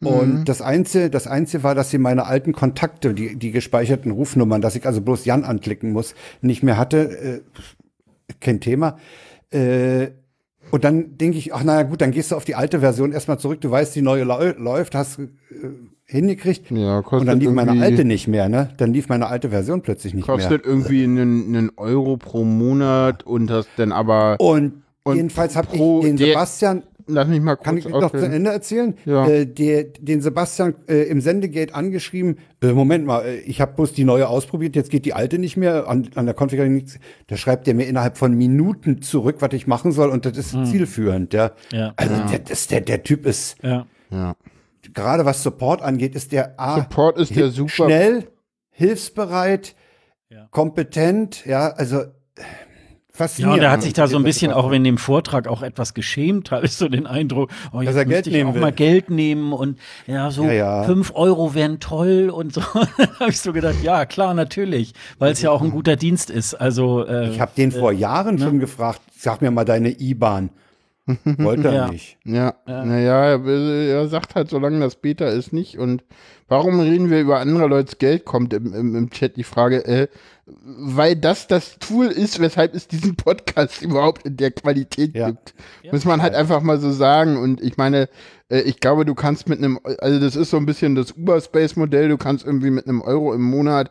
Und 0.00 0.44
das 0.48 0.60
Einzige, 0.60 1.08
das 1.08 1.28
Einzige 1.28 1.62
war, 1.62 1.76
dass 1.76 1.90
sie 1.90 1.98
meine 1.98 2.26
alten 2.26 2.52
Kontakte, 2.52 3.14
die, 3.14 3.36
die 3.36 3.52
gespeicherten 3.52 4.10
Rufnummern, 4.10 4.60
dass 4.60 4.76
ich 4.76 4.86
also 4.86 5.00
bloß 5.00 5.24
Jan 5.24 5.44
anklicken 5.44 5.92
muss, 5.92 6.14
nicht 6.40 6.62
mehr 6.64 6.76
hatte. 6.76 7.42
Äh, 8.28 8.34
kein 8.40 8.60
Thema. 8.60 8.98
Äh, 9.50 10.08
und 10.70 10.84
dann 10.84 11.16
denke 11.16 11.38
ich, 11.38 11.54
ach 11.54 11.62
naja 11.62 11.82
gut, 11.84 12.00
dann 12.00 12.10
gehst 12.10 12.32
du 12.32 12.36
auf 12.36 12.44
die 12.44 12.54
alte 12.54 12.80
Version 12.80 13.12
erstmal 13.12 13.38
zurück, 13.38 13.60
du 13.60 13.70
weißt, 13.70 13.94
die 13.94 14.02
neue 14.02 14.24
läuft, 14.24 14.94
hast 14.94 15.18
äh, 15.18 15.24
hingekriegt. 16.08 16.70
Ja, 16.70 17.02
kostet 17.02 17.20
und 17.20 17.26
dann 17.26 17.40
lief 17.40 17.50
meine 17.50 17.80
alte 17.82 18.04
nicht 18.04 18.28
mehr, 18.28 18.48
ne? 18.48 18.70
Dann 18.78 18.92
lief 18.92 19.08
meine 19.08 19.26
alte 19.26 19.50
Version 19.50 19.82
plötzlich 19.82 20.14
nicht 20.14 20.26
Kostet 20.26 20.64
mehr. 20.64 20.72
irgendwie 20.74 21.04
einen, 21.04 21.54
einen 21.54 21.70
Euro 21.76 22.16
pro 22.16 22.44
Monat 22.44 23.24
und 23.24 23.48
das 23.48 23.68
dann 23.76 23.92
aber. 23.92 24.36
Und, 24.40 24.82
Und 25.04 25.16
jedenfalls 25.16 25.54
habe 25.54 25.68
ich 25.72 25.80
den 25.80 26.16
Sebastian, 26.16 26.82
Lass 27.10 27.26
mich 27.26 27.40
mal 27.40 27.56
kurz 27.56 27.64
kann 27.64 27.78
ich 27.78 27.88
noch 27.88 28.10
zu. 28.10 28.18
Ende 28.18 28.50
erzählen? 28.50 28.94
Ja. 29.06 29.26
Äh, 29.26 29.46
der, 29.46 29.84
den 29.84 30.20
Sebastian 30.20 30.74
äh, 30.88 31.04
im 31.08 31.22
Sendegate 31.22 31.74
angeschrieben, 31.74 32.36
äh, 32.62 32.72
Moment 32.72 33.06
mal, 33.06 33.24
äh, 33.24 33.38
ich 33.38 33.62
habe 33.62 33.72
bloß 33.74 33.94
die 33.94 34.04
neue 34.04 34.28
ausprobiert, 34.28 34.76
jetzt 34.76 34.90
geht 34.90 35.06
die 35.06 35.14
alte 35.14 35.38
nicht 35.38 35.56
mehr, 35.56 35.88
an, 35.88 36.10
an 36.16 36.26
der 36.26 36.34
Konfiguration 36.34 36.74
nichts. 36.76 36.98
Da 37.26 37.38
schreibt 37.38 37.66
der 37.66 37.72
mir 37.74 37.84
innerhalb 37.86 38.18
von 38.18 38.34
Minuten 38.34 39.00
zurück, 39.00 39.36
was 39.40 39.54
ich 39.54 39.66
machen 39.66 39.90
soll 39.92 40.10
und 40.10 40.26
das 40.26 40.36
ist 40.36 40.50
zielführend. 40.66 41.32
Ja. 41.32 41.52
Hm. 41.70 41.78
Ja. 41.78 41.92
Also 41.96 42.14
Der, 42.30 42.38
das, 42.40 42.66
der, 42.66 42.82
der 42.82 43.02
Typ 43.02 43.24
ist, 43.24 43.56
Ja. 43.62 43.86
Ja. 44.10 44.36
Gerade 44.98 45.24
was 45.24 45.42
Support 45.42 45.82
angeht, 45.82 46.14
ist 46.14 46.32
der 46.32 46.58
A, 46.60 46.76
Support 46.76 47.18
ist 47.18 47.34
der 47.36 47.50
super. 47.50 47.70
schnell, 47.86 48.28
hilfsbereit, 48.70 49.74
Ja. 50.30 50.46
kompetent, 50.50 51.44
ja, 51.46 51.68
also 51.70 52.00
äh, 52.00 52.04
Ja, 52.38 52.44
faszinierend. 53.24 53.58
und 53.58 53.64
er 53.64 53.70
hat 53.72 53.82
sich 53.82 53.92
da 53.94 54.06
so 54.06 54.16
ein 54.16 54.22
bisschen 54.22 54.52
auch 54.52 54.70
in 54.70 54.84
dem 54.84 54.96
Vortrag 54.98 55.48
auch 55.48 55.62
etwas 55.62 55.92
geschämt, 55.94 56.50
habe 56.52 56.66
ich 56.66 56.72
so 56.74 56.88
den 56.88 57.06
Eindruck, 57.06 57.50
oh, 57.72 57.80
jetzt 57.80 57.88
Dass 57.90 57.96
er 57.96 58.04
Geld 58.04 58.16
müsste 58.26 58.30
ich 58.30 58.36
nehmen 58.36 58.50
auch 58.50 58.54
will. 58.54 58.60
mal 58.60 58.72
Geld 58.72 59.10
nehmen 59.10 59.52
und 59.52 59.78
ja, 60.06 60.30
so 60.30 60.44
Ja, 60.44 60.52
ja. 60.52 60.82
fünf 60.84 61.12
Euro 61.14 61.54
wären 61.54 61.80
toll 61.80 62.30
und 62.30 62.52
so. 62.54 62.62
habe 62.74 63.30
ich 63.30 63.40
so 63.40 63.52
gedacht, 63.52 63.82
ja, 63.82 64.06
klar, 64.06 64.34
natürlich, 64.34 64.92
weil 65.18 65.32
es 65.32 65.42
ja 65.42 65.50
auch 65.50 65.62
ein 65.62 65.70
guter 65.72 65.96
Dienst 65.96 66.30
ist. 66.30 66.54
Also 66.54 67.04
äh, 67.06 67.30
Ich 67.30 67.40
habe 67.40 67.50
den 67.56 67.72
vor 67.72 67.90
Jahren 67.92 68.38
schon 68.38 68.58
gefragt, 68.60 69.00
sag 69.18 69.42
mir 69.42 69.50
mal 69.50 69.64
deine 69.64 69.90
IBAN. 70.00 70.50
Wollte 71.24 71.68
er 71.68 71.74
Ja. 71.74 71.90
nicht. 71.90 72.18
Ja, 72.24 72.54
Ja. 72.66 72.84
naja, 72.84 73.24
er, 73.24 73.46
er 73.46 74.08
sagt 74.08 74.34
halt, 74.34 74.50
solange 74.50 74.80
das 74.80 74.96
Beta 74.96 75.26
ist, 75.28 75.52
nicht. 75.52 75.78
Und 75.78 76.04
warum 76.48 76.80
reden 76.80 77.10
wir 77.10 77.20
über 77.20 77.40
andere 77.40 77.66
Leute 77.66 77.96
Geld, 77.96 78.24
kommt 78.24 78.52
im, 78.52 78.74
im, 78.74 78.94
im 78.94 79.10
Chat 79.10 79.36
die 79.36 79.44
Frage, 79.44 79.84
äh, 79.86 80.08
weil 80.46 81.16
das 81.16 81.46
das 81.46 81.78
Tool 81.78 82.06
ist, 82.06 82.40
weshalb 82.40 82.74
es 82.74 82.88
diesen 82.88 83.16
Podcast 83.16 83.82
überhaupt 83.82 84.26
in 84.26 84.36
der 84.36 84.50
Qualität 84.50 85.14
Ja. 85.14 85.28
gibt. 85.30 85.54
Muss 85.92 86.04
man 86.04 86.22
halt 86.22 86.34
einfach 86.34 86.60
mal 86.62 86.78
so 86.78 86.90
sagen. 86.90 87.36
Und 87.36 87.60
ich 87.62 87.76
meine, 87.76 88.08
äh, 88.50 88.60
ich 88.60 88.80
glaube, 88.80 89.04
du 89.04 89.14
kannst 89.14 89.48
mit 89.48 89.58
einem, 89.58 89.78
also 89.98 90.20
das 90.20 90.36
ist 90.36 90.50
so 90.50 90.56
ein 90.56 90.66
bisschen 90.66 90.94
das 90.94 91.12
Uber-Space-Modell, 91.12 92.08
du 92.08 92.16
kannst 92.18 92.44
irgendwie 92.46 92.70
mit 92.70 92.86
einem 92.86 93.00
Euro 93.02 93.32
im 93.34 93.42
Monat 93.42 93.90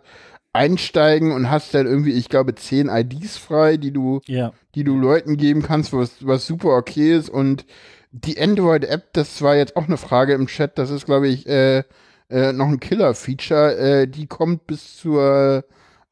einsteigen 0.57 1.31
und 1.31 1.49
hast 1.49 1.73
dann 1.73 1.85
irgendwie, 1.87 2.13
ich 2.13 2.29
glaube, 2.29 2.55
zehn 2.55 2.89
IDs 2.89 3.37
frei, 3.37 3.77
die 3.77 3.91
du 3.91 4.21
Ja. 4.27 4.51
die 4.75 4.83
du 4.83 4.95
Leuten 4.97 5.37
geben 5.37 5.61
kannst, 5.63 5.93
was, 5.93 6.25
was 6.25 6.45
super 6.47 6.69
okay 6.77 7.15
ist. 7.15 7.29
Und 7.29 7.65
die 8.11 8.39
Android-App, 8.39 9.13
das 9.13 9.41
war 9.41 9.55
jetzt 9.55 9.75
auch 9.75 9.87
eine 9.87 9.97
Frage 9.97 10.33
im 10.33 10.47
Chat, 10.47 10.77
das 10.77 10.89
ist, 10.89 11.05
glaube 11.05 11.27
ich, 11.27 11.47
äh, 11.47 11.83
äh, 12.29 12.51
noch 12.53 12.67
ein 12.67 12.79
Killer-Feature. 12.79 13.77
Äh, 13.77 14.07
die 14.07 14.27
kommt 14.27 14.67
bis 14.67 14.97
zur 14.97 15.63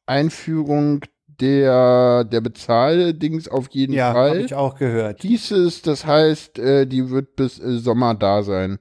Einführung 0.06 1.00
der, 1.40 2.24
der 2.24 2.40
Bezahl-Dings 2.40 3.48
auf 3.48 3.68
jeden 3.70 3.92
Ja, 3.92 4.06
habe 4.14 4.28
Fall. 4.30 4.40
ich 4.40 4.54
auch 4.54 4.76
gehört. 4.76 5.20
Hieß 5.22 5.50
es, 5.52 5.82
das 5.82 6.06
heißt, 6.06 6.58
äh, 6.58 6.86
die 6.86 7.10
wird 7.10 7.36
bis 7.36 7.58
äh, 7.58 7.78
Sommer 7.78 8.14
da 8.14 8.42
sein. 8.42 8.78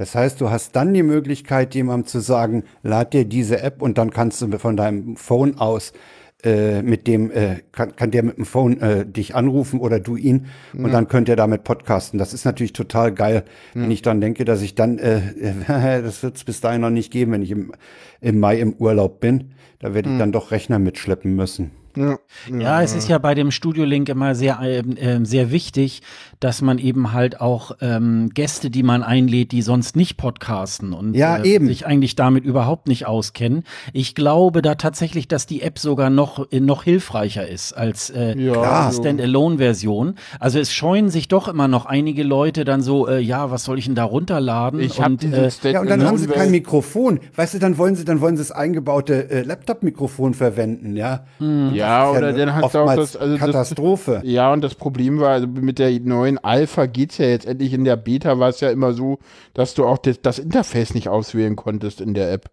Das 0.00 0.14
heißt, 0.14 0.40
du 0.40 0.48
hast 0.48 0.76
dann 0.76 0.94
die 0.94 1.02
Möglichkeit, 1.02 1.74
jemandem 1.74 2.06
zu 2.06 2.20
sagen, 2.20 2.64
lad 2.82 3.12
dir 3.12 3.26
diese 3.26 3.60
App 3.60 3.82
und 3.82 3.98
dann 3.98 4.10
kannst 4.10 4.40
du 4.40 4.58
von 4.58 4.74
deinem 4.74 5.14
Phone 5.16 5.58
aus 5.58 5.92
äh, 6.42 6.80
mit 6.80 7.06
dem, 7.06 7.30
äh, 7.30 7.56
kann, 7.70 7.94
kann 7.96 8.10
der 8.10 8.22
mit 8.22 8.38
dem 8.38 8.46
Phone 8.46 8.80
äh, 8.80 9.04
dich 9.04 9.34
anrufen 9.34 9.78
oder 9.78 10.00
du 10.00 10.16
ihn 10.16 10.46
und 10.72 10.90
dann 10.90 11.06
könnt 11.06 11.28
ihr 11.28 11.36
damit 11.36 11.64
podcasten. 11.64 12.18
Das 12.18 12.32
ist 12.32 12.46
natürlich 12.46 12.72
total 12.72 13.12
geil, 13.12 13.44
wenn 13.74 13.90
ich 13.90 14.00
dann 14.00 14.22
denke, 14.22 14.46
dass 14.46 14.62
ich 14.62 14.74
dann, 14.74 14.96
äh, 14.96 15.20
das 15.68 16.22
wird 16.22 16.38
es 16.38 16.44
bis 16.44 16.62
dahin 16.62 16.80
noch 16.80 16.88
nicht 16.88 17.12
geben, 17.12 17.32
wenn 17.32 17.42
ich 17.42 17.50
im, 17.50 17.72
im 18.22 18.40
Mai 18.40 18.58
im 18.58 18.72
Urlaub 18.78 19.20
bin. 19.20 19.50
Da 19.80 19.92
werde 19.92 20.10
ich 20.10 20.18
dann 20.18 20.32
doch 20.32 20.50
Rechner 20.50 20.78
mitschleppen 20.78 21.36
müssen. 21.36 21.72
Ja, 22.00 22.18
Ja, 22.58 22.82
es 22.82 22.94
ist 22.94 23.08
ja 23.08 23.18
bei 23.18 23.34
dem 23.34 23.50
Studio 23.50 23.84
Link 23.84 24.08
immer 24.08 24.34
sehr, 24.34 24.58
ähm, 24.62 24.94
ähm, 24.98 25.24
sehr 25.24 25.50
wichtig, 25.50 26.02
dass 26.40 26.62
man 26.62 26.78
eben 26.78 27.12
halt 27.12 27.40
auch 27.40 27.72
ähm, 27.80 28.30
Gäste, 28.32 28.70
die 28.70 28.82
man 28.82 29.02
einlädt, 29.02 29.52
die 29.52 29.62
sonst 29.62 29.96
nicht 29.96 30.16
podcasten 30.16 30.92
und 30.92 31.14
Ja, 31.14 31.36
äh, 31.38 31.46
eben. 31.54 31.66
sich 31.66 31.86
eigentlich 31.86 32.16
damit 32.16 32.44
überhaupt 32.44 32.88
nicht 32.88 33.06
auskennen. 33.06 33.64
Ich 33.92 34.14
glaube 34.14 34.62
da 34.62 34.74
tatsächlich, 34.76 35.28
dass 35.28 35.46
die 35.46 35.62
App 35.62 35.78
sogar 35.78 36.08
noch, 36.10 36.50
äh, 36.50 36.60
noch 36.60 36.84
hilfreicher 36.84 37.46
ist 37.46 37.72
als 37.74 38.10
äh, 38.10 38.38
Ja, 38.38 38.88
die 38.88 38.96
Standalone-Version. 38.96 40.14
Also 40.38 40.58
es 40.58 40.72
scheuen 40.72 41.10
sich 41.10 41.28
doch 41.28 41.48
immer 41.48 41.68
noch 41.68 41.86
einige 41.86 42.22
Leute 42.22 42.64
dann 42.64 42.80
so, 42.82 43.06
äh, 43.08 43.18
ja, 43.20 43.50
was 43.50 43.64
soll 43.64 43.78
ich 43.78 43.84
denn 43.86 43.94
da 43.94 44.04
runterladen? 44.04 44.80
Ich 44.80 44.98
und, 44.98 45.22
äh, 45.24 45.50
Ja, 45.64 45.80
und 45.80 45.90
dann 45.90 46.04
haben 46.04 46.18
sie 46.18 46.26
kein 46.26 46.50
Mikrofon. 46.50 47.20
Weißt 47.36 47.54
du, 47.54 47.58
dann 47.58 47.76
wollen 47.78 47.96
sie, 47.96 48.04
dann 48.04 48.20
wollen 48.20 48.36
sie 48.36 48.42
das 48.42 48.52
eingebaute 48.52 49.30
äh, 49.30 49.42
Laptop-Mikrofon 49.42 50.34
verwenden, 50.34 50.96
ja. 50.96 51.24
Ja, 51.40 51.89
oder 52.10 52.32
dann 52.32 52.54
hast 52.54 52.74
du 52.74 52.78
auch 52.78 52.94
das, 52.94 53.16
also 53.16 53.36
das, 53.36 53.40
Katastrophe. 53.40 54.20
Ja, 54.24 54.52
und 54.52 54.62
das 54.62 54.74
Problem 54.74 55.20
war, 55.20 55.30
also 55.30 55.46
mit 55.46 55.78
der 55.78 55.98
neuen 56.00 56.38
Alpha 56.38 56.86
geht's 56.86 57.18
ja 57.18 57.26
jetzt 57.26 57.46
endlich. 57.46 57.72
In 57.72 57.84
der 57.84 57.96
Beta 57.96 58.38
war 58.38 58.48
es 58.48 58.60
ja 58.60 58.70
immer 58.70 58.92
so, 58.92 59.18
dass 59.54 59.74
du 59.74 59.86
auch 59.86 59.98
das, 59.98 60.20
das 60.22 60.38
Interface 60.38 60.94
nicht 60.94 61.08
auswählen 61.08 61.56
konntest 61.56 62.00
in 62.00 62.14
der 62.14 62.32
App. 62.32 62.50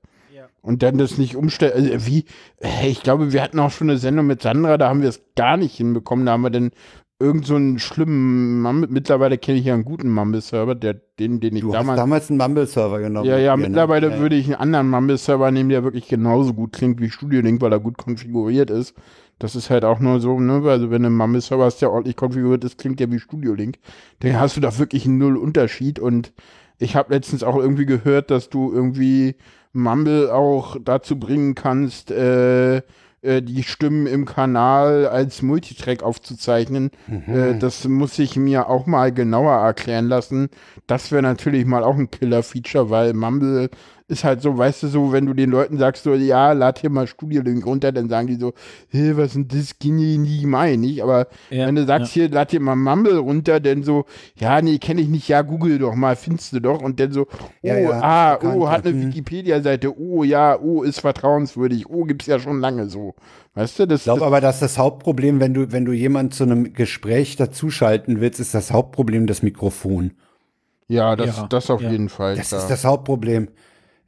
Und 0.62 0.84
dann 0.84 0.98
das 0.98 1.18
nicht 1.18 1.38
umstellen. 1.38 1.72
Also 1.74 2.08
wie, 2.08 2.26
hey, 2.60 2.90
ich 2.90 3.02
glaube, 3.02 3.32
wir 3.32 3.42
hatten 3.42 3.58
auch 3.58 3.72
schon 3.72 3.90
eine 3.90 3.98
Sendung 4.00 4.28
mit 4.28 4.42
Sandra, 4.42 4.78
da 4.78 4.90
haben 4.90 5.02
wir 5.02 5.08
es 5.08 5.22
gar 5.38 5.56
nicht 5.56 5.78
hinbekommen. 5.78 6.26
Da 6.26 6.34
haben 6.34 6.42
wir 6.42 6.50
dann 6.50 6.72
irgend 7.20 7.46
so 7.46 7.56
einen 7.56 7.80
schlimmen 7.80 8.62
Mumble. 8.62 8.90
Mittlerweile 8.90 9.38
kenne 9.38 9.60
ich 9.60 9.66
ja 9.66 9.74
einen 9.74 9.86
guten 9.86 10.10
Mumble-Server, 10.10 10.76
der, 10.76 10.96
den, 11.20 11.40
den 11.40 11.56
ich 11.56 11.62
Du 11.62 11.70
hast 11.70 11.80
damals. 11.80 11.98
damals 11.98 12.30
einen 12.30 12.40
Mumble-Server 12.40 13.00
genommen. 13.00 13.28
Ja, 13.28 13.38
ja, 13.38 13.56
ne? 13.56 13.68
mittlerweile 13.68 14.12
Ja, 14.12 14.20
würde 14.20 14.36
ich 14.36 14.46
einen 14.48 14.56
anderen 14.56 14.90
Mumble-Server 14.90 15.52
nehmen, 15.52 15.70
der 15.70 15.84
wirklich 15.84 16.08
genauso 16.08 16.54
gut 16.54 16.74
klingt 16.74 17.00
wie 17.00 17.10
Studio 17.10 17.42
Link, 17.42 17.62
weil 17.62 17.72
er 17.72 17.80
gut 17.80 17.98
konfiguriert 17.98 18.70
ist. 18.70 18.94
Das 19.40 19.56
ist 19.56 19.70
halt 19.70 19.86
auch 19.86 20.00
nur 20.00 20.20
so, 20.20 20.40
ne, 20.40 20.62
also 20.68 20.90
wenn 20.90 21.04
du 21.04 21.08
einen 21.08 21.18
Mumble-Server 21.18 21.66
hast, 21.66 21.82
der 21.82 21.92
ordentlich 21.92 22.16
konfiguriert 22.16 22.64
ist, 22.64 22.78
klingt 22.78 23.00
der 23.00 23.12
wie 23.12 23.20
Studio 23.20 23.54
Link. 23.54 23.78
Dann 24.20 24.40
hast 24.40 24.58
du 24.58 24.62
da 24.62 24.78
wirklich 24.78 25.06
einen 25.06 25.18
null 25.20 25.38
Unterschied 25.38 26.00
und 26.00 26.34
ich 26.80 26.96
habe 26.96 27.14
letztens 27.14 27.44
auch 27.44 27.58
irgendwie 27.58 27.86
gehört, 27.86 28.32
dass 28.32 28.50
du 28.50 28.72
irgendwie 28.72 29.36
Mumble 29.74 30.34
auch 30.34 30.78
dazu 30.84 31.20
bringen 31.20 31.56
kannst, 31.56 32.12
äh, 32.12 32.78
äh, 33.22 33.42
die 33.42 33.64
Stimmen 33.64 34.08
im 34.08 34.26
Kanal 34.26 35.08
als 35.08 35.42
Multitrack 35.42 36.04
aufzuzeichnen. 36.04 36.92
Äh, 37.28 37.58
das 37.60 37.88
muss 37.88 38.18
ich 38.20 38.36
mir 38.38 38.70
auch 38.70 38.86
mal 38.86 39.12
genauer 39.12 39.54
erklären 39.54 40.08
lassen. 40.08 40.50
Das 40.86 41.12
wäre 41.12 41.24
natürlich 41.24 41.66
mal 41.66 41.84
auch 41.84 41.96
ein 41.96 42.12
Killer-Feature, 42.12 42.90
weil 42.90 43.14
Mumble 43.14 43.70
ist 44.10 44.24
halt 44.24 44.42
so, 44.42 44.58
weißt 44.58 44.84
du, 44.84 44.88
so, 44.88 45.12
wenn 45.12 45.26
du 45.26 45.34
den 45.34 45.50
Leuten 45.50 45.78
sagst, 45.78 46.04
so, 46.04 46.14
ja, 46.14 46.54
lad 46.54 46.80
hier 46.80 46.90
mal 46.90 47.08
Studio 47.08 47.42
Link 47.42 47.66
runter, 47.66 47.92
dann 47.92 48.08
sagen 48.08 48.28
die 48.28 48.36
so, 48.36 48.54
hey, 48.90 49.18
was 49.18 49.28
ist 49.28 49.36
denn 49.36 49.48
das? 49.50 49.78
Genie, 49.80 50.18
nie 50.18 50.46
mein, 50.46 50.80
nicht? 50.80 51.04
Aber 51.04 51.28
Ja, 51.50 51.68
wenn 51.68 51.76
du 51.76 51.86
sagst, 51.86 52.14
hier, 52.14 52.30
lad 52.30 52.54
dir 52.54 52.62
mal 52.62 52.78
Mumble 52.78 53.18
runter, 53.18 53.60
dann 53.60 53.84
so, 53.84 54.06
ja, 54.36 54.62
nee, 54.62 54.78
kenne 54.78 55.02
ich 55.02 55.10
nicht, 55.10 55.28
ja, 55.28 55.42
google 55.42 55.78
doch 55.78 55.94
mal, 55.94 56.16
findest 56.16 56.54
du 56.54 56.62
doch. 56.62 56.82
Und 56.82 57.02
dann 57.02 57.12
so, 57.12 57.24
oh, 57.24 57.50
Ja, 57.62 57.78
ja, 57.78 58.02
ah, 58.02 58.40
oh, 58.44 58.70
hat 58.70 58.88
eine 58.88 58.98
ja. 58.98 59.08
Wikipedia-Seite, 59.08 60.00
oh, 60.00 60.24
ja, 60.24 60.58
oh, 60.58 60.84
ist 60.84 61.02
vertrauenswürdig, 61.02 61.90
oh, 61.90 62.06
gibt's 62.06 62.28
ja 62.28 62.40
schon 62.40 62.62
lange 62.62 62.88
so. 62.88 63.14
Weißt 63.56 63.78
du, 63.80 63.88
das, 63.88 64.02
Ich 64.02 64.04
glaube 64.06 64.22
das 64.22 64.28
aber, 64.28 64.40
dass 64.40 64.62
das 64.62 64.78
Hauptproblem, 64.78 65.42
wenn 65.42 65.54
du, 65.54 65.72
wenn 65.74 65.84
du 65.84 65.92
jemanden 65.92 66.32
zu 66.32 66.44
einem 66.44 66.72
Gespräch 66.72 67.36
dazuschalten 67.36 68.22
willst, 68.22 68.40
ist 68.40 68.54
das 68.54 68.72
Hauptproblem 68.72 69.28
das 69.28 69.44
Mikrofon. 69.44 70.12
ja, 70.88 71.18
das, 71.18 71.36
Ja, 71.36 71.48
das 71.48 71.70
auf 71.70 71.82
ja. 71.82 71.92
jeden 71.92 72.08
Fall. 72.08 72.38
Das 72.38 72.50
klar. 72.50 72.62
ist 72.62 72.70
das 72.70 72.86
Hauptproblem. 72.86 73.50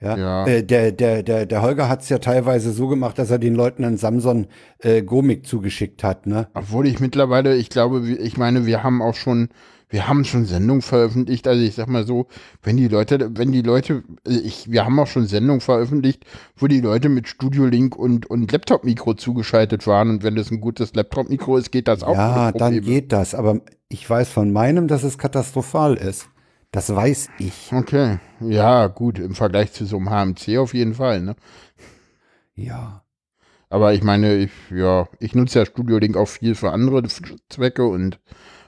Ja. 0.01 0.17
Ja. 0.17 0.47
Äh, 0.47 0.63
der, 0.63 0.91
der, 0.91 1.23
der, 1.23 1.45
der 1.45 1.61
Holger 1.61 1.89
hat 1.89 2.01
es 2.01 2.09
ja 2.09 2.19
teilweise 2.19 2.71
so 2.71 2.87
gemacht, 2.87 3.19
dass 3.19 3.31
er 3.31 3.39
den 3.39 3.55
Leuten 3.55 3.83
einen 3.83 3.97
Samsung 3.97 4.47
äh, 4.79 5.01
Gomik 5.01 5.45
zugeschickt 5.45 6.03
hat, 6.03 6.25
ne? 6.25 6.47
Obwohl 6.53 6.87
ich 6.87 6.99
mittlerweile, 6.99 7.55
ich 7.55 7.69
glaube, 7.69 8.07
ich 8.07 8.37
meine, 8.37 8.65
wir 8.65 8.83
haben 8.83 9.01
auch 9.01 9.15
schon, 9.15 9.49
wir 9.89 10.07
haben 10.07 10.23
schon 10.23 10.45
Sendungen 10.45 10.81
veröffentlicht. 10.81 11.47
Also 11.47 11.61
ich 11.61 11.75
sag 11.75 11.87
mal 11.89 12.05
so, 12.05 12.27
wenn 12.63 12.77
die 12.77 12.87
Leute, 12.87 13.31
wenn 13.33 13.51
die 13.51 13.61
Leute, 13.61 14.03
also 14.25 14.39
ich, 14.39 14.71
wir 14.71 14.85
haben 14.85 14.97
auch 14.99 15.07
schon 15.07 15.25
Sendungen 15.25 15.61
veröffentlicht, 15.61 16.25
wo 16.55 16.67
die 16.67 16.79
Leute 16.79 17.09
mit 17.09 17.27
Studio 17.27 17.65
Link 17.65 17.97
und, 17.97 18.29
und 18.29 18.51
Laptop-Mikro 18.51 19.15
zugeschaltet 19.15 19.85
waren. 19.87 20.09
Und 20.09 20.23
wenn 20.23 20.35
das 20.35 20.51
ein 20.51 20.61
gutes 20.61 20.93
Laptop-Mikro 20.93 21.57
ist, 21.57 21.71
geht 21.71 21.87
das 21.87 22.03
auch. 22.03 22.15
Ja, 22.15 22.51
dann 22.51 22.81
geht 22.81 23.11
das. 23.11 23.35
Aber 23.35 23.59
ich 23.89 24.07
weiß 24.09 24.29
von 24.29 24.53
meinem, 24.53 24.87
dass 24.87 25.03
es 25.03 25.17
katastrophal 25.17 25.95
ist. 25.95 26.29
Das 26.71 26.93
weiß 26.95 27.29
ich. 27.39 27.71
Okay. 27.73 28.19
Ja, 28.41 28.87
gut, 28.87 29.17
im 29.19 29.33
Vergleich 29.33 29.71
zu 29.73 29.85
so 29.85 29.97
einem 29.97 30.09
HMC 30.09 30.57
auf 30.59 30.73
jeden 30.73 30.93
Fall, 30.93 31.21
ne? 31.21 31.35
Ja. 32.55 33.03
Aber 33.69 33.93
ich 33.93 34.03
meine, 34.03 34.35
ich, 34.35 34.51
ja, 34.71 35.07
ich 35.19 35.35
nutze 35.35 35.59
ja 35.59 35.65
Studio 35.65 35.97
Link 35.97 36.15
auch 36.17 36.27
viel 36.27 36.55
für 36.55 36.71
andere 36.71 37.03
Zwecke 37.49 37.85
und 37.85 38.19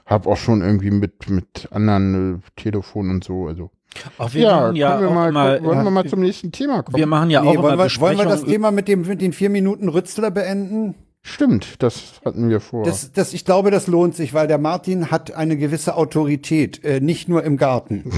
habe 0.06 0.28
auch 0.28 0.36
schon 0.36 0.62
irgendwie 0.62 0.90
mit, 0.90 1.28
mit 1.30 1.68
anderen 1.70 2.36
äh, 2.36 2.60
Telefonen 2.60 3.10
und 3.12 3.24
so, 3.24 3.46
also. 3.46 3.70
Auch 4.18 4.32
wir 4.32 4.40
Ja, 4.42 4.72
ja 4.72 5.00
wir 5.00 5.08
auch 5.08 5.12
mal, 5.14 5.28
gucken- 5.30 5.64
wollen 5.64 5.82
wir 5.82 5.88
äh, 5.88 5.90
mal 5.90 6.08
zum 6.08 6.20
nächsten 6.20 6.50
Thema 6.50 6.82
kommen? 6.82 6.96
wir 6.96 7.06
machen 7.06 7.30
ja 7.30 7.40
auch 7.40 7.44
Nee, 7.44 7.54
immer 7.54 7.62
wollen, 7.62 7.78
wir, 7.78 8.00
wollen 8.00 8.18
wir 8.18 8.24
das 8.24 8.44
Thema 8.44 8.70
mit, 8.70 8.88
dem, 8.88 9.02
mit 9.02 9.20
den 9.20 9.32
vier 9.32 9.50
Minuten 9.50 9.88
Rützler 9.88 10.30
beenden? 10.30 10.94
Stimmt, 11.24 11.82
das 11.82 12.20
hatten 12.24 12.50
wir 12.50 12.60
vor. 12.60 12.84
Das, 12.84 13.12
das, 13.12 13.32
ich 13.32 13.44
glaube, 13.44 13.70
das 13.70 13.86
lohnt 13.86 14.16
sich, 14.16 14.34
weil 14.34 14.48
der 14.48 14.58
Martin 14.58 15.10
hat 15.12 15.32
eine 15.32 15.56
gewisse 15.56 15.94
Autorität, 15.96 16.84
äh, 16.84 17.00
nicht 17.00 17.28
nur 17.28 17.44
im 17.44 17.56
Garten. 17.56 18.10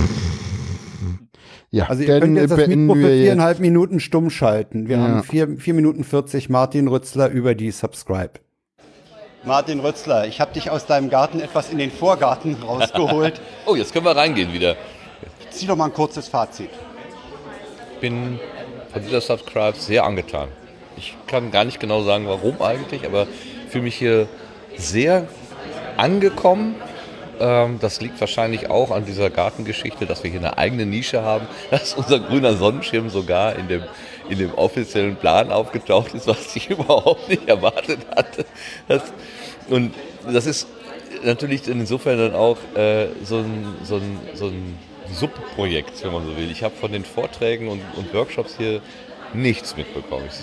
ja, 1.70 1.85
Also 1.86 2.02
ihr 2.02 2.18
könnt 2.20 2.36
jetzt 2.39 2.51
das 2.52 2.66
Mikro 2.66 2.94
für 2.94 3.09
viereinhalb 3.10 3.59
Minuten 3.60 4.01
stumm 4.01 4.31
schalten. 4.31 4.89
Wir 4.89 4.97
Ja. 4.97 5.02
haben 5.02 5.22
vier, 5.22 5.59
vier 5.59 5.74
Minuten 5.74 6.02
40 6.02 6.48
Martin 6.48 6.89
Rützler 6.89 7.28
über 7.28 7.55
die 7.55 7.70
Subscribe. 7.72 8.32
Martin 9.44 9.81
Rützler, 9.81 10.26
ich 10.26 10.40
habe 10.40 10.55
dich 10.55 10.70
aus 10.70 10.86
deinem 10.86 11.10
Garten 11.10 11.40
etwas 11.40 11.68
in 11.70 11.76
den 11.76 11.90
Vorgarten 11.90 12.55
rausgeholt. 12.66 13.39
Oh, 13.66 13.76
jetzt 13.76 13.93
können 13.93 14.06
wir 14.06 14.16
reingehen 14.16 14.51
wieder. 14.55 14.76
Zieh 15.51 15.66
doch 15.66 15.76
mal 15.76 15.85
ein 15.86 15.93
kurzes 15.93 16.26
Fazit. 16.28 16.70
Bin 18.01 18.39
von 18.90 19.02
dieser 19.02 19.20
Subscribe 19.20 19.76
sehr 19.78 20.05
angetan. 20.05 20.48
Ich 20.97 21.16
kann 21.27 21.51
gar 21.51 21.65
nicht 21.65 21.81
genau 21.81 22.03
sagen, 22.03 22.27
warum 22.27 22.61
eigentlich, 22.62 23.05
aber 23.05 23.27
fühle 23.69 23.85
mich 23.85 23.97
hier 23.97 24.29
sehr 24.77 25.27
angekommen. 25.97 26.77
Ähm, 27.41 27.79
das 27.81 28.01
liegt 28.01 28.21
wahrscheinlich 28.21 28.71
auch 28.71 28.91
an 28.91 29.05
dieser 29.05 29.31
Gartengeschichte, 29.31 30.07
dass 30.07 30.23
wir 30.23 30.31
hier 30.31 30.41
eine 30.41 30.59
eigene 30.59 30.87
Nische 30.87 31.23
haben, 31.23 31.47
dass 31.71 31.95
unser 31.95 32.21
grüner 32.21 32.55
Sonnenschirm 32.55 33.11
sogar 33.11 33.57
in 33.57 33.69
dem, 33.69 33.83
in 34.29 34.39
dem 34.39 34.55
offiziellen 34.55 35.16
Plan 35.16 35.51
aufgetaucht 35.51 36.15
ist, 36.15 36.27
was 36.27 36.55
ich 36.55 36.71
überhaupt 36.71 37.29
nicht 37.29 37.49
erwartet 37.49 38.01
hatte. 38.15 38.45
Das, 38.89 39.03
und 39.69 39.95
das 40.33 40.47
ist 40.47 40.69
natürlich 41.25 41.66
insofern 41.66 42.19
dann 42.19 42.35
auch 42.35 42.59
äh, 42.77 43.09
so 43.25 43.39
ein, 43.39 43.75
so 43.83 43.97
ein, 43.97 44.19
so 44.35 44.47
ein 44.47 44.79
Subprojekt, 45.12 46.05
wenn 46.05 46.12
man 46.12 46.25
so 46.25 46.37
will. 46.37 46.51
Ich 46.51 46.62
habe 46.62 46.75
von 46.75 46.93
den 46.93 47.05
Vorträgen 47.05 47.69
und, 47.69 47.83
und 47.97 48.12
Workshops 48.15 48.57
hier 48.57 48.81
nichts 49.33 49.77
mitbekommen. 49.77 50.27
Ich 50.29 50.35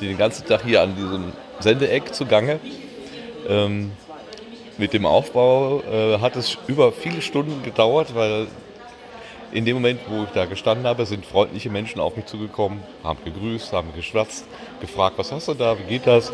den 0.00 0.18
ganzen 0.18 0.46
Tag 0.46 0.62
hier 0.64 0.82
an 0.82 0.94
diesem 0.94 1.32
Sendeeck 1.60 2.14
zugange. 2.14 2.60
Ähm, 3.48 3.92
mit 4.76 4.92
dem 4.92 5.06
Aufbau 5.06 5.82
äh, 5.82 6.18
hat 6.20 6.36
es 6.36 6.56
über 6.68 6.92
viele 6.92 7.20
Stunden 7.20 7.62
gedauert, 7.62 8.14
weil 8.14 8.46
in 9.50 9.64
dem 9.64 9.74
Moment, 9.74 10.00
wo 10.08 10.24
ich 10.24 10.30
da 10.30 10.44
gestanden 10.44 10.86
habe, 10.86 11.06
sind 11.06 11.24
freundliche 11.24 11.70
Menschen 11.70 12.00
auf 12.00 12.16
mich 12.16 12.26
zugekommen, 12.26 12.82
haben 13.02 13.18
gegrüßt, 13.24 13.72
haben 13.72 13.92
geschwatzt, 13.94 14.44
gefragt, 14.80 15.18
was 15.18 15.32
hast 15.32 15.48
du 15.48 15.54
da, 15.54 15.76
wie 15.78 15.84
geht 15.84 16.06
das? 16.06 16.32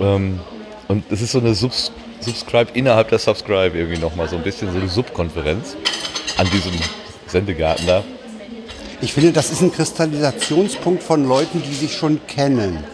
Ähm, 0.00 0.40
und 0.88 1.10
es 1.10 1.20
ist 1.22 1.32
so 1.32 1.38
eine 1.38 1.54
Subs 1.54 1.92
Subscribe 2.20 2.70
innerhalb 2.74 3.08
der 3.08 3.18
Subscribe 3.18 3.76
irgendwie 3.76 3.98
nochmal 3.98 4.28
so 4.28 4.36
ein 4.36 4.42
bisschen 4.42 4.70
so 4.70 4.78
eine 4.78 4.88
Subkonferenz 4.88 5.74
an 6.36 6.46
diesem 6.50 6.72
Sendegarten 7.26 7.86
da. 7.86 8.04
Ich 9.02 9.14
finde, 9.14 9.32
das 9.32 9.50
ist 9.50 9.62
ein 9.62 9.72
Kristallisationspunkt 9.72 11.02
von 11.02 11.26
Leuten, 11.26 11.62
die 11.62 11.74
sich 11.74 11.96
schon 11.96 12.20
kennen. 12.26 12.84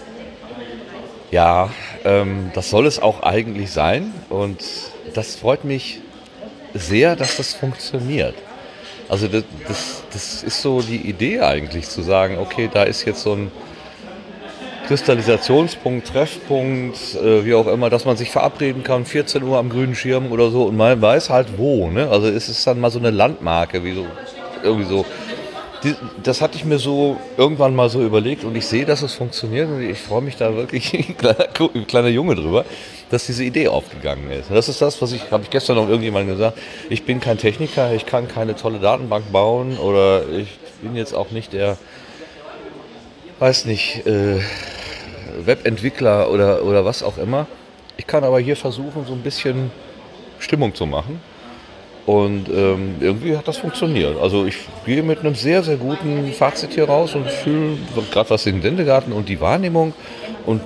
Ja, 1.32 1.70
ähm, 2.04 2.50
das 2.54 2.70
soll 2.70 2.86
es 2.86 3.00
auch 3.00 3.24
eigentlich 3.24 3.72
sein 3.72 4.14
und 4.28 4.62
das 5.14 5.34
freut 5.34 5.64
mich 5.64 6.00
sehr, 6.74 7.16
dass 7.16 7.36
das 7.36 7.54
funktioniert. 7.54 8.34
Also 9.08 9.26
das, 9.26 9.42
das, 9.66 10.04
das 10.12 10.42
ist 10.44 10.62
so 10.62 10.80
die 10.80 11.08
Idee 11.08 11.40
eigentlich, 11.40 11.88
zu 11.88 12.02
sagen, 12.02 12.38
okay, 12.38 12.70
da 12.72 12.84
ist 12.84 13.04
jetzt 13.04 13.22
so 13.22 13.32
ein 13.32 13.50
Kristallisationspunkt, 14.86 16.06
Treffpunkt, 16.06 17.16
äh, 17.16 17.44
wie 17.44 17.54
auch 17.54 17.66
immer, 17.66 17.90
dass 17.90 18.04
man 18.04 18.16
sich 18.16 18.30
verabreden 18.30 18.84
kann, 18.84 19.04
14 19.04 19.42
Uhr 19.42 19.58
am 19.58 19.68
grünen 19.68 19.96
Schirm 19.96 20.30
oder 20.30 20.50
so 20.50 20.64
und 20.64 20.76
man 20.76 21.02
weiß 21.02 21.30
halt 21.30 21.48
wo. 21.56 21.90
Ne? 21.90 22.08
Also 22.08 22.28
es 22.28 22.48
ist 22.48 22.64
dann 22.66 22.78
mal 22.78 22.90
so 22.90 23.00
eine 23.00 23.10
Landmarke, 23.10 23.82
wie 23.82 23.94
so, 23.94 24.06
irgendwie 24.62 24.88
so. 24.88 25.04
Das 26.22 26.40
hatte 26.40 26.56
ich 26.56 26.64
mir 26.64 26.78
so 26.78 27.18
irgendwann 27.36 27.74
mal 27.74 27.88
so 27.88 28.02
überlegt 28.02 28.44
und 28.44 28.56
ich 28.56 28.66
sehe, 28.66 28.84
dass 28.84 29.02
es 29.02 29.14
funktioniert 29.14 29.68
und 29.68 29.82
ich 29.82 29.98
freue 29.98 30.22
mich 30.22 30.36
da 30.36 30.54
wirklich, 30.54 31.14
kleiner, 31.18 31.46
kleiner 31.86 32.08
Junge 32.08 32.34
drüber, 32.34 32.64
dass 33.10 33.26
diese 33.26 33.44
Idee 33.44 33.68
aufgegangen 33.68 34.30
ist. 34.30 34.50
Das 34.50 34.68
ist 34.68 34.80
das, 34.82 35.00
was 35.00 35.12
ich, 35.12 35.30
habe 35.30 35.44
ich 35.44 35.50
gestern 35.50 35.76
noch 35.76 35.88
irgendjemandem 35.88 36.36
gesagt, 36.36 36.58
ich 36.90 37.04
bin 37.04 37.20
kein 37.20 37.38
Techniker, 37.38 37.92
ich 37.94 38.06
kann 38.06 38.28
keine 38.28 38.56
tolle 38.56 38.78
Datenbank 38.78 39.30
bauen 39.32 39.78
oder 39.78 40.28
ich 40.28 40.48
bin 40.82 40.96
jetzt 40.96 41.14
auch 41.14 41.30
nicht 41.30 41.52
der, 41.52 41.78
weiß 43.38 43.66
nicht, 43.66 44.06
äh, 44.06 44.40
Webentwickler 45.44 46.30
oder, 46.30 46.64
oder 46.64 46.84
was 46.84 47.02
auch 47.02 47.18
immer. 47.18 47.46
Ich 47.96 48.06
kann 48.06 48.24
aber 48.24 48.40
hier 48.40 48.56
versuchen, 48.56 49.06
so 49.06 49.12
ein 49.12 49.22
bisschen 49.22 49.70
Stimmung 50.38 50.74
zu 50.74 50.86
machen. 50.86 51.20
Und 52.06 52.48
ähm, 52.48 52.94
irgendwie 53.00 53.36
hat 53.36 53.48
das 53.48 53.56
funktioniert. 53.56 54.20
Also 54.20 54.46
ich 54.46 54.56
gehe 54.84 55.02
mit 55.02 55.20
einem 55.20 55.34
sehr, 55.34 55.64
sehr 55.64 55.76
guten 55.76 56.32
Fazit 56.32 56.72
hier 56.72 56.84
raus 56.84 57.16
und 57.16 57.28
fühle 57.28 57.76
gerade 58.12 58.30
was 58.30 58.44
den 58.44 58.62
Sendegarten 58.62 59.12
und 59.12 59.28
die 59.28 59.40
Wahrnehmung 59.40 59.92
und 60.46 60.62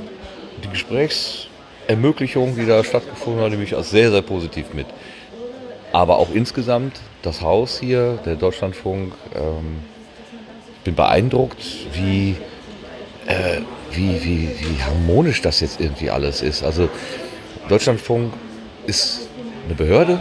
die 0.62 0.68
Gesprächsermöglichung, 0.68 2.56
die 2.56 2.66
da 2.66 2.84
stattgefunden 2.84 3.42
hat, 3.42 3.50
nehme 3.50 3.64
ich 3.64 3.74
als 3.74 3.90
sehr, 3.90 4.10
sehr 4.10 4.20
positiv 4.20 4.74
mit. 4.74 4.86
Aber 5.92 6.18
auch 6.18 6.28
insgesamt 6.32 7.00
das 7.22 7.40
Haus 7.40 7.80
hier, 7.80 8.18
der 8.26 8.36
Deutschlandfunk, 8.36 9.14
ähm, 9.34 9.78
bin 10.84 10.94
beeindruckt, 10.94 11.62
wie 11.94 12.36
äh, 13.26 13.60
wie, 13.92 14.22
wie, 14.22 14.48
wie 14.60 14.82
harmonisch 14.82 15.42
das 15.42 15.60
jetzt 15.60 15.80
irgendwie 15.80 16.10
alles 16.10 16.42
ist. 16.42 16.62
Also 16.62 16.88
Deutschlandfunk 17.68 18.32
ist 18.86 19.28
eine 19.66 19.74
Behörde, 19.74 20.20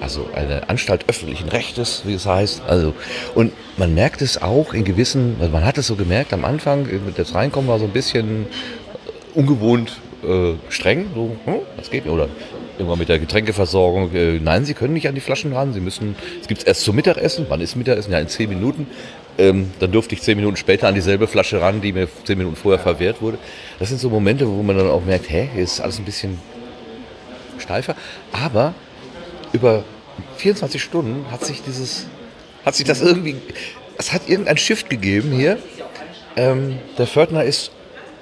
also 0.00 0.28
eine 0.34 0.68
Anstalt 0.68 1.04
öffentlichen 1.08 1.48
Rechtes, 1.48 2.02
wie 2.04 2.14
es 2.14 2.26
heißt. 2.26 2.62
Also, 2.66 2.94
und 3.34 3.52
man 3.76 3.94
merkt 3.94 4.22
es 4.22 4.40
auch 4.40 4.72
in 4.72 4.84
gewissen, 4.84 5.36
also 5.40 5.52
man 5.52 5.64
hat 5.64 5.78
es 5.78 5.86
so 5.86 5.96
gemerkt 5.96 6.32
am 6.32 6.44
Anfang, 6.44 6.88
das 7.16 7.34
Reinkommen 7.34 7.68
war 7.68 7.78
so 7.78 7.84
ein 7.84 7.92
bisschen 7.92 8.46
ungewohnt 9.34 10.00
äh, 10.22 10.54
streng, 10.68 11.06
so, 11.14 11.36
hm, 11.44 11.60
das 11.76 11.90
geht, 11.90 12.06
oder 12.06 12.28
irgendwann 12.78 12.98
mit 12.98 13.08
der 13.08 13.18
Getränkeversorgung, 13.18 14.14
äh, 14.14 14.38
nein, 14.38 14.64
Sie 14.64 14.74
können 14.74 14.94
nicht 14.94 15.08
an 15.08 15.14
die 15.14 15.20
Flaschen 15.20 15.52
ran, 15.52 15.72
Sie 15.72 15.80
müssen, 15.80 16.16
es 16.40 16.48
gibt 16.48 16.62
es 16.62 16.66
erst 16.66 16.82
zum 16.82 16.96
Mittagessen, 16.96 17.46
wann 17.48 17.60
ist 17.60 17.76
Mittagessen? 17.76 18.12
Ja, 18.12 18.18
in 18.18 18.28
zehn 18.28 18.48
Minuten. 18.48 18.86
Ähm, 19.38 19.70
dann 19.78 19.92
durfte 19.92 20.14
ich 20.14 20.22
zehn 20.22 20.36
Minuten 20.36 20.56
später 20.56 20.88
an 20.88 20.94
dieselbe 20.94 21.26
Flasche 21.26 21.60
ran, 21.60 21.80
die 21.80 21.92
mir 21.92 22.08
zehn 22.24 22.36
Minuten 22.36 22.56
vorher 22.56 22.80
verwehrt 22.80 23.22
wurde. 23.22 23.38
Das 23.78 23.88
sind 23.88 23.98
so 23.98 24.10
Momente, 24.10 24.46
wo 24.46 24.62
man 24.62 24.76
dann 24.76 24.88
auch 24.88 25.04
merkt, 25.04 25.30
hä, 25.30 25.48
hier 25.54 25.62
ist 25.62 25.80
alles 25.80 25.98
ein 25.98 26.04
bisschen 26.04 26.38
steifer. 27.58 27.94
Aber 28.32 28.74
über 29.52 29.84
24 30.36 30.82
Stunden 30.82 31.24
hat 31.30 31.44
sich 31.44 31.62
dieses, 31.62 32.06
hat 32.64 32.74
sich 32.74 32.86
das 32.86 33.00
irgendwie, 33.00 33.36
es 33.98 34.12
hat 34.12 34.28
irgendein 34.28 34.56
Shift 34.56 34.90
gegeben 34.90 35.32
hier. 35.32 35.58
Ähm, 36.36 36.78
der 36.98 37.06
Fördner 37.06 37.44
ist 37.44 37.70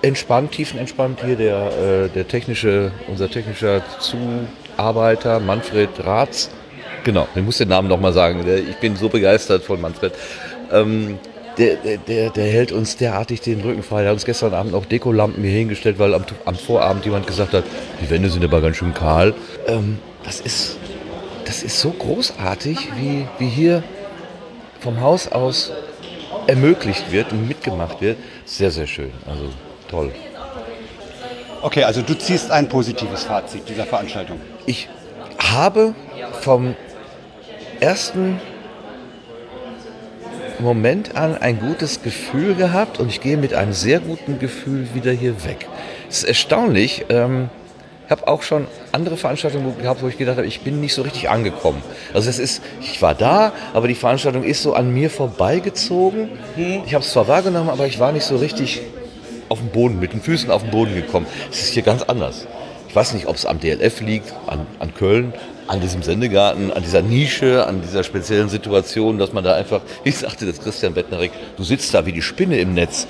entspannt, 0.02 0.52
tiefenentspannt 0.52 1.20
hier, 1.24 1.36
der, 1.36 2.06
äh, 2.06 2.08
der 2.08 2.26
technische, 2.28 2.92
unser 3.08 3.30
technischer 3.30 3.82
Zuarbeiter 4.00 5.40
Manfred 5.40 5.90
Ratz. 6.04 6.50
Genau, 7.04 7.28
ich 7.34 7.42
muss 7.42 7.58
den 7.58 7.68
Namen 7.68 7.88
nochmal 7.88 8.12
sagen. 8.12 8.44
Ich 8.68 8.76
bin 8.76 8.96
so 8.96 9.08
begeistert 9.08 9.64
von 9.64 9.80
Manfred. 9.80 10.12
Ähm, 10.72 11.18
der, 11.58 11.76
der, 12.06 12.30
der 12.30 12.44
hält 12.44 12.70
uns 12.70 12.96
derartig 12.96 13.40
den 13.40 13.60
Rücken 13.60 13.82
frei. 13.82 14.02
Der 14.02 14.10
hat 14.10 14.14
uns 14.14 14.24
gestern 14.24 14.54
Abend 14.54 14.74
auch 14.74 14.86
Dekolampen 14.86 15.42
hier 15.42 15.52
hingestellt, 15.52 15.98
weil 15.98 16.14
am, 16.14 16.24
am 16.44 16.54
Vorabend 16.54 17.04
jemand 17.04 17.26
gesagt 17.26 17.52
hat, 17.52 17.64
die 18.00 18.08
Wände 18.10 18.30
sind 18.30 18.44
aber 18.44 18.60
ganz 18.60 18.76
schön 18.76 18.94
kahl. 18.94 19.34
Ähm, 19.66 19.98
das, 20.22 20.40
ist, 20.40 20.76
das 21.48 21.62
ist 21.62 21.80
so 21.80 21.90
großartig, 21.90 22.90
wie, 22.96 23.26
wie 23.38 23.48
hier 23.48 23.82
vom 24.80 25.00
Haus 25.00 25.32
aus 25.32 25.72
ermöglicht 26.46 27.10
wird 27.10 27.32
und 27.32 27.48
mitgemacht 27.48 28.02
wird. 28.02 28.18
Sehr, 28.44 28.70
sehr 28.70 28.86
schön. 28.86 29.10
Also 29.26 29.48
toll. 29.88 30.12
Okay, 31.62 31.84
also 31.84 32.02
du 32.02 32.16
ziehst 32.18 32.50
ein 32.50 32.68
positives 32.68 33.24
Fazit 33.24 33.66
dieser 33.66 33.86
Veranstaltung. 33.86 34.38
Ich 34.66 34.90
habe 35.38 35.94
vom 36.42 36.76
ersten 37.80 38.38
Moment 40.58 41.16
an 41.16 41.38
ein 41.38 41.58
gutes 41.60 42.02
Gefühl 42.02 42.56
gehabt 42.56 43.00
und 43.00 43.08
ich 43.08 43.22
gehe 43.22 43.38
mit 43.38 43.54
einem 43.54 43.72
sehr 43.72 44.00
guten 44.00 44.38
Gefühl 44.38 44.88
wieder 44.92 45.12
hier 45.12 45.44
weg. 45.46 45.66
Es 46.10 46.18
ist 46.18 46.24
erstaunlich. 46.24 47.06
Ähm, 47.08 47.48
habe 48.10 48.26
auch 48.26 48.42
schon 48.42 48.66
andere 48.92 49.16
Veranstaltungen 49.16 49.76
gehabt, 49.80 50.02
wo 50.02 50.08
ich 50.08 50.16
gedacht 50.16 50.38
habe, 50.38 50.46
ich 50.46 50.60
bin 50.60 50.80
nicht 50.80 50.94
so 50.94 51.02
richtig 51.02 51.28
angekommen. 51.28 51.82
Also 52.14 52.30
es 52.30 52.38
ist, 52.38 52.62
ich 52.80 53.02
war 53.02 53.14
da, 53.14 53.52
aber 53.74 53.88
die 53.88 53.94
Veranstaltung 53.94 54.44
ist 54.44 54.62
so 54.62 54.74
an 54.74 54.92
mir 54.92 55.10
vorbeigezogen. 55.10 56.30
Ich 56.86 56.94
habe 56.94 57.04
es 57.04 57.12
zwar 57.12 57.28
wahrgenommen, 57.28 57.70
aber 57.70 57.86
ich 57.86 57.98
war 58.00 58.12
nicht 58.12 58.24
so 58.24 58.36
richtig 58.36 58.80
auf 59.48 59.58
dem 59.58 59.68
Boden, 59.68 59.98
mit 59.98 60.12
den 60.12 60.20
Füßen 60.20 60.50
auf 60.50 60.62
den 60.62 60.70
Boden 60.70 60.94
gekommen. 60.94 61.26
Es 61.50 61.60
ist 61.60 61.74
hier 61.74 61.82
ganz 61.82 62.02
anders. 62.02 62.46
Ich 62.88 62.96
weiß 62.96 63.12
nicht, 63.12 63.26
ob 63.26 63.36
es 63.36 63.44
am 63.44 63.60
DLF 63.60 64.00
liegt, 64.00 64.32
an, 64.46 64.66
an 64.78 64.94
Köln, 64.94 65.34
an 65.66 65.80
diesem 65.80 66.02
Sendegarten, 66.02 66.72
an 66.72 66.82
dieser 66.82 67.02
Nische, 67.02 67.66
an 67.66 67.82
dieser 67.82 68.02
speziellen 68.02 68.48
Situation, 68.48 69.18
dass 69.18 69.32
man 69.32 69.44
da 69.44 69.54
einfach, 69.54 69.82
ich 70.04 70.16
sagte 70.16 70.46
das 70.46 70.60
Christian 70.60 70.94
Bettnerik, 70.94 71.30
du 71.56 71.64
sitzt 71.64 71.92
da 71.92 72.06
wie 72.06 72.12
die 72.12 72.22
Spinne 72.22 72.58
im 72.58 72.74
Netz. 72.74 73.06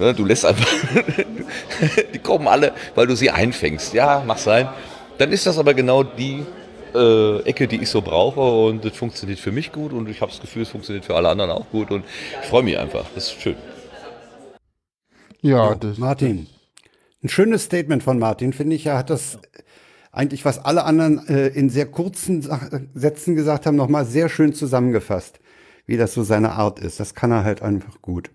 Ja, 0.00 0.12
du 0.12 0.24
lässt 0.24 0.44
einfach, 0.44 0.66
die 2.14 2.18
kommen 2.18 2.48
alle, 2.48 2.72
weil 2.94 3.06
du 3.06 3.14
sie 3.14 3.30
einfängst. 3.30 3.92
Ja, 3.94 4.22
mach 4.26 4.38
sein. 4.38 4.68
Dann 5.18 5.30
ist 5.32 5.46
das 5.46 5.58
aber 5.58 5.74
genau 5.74 6.02
die 6.02 6.44
äh, 6.94 7.40
Ecke, 7.42 7.68
die 7.68 7.82
ich 7.82 7.88
so 7.88 8.00
brauche 8.00 8.40
und 8.40 8.84
das 8.84 8.96
funktioniert 8.96 9.38
für 9.38 9.52
mich 9.52 9.72
gut 9.72 9.92
und 9.92 10.08
ich 10.08 10.20
habe 10.20 10.30
das 10.30 10.40
Gefühl, 10.40 10.62
es 10.62 10.68
funktioniert 10.70 11.04
für 11.04 11.14
alle 11.14 11.28
anderen 11.28 11.50
auch 11.50 11.68
gut 11.70 11.90
und 11.90 12.04
ich 12.42 12.48
freue 12.48 12.62
mich 12.62 12.78
einfach. 12.78 13.04
Das 13.14 13.24
ist 13.24 13.40
schön. 13.40 13.56
Ja, 15.40 15.74
das, 15.74 15.98
Martin. 15.98 16.46
Ein 17.22 17.28
schönes 17.28 17.64
Statement 17.64 18.02
von 18.02 18.18
Martin, 18.18 18.52
finde 18.52 18.76
ich. 18.76 18.86
Er 18.86 18.98
hat 18.98 19.10
das 19.10 19.38
eigentlich, 20.12 20.44
was 20.44 20.64
alle 20.64 20.84
anderen 20.84 21.26
äh, 21.28 21.48
in 21.48 21.70
sehr 21.70 21.86
kurzen 21.86 22.48
Sätzen 22.94 23.34
gesagt 23.34 23.66
haben, 23.66 23.76
nochmal 23.76 24.04
sehr 24.04 24.28
schön 24.28 24.52
zusammengefasst, 24.54 25.40
wie 25.86 25.96
das 25.96 26.14
so 26.14 26.22
seine 26.22 26.52
Art 26.52 26.78
ist. 26.78 27.00
Das 27.00 27.14
kann 27.14 27.32
er 27.32 27.44
halt 27.44 27.62
einfach 27.62 28.00
gut. 28.02 28.30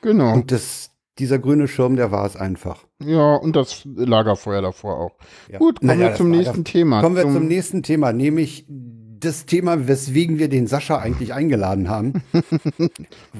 genau. 0.00 0.32
Und 0.34 0.50
das, 0.52 0.90
dieser 1.18 1.38
grüne 1.38 1.68
Schirm, 1.68 1.96
der 1.96 2.10
war 2.12 2.24
es 2.26 2.36
einfach. 2.36 2.84
ja, 3.02 3.34
und 3.36 3.56
das 3.56 3.82
Lagerfeuer 3.84 4.62
davor 4.62 4.98
auch. 5.00 5.12
Ja. 5.50 5.58
Gut, 5.58 5.80
kommen 5.80 5.88
Naja, 5.98 6.10
wir 6.10 6.14
zum 6.16 6.30
nächsten 6.30 6.58
ja- 6.58 6.62
Thema. 6.64 7.00
Kommen 7.02 7.16
wir 7.16 7.22
zum 7.24 7.46
nächsten 7.46 7.82
Thema, 7.82 8.12
nämlich 8.12 8.66
das 9.20 9.46
Thema, 9.46 9.88
weswegen 9.88 10.38
wir 10.38 10.48
den 10.48 10.68
Sascha 10.68 10.98
eigentlich 10.98 11.34
eingeladen 11.34 11.88
haben. 11.88 12.22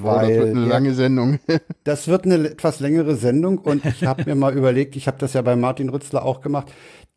Oh, 0.03 0.15
das 0.15 0.29
wird 0.29 0.43
eine 0.51 0.61
der- 0.61 0.69
lange 0.69 0.95
Sendung. 0.95 1.39
Das 1.85 2.09
wird 2.09 2.25
eine 2.25 2.35
etwas 2.49 2.81
längere 2.81 3.15
Sendung 3.15 3.59
und 3.59 3.85
ich 3.85 4.05
habe 4.05 4.25
mir 4.27 4.35
mal 4.35 4.57
überlegt, 4.57 4.97
ich 4.97 5.07
habe 5.07 5.19
das 5.19 5.33
ja 5.35 5.43
bei 5.43 5.55
Martin 5.57 5.89
Rützler 5.89 6.25
auch 6.25 6.41
gemacht, 6.41 6.73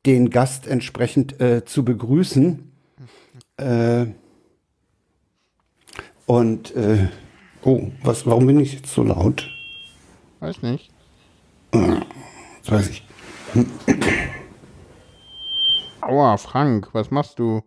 den 0.06 0.30
Gast 0.30 0.68
entsprechend 0.68 1.40
äh, 1.42 1.66
zu 1.66 1.84
begrüßen. 1.84 2.72
Äh, 3.58 4.06
und 6.26 6.76
äh, 6.76 7.08
oh, 7.64 7.88
was, 8.04 8.26
warum 8.26 8.48
bin 8.48 8.60
ich 8.60 8.74
jetzt 8.74 8.94
so 8.94 9.04
laut? 9.04 9.50
Weiß 10.42 10.62
nicht. 10.64 10.92
Das 11.72 12.72
weiß 12.72 12.90
ich. 12.90 13.04
Aua, 16.02 16.38
Frank, 16.38 16.90
was 16.94 17.12
machst 17.12 17.40
du? 17.40 17.62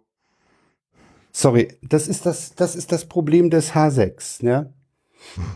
Sorry, 1.33 1.69
das 1.83 2.07
ist 2.09 2.27
das, 2.27 2.55
das 2.55 2.77
ist 2.77 2.93
das 2.93 3.07
Problem 3.07 3.49
des 3.51 3.73
H6, 3.75 4.45
ne? 4.45 4.73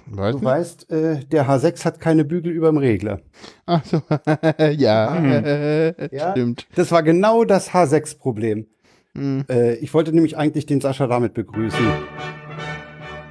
Weiß 0.07 0.33
Du 0.33 0.39
nicht. 0.39 0.45
weißt, 0.47 0.91
äh, 0.91 1.25
der 1.27 1.47
H6 1.49 1.85
hat 1.85 2.01
keine 2.01 2.25
Bügel 2.25 2.53
überm 2.53 2.79
Regler. 2.79 3.21
Ach 3.67 3.85
so. 3.85 4.01
ja, 4.77 5.11
Mhm. 5.11 5.95
Ja. 6.11 6.31
stimmt. 6.33 6.67
Das 6.75 6.91
war 6.91 7.03
genau 7.03 7.45
das 7.45 7.73
H6-Problem. 7.73 8.67
Hm. 9.15 9.45
Äh, 9.49 9.75
ich 9.75 9.93
wollte 9.93 10.13
nämlich 10.13 10.37
eigentlich 10.39 10.67
den 10.67 10.81
Sascha 10.81 11.07
damit 11.07 11.35
begrüßen. 11.35 11.87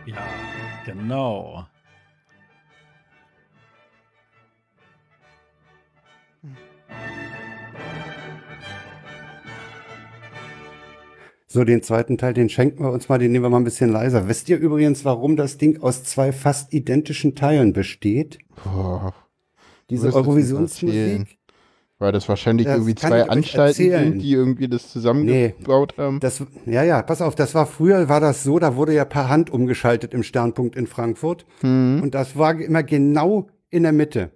Ja, 0.05 0.17
genau. 0.85 1.65
So, 11.49 11.63
den 11.63 11.81
zweiten 11.81 12.17
Teil, 12.17 12.33
den 12.33 12.49
schenken 12.49 12.83
wir 12.83 12.91
uns 12.91 13.07
mal, 13.07 13.17
den 13.17 13.31
nehmen 13.31 13.45
wir 13.45 13.49
mal 13.49 13.57
ein 13.57 13.63
bisschen 13.63 13.89
leiser. 13.89 14.27
Wisst 14.27 14.49
ihr 14.49 14.57
übrigens, 14.57 15.05
warum 15.05 15.37
das 15.37 15.57
Ding 15.57 15.81
aus 15.81 16.03
zwei 16.03 16.33
fast 16.33 16.73
identischen 16.73 17.35
Teilen 17.35 17.71
besteht? 17.71 18.39
Boah, 18.63 19.13
Diese. 19.89 20.13
Eurovisionsmusik? 20.13 21.37
weil 21.99 22.11
das 22.11 22.29
wahrscheinlich 22.29 22.67
Das 22.67 22.75
irgendwie 22.75 22.95
zwei 22.95 23.27
Anstalten 23.27 23.73
sind, 23.73 24.19
die 24.19 24.33
irgendwie 24.33 24.67
das 24.67 24.91
zusammengebaut 24.91 25.95
haben. 25.97 26.19
Das, 26.19 26.43
ja, 26.65 26.83
ja, 26.83 27.01
pass 27.01 27.21
auf, 27.21 27.35
das 27.35 27.55
war 27.55 27.65
früher, 27.65 28.07
war 28.07 28.19
das 28.19 28.43
so, 28.43 28.59
da 28.59 28.75
wurde 28.75 28.93
ja 28.93 29.05
per 29.05 29.29
Hand 29.29 29.49
umgeschaltet 29.49 30.13
im 30.13 30.23
Sternpunkt 30.23 30.75
in 30.75 30.85
Frankfurt. 30.85 31.45
Hm. 31.61 32.01
Und 32.03 32.13
das 32.13 32.37
war 32.37 32.59
immer 32.59 32.83
genau 32.83 33.47
in 33.69 33.83
der 33.83 33.93
Mitte. 33.93 34.31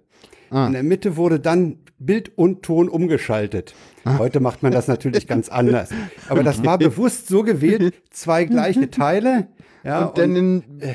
Ah. 0.52 0.66
In 0.66 0.72
der 0.72 0.82
Mitte 0.82 1.16
wurde 1.16 1.40
dann 1.40 1.78
Bild 1.98 2.36
und 2.36 2.62
Ton 2.62 2.88
umgeschaltet. 2.88 3.74
Heute 4.18 4.40
macht 4.40 4.62
man 4.62 4.72
das 4.72 4.88
natürlich 4.88 5.26
ganz 5.26 5.48
anders. 5.48 5.90
Aber 6.28 6.42
das 6.42 6.64
war 6.64 6.78
bewusst 6.78 7.28
so 7.28 7.42
gewählt, 7.42 7.94
zwei 8.10 8.44
gleiche 8.44 8.90
Teile. 8.90 9.48
Ja, 9.84 10.06
und 10.06 10.18
dann 10.18 10.36
in, 10.36 10.62
in 10.80 10.94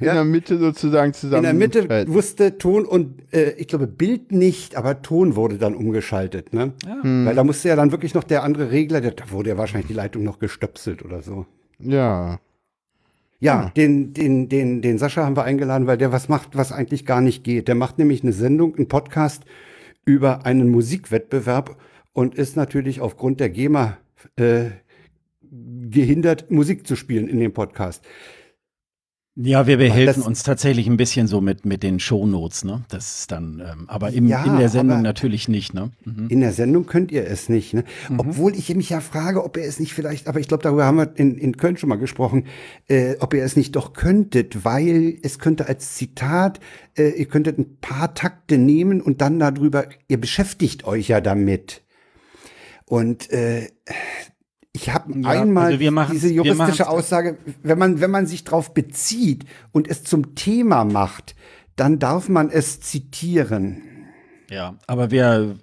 ja. 0.00 0.14
der 0.14 0.24
Mitte 0.24 0.58
sozusagen 0.58 1.12
zusammen. 1.12 1.44
in 1.44 1.58
der 1.58 1.68
Mitte 1.68 2.08
wusste 2.08 2.58
Ton 2.58 2.84
und 2.84 3.22
äh, 3.32 3.50
ich 3.52 3.68
glaube 3.68 3.86
Bild 3.86 4.32
nicht, 4.32 4.76
aber 4.76 5.02
Ton 5.02 5.36
wurde 5.36 5.58
dann 5.58 5.74
umgeschaltet, 5.74 6.52
ne? 6.52 6.72
Hm. 7.02 7.26
Weil 7.26 7.34
da 7.34 7.44
musste 7.44 7.68
ja 7.68 7.76
dann 7.76 7.92
wirklich 7.92 8.14
noch 8.14 8.24
der 8.24 8.42
andere 8.42 8.70
Regler, 8.70 9.00
der, 9.00 9.12
da 9.12 9.30
wurde 9.30 9.50
ja 9.50 9.58
wahrscheinlich 9.58 9.88
die 9.88 9.94
Leitung 9.94 10.24
noch 10.24 10.38
gestöpselt 10.38 11.04
oder 11.04 11.22
so. 11.22 11.46
Ja. 11.78 12.38
Ja, 13.40 13.66
Ah. 13.66 13.72
den, 13.76 14.12
den, 14.14 14.48
den, 14.48 14.82
den 14.82 14.98
Sascha 14.98 15.24
haben 15.24 15.36
wir 15.36 15.44
eingeladen, 15.44 15.86
weil 15.86 15.98
der 15.98 16.10
was 16.12 16.28
macht, 16.28 16.56
was 16.56 16.72
eigentlich 16.72 17.06
gar 17.06 17.20
nicht 17.20 17.44
geht. 17.44 17.68
Der 17.68 17.74
macht 17.76 17.98
nämlich 17.98 18.22
eine 18.22 18.32
Sendung, 18.32 18.74
einen 18.76 18.88
Podcast 18.88 19.44
über 20.04 20.44
einen 20.44 20.68
Musikwettbewerb 20.70 21.76
und 22.12 22.34
ist 22.34 22.56
natürlich 22.56 23.00
aufgrund 23.00 23.38
der 23.38 23.50
GEMA 23.50 23.98
äh, 24.36 24.70
gehindert, 25.50 26.50
Musik 26.50 26.86
zu 26.86 26.96
spielen 26.96 27.28
in 27.28 27.38
dem 27.38 27.52
Podcast. 27.52 28.04
Ja, 29.40 29.68
wir 29.68 29.76
behelfen 29.76 30.24
uns 30.24 30.42
tatsächlich 30.42 30.88
ein 30.88 30.96
bisschen 30.96 31.28
so 31.28 31.40
mit, 31.40 31.64
mit 31.64 31.84
den 31.84 32.00
Shownotes, 32.00 32.64
ne? 32.64 32.84
Das 32.88 33.20
ist 33.20 33.30
dann, 33.30 33.62
ähm, 33.64 33.84
aber 33.88 34.10
im, 34.10 34.26
Ja, 34.26 34.44
in 34.44 34.58
der 34.58 34.68
Sendung 34.68 35.00
natürlich 35.00 35.46
nicht, 35.46 35.74
ne? 35.74 35.92
Mhm. 36.04 36.26
In 36.28 36.40
der 36.40 36.52
Sendung 36.52 36.86
könnt 36.86 37.12
ihr 37.12 37.24
es 37.24 37.48
nicht. 37.48 37.72
Ne? 37.72 37.84
Obwohl 38.16 38.56
ich 38.56 38.74
mich 38.74 38.90
ja 38.90 38.98
frage, 38.98 39.44
ob 39.44 39.56
ihr 39.56 39.62
es 39.62 39.78
nicht 39.78 39.94
vielleicht, 39.94 40.26
aber 40.26 40.40
ich 40.40 40.48
glaube, 40.48 40.64
darüber 40.64 40.86
haben 40.86 40.96
wir 40.96 41.12
in, 41.14 41.36
in 41.36 41.56
Köln 41.56 41.76
schon 41.76 41.88
mal 41.88 41.98
gesprochen, 41.98 42.46
äh, 42.88 43.14
ob 43.20 43.32
ihr 43.32 43.44
es 43.44 43.54
nicht 43.54 43.76
doch 43.76 43.92
könntet, 43.92 44.64
weil 44.64 45.18
es 45.22 45.38
könnte 45.38 45.68
als 45.68 45.94
Zitat, 45.94 46.58
äh, 46.96 47.10
ihr 47.10 47.26
könntet 47.26 47.58
ein 47.58 47.76
paar 47.80 48.14
Takte 48.14 48.58
nehmen 48.58 49.00
und 49.00 49.20
dann 49.20 49.38
darüber, 49.38 49.86
ihr 50.08 50.20
beschäftigt 50.20 50.82
euch 50.82 51.06
ja 51.06 51.20
damit. 51.20 51.84
Und 52.86 53.30
äh, 53.30 53.68
ich 54.80 54.90
habe 54.94 55.12
Ja, 55.20 55.28
einmal 55.28 55.66
also 55.66 55.80
wir 55.80 55.90
machen's- 55.92 56.12
diese 56.12 56.32
juristische 56.32 56.88
Aussage, 56.88 57.38
wenn 57.62 57.78
man, 57.78 58.00
wenn 58.00 58.10
man 58.10 58.26
sich 58.26 58.44
darauf 58.44 58.74
bezieht 58.74 59.44
und 59.72 59.88
es 59.88 60.04
zum 60.04 60.34
Thema 60.34 60.84
macht, 60.84 61.34
dann 61.76 61.98
darf 61.98 62.28
man 62.28 62.50
es 62.50 62.80
zitieren. 62.80 63.82
Ja, 64.50 64.76
aber 64.86 65.10
wir, 65.10 65.56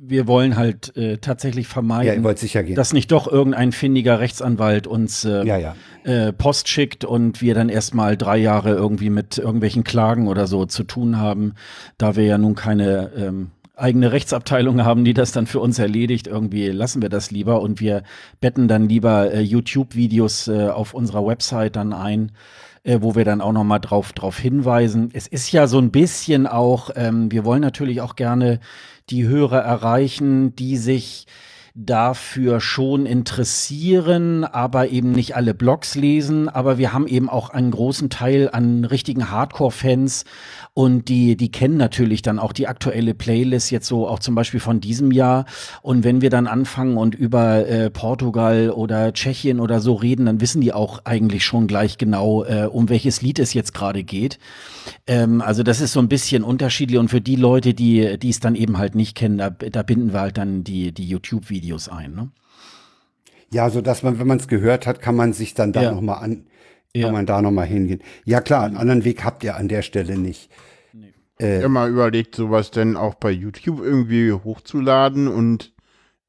wir 0.00 0.26
wollen 0.26 0.56
halt 0.56 0.96
äh, 0.96 1.18
tatsächlich 1.18 1.66
Ja, 1.66 1.72
vermeiden, 1.74 2.24
gehen. 2.24 2.74
dass 2.74 2.94
nicht 2.94 3.12
doch 3.12 3.30
irgendein 3.30 3.70
findiger 3.72 4.18
Rechtsanwalt 4.18 4.86
uns 4.86 5.26
äh, 5.26 5.44
Ja, 5.44 5.58
ja. 5.58 5.74
äh, 6.04 6.32
Post 6.32 6.68
schickt 6.68 7.04
und 7.04 7.42
wir 7.42 7.52
dann 7.54 7.68
erstmal 7.68 8.16
drei 8.16 8.38
Jahre 8.38 8.70
irgendwie 8.70 9.10
mit 9.10 9.36
irgendwelchen 9.36 9.84
Klagen 9.84 10.26
oder 10.26 10.46
so 10.46 10.64
zu 10.64 10.84
tun 10.84 11.18
haben, 11.18 11.52
da 11.98 12.16
wir 12.16 12.24
ja 12.24 12.38
nun 12.38 12.54
keine 12.54 13.10
ähm, 13.14 13.50
eigene 13.80 14.12
Rechtsabteilung 14.12 14.84
haben, 14.84 15.04
die 15.04 15.14
das 15.14 15.32
dann 15.32 15.46
für 15.46 15.60
uns 15.60 15.78
erledigt. 15.78 16.26
Irgendwie 16.26 16.68
lassen 16.68 17.02
wir 17.02 17.08
das 17.08 17.30
lieber 17.30 17.60
und 17.60 17.80
wir 17.80 18.02
betten 18.40 18.68
dann 18.68 18.88
lieber 18.88 19.32
äh, 19.32 19.40
YouTube-Videos 19.40 20.48
äh, 20.48 20.68
auf 20.68 20.94
unserer 20.94 21.26
Website 21.26 21.76
dann 21.76 21.92
ein, 21.92 22.32
äh, 22.84 22.98
wo 23.00 23.14
wir 23.14 23.24
dann 23.24 23.40
auch 23.40 23.52
noch 23.52 23.64
mal 23.64 23.78
drauf, 23.78 24.12
drauf 24.12 24.38
hinweisen. 24.38 25.10
Es 25.12 25.26
ist 25.26 25.52
ja 25.52 25.66
so 25.66 25.78
ein 25.78 25.90
bisschen 25.90 26.46
auch, 26.46 26.90
ähm, 26.96 27.30
wir 27.30 27.44
wollen 27.44 27.62
natürlich 27.62 28.00
auch 28.00 28.16
gerne 28.16 28.60
die 29.10 29.26
Hörer 29.26 29.60
erreichen, 29.60 30.54
die 30.54 30.76
sich 30.76 31.26
dafür 31.74 32.60
schon 32.60 33.06
interessieren, 33.06 34.44
aber 34.44 34.88
eben 34.88 35.12
nicht 35.12 35.36
alle 35.36 35.54
Blogs 35.54 35.94
lesen. 35.94 36.48
Aber 36.48 36.78
wir 36.78 36.92
haben 36.92 37.06
eben 37.06 37.28
auch 37.28 37.50
einen 37.50 37.70
großen 37.70 38.10
Teil 38.10 38.50
an 38.52 38.84
richtigen 38.84 39.30
Hardcore-Fans 39.30 40.24
und 40.80 41.10
die, 41.10 41.36
die 41.36 41.50
kennen 41.50 41.76
natürlich 41.76 42.22
dann 42.22 42.38
auch 42.38 42.54
die 42.54 42.66
aktuelle 42.66 43.12
Playlist 43.12 43.70
jetzt 43.70 43.86
so 43.86 44.08
auch 44.08 44.18
zum 44.18 44.34
Beispiel 44.34 44.60
von 44.60 44.80
diesem 44.80 45.12
Jahr. 45.12 45.44
Und 45.82 46.04
wenn 46.04 46.22
wir 46.22 46.30
dann 46.30 46.46
anfangen 46.46 46.96
und 46.96 47.14
über 47.14 47.68
äh, 47.68 47.90
Portugal 47.90 48.70
oder 48.70 49.12
Tschechien 49.12 49.60
oder 49.60 49.80
so 49.80 49.92
reden, 49.92 50.24
dann 50.24 50.40
wissen 50.40 50.62
die 50.62 50.72
auch 50.72 51.04
eigentlich 51.04 51.44
schon 51.44 51.66
gleich 51.66 51.98
genau, 51.98 52.44
äh, 52.44 52.64
um 52.64 52.88
welches 52.88 53.20
Lied 53.20 53.38
es 53.40 53.52
jetzt 53.52 53.74
gerade 53.74 54.04
geht. 54.04 54.38
Ähm, 55.06 55.42
also 55.42 55.62
das 55.62 55.82
ist 55.82 55.92
so 55.92 56.00
ein 56.00 56.08
bisschen 56.08 56.42
unterschiedlich 56.44 56.98
und 56.98 57.08
für 57.10 57.20
die 57.20 57.36
Leute, 57.36 57.74
die, 57.74 58.18
die 58.18 58.30
es 58.30 58.40
dann 58.40 58.54
eben 58.54 58.78
halt 58.78 58.94
nicht 58.94 59.14
kennen, 59.14 59.36
da, 59.36 59.50
da 59.50 59.82
binden 59.82 60.14
wir 60.14 60.20
halt 60.20 60.38
dann 60.38 60.64
die, 60.64 60.92
die 60.92 61.06
YouTube-Videos 61.06 61.90
ein. 61.90 62.14
Ne? 62.14 62.30
Ja, 63.52 63.68
so 63.68 63.82
dass 63.82 64.02
man, 64.02 64.18
wenn 64.18 64.26
man 64.26 64.38
es 64.38 64.48
gehört 64.48 64.86
hat, 64.86 65.02
kann 65.02 65.14
man 65.14 65.34
sich 65.34 65.52
dann 65.52 65.74
da 65.74 65.82
Ja. 65.82 65.92
noch 65.92 66.00
mal 66.00 66.14
an, 66.14 66.46
Ja. 66.96 67.04
kann 67.04 67.12
man 67.12 67.26
da 67.26 67.42
noch 67.42 67.50
mal 67.50 67.66
hingehen. 67.66 68.00
Ja 68.24 68.40
klar, 68.40 68.64
einen 68.64 68.78
anderen 68.78 69.04
Weg 69.04 69.24
habt 69.24 69.44
ihr 69.44 69.56
an 69.56 69.68
der 69.68 69.82
Stelle 69.82 70.16
nicht. 70.16 70.48
Äh, 71.40 71.62
immer 71.62 71.86
überlegt, 71.86 72.34
sowas 72.34 72.70
denn 72.70 72.96
auch 72.96 73.14
bei 73.14 73.30
YouTube 73.30 73.80
irgendwie 73.80 74.32
hochzuladen 74.32 75.26
und 75.26 75.72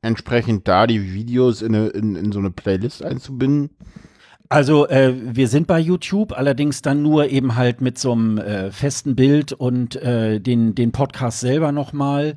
entsprechend 0.01 0.67
da 0.67 0.87
die 0.87 1.13
Videos 1.13 1.61
in, 1.61 1.75
eine, 1.75 1.87
in, 1.87 2.15
in 2.15 2.31
so 2.31 2.39
eine 2.39 2.51
Playlist 2.51 3.03
einzubinden. 3.03 3.71
Also 4.47 4.87
äh, 4.87 5.13
wir 5.15 5.47
sind 5.47 5.67
bei 5.67 5.79
YouTube, 5.79 6.33
allerdings 6.33 6.81
dann 6.81 7.01
nur 7.01 7.29
eben 7.29 7.55
halt 7.55 7.81
mit 7.81 7.97
so 7.97 8.11
einem 8.11 8.37
äh, 8.37 8.71
festen 8.71 9.15
Bild 9.15 9.53
und 9.53 9.95
äh, 9.95 10.39
den, 10.39 10.75
den 10.75 10.91
Podcast 10.91 11.39
selber 11.39 11.71
nochmal. 11.71 12.35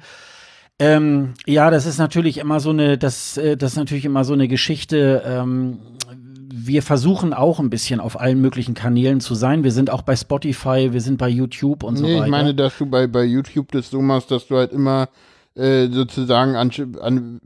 Ähm, 0.78 1.34
ja, 1.46 1.70
das 1.70 1.86
ist 1.86 1.98
natürlich 1.98 2.38
immer 2.38 2.60
so 2.60 2.70
eine, 2.70 2.98
das, 2.98 3.36
äh, 3.36 3.56
das 3.56 3.76
natürlich 3.76 4.04
immer 4.04 4.24
so 4.24 4.32
eine 4.32 4.48
Geschichte. 4.48 5.22
Ähm, 5.24 5.78
wir 6.56 6.82
versuchen 6.82 7.34
auch 7.34 7.58
ein 7.58 7.68
bisschen 7.68 7.98
auf 7.98 8.20
allen 8.20 8.40
möglichen 8.40 8.74
Kanälen 8.74 9.20
zu 9.20 9.34
sein. 9.34 9.64
Wir 9.64 9.72
sind 9.72 9.90
auch 9.90 10.02
bei 10.02 10.14
Spotify, 10.14 10.92
wir 10.92 11.00
sind 11.00 11.18
bei 11.18 11.28
YouTube 11.28 11.82
und 11.82 11.96
so 11.96 12.04
nee, 12.04 12.14
weiter. 12.14 12.24
ich 12.26 12.30
meine, 12.30 12.54
dass 12.54 12.78
du 12.78 12.86
bei, 12.86 13.08
bei 13.08 13.24
YouTube 13.24 13.72
das 13.72 13.90
so 13.90 14.00
machst, 14.00 14.30
dass 14.30 14.46
du 14.46 14.56
halt 14.56 14.72
immer 14.72 15.08
äh, 15.56 15.88
sozusagen 15.88 16.54
an, 16.54 16.70
an, 17.00 17.40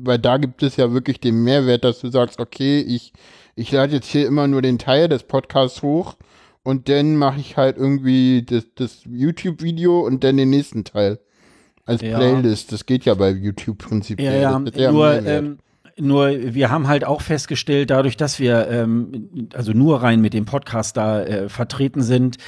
weil 0.00 0.18
da 0.18 0.38
gibt 0.38 0.62
es 0.64 0.76
ja 0.76 0.92
wirklich 0.92 1.20
den 1.20 1.44
Mehrwert, 1.44 1.84
dass 1.84 2.00
du 2.00 2.10
sagst, 2.10 2.40
okay, 2.40 2.80
ich, 2.80 3.12
ich 3.54 3.70
lade 3.70 3.94
jetzt 3.94 4.08
hier 4.08 4.26
immer 4.26 4.48
nur 4.48 4.60
den 4.60 4.78
Teil 4.78 5.08
des 5.08 5.22
Podcasts 5.22 5.82
hoch 5.82 6.16
und 6.64 6.88
dann 6.88 7.14
mache 7.14 7.38
ich 7.38 7.56
halt 7.56 7.76
irgendwie 7.76 8.42
das, 8.42 8.64
das 8.74 9.02
YouTube-Video 9.04 10.00
und 10.00 10.24
dann 10.24 10.36
den 10.36 10.50
nächsten 10.50 10.82
Teil 10.82 11.20
als 11.84 12.02
Ja. 12.02 12.18
Playlist. 12.18 12.72
Das 12.72 12.86
geht 12.86 13.04
ja 13.04 13.14
bei 13.14 13.30
YouTube 13.30 13.78
prinzipiell. 13.78 14.42
Ja, 14.42 14.60
ja, 14.74 14.92
nur, 14.92 15.26
ähm, 15.26 15.58
nur 15.98 16.30
wir 16.30 16.70
haben 16.70 16.88
halt 16.88 17.04
auch 17.04 17.22
festgestellt, 17.22 17.90
dadurch, 17.90 18.16
dass 18.16 18.38
wir 18.38 18.68
ähm, 18.68 19.48
also 19.54 19.72
nur 19.72 20.02
rein 20.02 20.20
mit 20.20 20.34
dem 20.34 20.44
Podcast 20.44 20.96
da 20.96 21.22
äh, 21.22 21.48
vertreten 21.48 22.02
sind, 22.02 22.38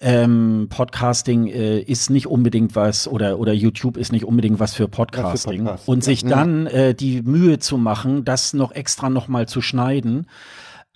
ähm, 0.00 0.68
Podcasting 0.70 1.48
äh, 1.48 1.80
ist 1.80 2.08
nicht 2.08 2.28
unbedingt 2.28 2.76
was 2.76 3.08
oder 3.08 3.38
oder 3.40 3.52
YouTube 3.52 3.96
ist 3.96 4.12
nicht 4.12 4.24
unbedingt 4.24 4.60
was 4.60 4.74
für 4.74 4.86
Podcasting 4.86 5.64
Podcast, 5.64 5.88
und 5.88 6.04
sich 6.04 6.24
dann 6.24 6.66
äh, 6.68 6.94
die 6.94 7.22
Mühe 7.22 7.58
zu 7.58 7.78
machen, 7.78 8.24
das 8.24 8.52
noch 8.54 8.72
extra 8.72 9.10
noch 9.10 9.26
mal 9.26 9.48
zu 9.48 9.60
schneiden. 9.60 10.26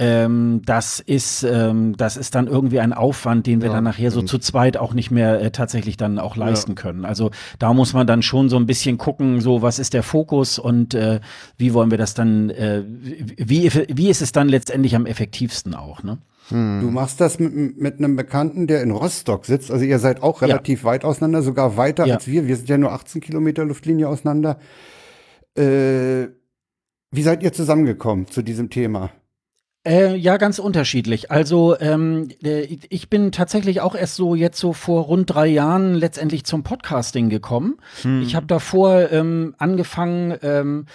Ähm, 0.03 0.63
das 0.65 1.01
ist 1.01 1.43
ähm, 1.45 1.97
das 1.97 2.17
ist 2.17 2.35
dann 2.35 2.47
irgendwie 2.49 2.81
ein 2.81 2.93
Aufwand, 2.93 3.47
den 3.47 3.61
wir 3.61 3.69
Ja, 3.69 3.75
dann 3.75 3.85
nachher 3.85 4.11
so 4.11 4.23
zu 4.23 4.39
zweit 4.39 4.77
auch 4.77 4.95
nicht 4.95 5.11
mehr 5.11 5.41
äh, 5.41 5.51
tatsächlich 5.51 5.97
dann 5.97 6.19
auch 6.19 6.37
leisten 6.37 6.75
können. 6.75 7.05
Also 7.05 7.31
da 7.59 7.73
muss 7.73 7.93
man 7.93 8.07
dann 8.07 8.23
schon 8.23 8.49
so 8.49 8.57
ein 8.57 8.67
bisschen 8.67 8.99
gucken, 8.99 9.41
so 9.41 9.63
was 9.63 9.79
ist 9.79 9.95
der 9.95 10.03
Fokus 10.03 10.59
und 10.59 10.95
äh, 10.95 11.21
wie 11.57 11.73
wollen 11.75 11.91
wir 11.91 11.99
das 11.99 12.15
dann, 12.15 12.51
äh, 12.51 12.83
wie, 12.87 13.71
wie 13.89 14.09
ist 14.11 14.23
es 14.23 14.33
dann 14.33 14.49
letztendlich 14.49 14.97
am 14.97 15.07
effektivsten 15.07 15.75
auch, 15.75 16.03
ne? 16.03 16.19
Du 16.51 16.57
machst 16.91 17.21
das 17.21 17.39
mit, 17.39 17.81
mit 17.81 17.99
einem 17.99 18.17
Bekannten, 18.17 18.67
der 18.67 18.83
in 18.83 18.91
Rostock 18.91 19.47
sitzt. 19.47 19.71
Also 19.71 19.85
ihr 19.85 19.99
seid 20.01 20.23
auch 20.23 20.43
relativ 20.43 20.83
weit 20.85 21.05
auseinander, 21.05 21.41
sogar 21.41 21.77
weiter 21.77 22.05
Ja. 22.05 22.17
als 22.17 22.27
wir. 22.27 22.47
Wir 22.47 22.57
sind 22.57 22.69
ja 22.69 22.77
nur 22.77 22.93
18 22.93 23.21
Kilometer 23.23 23.65
Luftlinie 23.65 24.09
auseinander. 24.09 24.59
Äh, 25.57 26.29
wie 27.11 27.23
seid 27.23 27.43
ihr 27.43 27.53
zusammengekommen 27.53 28.27
zu 28.27 28.43
diesem 28.43 28.69
Thema? 28.71 29.11
Äh, 29.85 30.15
ja, 30.15 30.37
ganz 30.37 30.61
unterschiedlich. 30.61 31.33
Also 31.33 31.77
ähm, 31.81 32.29
äh, 32.45 32.79
ich 32.89 33.11
bin 33.11 33.33
tatsächlich 33.33 33.81
auch 33.81 33.97
erst 33.97 34.15
so 34.15 34.37
jetzt 34.37 34.61
so 34.61 34.73
vor 34.73 35.07
rund 35.07 35.35
drei 35.35 35.49
Jahren 35.49 35.95
letztendlich 35.95 36.45
zum 36.45 36.63
Podcasting 36.63 37.29
gekommen. 37.29 37.79
Hm. 38.03 38.23
Ich 38.23 38.37
habe 38.37 38.47
davor 38.47 39.11
ähm, 39.11 39.57
angefangen, 39.59 40.37
ähm, 40.43 40.87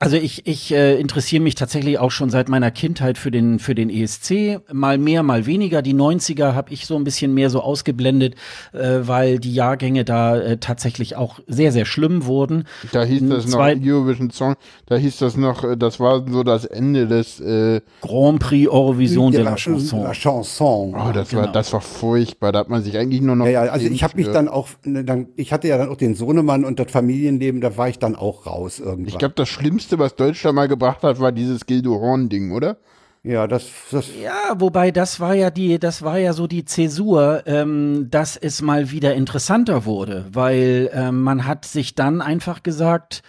also 0.00 0.16
ich, 0.16 0.44
ich 0.48 0.72
äh, 0.74 0.98
interessiere 0.98 1.40
mich 1.40 1.54
tatsächlich 1.54 2.00
auch 2.00 2.10
schon 2.10 2.30
seit 2.30 2.48
meiner 2.48 2.72
Kindheit 2.72 3.16
für 3.16 3.30
den, 3.30 3.60
für 3.60 3.76
den 3.76 3.88
ESC. 3.88 4.60
Mal 4.72 4.98
mehr, 4.98 5.22
mal 5.22 5.46
weniger. 5.46 5.80
Die 5.80 5.94
90er 5.94 6.54
habe 6.54 6.72
ich 6.72 6.86
so 6.86 6.96
ein 6.96 7.04
bisschen 7.04 7.34
mehr 7.34 7.48
so 7.48 7.60
ausgeblendet, 7.60 8.34
äh, 8.72 8.98
weil 9.02 9.38
die 9.38 9.54
Jahrgänge 9.54 10.04
da 10.04 10.36
äh, 10.36 10.56
tatsächlich 10.56 11.14
auch 11.14 11.38
sehr, 11.46 11.70
sehr 11.70 11.84
schlimm 11.84 12.24
wurden. 12.26 12.64
Da 12.90 13.04
hieß 13.04 13.22
das 13.28 13.46
noch 13.46 13.52
Zwei- 13.52 13.78
Eurovision 13.80 14.30
Song, 14.30 14.56
da 14.86 14.96
hieß 14.96 15.18
das 15.18 15.36
noch, 15.36 15.62
äh, 15.62 15.76
das 15.76 16.00
war 16.00 16.26
so 16.28 16.42
das 16.42 16.64
Ende 16.64 17.06
des 17.06 17.38
äh, 17.38 17.80
Grand 18.00 18.31
Prix 18.38 18.68
Eurovision 18.68 19.30
de 19.30 19.42
la 19.42 19.56
Chanson. 19.56 20.02
La 20.02 20.12
Chanson. 20.12 20.94
Oh, 20.94 21.12
das 21.12 21.32
war 21.34 21.42
Genau. 21.42 21.52
das 21.52 21.72
war 21.72 21.80
furchtbar. 21.80 22.52
Da 22.52 22.60
hat 22.60 22.68
man 22.68 22.82
sich 22.82 22.96
eigentlich 22.96 23.20
nur 23.20 23.36
noch. 23.36 23.46
Ja, 23.46 23.64
ja, 23.64 23.72
also 23.72 23.86
ich 23.86 24.02
habe 24.02 24.16
mich 24.16 24.28
dann 24.28 24.48
auch, 24.48 24.68
ne, 24.84 25.04
dann, 25.04 25.28
ich 25.36 25.52
hatte 25.52 25.68
ja 25.68 25.78
dann 25.78 25.88
auch 25.88 25.96
den 25.96 26.14
Sohnemann 26.14 26.64
und 26.64 26.78
das 26.78 26.90
Familienleben, 26.90 27.60
da 27.60 27.76
war 27.76 27.88
ich 27.88 27.98
dann 27.98 28.16
auch 28.16 28.46
raus 28.46 28.78
irgendwann. 28.80 29.06
Ich 29.08 29.18
glaube, 29.18 29.34
das 29.36 29.48
Schlimmste, 29.48 29.98
was 29.98 30.16
Deutschland 30.16 30.56
mal 30.56 30.68
gebracht 30.68 31.02
hat, 31.02 31.20
war 31.20 31.32
dieses 31.32 31.66
Gildo 31.66 32.00
Horn-Ding, 32.00 32.52
oder? 32.52 32.76
ja, 33.24 33.46
das, 33.46 33.68
das 33.90 34.06
Ja, 34.20 34.54
wobei 34.56 34.90
das 34.90 35.20
war 35.20 35.34
ja 35.34 35.50
die, 35.50 35.78
das 35.78 36.02
war 36.02 36.18
ja 36.18 36.32
so 36.32 36.46
die 36.46 36.64
Zäsur, 36.64 37.42
ähm, 37.46 38.08
dass 38.10 38.36
es 38.36 38.62
mal 38.62 38.90
wieder 38.90 39.14
interessanter 39.14 39.84
wurde, 39.84 40.26
weil 40.32 40.90
ähm, 40.92 41.22
man 41.22 41.46
hat 41.46 41.64
sich 41.64 41.94
dann 41.94 42.20
einfach 42.20 42.62
gesagt, 42.64 43.22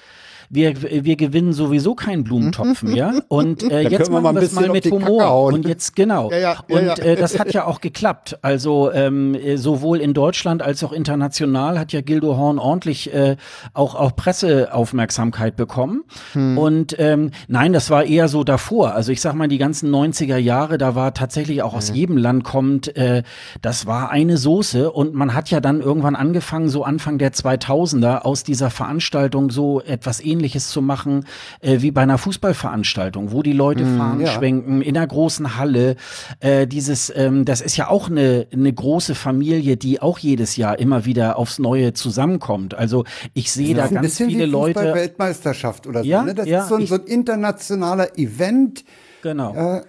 wir, 0.50 0.82
wir 0.82 1.16
gewinnen 1.16 1.54
sowieso 1.54 1.96
keinen 1.96 2.24
Blumentopf 2.24 2.84
mehr 2.84 3.24
und 3.28 3.64
äh, 3.64 3.82
jetzt 3.90 4.12
machen 4.12 4.36
wir 4.36 4.42
es 4.42 4.54
mal 4.54 4.70
mit 4.70 4.86
Humor 4.86 5.44
und 5.46 5.68
jetzt 5.68 5.96
genau 5.96 6.32
Ja, 6.32 6.38
ja, 6.38 6.58
ja, 6.68 6.78
und 6.78 6.86
ja. 6.86 6.96
Äh, 7.04 7.16
das 7.16 7.40
hat 7.40 7.54
ja 7.54 7.66
auch 7.66 7.82
geklappt. 7.82 8.38
Also 8.42 8.92
ähm, 8.92 9.36
äh, 9.36 9.58
sowohl 9.58 10.00
in 10.00 10.14
Deutschland 10.14 10.62
als 10.62 10.84
auch 10.84 10.92
international 10.94 11.80
hat 11.80 11.94
ja 11.94 12.02
Gildo 12.02 12.38
Horn 12.38 12.60
ordentlich 12.60 13.14
äh, 13.14 13.38
auch 13.74 13.96
auch 13.96 14.16
Presseaufmerksamkeit 14.16 15.56
bekommen 15.56 16.04
Hm. 16.34 16.58
und 16.58 16.96
ähm, 17.00 17.32
nein, 17.48 17.74
das 17.74 17.90
war 17.90 18.04
eher 18.06 18.28
so 18.28 18.44
davor. 18.44 18.94
Also 18.94 19.12
ich 19.12 19.22
sag 19.22 19.34
mal, 19.36 19.48
die 19.48 19.58
ganzen 19.58 19.94
90er 19.94 20.38
Jahre, 20.38 20.78
da 20.78 20.96
war 20.96 21.14
tatsächlich 21.14 21.62
auch 21.62 21.74
aus 21.74 21.90
jedem 21.94 22.18
Land 22.18 22.44
kommt, 22.44 22.96
äh, 22.96 23.24
das 23.62 23.86
war 23.86 24.10
eine 24.10 24.38
Soße 24.38 24.92
und 24.92 25.14
man 25.14 25.34
hat 25.34 25.50
ja 25.50 25.60
dann 25.60 25.82
irgendwann 25.82 26.16
angefangen, 26.16 26.70
so 26.70 26.84
Anfang 26.84 27.18
der 27.18 27.34
2000er 27.34 28.20
aus 28.20 28.44
dieser 28.44 28.70
Veranstaltung 28.70 29.50
so 29.50 29.82
etwas 29.82 30.24
ähnliches 30.24 30.43
zu 30.52 30.82
machen, 30.82 31.26
äh, 31.62 31.82
wie 31.82 31.92
bei 31.92 32.02
einer 32.02 32.18
Fußballveranstaltung, 32.18 33.32
wo 33.32 33.42
die 33.42 33.54
Leute 33.54 33.86
Fahnen 33.86 34.22
ja. 34.22 34.28
schwenken, 34.28 34.82
in 34.82 34.98
einer 34.98 35.08
großen 35.08 35.58
Halle. 35.58 35.96
Äh, 36.40 36.68
dieses, 36.68 37.12
ähm, 37.16 37.46
das 37.46 37.62
ist 37.62 37.78
ja 37.78 37.90
auch 37.90 38.10
eine, 38.10 38.48
eine 38.52 38.72
große 38.74 39.16
Familie, 39.16 39.78
die 39.78 40.02
auch 40.02 40.20
jedes 40.20 40.56
Jahr 40.58 40.78
immer 40.80 41.06
wieder 41.06 41.38
aufs 41.38 41.60
Neue 41.60 41.94
zusammenkommt. 41.94 42.74
Also 42.74 43.06
ich 43.34 43.52
sehe 43.52 43.76
da 43.76 43.88
ganz 43.88 44.18
viele 44.18 44.46
Leute. 44.46 44.80
Fußball-Weltmeisterschaft 44.80 45.88
oder 45.88 46.04
so. 46.04 46.10
Ja, 46.10 46.24
ne? 46.24 46.36
Das 46.36 46.48
ja, 46.48 46.62
ist 46.64 46.70
so 46.70 46.76
ein, 46.76 46.82
ich- 46.82 46.90
so 46.90 46.96
ein 46.96 47.06
internationaler 47.06 48.18
Event. 48.18 48.84
Genau. 49.22 49.56
Äh, 49.56 49.82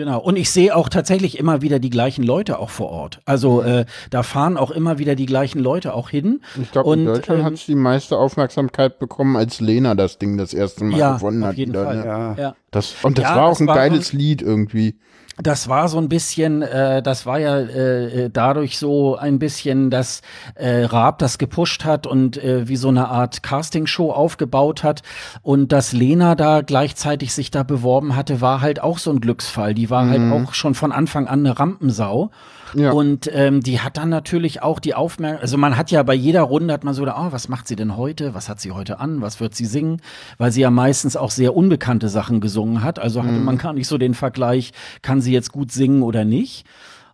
Genau. 0.00 0.18
Und 0.18 0.36
ich 0.36 0.50
sehe 0.50 0.74
auch 0.74 0.88
tatsächlich 0.88 1.38
immer 1.38 1.60
wieder 1.60 1.78
die 1.78 1.90
gleichen 1.90 2.22
Leute 2.24 2.58
auch 2.58 2.70
vor 2.70 2.88
Ort. 2.88 3.20
Also 3.26 3.60
äh, 3.60 3.84
da 4.08 4.22
fahren 4.22 4.56
auch 4.56 4.70
immer 4.70 4.98
wieder 4.98 5.14
die 5.14 5.26
gleichen 5.26 5.58
Leute 5.58 5.92
auch 5.92 6.08
hin. 6.08 6.40
Ich 6.58 6.70
glaube, 6.72 6.94
in 6.94 7.00
Und, 7.00 7.16
Deutschland 7.16 7.40
ähm, 7.40 7.44
hat 7.44 7.52
es 7.52 7.66
die 7.66 7.74
meiste 7.74 8.16
Aufmerksamkeit 8.16 8.98
bekommen, 8.98 9.36
als 9.36 9.60
Lena 9.60 9.94
das 9.94 10.16
Ding 10.18 10.38
das 10.38 10.54
erste 10.54 10.84
Mal 10.84 10.98
Ja, 10.98 11.16
gewonnen 11.18 11.42
auf 11.42 11.50
hat. 11.50 11.56
jeden 11.58 11.72
wieder, 11.72 11.84
Fall. 11.84 11.96
Ne? 11.98 12.06
ja. 12.06 12.34
Ja. 12.38 12.56
Das, 12.70 12.94
und 13.02 13.18
das 13.18 13.24
Ja, 13.24 13.36
war 13.36 13.44
auch 13.44 13.50
das 13.50 13.60
ein 13.60 13.66
war 13.66 13.74
geiles 13.74 14.14
Lied 14.14 14.40
irgendwie. 14.40 14.96
Das 15.42 15.68
war 15.68 15.88
so 15.88 15.98
ein 15.98 16.08
bisschen, 16.08 16.62
äh, 16.62 17.02
das 17.02 17.26
war 17.26 17.38
ja 17.38 17.56
äh, 17.58 18.24
äh, 18.24 18.30
dadurch 18.30 18.78
so 18.78 19.16
ein 19.16 19.38
bisschen, 19.38 19.90
dass 19.90 20.22
äh, 20.54 20.84
Raab 20.84 21.18
das 21.18 21.38
gepusht 21.38 21.84
hat 21.84 22.06
und 22.06 22.36
äh, 22.36 22.68
wie 22.68 22.76
so 22.76 22.88
eine 22.88 23.08
Art 23.08 23.42
Castingshow 23.42 24.12
aufgebaut 24.12 24.82
hat 24.82 25.02
und 25.42 25.72
dass 25.72 25.92
Lena 25.92 26.34
da 26.34 26.60
gleichzeitig 26.60 27.32
sich 27.32 27.50
da 27.50 27.62
beworben 27.62 28.16
hatte, 28.16 28.40
war 28.40 28.60
halt 28.60 28.82
auch 28.82 28.98
so 28.98 29.10
ein 29.10 29.20
Glücksfall. 29.20 29.74
Die 29.74 29.90
war 29.90 30.08
halt 30.08 30.20
auch 30.32 30.54
schon 30.54 30.74
von 30.74 30.92
Anfang 30.92 31.26
an 31.26 31.40
eine 31.40 31.58
Rampensau. 31.58 32.30
Ja. 32.74 32.92
Und 32.92 33.30
ähm, 33.32 33.62
die 33.62 33.80
hat 33.80 33.96
dann 33.96 34.08
natürlich 34.08 34.62
auch 34.62 34.78
die 34.78 34.94
Aufmerksamkeit, 34.94 35.42
also 35.42 35.58
man 35.58 35.76
hat 35.76 35.90
ja 35.90 36.02
bei 36.02 36.14
jeder 36.14 36.42
Runde 36.42 36.72
hat 36.72 36.84
man 36.84 36.94
so, 36.94 37.04
oh, 37.04 37.26
was 37.30 37.48
macht 37.48 37.68
sie 37.68 37.76
denn 37.76 37.96
heute? 37.96 38.34
Was 38.34 38.48
hat 38.48 38.60
sie 38.60 38.72
heute 38.72 39.00
an? 39.00 39.20
Was 39.20 39.40
wird 39.40 39.54
sie 39.54 39.66
singen? 39.66 40.00
Weil 40.38 40.52
sie 40.52 40.60
ja 40.60 40.70
meistens 40.70 41.16
auch 41.16 41.30
sehr 41.30 41.56
unbekannte 41.56 42.08
Sachen 42.08 42.40
gesungen 42.40 42.82
hat. 42.82 42.98
Also 42.98 43.22
hatte 43.22 43.32
man 43.32 43.58
gar 43.58 43.72
nicht 43.72 43.86
so 43.86 43.98
den 43.98 44.14
Vergleich, 44.14 44.72
kann 45.02 45.20
sie 45.20 45.32
jetzt 45.32 45.52
gut 45.52 45.72
singen 45.72 46.02
oder 46.02 46.24
nicht. 46.24 46.64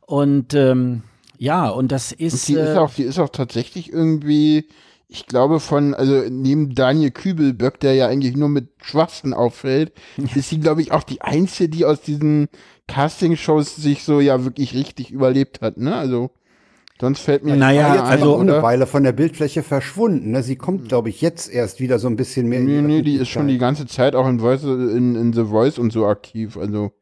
Und 0.02 0.54
ähm, 0.54 1.02
ja, 1.38 1.68
und 1.68 1.92
das 1.92 2.12
ist. 2.12 2.48
Die 2.48 2.54
ist 2.54 2.74
äh, 2.74 2.78
auch, 2.78 2.92
die 2.94 3.02
ist 3.02 3.18
auch 3.18 3.28
tatsächlich 3.28 3.92
irgendwie, 3.92 4.68
ich 5.16 5.26
glaube 5.26 5.60
von, 5.60 5.94
also 5.94 6.24
neben 6.28 6.74
Daniel 6.74 7.10
Kübelböck, 7.10 7.80
der 7.80 7.94
ja 7.94 8.06
eigentlich 8.06 8.36
nur 8.36 8.50
mit 8.50 8.68
Schwachsinn 8.82 9.32
auffällt, 9.32 9.92
ist 10.34 10.50
sie, 10.50 10.60
glaube 10.60 10.82
ich, 10.82 10.92
auch 10.92 11.02
die 11.02 11.22
einzige, 11.22 11.70
die 11.70 11.84
aus 11.86 12.02
diesen 12.02 12.48
Castingshows 12.86 13.76
sich 13.76 14.04
so 14.04 14.20
ja 14.20 14.44
wirklich 14.44 14.74
richtig 14.74 15.10
überlebt 15.10 15.62
hat, 15.62 15.78
ne? 15.78 15.96
Also 15.96 16.30
sonst 17.00 17.20
fällt 17.20 17.44
mir 17.44 17.56
Naja, 17.56 17.94
jetzt 17.94 18.04
ein, 18.04 18.22
aber 18.22 18.36
auch 18.36 18.40
eine? 18.40 18.62
Weile 18.62 18.86
von 18.86 19.04
der 19.04 19.12
Bildfläche 19.12 19.62
verschwunden. 19.62 20.32
Ne? 20.32 20.42
Sie 20.42 20.56
kommt, 20.56 20.88
glaube 20.88 21.08
ich, 21.08 21.22
jetzt 21.22 21.50
erst 21.50 21.80
wieder 21.80 21.98
so 21.98 22.08
ein 22.08 22.16
bisschen 22.16 22.48
mehr. 22.48 22.60
in 22.60 22.66
Nee, 22.66 22.82
nee, 22.82 23.02
die 23.02 23.16
ist 23.16 23.28
schon 23.28 23.48
die 23.48 23.58
ganze 23.58 23.86
Zeit 23.86 24.14
auch 24.14 24.28
in, 24.28 24.40
Voice, 24.40 24.64
in, 24.64 25.14
in 25.16 25.32
The 25.32 25.44
Voice 25.44 25.78
und 25.78 25.92
so 25.92 26.06
aktiv. 26.06 26.56
Also, 26.56 26.92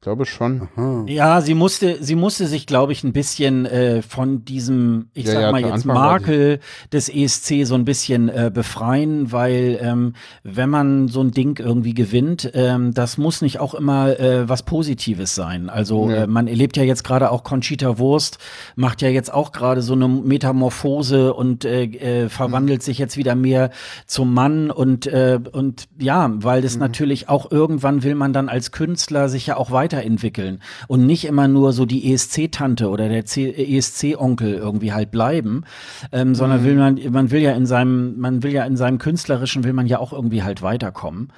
ich 0.00 0.04
glaube 0.04 0.24
schon. 0.24 0.66
Ja, 1.08 1.42
sie 1.42 1.52
musste, 1.52 2.02
sie 2.02 2.14
musste 2.14 2.46
sich, 2.46 2.64
glaube 2.64 2.92
ich, 2.92 3.04
ein 3.04 3.12
bisschen 3.12 3.66
äh, 3.66 4.00
von 4.00 4.46
diesem, 4.46 5.10
ich 5.12 5.26
Ja, 5.26 5.32
sag 5.32 5.42
ja, 5.42 5.52
mal 5.52 5.60
jetzt 5.60 5.72
Anfang 5.72 5.92
Makel 5.94 6.60
des 6.90 7.10
ESC 7.10 7.66
so 7.66 7.74
ein 7.74 7.84
bisschen 7.84 8.30
äh, 8.30 8.50
befreien, 8.50 9.30
weil 9.30 9.78
ähm, 9.82 10.14
wenn 10.42 10.70
man 10.70 11.08
so 11.08 11.20
ein 11.20 11.32
Ding 11.32 11.58
irgendwie 11.58 11.92
gewinnt, 11.92 12.50
ähm, 12.54 12.94
das 12.94 13.18
muss 13.18 13.42
nicht 13.42 13.58
auch 13.60 13.74
immer 13.74 14.18
äh, 14.18 14.48
was 14.48 14.62
Positives 14.62 15.34
sein. 15.34 15.68
Also 15.68 16.08
Ja. 16.08 16.22
äh, 16.22 16.26
man 16.26 16.46
erlebt 16.46 16.78
ja 16.78 16.82
jetzt 16.82 17.04
gerade 17.04 17.30
auch 17.30 17.44
Conchita 17.44 17.98
Wurst, 17.98 18.38
macht 18.76 19.02
ja 19.02 19.10
jetzt 19.10 19.30
auch 19.30 19.52
gerade 19.52 19.82
so 19.82 19.92
eine 19.92 20.08
Metamorphose 20.08 21.34
und 21.34 21.66
äh, 21.66 21.82
äh, 22.24 22.28
verwandelt 22.30 22.82
sich 22.82 22.96
jetzt 22.96 23.18
wieder 23.18 23.34
mehr 23.34 23.68
zum 24.06 24.32
Mann 24.32 24.70
und 24.70 25.06
äh, 25.06 25.38
und 25.52 25.88
ja, 25.98 26.30
weil 26.36 26.62
das 26.62 26.78
natürlich 26.78 27.28
auch 27.28 27.50
irgendwann 27.50 28.02
will 28.02 28.14
man 28.14 28.32
dann 28.32 28.48
als 28.48 28.72
Künstler 28.72 29.28
sich 29.28 29.46
ja 29.46 29.58
auch 29.58 29.70
weiterentwickeln 29.90 30.60
und 30.88 31.06
nicht 31.06 31.24
immer 31.24 31.48
nur 31.48 31.72
so 31.72 31.86
die 31.86 32.12
ESC-Tante 32.12 32.88
oder 32.88 33.08
der 33.08 33.24
ESC-Onkel 33.24 34.54
irgendwie 34.54 34.92
halt 34.92 35.10
bleiben, 35.10 35.64
ähm, 36.12 36.34
sondern 36.34 36.64
will 36.64 36.76
man, 36.76 37.00
man 37.10 37.30
will 37.30 37.40
ja 37.40 37.52
in 37.52 37.66
seinem, 37.66 38.18
man 38.18 38.42
will 38.42 38.52
ja 38.52 38.64
in 38.64 38.76
seinem 38.76 38.98
künstlerischen 38.98 39.64
will 39.64 39.72
man 39.72 39.86
ja 39.86 39.98
auch 39.98 40.12
irgendwie 40.12 40.42
halt 40.42 40.62
weiterkommen. 40.62 41.32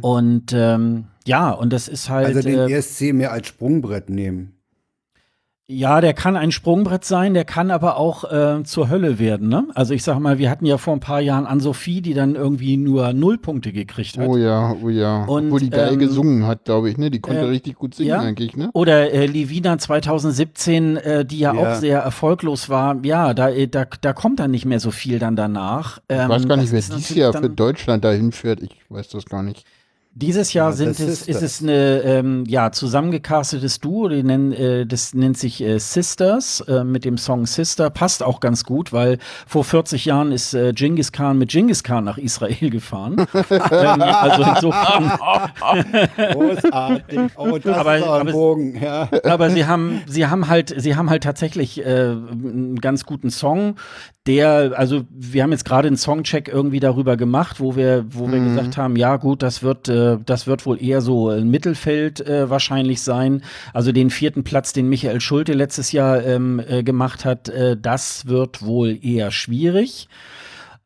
Und 0.00 0.52
ähm, 0.52 1.04
ja, 1.26 1.50
und 1.50 1.72
das 1.72 1.88
ist 1.88 2.08
halt. 2.08 2.26
Also 2.26 2.40
den 2.40 2.58
äh, 2.58 2.72
ESC 2.72 3.12
mehr 3.12 3.32
als 3.32 3.48
Sprungbrett 3.48 4.10
nehmen. 4.10 4.54
Ja, 5.72 6.00
der 6.00 6.14
kann 6.14 6.36
ein 6.36 6.52
Sprungbrett 6.52 7.04
sein, 7.04 7.34
der 7.34 7.44
kann 7.44 7.70
aber 7.70 7.96
auch 7.96 8.30
äh, 8.30 8.62
zur 8.64 8.90
Hölle 8.90 9.18
werden. 9.18 9.48
Ne? 9.48 9.66
Also 9.74 9.94
ich 9.94 10.02
sag 10.02 10.18
mal, 10.18 10.38
wir 10.38 10.50
hatten 10.50 10.66
ja 10.66 10.78
vor 10.78 10.92
ein 10.94 11.00
paar 11.00 11.20
Jahren 11.20 11.46
Ann-Sophie, 11.46 12.00
die 12.00 12.14
dann 12.14 12.34
irgendwie 12.34 12.76
nur 12.76 13.12
null 13.12 13.38
Punkte 13.38 13.72
gekriegt 13.72 14.18
hat. 14.18 14.28
Oh 14.28 14.36
ja, 14.36 14.74
oh 14.82 14.88
ja. 14.88 15.24
Und, 15.24 15.46
Obwohl 15.46 15.60
die 15.60 15.70
geil 15.70 15.94
ähm, 15.94 15.98
gesungen 15.98 16.46
hat, 16.46 16.64
glaube 16.64 16.90
ich, 16.90 16.98
ne? 16.98 17.10
Die 17.10 17.20
konnte 17.20 17.40
äh, 17.40 17.44
richtig 17.44 17.76
gut 17.76 17.94
singen 17.94 18.10
ja. 18.10 18.20
eigentlich, 18.20 18.56
ne? 18.56 18.70
Oder 18.74 19.12
äh, 19.12 19.26
Livina 19.26 19.78
2017, 19.78 20.96
äh, 20.96 21.24
die 21.24 21.38
ja, 21.38 21.54
Ja. 21.54 21.60
auch 21.60 21.74
sehr 21.74 22.00
erfolglos 22.00 22.68
war. 22.68 22.96
Ja, 23.04 23.34
da, 23.34 23.48
äh, 23.48 23.68
da, 23.68 23.86
da 24.00 24.12
kommt 24.12 24.40
dann 24.40 24.50
nicht 24.50 24.64
mehr 24.64 24.80
so 24.80 24.90
viel 24.90 25.18
dann 25.18 25.36
danach. 25.36 25.98
Ich 26.08 26.16
Ähm, 26.16 26.28
weiß 26.28 26.46
gar 26.48 26.56
nicht, 26.56 26.72
das 26.72 26.88
wer 26.88 26.96
natürlich 26.96 27.16
Jahr 27.16 27.32
für 27.32 27.50
Deutschland 27.50 28.04
dahin 28.04 28.32
führt. 28.32 28.62
Ich 28.62 28.76
weiß 28.88 29.08
das 29.08 29.24
gar 29.26 29.42
nicht. 29.42 29.64
Dieses 30.14 30.52
Jahr 30.52 30.70
Ja, 30.70 30.76
sind 30.76 31.00
es, 31.00 31.22
ist 31.26 31.42
es 31.42 31.62
eine 31.62 32.00
ähm, 32.02 32.44
ja, 32.46 32.70
zusammengecastetes 32.70 33.80
Duo, 33.80 34.08
die 34.08 34.22
nennen, 34.22 34.52
äh, 34.52 34.84
das 34.84 35.14
nennt 35.14 35.38
sich 35.38 35.62
äh, 35.62 35.78
Sisters 35.78 36.60
äh, 36.68 36.84
mit 36.84 37.06
dem 37.06 37.16
Song 37.16 37.46
Sister. 37.46 37.88
Passt 37.88 38.22
auch 38.22 38.40
ganz 38.40 38.64
gut, 38.64 38.92
weil 38.92 39.16
vor 39.46 39.64
40 39.64 40.04
Jahren 40.04 40.30
ist 40.30 40.52
äh, 40.52 40.72
Genghis 40.74 41.12
Khan 41.12 41.38
mit 41.38 41.50
Genghis 41.50 41.82
Khan 41.82 42.04
nach 42.04 42.18
Israel 42.18 42.68
gefahren. 42.70 43.16
ähm, 43.32 44.02
also 44.02 44.42
insofern, 44.42 45.12
Großartig. 46.32 47.20
Oh, 47.36 47.58
das 47.58 47.76
Aber- 47.78 47.96
ist 47.96 48.04
aber- 48.04 48.32
Bogen. 48.32 48.80
Ja. 48.82 49.08
aber 49.24 49.50
sie 49.50 49.64
haben, 49.66 50.02
sie 50.06 50.26
haben 50.26 50.48
halt, 50.48 50.74
sie 50.76 50.94
haben 50.94 51.08
halt 51.08 51.22
tatsächlich 51.22 51.84
äh, 51.84 51.86
einen 51.86 52.80
ganz 52.82 53.06
guten 53.06 53.30
Song, 53.30 53.76
der, 54.26 54.74
also 54.76 55.04
wir 55.10 55.42
haben 55.42 55.50
jetzt 55.50 55.64
gerade 55.64 55.88
einen 55.88 55.96
Songcheck 55.96 56.48
irgendwie 56.48 56.78
darüber 56.78 57.16
gemacht, 57.16 57.58
wo 57.58 57.74
wir, 57.74 58.04
wo 58.08 58.30
wir 58.30 58.38
gesagt 58.38 58.76
haben, 58.76 58.94
ja 58.94 59.16
gut, 59.16 59.42
das 59.42 59.64
wird, 59.64 59.88
äh, 59.88 60.18
das 60.24 60.46
wird 60.46 60.64
wohl 60.64 60.80
eher 60.80 61.00
so 61.00 61.30
ein 61.30 61.48
Mittelfeld 61.48 62.20
äh, 62.20 62.48
wahrscheinlich 62.48 63.02
sein. 63.02 63.42
Also 63.72 63.90
den 63.90 64.10
vierten 64.10 64.44
Platz, 64.44 64.72
den 64.72 64.88
Michael 64.88 65.20
Schulte 65.20 65.54
letztes 65.54 65.90
Jahr 65.90 66.24
ähm, 66.24 66.62
äh, 66.64 66.84
gemacht 66.84 67.24
hat, 67.24 67.48
äh, 67.48 67.76
das 67.76 68.26
wird 68.26 68.62
wohl 68.62 68.96
eher 69.02 69.32
schwierig. 69.32 70.08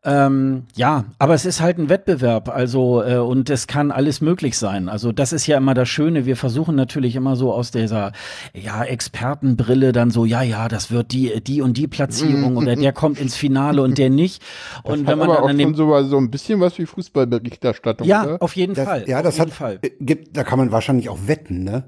Ähm, 0.07 0.63
ja, 0.77 1.05
aber 1.19 1.35
es 1.35 1.45
ist 1.45 1.61
halt 1.61 1.79
ein 1.79 1.89
Wettbewerb, 1.89 2.49
also 2.49 3.03
äh, 3.03 3.17
und 3.17 3.51
es 3.51 3.67
kann 3.67 3.91
alles 3.91 4.21
möglich 4.21 4.57
sein. 4.57 4.89
Also 4.89 5.11
das 5.11 5.33
ist 5.33 5.49
ja 5.49 5.59
immer 5.59 5.75
das 5.75 5.89
Schöne. 5.89 6.27
Wir 6.27 6.37
versuchen 6.37 6.77
natürlich 6.77 7.17
immer 7.17 7.35
so 7.35 7.53
aus 7.53 7.73
dieser 7.73 8.13
ja 8.55 8.85
Expertenbrille 8.85 9.91
dann 9.91 10.11
so, 10.13 10.25
ja 10.25 10.43
ja, 10.43 10.69
das 10.69 10.93
wird 10.93 11.11
die 11.13 11.43
die 11.43 11.61
und 11.61 11.77
die 11.77 11.89
Platzierung 11.89 12.57
oder 12.57 12.77
der 12.77 12.93
kommt 12.95 13.19
ins 13.21 13.35
Finale 13.37 13.83
und 13.83 13.99
der 13.99 14.11
nicht. 14.11 14.43
Und 14.85 15.01
das 15.01 15.07
wenn 15.09 15.19
man 15.19 15.29
aber 15.29 15.35
dann 15.35 15.43
auch 15.45 15.49
an 15.49 15.59
schon 15.59 15.73
dem 15.73 15.75
so, 15.75 16.03
so 16.05 16.19
ein 16.19 16.31
bisschen 16.31 16.61
was 16.61 16.79
wie 16.79 16.87
Fußballberichterstattung. 16.87 18.07
ja, 18.07 18.25
oder? 18.25 18.43
auf 18.43 18.55
jeden 18.55 18.75
Das, 18.75 18.85
Fall. 18.85 19.09
ja, 19.09 19.19
auf 19.19 19.25
das 19.25 19.39
jeden 19.39 19.51
hat, 19.51 19.57
Fall. 19.57 19.79
äh, 19.83 19.91
gibt, 20.01 20.37
da 20.37 20.45
kann 20.45 20.59
man 20.61 20.71
wahrscheinlich 20.71 21.09
auch 21.09 21.19
wetten, 21.27 21.65
ne? 21.65 21.85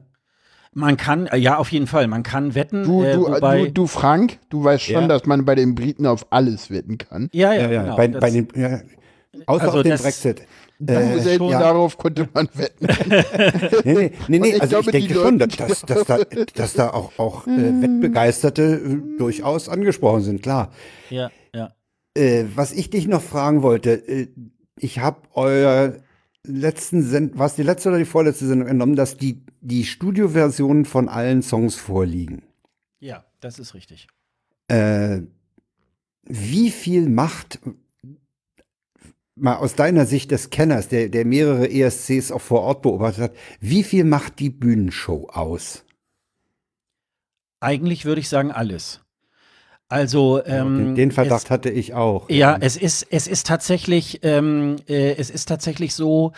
Man 0.74 0.96
kann, 0.96 1.26
äh, 1.26 1.36
ja, 1.36 1.56
auf 1.56 1.70
jeden 1.72 1.86
Fall. 1.86 2.06
Man 2.06 2.22
kann 2.22 2.54
wetten. 2.54 2.84
Du, 2.84 3.02
äh, 3.02 3.14
du, 3.14 3.22
wobei, 3.26 3.64
du, 3.66 3.72
du, 3.72 3.86
Frank, 3.86 4.38
du 4.50 4.62
weißt 4.64 4.84
schon, 4.84 5.02
Ja. 5.02 5.08
dass 5.08 5.26
man 5.26 5.44
bei 5.44 5.54
den 5.54 5.74
Briten 5.74 6.06
auf 6.06 6.26
alles 6.30 6.70
wetten 6.70 6.98
kann. 6.98 7.28
ja, 7.32 7.52
ja, 7.52 7.66
genau. 7.66 7.96
bei, 7.96 8.08
das, 8.08 8.20
bei 8.20 8.30
den, 8.30 8.48
ja, 8.54 8.80
außer 9.46 9.64
Also 9.64 9.78
auf 9.78 9.82
den 9.82 9.90
das- 9.90 10.02
Brexit. 10.02 10.42
Du, 10.80 10.92
Äh, 10.94 11.18
selbst 11.18 11.50
ja. 11.50 11.58
darauf 11.58 11.98
konnte 11.98 12.28
man 12.32 12.48
wetten. 12.54 12.86
Nee, 13.84 13.94
nee, 13.94 14.10
nee, 14.28 14.38
nee 14.38 14.48
ich 14.50 14.62
also 14.62 14.80
glaube, 14.80 14.96
ich 14.96 15.08
denke 15.08 15.14
schon, 15.20 15.38
dass, 15.40 15.56
dass, 15.84 16.04
da, 16.04 16.18
dass 16.54 16.72
da 16.74 16.90
auch, 16.90 17.10
auch 17.18 17.48
äh, 17.48 17.82
Wettbegeisterte 17.82 18.62
äh, 18.62 19.18
durchaus 19.18 19.68
angesprochen 19.68 20.22
sind, 20.22 20.40
klar. 20.42 20.70
ja, 21.10 21.30
ja. 21.52 21.72
Äh, 22.14 22.44
was 22.54 22.70
ich 22.72 22.90
dich 22.90 23.08
noch 23.08 23.22
fragen 23.22 23.62
wollte, 23.62 23.90
äh, 24.08 24.28
ich 24.78 25.00
habe 25.00 25.22
euer 25.34 25.94
letzten 26.48 27.02
Send 27.02 27.38
was 27.38 27.54
die 27.54 27.62
letzte 27.62 27.90
oder 27.90 27.98
die 27.98 28.04
vorletzte 28.04 28.46
Sendung 28.46 28.68
entnommen, 28.68 28.96
dass 28.96 29.16
die, 29.16 29.44
die 29.60 29.84
Studioversionen 29.84 30.84
von 30.84 31.08
allen 31.08 31.42
Songs 31.42 31.76
vorliegen. 31.76 32.42
Ja, 33.00 33.24
das 33.40 33.58
ist 33.58 33.74
richtig. 33.74 34.08
Äh, 34.68 35.20
wie 36.24 36.70
viel 36.70 37.08
Macht, 37.08 37.60
mal 39.34 39.56
aus 39.56 39.74
deiner 39.74 40.06
Sicht 40.06 40.30
des 40.30 40.50
Kenners, 40.50 40.88
der, 40.88 41.08
der 41.08 41.24
mehrere 41.24 41.70
ESCs 41.70 42.32
auch 42.32 42.40
vor 42.40 42.62
Ort 42.62 42.82
beobachtet 42.82 43.24
hat, 43.24 43.36
wie 43.60 43.82
viel 43.82 44.04
macht 44.04 44.38
die 44.40 44.50
Bühnenshow 44.50 45.28
aus? 45.30 45.84
Eigentlich 47.60 48.04
würde 48.04 48.20
ich 48.20 48.28
sagen 48.28 48.52
alles. 48.52 49.00
Also 49.90 50.44
ähm, 50.44 50.78
den, 50.78 50.94
den 50.94 51.12
Verdacht 51.12 51.44
es, 51.44 51.50
hatte 51.50 51.70
ich 51.70 51.94
auch. 51.94 52.28
Ja, 52.28 52.58
es 52.60 52.76
ist 52.76 53.06
es 53.10 53.26
ist 53.26 53.46
tatsächlich 53.46 54.20
ähm, 54.22 54.76
äh, 54.86 55.14
es 55.16 55.30
ist 55.30 55.46
tatsächlich 55.46 55.94
so. 55.94 56.32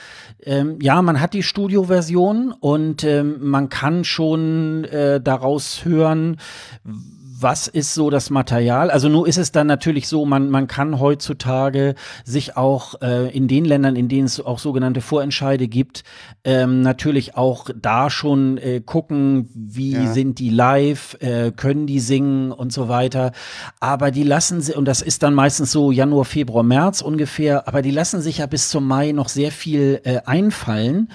Ähm, 0.45 0.79
ja, 0.81 1.03
man 1.03 1.21
hat 1.21 1.35
die 1.35 1.43
Studioversion 1.43 2.53
und 2.53 3.03
ähm, 3.03 3.39
man 3.41 3.69
kann 3.69 4.05
schon 4.05 4.85
äh, 4.85 5.21
daraus 5.21 5.85
hören. 5.85 6.37
Was 7.41 7.69
ist 7.69 7.95
so 7.95 8.11
das 8.11 8.29
Material? 8.31 8.91
Also 8.91 9.09
nur 9.09 9.27
ist 9.27 9.39
es 9.39 9.51
dann 9.53 9.67
natürlich 9.67 10.09
so, 10.09 10.27
man, 10.27 10.51
man 10.51 10.67
kann 10.67 11.01
heutzutage 11.01 11.95
sich 12.25 12.57
auch 12.57 13.01
äh, 13.01 13.35
in 13.35 13.49
den 13.49 13.65
Ländern, 13.65 13.97
in 13.97 14.09
denen 14.09 14.27
es 14.27 14.41
auch 14.45 14.59
sogenannte 14.59 15.01
Vorentscheide 15.01 15.67
gibt, 15.69 16.05
ähm, 16.45 16.83
natürlich 16.83 17.37
auch 17.37 17.71
da 17.75 18.11
schon 18.11 18.59
äh, 18.59 18.81
gucken, 18.85 19.49
wie 19.55 19.93
Ja. 19.93 20.13
sind 20.13 20.39
die 20.39 20.51
live, 20.51 21.17
äh, 21.21 21.51
können 21.53 21.87
die 21.87 22.01
singen 22.01 22.53
und 22.53 22.73
so 22.73 22.89
weiter. 22.89 23.33
Aber 23.81 24.11
die 24.11 24.25
lassen 24.25 24.61
sie, 24.61 24.75
und 24.75 24.85
das 24.87 25.01
ist 25.03 25.23
dann 25.23 25.35
meistens 25.35 25.73
so 25.73 25.91
Januar, 25.93 26.25
Februar, 26.25 26.63
März 26.63 27.01
ungefähr, 27.01 27.67
aber 27.69 27.81
die 27.83 27.91
lassen 27.91 28.21
sich 28.21 28.39
ja 28.39 28.47
bis 28.47 28.69
zum 28.69 28.87
Mai 28.87 29.13
noch 29.13 29.29
sehr 29.29 29.51
viel 29.53 30.01
äh, 30.05 30.21
einfallen. 30.27 31.09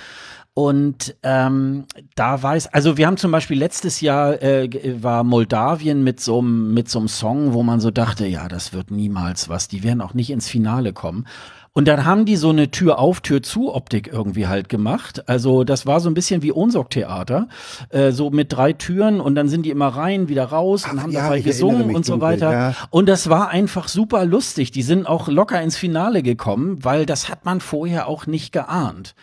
Und 0.56 1.18
ähm, 1.22 1.84
da 2.16 2.42
weiß, 2.42 2.68
also 2.68 2.96
wir 2.96 3.08
haben 3.08 3.18
zum 3.18 3.30
Beispiel 3.30 3.60
letztes 3.60 4.00
Jahr 4.00 4.42
äh, 4.42 4.70
war 5.04 5.26
Moldawien 5.26 6.02
mit 6.02 6.22
so 6.22 6.40
einem 6.40 6.74
mit 6.74 6.90
so 6.90 7.00
einem 7.00 7.10
Song, 7.10 7.54
wo 7.54 7.62
man 7.62 7.82
so 7.82 7.92
dachte, 7.92 8.26
ja, 8.26 8.48
das 8.48 8.72
wird 8.72 8.90
niemals 8.90 9.50
was, 9.50 9.68
die 9.68 9.84
werden 9.84 10.00
auch 10.00 10.14
nicht 10.14 10.30
ins 10.30 10.48
Finale 10.48 10.94
kommen. 10.94 11.28
Und 11.74 11.90
dann 11.90 12.06
haben 12.06 12.24
die 12.24 12.38
so 12.38 12.52
eine 12.52 12.72
Tür 12.72 13.00
auf, 13.00 13.20
Tür 13.20 13.44
zu 13.44 13.76
Optik 13.76 14.08
irgendwie 14.08 14.48
halt 14.48 14.70
gemacht. 14.70 15.28
Also 15.28 15.66
das 15.66 15.86
war 15.86 16.00
so 16.00 16.10
ein 16.10 16.14
bisschen 16.14 16.42
wie 16.42 16.54
Ohnsorg-Theater, 16.54 17.50
äh, 17.90 18.14
so 18.14 18.30
mit 18.30 18.54
drei 18.54 18.72
Türen 18.72 19.20
und 19.20 19.36
dann 19.36 19.50
sind 19.50 19.66
die 19.66 19.72
immer 19.72 19.90
rein, 19.90 20.30
wieder 20.30 20.46
raus 20.46 20.86
und 20.90 21.00
Ach 21.00 21.04
haben 21.04 21.12
ja, 21.12 21.24
dabei 21.24 21.42
gesungen 21.42 21.94
und 21.94 22.06
so 22.06 22.14
dunkel, 22.14 22.30
weiter. 22.30 22.52
ja. 22.54 22.76
Und 22.92 23.10
das 23.10 23.30
war 23.30 23.50
einfach 23.50 23.90
super 23.90 24.24
lustig. 24.24 24.72
Die 24.72 24.84
sind 24.84 25.06
auch 25.06 25.28
locker 25.28 25.62
ins 25.62 25.76
Finale 25.76 26.24
gekommen, 26.24 26.78
weil 26.82 27.06
das 27.06 27.28
hat 27.28 27.44
man 27.44 27.60
vorher 27.60 28.08
auch 28.08 28.26
nicht 28.26 28.54
geahnt. 28.54 29.16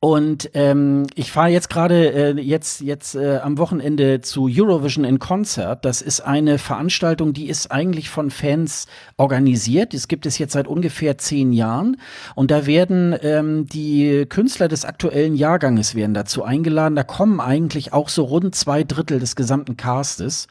Und 0.00 0.50
ähm, 0.54 1.08
ich 1.16 1.32
fahre 1.32 1.48
jetzt 1.48 1.68
gerade 1.68 2.12
äh, 2.12 2.40
jetzt 2.40 2.82
jetzt 2.82 3.16
äh, 3.16 3.38
am 3.38 3.58
Wochenende 3.58 4.20
zu 4.20 4.48
Eurovision 4.48 5.04
in 5.04 5.18
Concert. 5.18 5.84
Das 5.84 6.02
ist 6.02 6.20
eine 6.20 6.58
Veranstaltung, 6.58 7.32
die 7.32 7.48
ist 7.48 7.72
eigentlich 7.72 8.08
von 8.08 8.30
Fans 8.30 8.86
organisiert. 9.16 9.94
Das 9.94 10.06
gibt 10.06 10.24
es 10.24 10.38
jetzt 10.38 10.52
seit 10.52 10.68
ungefähr 10.68 11.18
zehn 11.18 11.52
Jahren. 11.52 11.96
Und 12.36 12.52
da 12.52 12.64
werden 12.64 13.16
ähm, 13.22 13.66
die 13.66 14.24
Künstler 14.28 14.68
des 14.68 14.84
aktuellen 14.84 15.34
Jahrganges 15.34 15.96
werden 15.96 16.14
dazu 16.14 16.44
eingeladen. 16.44 16.94
Da 16.94 17.02
kommen 17.02 17.40
eigentlich 17.40 17.92
auch 17.92 18.08
so 18.08 18.22
rund 18.22 18.54
zwei 18.54 18.84
Drittel 18.84 19.18
des 19.18 19.34
gesamten 19.34 19.76
Castes. 19.76 20.46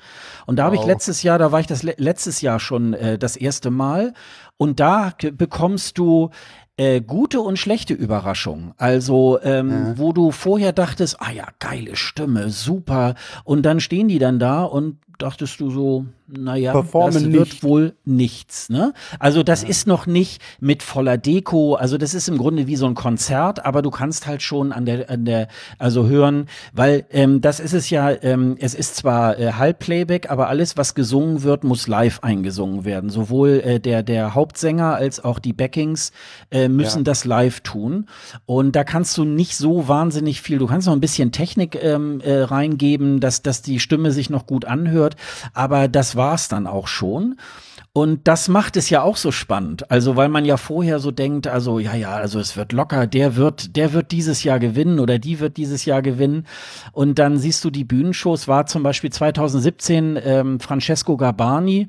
Und 0.45 0.57
da 0.57 0.65
habe 0.65 0.75
ich 0.75 0.83
letztes 0.83 1.23
Jahr, 1.23 1.39
da 1.39 1.53
war 1.53 1.61
ich 1.61 1.67
das 1.67 1.83
le 1.83 1.95
letztes 1.97 2.41
Jahr 2.41 2.59
schon 2.59 2.93
äh, 2.93 3.17
das 3.17 3.37
erste 3.37 3.71
Mal. 3.71 4.13
Und 4.57 4.81
da 4.81 5.13
bekommst 5.37 5.97
du 5.99 6.31
äh, 6.77 7.01
gute 7.01 7.41
und 7.41 7.57
schlechte 7.57 7.93
Überraschungen. 7.93 8.73
Also, 8.77 9.39
ähm, 9.41 9.93
wo 9.97 10.13
du 10.13 10.31
vorher 10.31 10.73
dachtest, 10.73 11.17
ah 11.19 11.31
ja, 11.31 11.47
geile 11.59 11.95
Stimme, 11.95 12.49
super. 12.49 13.15
Und 13.43 13.63
dann 13.63 13.79
stehen 13.79 14.07
die 14.07 14.19
dann 14.19 14.39
da 14.39 14.63
und 14.63 14.99
dachtest 15.17 15.59
du 15.59 15.69
so, 15.69 16.05
naja, 16.27 16.71
Performen 16.73 17.13
das 17.13 17.23
wird 17.31 17.47
nicht. 17.49 17.63
wohl 17.63 17.93
nichts. 18.03 18.69
Ne? 18.69 18.93
Also 19.19 19.43
das 19.43 19.63
ist 19.63 19.87
noch 19.87 20.05
nicht 20.07 20.41
mit 20.59 20.83
voller 20.83 21.17
Deko. 21.17 21.75
Also 21.75 21.97
das 21.97 22.13
ist 22.13 22.27
im 22.27 22.37
Grunde 22.37 22.67
wie 22.67 22.75
so 22.75 22.85
ein 22.85 22.95
Konzert, 22.95 23.65
aber 23.65 23.81
du 23.81 23.89
kannst 23.91 24.27
halt 24.27 24.41
schon 24.41 24.71
an 24.73 24.85
der, 24.85 25.09
an 25.09 25.23
der, 25.25 25.47
also 25.79 26.07
hören, 26.07 26.47
weil 26.73 27.05
ähm, 27.11 27.39
das 27.41 27.59
ist 27.59 27.73
es 27.73 27.89
ja. 27.89 28.11
Ähm, 28.21 28.57
es 28.59 28.73
ist 28.73 28.95
zwar 28.97 29.39
äh, 29.39 29.53
Halbplayback, 29.53 30.29
aber 30.29 30.49
alles, 30.49 30.75
was 30.75 30.95
gesungen 30.95 31.43
wird, 31.43 31.63
muss 31.63 31.87
live 31.87 32.19
eingesungen 32.23 32.83
werden. 32.83 33.09
Sowohl 33.09 33.61
äh, 33.63 33.79
der 33.79 34.03
der 34.03 34.35
Hauptsänger 34.35 34.95
als 34.95 35.23
auch 35.23 35.39
die 35.39 35.53
Backings 35.53 36.11
äh, 36.51 36.67
müssen 36.67 36.99
Ja. 36.99 37.03
das 37.03 37.23
live 37.23 37.61
tun. 37.61 38.07
Und 38.45 38.75
da 38.75 38.83
kannst 38.83 39.17
du 39.17 39.23
nicht 39.23 39.55
so 39.55 39.87
wahnsinnig 39.87 40.41
viel. 40.41 40.57
Du 40.57 40.67
kannst 40.67 40.87
noch 40.87 40.93
ein 40.93 40.99
bisschen 40.99 41.31
Technik 41.31 41.81
ähm, 41.81 42.19
äh, 42.19 42.41
reingeben, 42.41 43.21
dass 43.21 43.41
dass 43.43 43.61
die 43.61 43.79
Stimme 43.79 44.11
sich 44.11 44.29
noch 44.29 44.45
gut 44.45 44.65
anhört, 44.65 45.06
aber 45.53 45.87
das 45.87 46.15
war's 46.15 46.47
dann 46.47 46.67
auch 46.67 46.87
schon. 46.87 47.35
Und 47.97 48.27
das 48.27 48.47
macht 48.47 48.77
es 48.77 48.91
ja 48.91 49.01
auch 49.01 49.17
so 49.17 49.31
spannend. 49.31 49.89
Also, 49.89 50.15
weil 50.15 50.29
man 50.29 50.45
ja 50.45 50.57
vorher 50.57 50.99
so 50.99 51.09
denkt, 51.09 51.47
also, 51.47 51.79
ja, 51.79 51.95
ja, 51.95 52.11
also 52.11 52.39
es 52.39 52.55
wird 52.55 52.71
locker, 52.71 53.07
der 53.07 53.37
wird, 53.37 53.75
der 53.75 53.91
wird 53.91 54.11
dieses 54.11 54.43
Jahr 54.43 54.59
gewinnen 54.59 54.99
oder 54.99 55.17
die 55.17 55.39
wird 55.39 55.57
dieses 55.57 55.83
Jahr 55.85 56.03
gewinnen. 56.03 56.45
Und 56.91 57.17
dann 57.17 57.39
siehst 57.39 57.65
du 57.65 57.71
die 57.71 57.85
Bühnenshows, 57.85 58.47
war 58.47 58.67
zum 58.67 58.83
Beispiel 58.83 59.11
2017 59.11 60.19
ähm, 60.23 60.59
Francesco 60.59 61.17
Garbani, 61.17 61.87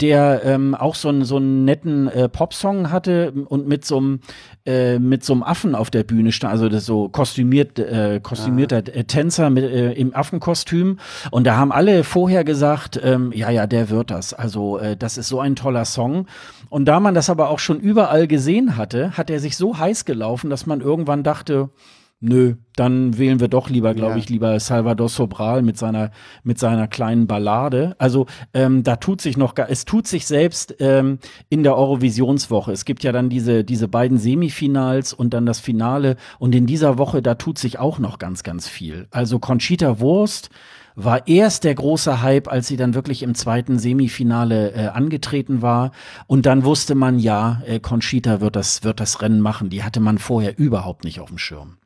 der 0.00 0.42
ähm, 0.44 0.74
auch 0.74 0.94
so 0.94 1.08
einen 1.08 1.24
so 1.24 1.36
einen 1.36 1.64
netten 1.64 2.08
äh, 2.08 2.28
Popsong 2.28 2.90
hatte 2.90 3.32
und 3.32 3.66
mit 3.66 3.84
so 3.84 3.98
einem 3.98 4.20
äh, 4.66 4.98
mit 4.98 5.24
so 5.24 5.32
einem 5.32 5.42
Affen 5.42 5.74
auf 5.74 5.90
der 5.90 6.04
Bühne 6.04 6.32
stand, 6.32 6.52
also 6.52 6.68
das 6.68 6.86
so 6.86 7.08
kostümiert 7.08 7.78
äh, 7.78 8.20
kostümierter 8.22 8.78
äh, 8.78 9.04
Tänzer 9.04 9.50
mit 9.50 9.64
äh, 9.64 9.92
im 9.92 10.14
Affenkostüm. 10.14 10.98
Und 11.30 11.46
da 11.46 11.56
haben 11.56 11.72
alle 11.72 12.04
vorher 12.04 12.44
gesagt, 12.44 13.00
ähm, 13.02 13.32
ja 13.34 13.50
ja, 13.50 13.66
der 13.66 13.90
wird 13.90 14.10
das. 14.10 14.34
Also 14.34 14.78
äh, 14.78 14.96
das 14.96 15.18
ist 15.18 15.28
so 15.28 15.40
ein 15.40 15.56
toller 15.56 15.84
Song. 15.84 16.26
Und 16.68 16.84
da 16.86 17.00
man 17.00 17.14
das 17.14 17.30
aber 17.30 17.50
auch 17.50 17.58
schon 17.58 17.80
überall 17.80 18.26
gesehen 18.26 18.76
hatte, 18.76 19.16
hat 19.16 19.30
er 19.30 19.40
sich 19.40 19.56
so 19.56 19.78
heiß 19.78 20.04
gelaufen, 20.04 20.50
dass 20.50 20.66
man 20.66 20.80
irgendwann 20.80 21.22
dachte, 21.22 21.70
Nö, 22.20 22.56
dann 22.74 23.16
wählen 23.16 23.38
wir 23.38 23.46
doch 23.46 23.70
lieber, 23.70 23.94
glaube 23.94 24.14
Ja. 24.14 24.18
ich, 24.18 24.28
lieber 24.28 24.58
Salvador 24.58 25.08
Sobral 25.08 25.62
mit 25.62 25.78
seiner 25.78 26.10
mit 26.42 26.58
seiner 26.58 26.88
kleinen 26.88 27.28
Ballade. 27.28 27.94
Also 27.98 28.26
ähm, 28.54 28.82
da 28.82 28.96
tut 28.96 29.20
sich 29.20 29.36
noch, 29.36 29.54
gar- 29.54 29.70
es 29.70 29.84
tut 29.84 30.08
sich 30.08 30.26
selbst 30.26 30.74
ähm, 30.80 31.20
in 31.48 31.62
der 31.62 31.76
Eurovisionswoche. 31.76 32.72
Es 32.72 32.84
gibt 32.84 33.04
ja 33.04 33.12
dann 33.12 33.28
diese 33.28 33.62
diese 33.62 33.86
beiden 33.86 34.18
Semifinals 34.18 35.12
und 35.12 35.32
dann 35.32 35.46
das 35.46 35.60
Finale 35.60 36.16
und 36.40 36.56
in 36.56 36.66
dieser 36.66 36.98
Woche 36.98 37.22
da 37.22 37.36
tut 37.36 37.56
sich 37.56 37.78
auch 37.78 38.00
noch 38.00 38.18
ganz 38.18 38.42
ganz 38.42 38.66
viel. 38.66 39.06
Also 39.12 39.38
Conchita 39.38 40.00
Wurst 40.00 40.50
war 40.96 41.28
erst 41.28 41.62
der 41.62 41.76
große 41.76 42.20
Hype, 42.22 42.48
als 42.48 42.66
sie 42.66 42.76
dann 42.76 42.94
wirklich 42.94 43.22
im 43.22 43.36
zweiten 43.36 43.78
Semifinale 43.78 44.72
äh, 44.72 44.86
angetreten 44.88 45.62
war. 45.62 45.92
Und 46.26 46.46
dann 46.46 46.64
wusste 46.64 46.96
man, 46.96 47.20
ja, 47.20 47.62
äh, 47.64 47.78
Conchita 47.78 48.40
wird 48.40 48.56
das, 48.56 48.82
wird 48.82 48.98
das 48.98 49.22
Rennen 49.22 49.40
machen. 49.40 49.70
Die 49.70 49.84
hatte 49.84 50.00
man 50.00 50.18
vorher 50.18 50.58
überhaupt 50.58 51.04
nicht 51.04 51.20
auf 51.20 51.28
dem 51.28 51.38
Schirm. 51.38 51.76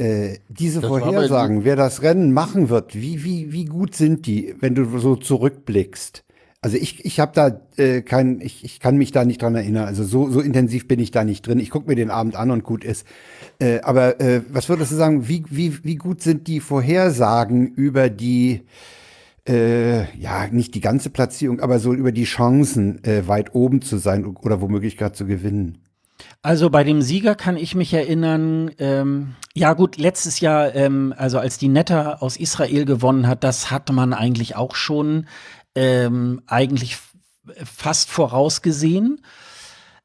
Äh, 0.00 0.38
diese 0.48 0.80
Das 0.80 0.88
Vorhersagen, 0.88 1.64
wer 1.64 1.74
das 1.74 2.02
Rennen 2.02 2.32
machen 2.32 2.68
wird, 2.68 2.94
wie, 2.94 3.24
wie, 3.24 3.52
wie 3.52 3.64
gut 3.64 3.96
sind 3.96 4.26
die, 4.26 4.54
wenn 4.60 4.76
du 4.76 4.98
so 4.98 5.16
zurückblickst? 5.16 6.24
Also 6.60 6.76
ich, 6.76 7.04
ich 7.04 7.20
habe 7.20 7.32
da 7.34 7.60
äh, 7.76 8.02
kein, 8.02 8.40
ich, 8.40 8.64
ich 8.64 8.80
kann 8.80 8.96
mich 8.96 9.12
da 9.12 9.24
nicht 9.24 9.42
dran 9.42 9.54
erinnern. 9.54 9.86
Also 9.86 10.04
so, 10.04 10.28
so 10.28 10.40
intensiv 10.40 10.88
bin 10.88 10.98
ich 10.98 11.10
da 11.10 11.24
nicht 11.24 11.46
drin. 11.46 11.60
Ich 11.60 11.70
gucke 11.70 11.88
mir 11.88 11.94
den 11.94 12.10
Abend 12.10 12.36
an 12.36 12.50
und 12.50 12.64
gut 12.64 12.84
ist. 12.84 13.06
Äh, 13.60 13.80
aber 13.80 14.20
äh, 14.20 14.42
was 14.50 14.68
würdest 14.68 14.92
du 14.92 14.96
sagen, 14.96 15.28
wie, 15.28 15.44
wie, 15.50 15.84
wie 15.84 15.96
gut 15.96 16.20
sind 16.20 16.46
die 16.48 16.60
Vorhersagen 16.60 17.68
über 17.68 18.10
die 18.10 18.62
äh, 19.48 20.02
ja, 20.18 20.46
nicht 20.50 20.74
die 20.74 20.80
ganze 20.80 21.10
Platzierung, 21.10 21.60
aber 21.60 21.78
so 21.78 21.94
über 21.94 22.12
die 22.12 22.24
Chancen, 22.24 23.02
äh, 23.04 23.26
weit 23.26 23.54
oben 23.54 23.80
zu 23.80 23.96
sein 23.96 24.26
oder 24.26 24.60
womöglich 24.60 24.96
gerade 24.96 25.14
zu 25.14 25.26
gewinnen? 25.26 25.78
Also 26.42 26.70
bei 26.70 26.84
dem 26.84 27.02
Sieger 27.02 27.34
kann 27.34 27.56
ich 27.56 27.74
mich 27.74 27.92
erinnern, 27.92 28.70
ähm, 28.78 29.34
ja 29.54 29.72
gut, 29.74 29.96
letztes 29.96 30.40
Jahr, 30.40 30.74
ähm, 30.74 31.14
also 31.16 31.38
als 31.38 31.58
die 31.58 31.68
Netta 31.68 32.14
aus 32.20 32.36
Israel 32.36 32.84
gewonnen 32.84 33.26
hat, 33.26 33.44
das 33.44 33.70
hatte 33.70 33.92
man 33.92 34.12
eigentlich 34.12 34.56
auch 34.56 34.74
schon 34.74 35.26
ähm, 35.74 36.42
eigentlich 36.46 36.98
fast 37.64 38.10
vorausgesehen. 38.10 39.20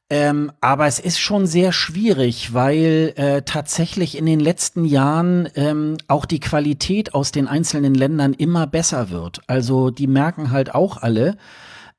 Ähm, 0.09 0.51
aber 0.61 0.85
es 0.85 0.99
ist 0.99 1.17
schon 1.19 1.47
sehr 1.47 1.71
schwierig, 1.71 2.53
weil 2.53 3.13
äh, 3.15 3.41
tatsächlich 3.41 4.17
in 4.17 4.25
den 4.25 4.39
letzten 4.39 4.85
Jahren 4.85 5.49
ähm, 5.55 5.97
auch 6.07 6.25
die 6.25 6.39
Qualität 6.39 7.15
aus 7.15 7.31
den 7.31 7.47
einzelnen 7.47 7.95
Ländern 7.95 8.33
immer 8.33 8.67
besser 8.67 9.09
wird. 9.09 9.41
Also 9.47 9.89
die 9.89 10.07
merken 10.07 10.51
halt 10.51 10.75
auch 10.75 10.97
alle, 10.97 11.37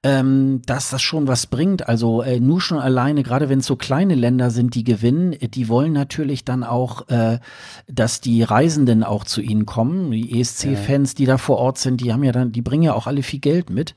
ähm, 0.04 0.60
dass 0.66 0.90
das 0.90 1.00
schon 1.00 1.26
was 1.26 1.46
bringt. 1.46 1.88
Also 1.88 2.20
äh, 2.20 2.38
nur 2.38 2.60
schon 2.60 2.78
alleine, 2.78 3.22
gerade 3.22 3.48
wenn 3.48 3.60
es 3.60 3.66
so 3.66 3.74
kleine 3.74 4.14
Länder 4.14 4.50
sind, 4.50 4.74
die 4.74 4.84
gewinnen, 4.84 5.32
äh, 5.32 5.48
die 5.48 5.68
wollen 5.70 5.94
natürlich 5.94 6.44
dann 6.44 6.62
auch, 6.62 7.08
äh, 7.08 7.38
dass 7.88 8.20
die 8.20 8.42
Reisenden 8.42 9.02
auch 9.02 9.24
zu 9.24 9.40
ihnen 9.40 9.64
kommen. 9.64 10.10
Die 10.10 10.38
ESC-Fans, 10.38 11.14
die 11.14 11.24
da 11.24 11.38
vor 11.38 11.56
Ort 11.56 11.78
sind, 11.78 12.02
die 12.02 12.12
haben 12.12 12.22
ja 12.22 12.32
dann, 12.32 12.52
die 12.52 12.60
bringen 12.60 12.82
ja 12.82 12.92
auch 12.92 13.06
alle 13.06 13.22
viel 13.22 13.40
Geld 13.40 13.70
mit. 13.70 13.96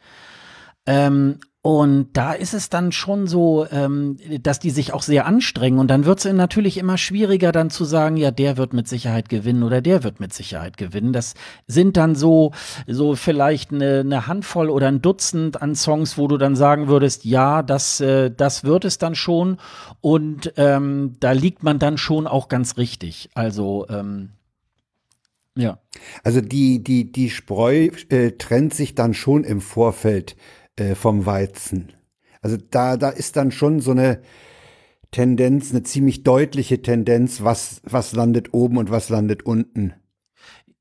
Ähm, 0.86 1.40
und 1.68 2.08
da 2.14 2.32
ist 2.32 2.54
es 2.54 2.70
dann 2.70 2.94
schon 2.94 3.28
so, 3.28 3.68
ähm, 3.70 4.16
dass 4.42 4.60
die 4.60 4.70
sich 4.70 4.94
auch 4.94 5.02
sehr 5.02 5.26
anstrengen. 5.26 5.80
Und 5.80 5.90
dann 5.90 6.06
wird 6.06 6.24
es 6.24 6.34
natürlich 6.34 6.78
immer 6.78 6.98
schwieriger, 6.98 7.52
dann 7.52 7.70
zu 7.70 7.84
sagen, 7.84 8.16
ja, 8.16 8.32
der 8.32 8.56
wird 8.56 8.72
mit 8.72 8.88
Sicherheit 8.88 9.28
gewinnen 9.28 9.64
oder 9.64 9.82
der 9.82 10.02
wird 10.06 10.22
mit 10.22 10.34
Sicherheit 10.34 10.78
gewinnen. 10.78 11.12
Das 11.12 11.34
sind 11.68 11.98
dann 11.98 12.16
so, 12.16 12.54
so 12.88 13.16
vielleicht 13.16 13.74
eine, 13.74 14.00
eine 14.00 14.28
Handvoll 14.28 14.70
oder 14.70 14.88
ein 14.88 15.02
Dutzend 15.02 15.62
an 15.62 15.76
Songs, 15.76 16.18
wo 16.18 16.30
du 16.30 16.38
dann 16.38 16.56
sagen 16.56 16.88
würdest, 16.88 17.26
ja, 17.26 17.62
das, 17.64 18.00
äh, 18.00 18.32
das 18.32 18.64
wird 18.64 18.86
es 18.86 18.98
dann 18.98 19.16
schon. 19.16 19.58
Und 20.00 20.54
ähm, 20.56 21.18
da 21.20 21.34
liegt 21.34 21.64
man 21.64 21.80
dann 21.80 21.98
schon 21.98 22.28
auch 22.28 22.48
ganz 22.48 22.78
richtig. 22.78 23.30
Also, 23.34 23.86
ähm, 23.90 24.30
ja. 25.58 25.80
Also 26.24 26.40
die, 26.40 26.82
die, 26.82 27.12
die 27.12 27.30
Spreu 27.30 27.90
äh, 28.08 28.32
trennt 28.38 28.74
sich 28.74 28.96
dann 28.96 29.14
schon 29.14 29.44
im 29.44 29.60
Vorfeld 29.60 30.38
äh, 30.78 30.96
vom 30.96 31.26
Weizen. 31.26 31.94
Also 32.42 32.58
da, 32.58 32.98
da 32.98 33.10
ist 33.10 33.36
dann 33.36 33.52
schon 33.52 33.82
so 33.82 33.92
eine 33.92 34.22
Tendenz, 35.12 35.72
eine 35.72 35.84
ziemlich 35.84 36.24
deutliche 36.24 36.82
Tendenz, 36.82 37.42
was, 37.44 37.82
was 37.84 38.14
landet 38.14 38.54
oben 38.54 38.78
und 38.78 38.92
was 38.92 39.10
landet 39.10 39.46
unten. 39.46 39.94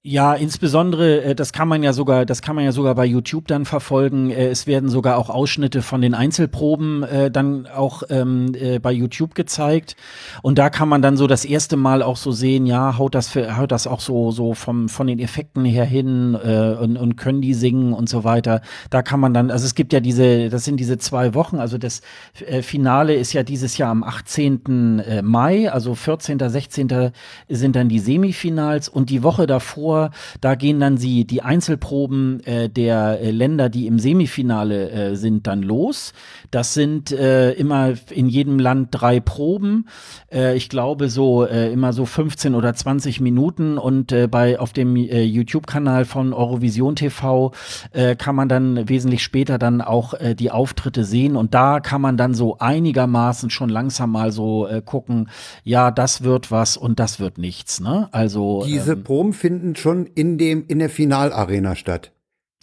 Ja, 0.09 0.35
insbesondere, 0.35 1.21
äh, 1.25 1.35
das 1.35 1.53
kann 1.53 1.67
man 1.67 1.83
ja 1.83 1.93
sogar, 1.93 2.27
das 2.27 2.41
kann 2.41 2.55
man 2.55 2.65
ja 2.65 2.71
sogar 2.71 2.95
bei 2.95 3.05
YouTube 3.05 3.49
dann 3.49 3.65
verfolgen. 3.65 4.31
Äh, 4.31 4.51
es 4.51 4.69
werden 4.69 4.89
sogar 4.89 5.19
auch 5.19 5.31
Ausschnitte 5.31 5.83
von 5.83 6.01
den 6.01 6.15
Einzelproben 6.15 7.03
äh, 7.03 7.29
dann 7.29 7.67
auch 7.67 8.05
ähm, 8.09 8.53
äh, 8.55 8.79
bei 8.79 8.93
YouTube 8.93 9.35
gezeigt. 9.35 9.97
Und 10.43 10.59
da 10.59 10.71
kann 10.71 10.89
man 10.89 11.03
dann 11.03 11.17
so 11.17 11.27
das 11.27 11.45
erste 11.45 11.77
Mal 11.77 12.03
auch 12.03 12.17
so 12.17 12.31
sehen, 12.31 12.67
ja, 12.67 12.99
haut 12.99 13.17
das, 13.17 13.31
für, 13.31 13.57
haut 13.57 13.73
das 13.73 13.89
auch 13.89 13.99
so, 13.99 14.31
so 14.31 14.55
vom, 14.55 14.89
von 14.89 15.09
den 15.09 15.19
Effekten 15.19 15.65
her 15.65 15.85
hin 15.85 16.39
äh, 16.41 16.77
und, 16.81 16.97
und 16.97 17.17
können 17.17 17.41
die 17.41 17.53
singen 17.53 17.93
und 17.93 18.09
so 18.09 18.23
weiter. 18.23 18.61
Da 18.91 19.03
kann 19.03 19.19
man 19.19 19.35
dann, 19.35 19.51
also 19.51 19.67
es 19.67 19.75
gibt 19.75 19.93
ja 19.93 19.99
diese, 19.99 20.51
das 20.51 20.65
sind 20.65 20.79
diese 20.79 20.99
zwei 20.99 21.35
Wochen, 21.35 21.59
also 21.59 21.79
das 21.79 22.01
äh, 22.47 22.63
Finale 22.63 23.17
ist 23.17 23.33
ja 23.33 23.43
dieses 23.43 23.77
Jahr 23.77 23.91
am 23.91 24.05
18. 24.05 25.01
Äh, 25.01 25.23
Mai, 25.23 25.69
also 25.69 25.97
14., 25.97 26.39
16. 26.49 27.11
sind 27.49 27.75
dann 27.75 27.89
die 27.89 27.99
Semifinals 27.99 28.89
und 28.89 29.11
die 29.11 29.25
Woche 29.25 29.49
davor 29.49 29.96
vor. 29.97 30.11
Da 30.41 30.55
gehen 30.55 30.81
dann 30.81 30.97
sie 30.97 31.25
die 31.25 31.43
Einzelproben 31.43 32.41
äh, 32.45 32.69
der 32.69 33.21
äh, 33.21 33.31
Länder, 33.31 33.69
die 33.69 33.87
im 33.87 33.99
Semifinale 33.99 34.91
äh, 34.91 35.17
sind, 35.17 35.47
dann 35.47 35.63
los. 35.63 36.13
Das 36.51 36.75
sind 36.75 37.13
äh, 37.13 37.53
immer 37.53 37.95
in 38.11 38.29
jedem 38.29 38.59
Land 38.59 38.89
drei 38.91 39.21
Proben. 39.21 39.87
Äh, 40.33 40.57
ich 40.57 40.69
glaube 40.69 41.09
so 41.09 41.45
äh, 41.45 41.73
immer 41.73 41.93
so 41.93 42.05
15 42.05 42.55
oder 42.55 42.75
20 42.75 43.21
Minuten 43.21 43.79
und 43.79 44.13
äh, 44.13 44.29
bei 44.29 44.59
auf 44.59 44.73
dem 44.73 44.97
äh, 44.97 45.23
YouTube-Kanal 45.23 46.05
von 46.05 46.33
Eurovision 46.33 46.97
TV 46.97 47.53
äh, 47.93 48.17
kann 48.17 48.35
man 48.35 48.49
dann 48.49 48.89
wesentlich 48.89 49.23
später 49.23 49.59
dann 49.59 49.81
auch 49.81 50.15
äh, 50.15 50.35
die 50.35 50.51
Auftritte 50.51 51.05
sehen 51.05 51.37
und 51.37 51.55
da 51.55 51.81
kann 51.81 52.01
man 52.01 52.17
dann 52.17 52.35
so 52.35 52.59
einigermaßen 52.59 53.51
schon 53.51 53.69
langsam 53.69 54.13
mal 54.13 54.33
so 54.33 54.67
äh, 54.67 54.83
gucken, 54.85 55.29
ja, 55.65 55.91
das 55.91 56.23
wird 56.23 56.51
was 56.51 56.77
und 56.77 56.99
das 57.01 57.19
wird 57.21 57.39
nichts. 57.39 57.81
Ne? 57.81 58.09
Also 58.13 58.65
diese 58.67 58.93
ähm, 58.93 59.05
Proben 59.05 59.33
finden 59.33 59.77
schon 59.77 59.86
in 59.95 60.39
dem 60.39 60.65
in 60.67 60.79
der 60.79 60.91
Finalarena 60.91 61.75
statt. 61.77 62.13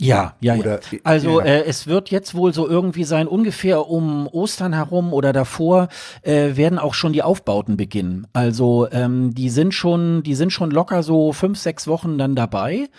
Ja, 0.02 0.36
ja, 0.42 0.56
ja. 0.56 0.80
Also 1.04 1.40
ja. 1.40 1.46
Äh, 1.46 1.64
es 1.66 1.86
wird 1.86 2.10
jetzt 2.10 2.34
wohl 2.34 2.54
so 2.54 2.68
irgendwie 2.68 3.04
sein, 3.04 3.28
ungefähr 3.28 3.88
um 3.88 4.28
Ostern 4.28 4.74
herum 4.74 5.14
oder 5.14 5.34
davor 5.34 5.88
äh, 6.24 6.56
werden 6.56 6.80
auch 6.80 6.96
schon 6.96 7.14
die 7.14 7.22
Aufbauten 7.22 7.78
beginnen. 7.78 8.26
Also 8.34 8.88
ähm, 8.92 9.36
die 9.36 9.50
sind 9.50 9.74
schon, 9.74 10.24
die 10.24 10.34
sind 10.34 10.52
schon 10.52 10.72
locker 10.72 11.04
so 11.04 11.32
fünf, 11.32 11.60
sechs 11.60 11.88
Wochen 11.88 12.18
dann 12.18 12.36
dabei. 12.36 12.90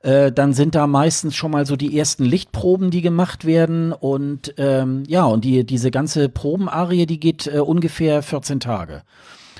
Äh, 0.00 0.32
dann 0.32 0.52
sind 0.52 0.74
da 0.74 0.88
meistens 0.88 1.36
schon 1.36 1.52
mal 1.52 1.64
so 1.64 1.76
die 1.76 1.96
ersten 1.96 2.24
Lichtproben, 2.24 2.90
die 2.90 3.02
gemacht 3.02 3.44
werden. 3.44 3.92
Und 3.92 4.52
ähm, 4.58 5.04
ja, 5.06 5.24
und 5.24 5.44
die, 5.44 5.64
diese 5.64 5.92
ganze 5.92 6.28
Probenarie, 6.28 7.06
die 7.06 7.20
geht 7.20 7.46
äh, 7.46 7.60
ungefähr 7.60 8.20
14 8.20 8.58
Tage. 8.58 9.02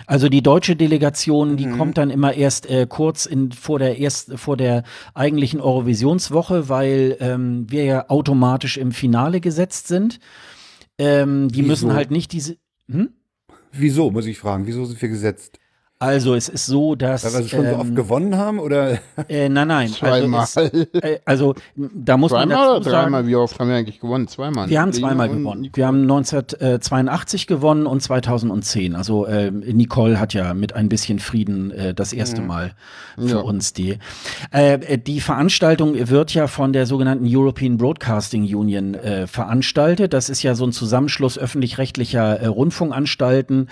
Also 0.07 0.29
die 0.29 0.43
deutsche 0.43 0.77
Delegation, 0.77 1.57
die 1.57 1.67
mhm. 1.67 1.79
kommt 1.79 1.99
dann 1.99 2.11
immer 2.11 2.35
erst 2.35 2.69
äh, 2.69 2.87
kurz 2.89 3.27
in, 3.27 3.53
vor 3.53 3.79
der 3.79 3.99
erst 3.99 4.39
vor 4.39 4.57
der 4.57 4.83
eigentlichen 5.15 5.61
Eurovisionswoche, 5.61 6.69
weil 6.69 7.17
ähm, 7.21 7.67
wir 7.69 7.85
ja 7.85 8.09
automatisch 8.09 8.77
im 8.77 8.93
Finale 8.93 9.41
gesetzt 9.41 9.89
sind. 9.89 10.19
Ähm, 10.99 11.49
die 11.49 11.59
Wieso? 11.59 11.69
müssen 11.69 11.93
halt 11.95 12.11
nicht 12.11 12.33
diese. 12.33 12.57
Hm? 12.91 13.11
Wieso, 13.73 14.11
muss 14.11 14.27
ich 14.27 14.39
fragen? 14.39 14.67
Wieso 14.67 14.85
sind 14.85 15.01
wir 15.01 15.09
gesetzt? 15.09 15.59
Also 16.03 16.35
es 16.35 16.49
ist 16.49 16.67
so, 16.67 16.97
dass. 16.97 17.25
Weil 17.25 17.45
wir 17.45 17.49
schon 17.49 17.65
ähm, 17.65 17.71
so 17.71 17.77
oft 17.77 17.89
ähm, 17.91 17.95
gewonnen 17.95 18.37
haben, 18.37 18.59
oder? 18.59 18.99
Äh, 19.29 19.49
nein, 19.49 19.69
nein. 19.69 19.89
Zweimal. 19.89 20.41
Also, 20.41 20.61
es, 20.61 21.01
äh, 21.01 21.21
also 21.25 21.55
da 21.77 22.17
muss 22.17 22.33
zweimal 22.33 22.47
man 22.49 22.59
dazu 22.59 22.81
oder 22.81 22.91
dreimal? 22.91 23.21
Sagen, 23.21 23.29
Wie 23.29 23.37
oft 23.37 23.61
haben 23.61 23.69
wir 23.69 23.77
eigentlich 23.77 24.01
gewonnen? 24.01 24.27
Zweimal. 24.27 24.69
Wir 24.69 24.81
haben 24.81 24.93
zweimal 24.93 25.29
gewonnen. 25.29 25.71
Wir 25.73 25.87
haben 25.87 26.03
1982 26.03 27.47
gewonnen 27.47 27.87
und 27.87 28.03
2010. 28.03 28.97
Also 28.97 29.27
äh, 29.27 29.53
Nicole 29.53 30.19
hat 30.19 30.35
ja 30.35 30.55
mit 30.55 30.73
ein 30.75 30.89
bisschen 30.89 31.21
Frieden 31.21 31.71
äh, 31.71 31.95
das 31.95 32.13
erste 32.13 32.41
mhm. 32.41 32.47
Mal 32.49 32.73
für 33.17 33.29
ja. 33.29 33.37
uns 33.39 33.73
die. 33.73 33.99
Äh, 34.51 34.99
die 34.99 35.21
Veranstaltung 35.21 35.95
wird 36.09 36.35
ja 36.35 36.49
von 36.49 36.73
der 36.73 36.87
sogenannten 36.87 37.27
European 37.29 37.77
Broadcasting 37.77 38.43
Union 38.43 38.95
äh, 38.95 39.29
veranstaltet. 39.29 40.13
Das 40.13 40.29
ist 40.29 40.43
ja 40.43 40.57
so 40.57 40.65
ein 40.65 40.73
Zusammenschluss 40.73 41.39
öffentlich-rechtlicher 41.39 42.41
äh, 42.41 42.47
Rundfunkanstalten, 42.47 43.69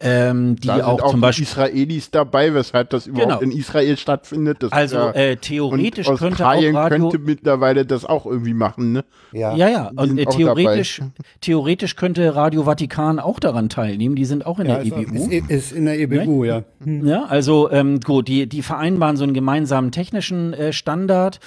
ähm, 0.00 0.54
die 0.56 0.70
auch, 0.70 1.02
auch 1.02 1.10
zum 1.10 1.20
Beispiel 1.20 1.42
Israel 1.42 1.71
Israelis 1.72 2.10
dabei, 2.10 2.54
weshalb 2.54 2.90
das 2.90 3.06
überhaupt 3.06 3.40
genau. 3.40 3.40
in 3.40 3.58
Israel 3.58 3.96
stattfindet. 3.96 4.62
Das 4.62 4.72
also 4.72 4.96
ja, 4.96 5.12
äh, 5.12 5.36
theoretisch 5.36 6.08
und 6.08 6.18
könnte 6.18 6.44
Australien 6.44 6.76
auch 6.76 6.80
Radio 6.84 7.10
könnte 7.10 7.18
mittlerweile 7.18 7.86
das 7.86 8.04
auch 8.04 8.26
irgendwie 8.26 8.54
machen, 8.54 8.92
ne? 8.92 9.04
Ja, 9.32 9.54
ja, 9.56 9.68
ja. 9.68 9.90
und 9.94 10.18
äh, 10.18 10.24
theoretisch, 10.26 11.00
theoretisch 11.40 11.96
könnte 11.96 12.34
Radio 12.34 12.64
Vatikan 12.64 13.18
auch 13.18 13.40
daran 13.40 13.68
teilnehmen. 13.68 14.14
Die 14.14 14.24
sind 14.24 14.46
auch 14.46 14.58
in 14.58 14.66
ja, 14.66 14.78
der 14.78 14.86
EBU. 14.86 15.28
Ist, 15.30 15.50
ist, 15.50 15.72
in 15.72 15.86
der 15.86 15.98
EBU, 15.98 16.44
ja. 16.44 16.62
Hm. 16.84 17.06
Ja, 17.06 17.24
also 17.24 17.70
ähm, 17.70 18.00
gut, 18.00 18.28
die 18.28 18.46
die 18.46 18.62
vereinbaren 18.62 19.16
so 19.16 19.24
einen 19.24 19.34
gemeinsamen 19.34 19.92
technischen 19.92 20.52
äh, 20.52 20.72
Standard. 20.72 21.40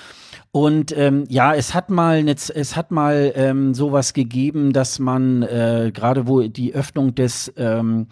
Und 0.55 0.97
ähm, 0.97 1.25
ja, 1.27 1.53
es 1.53 1.73
hat 1.73 1.89
mal 1.89 2.25
es 2.29 2.75
hat 2.77 2.89
mal 2.89 3.33
ähm, 3.35 3.73
sowas 3.73 4.13
gegeben, 4.13 4.71
dass 4.71 4.99
man 4.99 5.43
äh, 5.43 5.91
gerade 5.93 6.29
wo 6.29 6.43
die 6.43 6.73
Öffnung 6.73 7.13
des 7.13 7.51
ähm, 7.57 8.07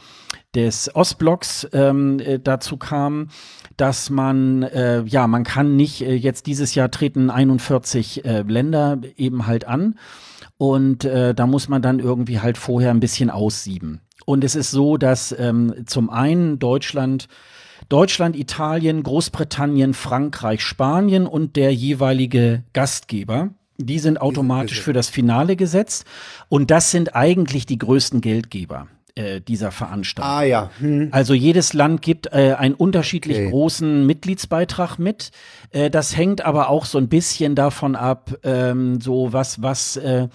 des 0.53 0.93
Ostblocks 0.93 1.65
ähm, 1.71 2.19
äh, 2.19 2.39
dazu 2.39 2.75
kam, 2.75 3.29
dass 3.77 4.09
man 4.09 4.63
äh, 4.63 5.03
ja 5.05 5.25
man 5.25 5.45
kann 5.45 5.77
nicht 5.77 6.01
äh, 6.01 6.15
jetzt 6.15 6.45
dieses 6.45 6.75
Jahr 6.75 6.91
treten 6.91 7.29
41 7.29 8.25
äh, 8.25 8.41
Länder 8.41 8.99
eben 9.15 9.47
halt 9.47 9.65
an 9.65 9.97
und 10.57 11.05
äh, 11.05 11.33
da 11.33 11.47
muss 11.47 11.69
man 11.69 11.81
dann 11.81 11.99
irgendwie 11.99 12.41
halt 12.41 12.57
vorher 12.57 12.91
ein 12.91 12.99
bisschen 12.99 13.29
aussieben. 13.29 14.01
Und 14.25 14.43
es 14.43 14.55
ist 14.55 14.71
so, 14.71 14.97
dass 14.97 15.33
ähm, 15.39 15.85
zum 15.85 16.09
einen 16.09 16.59
Deutschland 16.59 17.29
Deutschland, 17.89 18.35
Italien, 18.35 19.03
Großbritannien, 19.03 19.93
Frankreich, 19.93 20.61
Spanien 20.61 21.27
und 21.27 21.55
der 21.55 21.73
jeweilige 21.73 22.63
Gastgeber. 22.73 23.49
Die 23.77 23.99
sind 23.99 24.21
automatisch 24.21 24.81
für 24.81 24.93
das 24.93 25.09
Finale 25.09 25.55
gesetzt. 25.55 26.05
Und 26.47 26.71
das 26.71 26.91
sind 26.91 27.15
eigentlich 27.15 27.65
die 27.65 27.77
größten 27.77 28.21
Geldgeber. 28.21 28.87
Äh, 29.15 29.41
dieser 29.41 29.71
Veranstaltung. 29.71 30.31
Ah 30.31 30.41
ja. 30.41 30.71
Hm. 30.79 31.09
Also 31.11 31.35
jedes 31.35 31.73
Land 31.73 32.01
gibt 32.01 32.33
äh, 32.33 32.55
einen 32.57 32.73
unterschiedlich 32.73 33.37
Okay. 33.37 33.49
großen 33.51 34.07
Mitgliedsbeitrag 34.07 34.97
mit. 34.97 35.29
Äh, 35.69 35.91
das 35.91 36.17
hängt 36.17 36.43
aber 36.43 36.69
auch 36.69 36.85
so 36.85 36.97
ein 36.97 37.09
bisschen 37.09 37.53
davon 37.53 37.95
ab, 37.95 38.33
ähm, 38.41 38.99
so 39.01 39.31
was, 39.31 39.61
was 39.61 39.97
äh, 39.97 40.29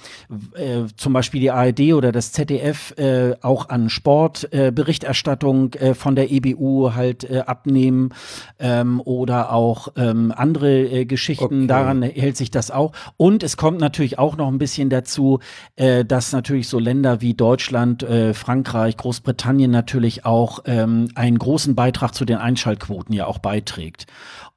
äh, 0.54 0.84
zum 0.96 1.12
Beispiel 1.12 1.40
die 1.40 1.50
ARD 1.50 1.92
oder 1.92 2.12
das 2.12 2.30
ZDF 2.30 2.94
auch 3.42 3.68
an 3.68 3.90
Sportberichterstattung 3.90 5.70
Berichterstattung, 5.70 5.94
von 5.94 6.14
der 6.14 6.30
EBU 6.30 6.94
halt 6.94 7.30
abnehmen 7.30 8.10
ähm, 8.58 9.00
oder 9.04 9.52
auch 9.52 9.88
ähm, 9.96 10.32
andere 10.34 11.04
Geschichten. 11.06 11.44
Okay. 11.44 11.66
Daran 11.66 12.02
hält 12.02 12.36
sich 12.36 12.50
das 12.50 12.70
auch. 12.70 12.92
Und 13.16 13.42
es 13.42 13.56
kommt 13.56 13.80
natürlich 13.80 14.18
auch 14.18 14.36
noch 14.36 14.48
ein 14.48 14.58
bisschen 14.58 14.90
dazu, 14.90 15.40
dass 15.76 16.32
natürlich 16.32 16.68
so 16.68 16.78
Länder 16.78 17.20
wie 17.20 17.34
Deutschland, 17.34 18.02
äh, 18.02 18.34
Frankreich, 18.68 18.96
Großbritannien 18.98 19.70
natürlich 19.70 20.26
auch 20.26 20.60
ähm, 20.66 21.08
einen 21.14 21.38
großen 21.38 21.74
Beitrag 21.74 22.14
zu 22.14 22.24
den 22.26 22.36
Einschaltquoten 22.36 23.14
ja 23.14 23.26
auch 23.26 23.38
beiträgt. 23.38 24.06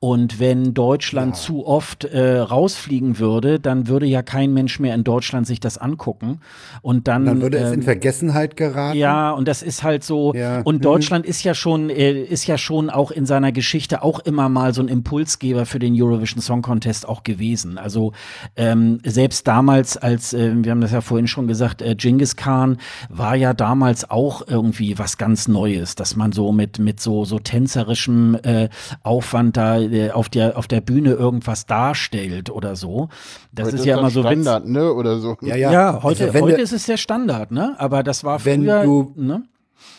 Und 0.03 0.39
wenn 0.39 0.73
Deutschland 0.73 1.35
zu 1.37 1.67
oft 1.67 2.05
äh, 2.05 2.39
rausfliegen 2.39 3.19
würde, 3.19 3.59
dann 3.59 3.87
würde 3.87 4.07
ja 4.07 4.23
kein 4.23 4.51
Mensch 4.51 4.79
mehr 4.79 4.95
in 4.95 5.03
Deutschland 5.03 5.45
sich 5.45 5.59
das 5.59 5.77
angucken. 5.77 6.39
Und 6.81 7.07
dann, 7.07 7.23
Dann 7.25 7.41
würde 7.41 7.59
es 7.59 7.67
in 7.71 7.81
ähm, 7.81 7.83
Vergessenheit 7.83 8.57
geraten. 8.57 8.97
ja, 8.97 9.29
und 9.29 9.47
das 9.47 9.61
ist 9.61 9.83
halt 9.83 10.03
so. 10.03 10.33
Ja. 10.33 10.61
Und 10.61 10.77
Mhm. 10.77 10.81
Deutschland 10.81 11.25
ist 11.27 11.43
ja 11.43 11.53
schon, 11.53 11.91
äh, 11.91 12.13
ist 12.19 12.47
ja 12.47 12.57
schon 12.57 12.89
auch 12.89 13.11
in 13.11 13.27
seiner 13.27 13.51
Geschichte 13.51 14.01
auch 14.01 14.19
immer 14.21 14.49
mal 14.49 14.73
so 14.73 14.81
ein 14.81 14.87
Impulsgeber 14.87 15.67
für 15.67 15.77
den 15.77 15.93
Eurovision 15.95 16.41
Song 16.41 16.63
Contest 16.63 17.07
auch 17.07 17.21
gewesen. 17.21 17.77
Also 17.77 18.13
ähm, 18.55 18.99
selbst 19.05 19.47
damals, 19.47 19.97
als 19.97 20.33
äh, 20.33 20.51
wir 20.55 20.71
haben 20.71 20.81
das 20.81 20.91
ja 20.93 21.01
vorhin 21.01 21.27
schon 21.27 21.47
gesagt, 21.47 21.83
äh, 21.83 21.93
Genghis 21.93 22.35
Khan 22.35 22.77
war 23.09 23.35
ja 23.35 23.53
damals 23.53 24.00
auch 24.09 24.47
irgendwie 24.47 24.97
was 24.97 25.17
ganz 25.17 25.47
Neues, 25.47 25.95
dass 25.95 26.15
man 26.15 26.31
so 26.31 26.51
mit 26.51 26.79
mit 26.79 26.99
so 26.99 27.25
so 27.25 27.37
tänzerischem 27.37 28.35
äh, 28.43 28.69
Aufwand 29.03 29.57
da 29.57 29.79
äh, 29.79 30.11
auf 30.11 30.29
der 30.29 30.57
auf 30.57 30.67
der 30.67 30.81
Bühne 30.81 31.11
irgendwas 31.11 31.65
darstellt 31.67 32.49
oder 32.49 32.75
so. 32.75 33.09
Das 33.51 33.67
Heute 33.67 33.75
ist 33.77 33.85
ja 33.85 33.99
immer 33.99 34.09
so 34.09 34.23
Witz. 34.23 34.31
Standard, 34.31 34.67
ne? 34.67 34.93
Oder 34.93 35.19
so. 35.19 35.37
Ja, 35.41 35.55
Ja, 35.55 35.71
ja. 35.71 35.99
heute, 36.03 36.23
Also 36.23 36.33
wenn 36.33 36.43
heute 36.43 36.55
du- 36.57 36.61
ist 36.63 36.71
es 36.73 36.85
der 36.85 36.97
Standard, 36.97 37.51
ne? 37.51 37.75
Aber 37.77 38.01
das 38.03 38.23
war 38.23 38.43
Wenn 38.45 38.61
früher, 38.63 38.83
du- 38.83 39.13
ne? 39.15 39.43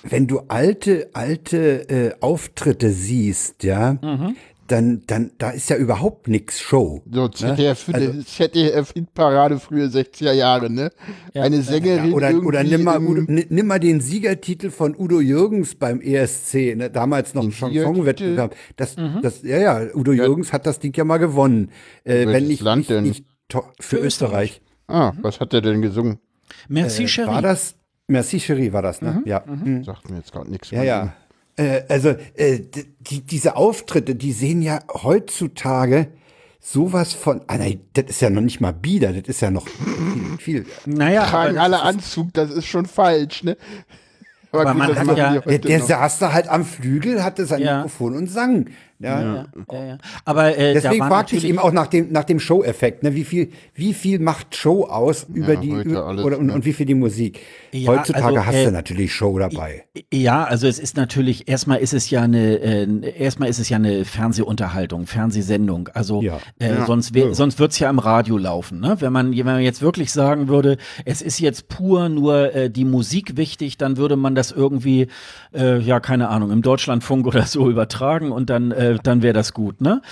wenn 0.04 0.26
du 0.26 0.40
alte, 0.48 1.10
alte 1.12 1.88
äh, 1.88 2.14
Auftritte 2.20 2.90
siehst, 2.90 3.62
ja, 3.62 3.98
Mhm. 4.02 4.36
Dann, 4.72 5.02
dann, 5.06 5.30
da 5.38 5.50
ist 5.50 5.68
ja 5.70 5.76
überhaupt 5.76 6.28
nix 6.28 6.58
Show. 6.60 7.02
So, 7.10 7.28
ZDF, 7.28 7.88
Also- 7.92 8.22
ZDF-Hitparade 8.22 9.58
früher 9.58 9.86
60er 9.88 10.32
Jahre, 10.32 10.70
ne? 10.70 10.90
Eine 11.34 11.62
Sängerin 11.62 12.10
Ja, 12.10 12.14
oder, 12.16 12.34
oder 12.42 12.64
nimm 12.64 12.82
mal, 12.84 12.98
Udo, 13.00 13.22
ni- 13.30 13.46
nimm 13.48 13.66
mal 13.66 13.78
den 13.78 14.00
Siegertitel 14.00 14.70
von 14.70 14.96
Udo 14.96 15.20
Jürgens 15.20 15.74
beim 15.74 16.00
ESC, 16.00 16.74
ne, 16.74 16.90
damals 16.90 17.34
noch 17.34 17.42
Siegertitel? 17.44 17.82
Songwettbewerb. 17.82 18.56
Das, 18.76 18.96
Mhm. 18.96 19.18
das, 19.22 19.42
ja, 19.42 19.58
ja, 19.58 19.94
Udo 19.94 20.12
Jürgens 20.12 20.52
hat 20.52 20.66
das 20.66 20.78
Ding 20.78 20.96
ja 20.96 21.04
mal 21.04 21.18
gewonnen. 21.18 21.70
Äh, 22.04 22.26
Welches 22.26 22.32
wenn 22.32 22.46
nicht, 22.48 22.62
Land 22.62 22.78
nicht, 22.78 22.90
denn? 22.90 23.04
nicht 23.04 23.24
to- 23.48 23.64
für, 23.80 23.98
Österreich. 23.98 24.60
Ah, 24.88 25.12
was 25.22 25.40
hat 25.40 25.52
der 25.52 25.60
denn 25.60 25.82
gesungen? 25.82 26.18
Merci, 26.68 27.04
Äh, 27.04 27.08
Cherie. 27.08 27.26
war 27.28 27.42
das? 27.42 27.76
Merci 28.08 28.40
Cherie 28.40 28.72
war 28.72 28.82
das, 28.82 29.00
ne? 29.00 29.22
Ja. 29.24 29.42
Mhm. 29.46 29.84
Sagt 29.84 30.10
mir 30.10 30.16
jetzt 30.18 30.32
gerade 30.32 30.50
nichts. 30.50 30.70
Ja, 30.70 30.82
ja. 30.82 31.14
Äh, 31.56 31.82
also 31.88 32.10
äh, 32.34 32.60
die, 33.00 33.20
diese 33.20 33.56
Auftritte, 33.56 34.14
die 34.14 34.32
sehen 34.32 34.62
ja 34.62 34.80
heutzutage 34.92 36.08
sowas 36.60 37.12
von. 37.12 37.42
Ah, 37.46 37.58
nein, 37.58 37.80
das 37.92 38.04
ist 38.06 38.20
ja 38.22 38.30
noch 38.30 38.40
nicht 38.40 38.60
mal 38.60 38.72
bieder, 38.72 39.12
das 39.12 39.24
ist 39.28 39.40
ja 39.42 39.50
noch 39.50 39.66
viel. 40.38 40.64
viel. 40.64 40.66
Naja, 40.86 41.26
Tragen 41.26 41.56
aber 41.58 41.64
alle 41.64 41.82
Anzug, 41.82 42.32
das 42.32 42.50
ist 42.50 42.66
schon 42.66 42.86
falsch, 42.86 43.42
ne? 43.42 43.56
Aber 44.54 44.74
man 44.74 44.88
das 44.88 44.98
hat 44.98 45.06
machen 45.06 45.16
ja- 45.16 45.40
Der, 45.40 45.58
der 45.58 45.80
saß 45.80 46.18
da 46.18 46.32
halt 46.34 46.48
am 46.48 46.64
Flügel, 46.64 47.24
hatte 47.24 47.46
sein 47.46 47.62
Ja. 47.62 47.76
Mikrofon 47.78 48.14
und 48.16 48.26
sang. 48.30 48.66
Ja. 49.02 49.20
ja, 49.20 49.46
ja, 49.72 49.84
ja. 49.84 49.98
Aber 50.24 50.56
äh, 50.56 50.74
Deswegen 50.74 51.04
fragte 51.04 51.36
ich 51.36 51.44
eben 51.44 51.58
auch 51.58 51.72
nach 51.72 51.88
dem, 51.88 52.12
nach 52.12 52.24
dem 52.24 52.38
Show-Effekt. 52.40 53.02
Ne? 53.02 53.14
Wie, 53.14 53.24
viel, 53.24 53.50
wie 53.74 53.94
viel 53.94 54.18
macht 54.18 54.56
Show 54.56 54.84
aus 54.84 55.26
über 55.32 55.56
die 55.56 55.72
heute 55.72 55.88
über, 55.88 56.06
alles, 56.06 56.24
oder, 56.24 56.38
und, 56.38 56.50
und 56.50 56.64
wie 56.64 56.72
viel 56.72 56.86
die 56.86 56.94
Musik? 56.94 57.40
Ja, 57.72 57.88
Heutzutage 57.90 58.26
also, 58.26 58.46
hast 58.46 58.54
äh, 58.54 58.64
du 58.66 58.72
natürlich 58.72 59.12
Show 59.14 59.38
dabei. 59.38 59.84
Ja, 60.12 60.44
also 60.44 60.66
es 60.66 60.78
ist 60.78 60.96
natürlich, 60.96 61.48
erstmal 61.48 61.78
ist 61.78 61.92
es 61.94 62.10
ja 62.10 62.22
eine, 62.22 62.58
äh, 62.58 63.18
erstmal 63.18 63.48
ist 63.48 63.58
es 63.58 63.68
ja 63.68 63.76
eine 63.76 64.04
Fernsehunterhaltung, 64.04 65.06
Fernsehsendung. 65.06 65.88
Also 65.94 66.22
Ja. 66.22 66.38
äh, 66.58 66.68
Ja. 66.68 66.86
sonst, 66.86 67.14
wär, 67.14 67.34
sonst 67.34 67.58
wird's 67.58 67.78
ja 67.78 67.90
im 67.90 67.98
Radio 67.98 68.38
laufen. 68.38 68.80
Ne? 68.80 68.96
Wenn, 69.00 69.12
man, 69.12 69.36
wenn 69.36 69.46
man 69.46 69.60
jetzt 69.60 69.82
wirklich 69.82 70.12
sagen 70.12 70.48
würde, 70.48 70.76
es 71.04 71.22
ist 71.22 71.40
jetzt 71.40 71.68
pur 71.68 72.08
nur 72.08 72.54
äh, 72.54 72.70
die 72.70 72.84
Musik 72.84 73.36
wichtig, 73.36 73.78
dann 73.78 73.96
würde 73.96 74.16
man 74.16 74.34
das 74.34 74.52
irgendwie, 74.52 75.08
äh, 75.54 75.78
ja, 75.80 76.00
keine 76.00 76.28
Ahnung, 76.28 76.50
im 76.50 76.62
Deutschlandfunk 76.62 77.26
oder 77.32 77.44
so 77.46 77.68
übertragen 77.68 78.32
und 78.32 78.50
dann, 78.50 78.70
äh, 78.96 78.98
dann 79.02 79.22
wäre 79.22 79.32
das 79.34 79.52
gut. 79.52 79.80
Ne? 79.80 80.02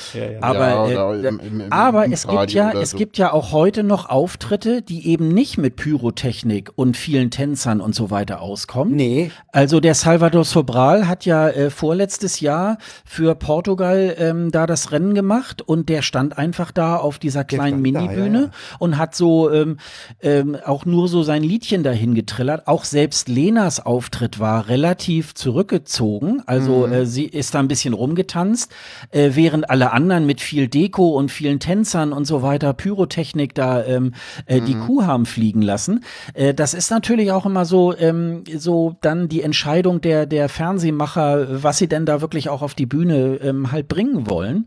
Aber, 0.40 0.90
Ja, 0.90 1.12
äh, 1.15 1.28
im- 1.28 1.40
im- 1.40 1.61
im 1.62 1.73
aber 1.73 2.11
es 2.11 2.27
gibt 2.27 2.52
ja, 2.52 2.73
es 2.73 2.90
so. 2.90 2.97
gibt 2.98 3.19
ja 3.19 3.32
auch 3.32 3.52
heute 3.52 3.82
noch 3.82 4.09
Auftritte, 4.09 4.82
die 4.82 5.07
eben 5.09 5.28
nicht 5.28 5.59
mit 5.59 5.77
Pyrotechnik 5.77 6.70
und 6.77 6.97
vielen 6.97 7.31
Tänzern 7.31 7.81
und 7.81 7.94
so 7.94 8.11
weiter 8.11 8.40
auskommen. 8.40 8.94
Nee. 8.94 9.31
Also 9.52 9.81
der 9.81 9.94
Salvador 9.94 10.44
Sobral 10.44 11.09
hat 11.09 11.24
ja 11.27 11.48
äh, 11.48 11.70
vorletztes 11.70 12.40
Jahr 12.40 12.78
für 13.05 13.35
Portugal 13.35 14.15
ähm, 14.19 14.51
da 14.51 14.66
das 14.66 14.93
Rennen 14.93 15.15
gemacht 15.15 15.62
und 15.62 15.89
der 15.89 16.02
stand 16.02 16.39
einfach 16.39 16.73
da 16.73 16.97
auf 16.97 17.19
dieser 17.19 17.44
kleinen 17.44 17.81
Minibühne 17.82 18.39
ja, 18.39 18.44
ja. 18.47 18.51
und 18.78 18.98
hat 18.98 19.15
so 19.15 19.51
ähm, 19.52 19.78
ähm, 20.23 20.57
auch 20.65 20.85
nur 20.86 21.09
so 21.09 21.23
sein 21.23 21.43
Liedchen 21.43 21.82
dahin 21.82 22.15
getrillert. 22.15 22.66
Auch 22.66 22.85
selbst 22.85 23.28
Lenas 23.28 23.85
Auftritt 23.85 24.39
war 24.40 24.69
relativ 24.69 25.35
zurückgezogen. 25.35 26.43
Also 26.47 26.86
Mhm. 26.86 26.93
äh, 26.93 27.07
sie 27.07 27.24
ist 27.24 27.55
da 27.55 27.59
ein 27.61 27.69
bisschen 27.69 27.94
rumgetanzt, 27.94 28.70
äh, 29.11 29.31
während 29.35 29.71
alle 29.71 29.93
anderen 29.93 30.27
mit 30.27 30.41
viel 30.41 30.69
Deko 30.69 31.11
und 31.11 31.31
vielen 31.31 31.61
Tänzern 31.61 32.13
und 32.13 32.25
so 32.25 32.43
weiter, 32.43 32.73
Pyrotechnik 32.73 33.55
da 33.55 33.85
ähm, 33.85 34.15
äh, 34.47 34.61
die 34.61 34.75
Kuh 34.75 35.05
haben 35.05 35.27
fliegen 35.27 35.63
lassen. 35.63 36.05
Äh, 36.35 36.55
das 36.55 36.75
ist 36.75 36.91
natürlich 36.91 37.33
auch 37.33 37.47
immer 37.47 37.65
so, 37.65 37.97
ähm, 37.97 38.45
so 38.57 38.97
dann 39.01 39.29
die 39.29 39.43
Entscheidung 39.43 40.01
der, 40.01 40.27
der 40.27 40.49
Fernsehmacher, 40.49 41.63
was 41.63 41.79
sie 41.79 41.89
denn 41.89 42.07
da 42.07 42.21
wirklich 42.21 42.49
auch 42.49 42.63
auf 42.63 42.75
die 42.75 42.87
Bühne 42.87 43.39
ähm, 43.43 43.73
halt 43.73 43.89
bringen 43.89 44.29
wollen. 44.29 44.67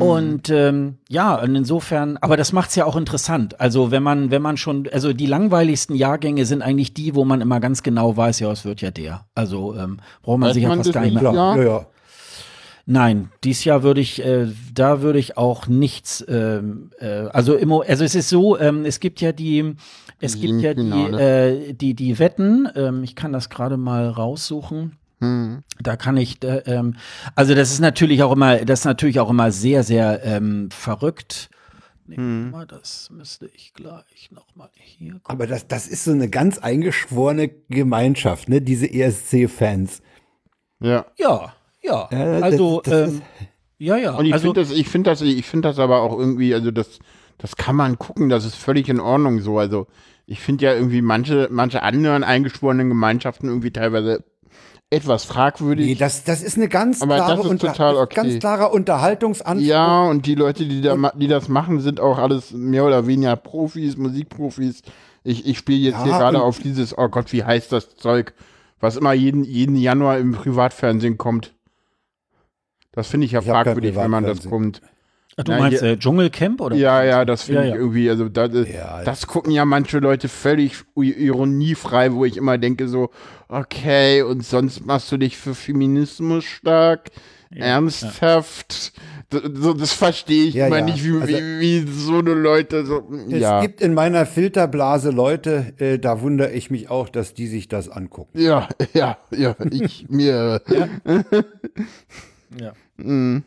Und 0.00 0.50
ähm, 0.50 0.98
ja, 1.08 1.36
und 1.36 1.54
insofern, 1.54 2.16
aber 2.20 2.36
das 2.36 2.52
macht's 2.52 2.74
ja 2.74 2.84
auch 2.84 2.96
interessant. 2.96 3.60
Also 3.60 3.92
wenn 3.92 4.02
man, 4.02 4.32
wenn 4.32 4.42
man 4.42 4.56
schon, 4.56 4.88
also 4.92 5.12
die 5.12 5.26
langweiligsten 5.26 5.94
Jahrgänge 5.94 6.44
sind 6.44 6.62
eigentlich 6.62 6.92
die, 6.92 7.14
wo 7.14 7.24
man 7.24 7.40
immer 7.40 7.60
ganz 7.60 7.84
genau 7.84 8.16
weiß, 8.16 8.40
ja, 8.40 8.50
es 8.50 8.64
wird 8.64 8.80
ja 8.80 8.90
der. 8.90 9.26
Also 9.34 9.76
ähm, 9.76 9.98
braucht 10.22 10.38
man 10.38 10.48
Weiß 10.48 10.54
sich 10.54 10.64
ja 10.64 10.70
fast 10.70 10.88
das 10.88 10.92
gar 10.92 11.02
nicht 11.02 11.14
mehr. 11.14 11.32
Ja. 11.32 11.56
ja, 11.56 11.62
ja. 11.62 11.86
Nein, 12.88 13.32
dies 13.42 13.64
Jahr 13.64 13.82
würde 13.82 14.00
ich, 14.00 14.24
äh, 14.24 14.46
da 14.72 15.02
würde 15.02 15.18
ich 15.18 15.36
auch 15.36 15.66
nichts, 15.66 16.24
ähm, 16.28 16.92
äh, 17.00 17.26
also 17.32 17.56
immer, 17.56 17.82
also 17.86 18.04
es 18.04 18.14
ist 18.14 18.28
so, 18.28 18.56
ähm, 18.58 18.84
es 18.84 19.00
gibt 19.00 19.20
ja 19.20 19.32
die, 19.32 19.74
es 20.20 20.34
Die 20.34 20.46
gibt 20.46 20.60
ja 20.62 20.72
die, 20.72 21.16
äh, 21.16 21.72
die, 21.72 21.94
die 21.94 22.18
Wetten, 22.20 22.68
ähm, 22.76 23.02
ich 23.02 23.16
kann 23.16 23.32
das 23.32 23.50
gerade 23.50 23.76
mal 23.76 24.08
raussuchen. 24.08 24.96
Hm. 25.20 25.64
Da 25.80 25.96
kann 25.96 26.16
ich, 26.16 26.44
äh, 26.44 26.58
ähm, 26.66 26.94
also 27.34 27.56
das 27.56 27.72
ist 27.72 27.80
natürlich 27.80 28.22
auch 28.22 28.30
immer, 28.30 28.64
das 28.64 28.80
ist 28.80 28.84
natürlich 28.84 29.18
auch 29.18 29.30
immer 29.30 29.50
sehr, 29.50 29.82
sehr 29.82 30.22
ähm, 30.24 30.68
verrückt. 30.70 31.50
Nee, 32.06 32.18
Hm. 32.18 32.52
mal, 32.52 32.66
das 32.68 33.10
müsste 33.10 33.50
ich 33.52 33.74
gleich 33.74 34.30
nochmal 34.30 34.70
hier 34.76 35.14
gucken. 35.14 35.24
Aber 35.26 35.48
das, 35.48 35.66
das 35.66 35.88
ist 35.88 36.04
so 36.04 36.12
eine 36.12 36.28
ganz 36.28 36.58
eingeschworene 36.58 37.48
Gemeinschaft, 37.68 38.48
ne? 38.48 38.60
Diese 38.62 38.86
ESC-Fans. 38.86 40.02
Ja. 40.78 41.06
Ja, 41.16 41.52
ja. 41.86 42.08
Ja, 42.10 42.24
das- 42.40 42.42
also, 42.42 42.80
das 42.84 43.08
ähm, 43.10 43.22
ja, 43.78 43.96
ja. 43.96 44.14
Und 44.16 44.24
ich 44.26 44.32
also, 44.32 44.48
finde 44.54 44.60
das, 44.62 44.70
ich 44.72 44.88
finde 44.88 45.10
das, 45.10 45.20
ich 45.22 45.46
finde 45.46 45.68
das 45.68 45.78
aber 45.78 46.00
auch 46.00 46.18
irgendwie, 46.18 46.54
also 46.54 46.70
das, 46.70 46.98
das 47.38 47.56
kann 47.56 47.76
man 47.76 47.98
gucken, 47.98 48.28
das 48.28 48.44
ist 48.44 48.54
völlig 48.56 48.88
in 48.88 49.00
Ordnung 49.00 49.40
so. 49.40 49.58
Also 49.58 49.86
ich 50.26 50.40
finde 50.40 50.64
ja 50.64 50.72
irgendwie 50.74 51.02
manche, 51.02 51.48
manche 51.50 51.82
anderen 51.82 52.24
eingeschworenen 52.24 52.88
Gemeinschaften 52.88 53.48
irgendwie 53.48 53.70
teilweise 53.70 54.24
etwas 54.88 55.24
fragwürdig. 55.24 55.86
Nee, 55.86 55.94
das, 55.96 56.24
das 56.24 56.42
ist 56.42 56.56
eine 56.56 56.68
ganz 56.68 57.02
Aber 57.02 57.16
klare, 57.16 57.42
das 57.42 57.52
ist 57.52 57.60
total 57.60 57.96
okay. 57.96 58.14
ganz 58.14 58.38
klarer 58.38 58.72
Unterhaltungsanspruch. 58.72 59.66
ja, 59.68 60.04
und 60.04 60.26
die 60.26 60.36
Leute, 60.36 60.64
die, 60.64 60.80
da, 60.80 60.94
ma- 60.96 61.12
die 61.14 61.26
das 61.26 61.48
machen, 61.48 61.80
sind 61.80 62.00
auch 62.00 62.18
alles 62.18 62.52
mehr 62.52 62.84
oder 62.84 63.06
weniger 63.06 63.36
Profis, 63.36 63.96
Musikprofis. 63.96 64.82
Ich, 65.24 65.44
ich 65.46 65.58
spiele 65.58 65.78
jetzt 65.80 65.94
Ja, 65.98 66.04
hier 66.04 66.12
gerade 66.12 66.40
auf 66.40 66.60
dieses, 66.60 66.96
oh 66.96 67.08
Gott, 67.08 67.32
wie 67.32 67.42
heißt 67.44 67.72
das 67.72 67.96
Zeug, 67.96 68.32
was 68.78 68.96
immer 68.96 69.12
jeden, 69.12 69.42
jeden 69.42 69.74
Januar 69.76 70.18
im 70.18 70.32
Privatfernsehen 70.32 71.18
kommt. 71.18 71.52
Das 72.96 73.06
finde 73.06 73.26
ich 73.26 73.32
ja 73.32 73.40
Ich 73.40 73.46
fragwürdig, 73.46 73.94
wenn 73.94 74.10
man 74.10 74.24
das 74.24 74.48
kommt. 74.48 74.80
Ach, 75.36 75.44
du 75.44 75.52
Na, 75.52 75.58
meinst 75.58 75.82
äh, 75.82 75.98
Dschungelcamp 75.98 76.62
oder? 76.62 76.74
Ja, 76.76 77.04
ja, 77.04 77.26
das 77.26 77.42
finde 77.42 77.60
Ja, 77.60 77.66
ich 77.66 77.70
ja. 77.74 77.76
irgendwie, 77.76 78.08
also 78.08 78.28
das, 78.30 78.50
Ja, 78.68 79.02
das 79.04 79.26
gucken 79.26 79.52
ja 79.52 79.66
manche 79.66 79.98
Leute 79.98 80.28
völlig 80.28 80.76
ironiefrei, 80.96 82.14
wo 82.14 82.24
ich 82.24 82.38
immer 82.38 82.56
denke 82.56 82.88
so, 82.88 83.10
okay, 83.48 84.22
und 84.22 84.44
sonst 84.46 84.86
machst 84.86 85.12
du 85.12 85.18
dich 85.18 85.36
für 85.36 85.54
Feminismus 85.54 86.44
stark, 86.44 87.10
ernsthaft, 87.54 88.92
D- 89.32 89.40
so, 89.54 89.74
das 89.74 89.92
verstehe 89.92 90.44
ich 90.44 90.54
Ja, 90.54 90.68
immer 90.68 90.78
ja. 90.78 90.84
nicht, 90.86 91.04
wie, 91.04 91.20
Also- 91.20 91.28
wie, 91.28 91.84
wie 91.84 91.92
so 91.92 92.18
eine 92.20 92.32
Leute 92.32 92.86
so, 92.86 93.02
Es 93.30 93.40
ja. 93.40 93.60
gibt 93.60 93.80
in 93.82 93.92
meiner 93.92 94.24
Filterblase 94.24 95.10
Leute, 95.10 95.74
äh, 95.78 95.98
da 95.98 96.22
wundere 96.22 96.52
ich 96.52 96.70
mich 96.70 96.88
auch, 96.90 97.08
dass 97.10 97.34
die 97.34 97.46
sich 97.48 97.68
das 97.68 97.88
angucken. 97.90 98.38
Ja, 98.40 98.68
ja, 98.94 99.18
ja, 99.32 99.54
ich 99.70 100.06
mir. 100.08 100.62
Ja. 100.68 100.88
Mm. 102.96 103.38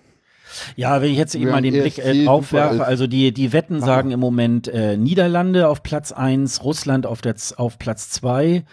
Ja, 0.75 1.01
wenn 1.01 1.11
ich 1.11 1.17
jetzt 1.17 1.35
eben 1.35 1.51
mal 1.51 1.61
den 1.61 1.73
Blick 1.73 1.99
äh, 1.99 2.25
drauf 2.25 2.53
werfe, 2.53 2.83
also 2.83 3.05
die, 3.07 3.31
die 3.31 3.53
Wetten 3.53 3.81
sagen 3.81 4.11
im 4.11 4.19
Moment 4.19 4.67
äh, 4.67 4.97
Niederlande 4.97 5.67
auf 5.67 5.83
Platz 5.83 6.11
1, 6.11 6.63
Russland 6.63 7.05
auf, 7.05 7.21
der, 7.21 7.35
auf 7.57 7.77
Platz 7.77 8.09
2, 8.09 8.63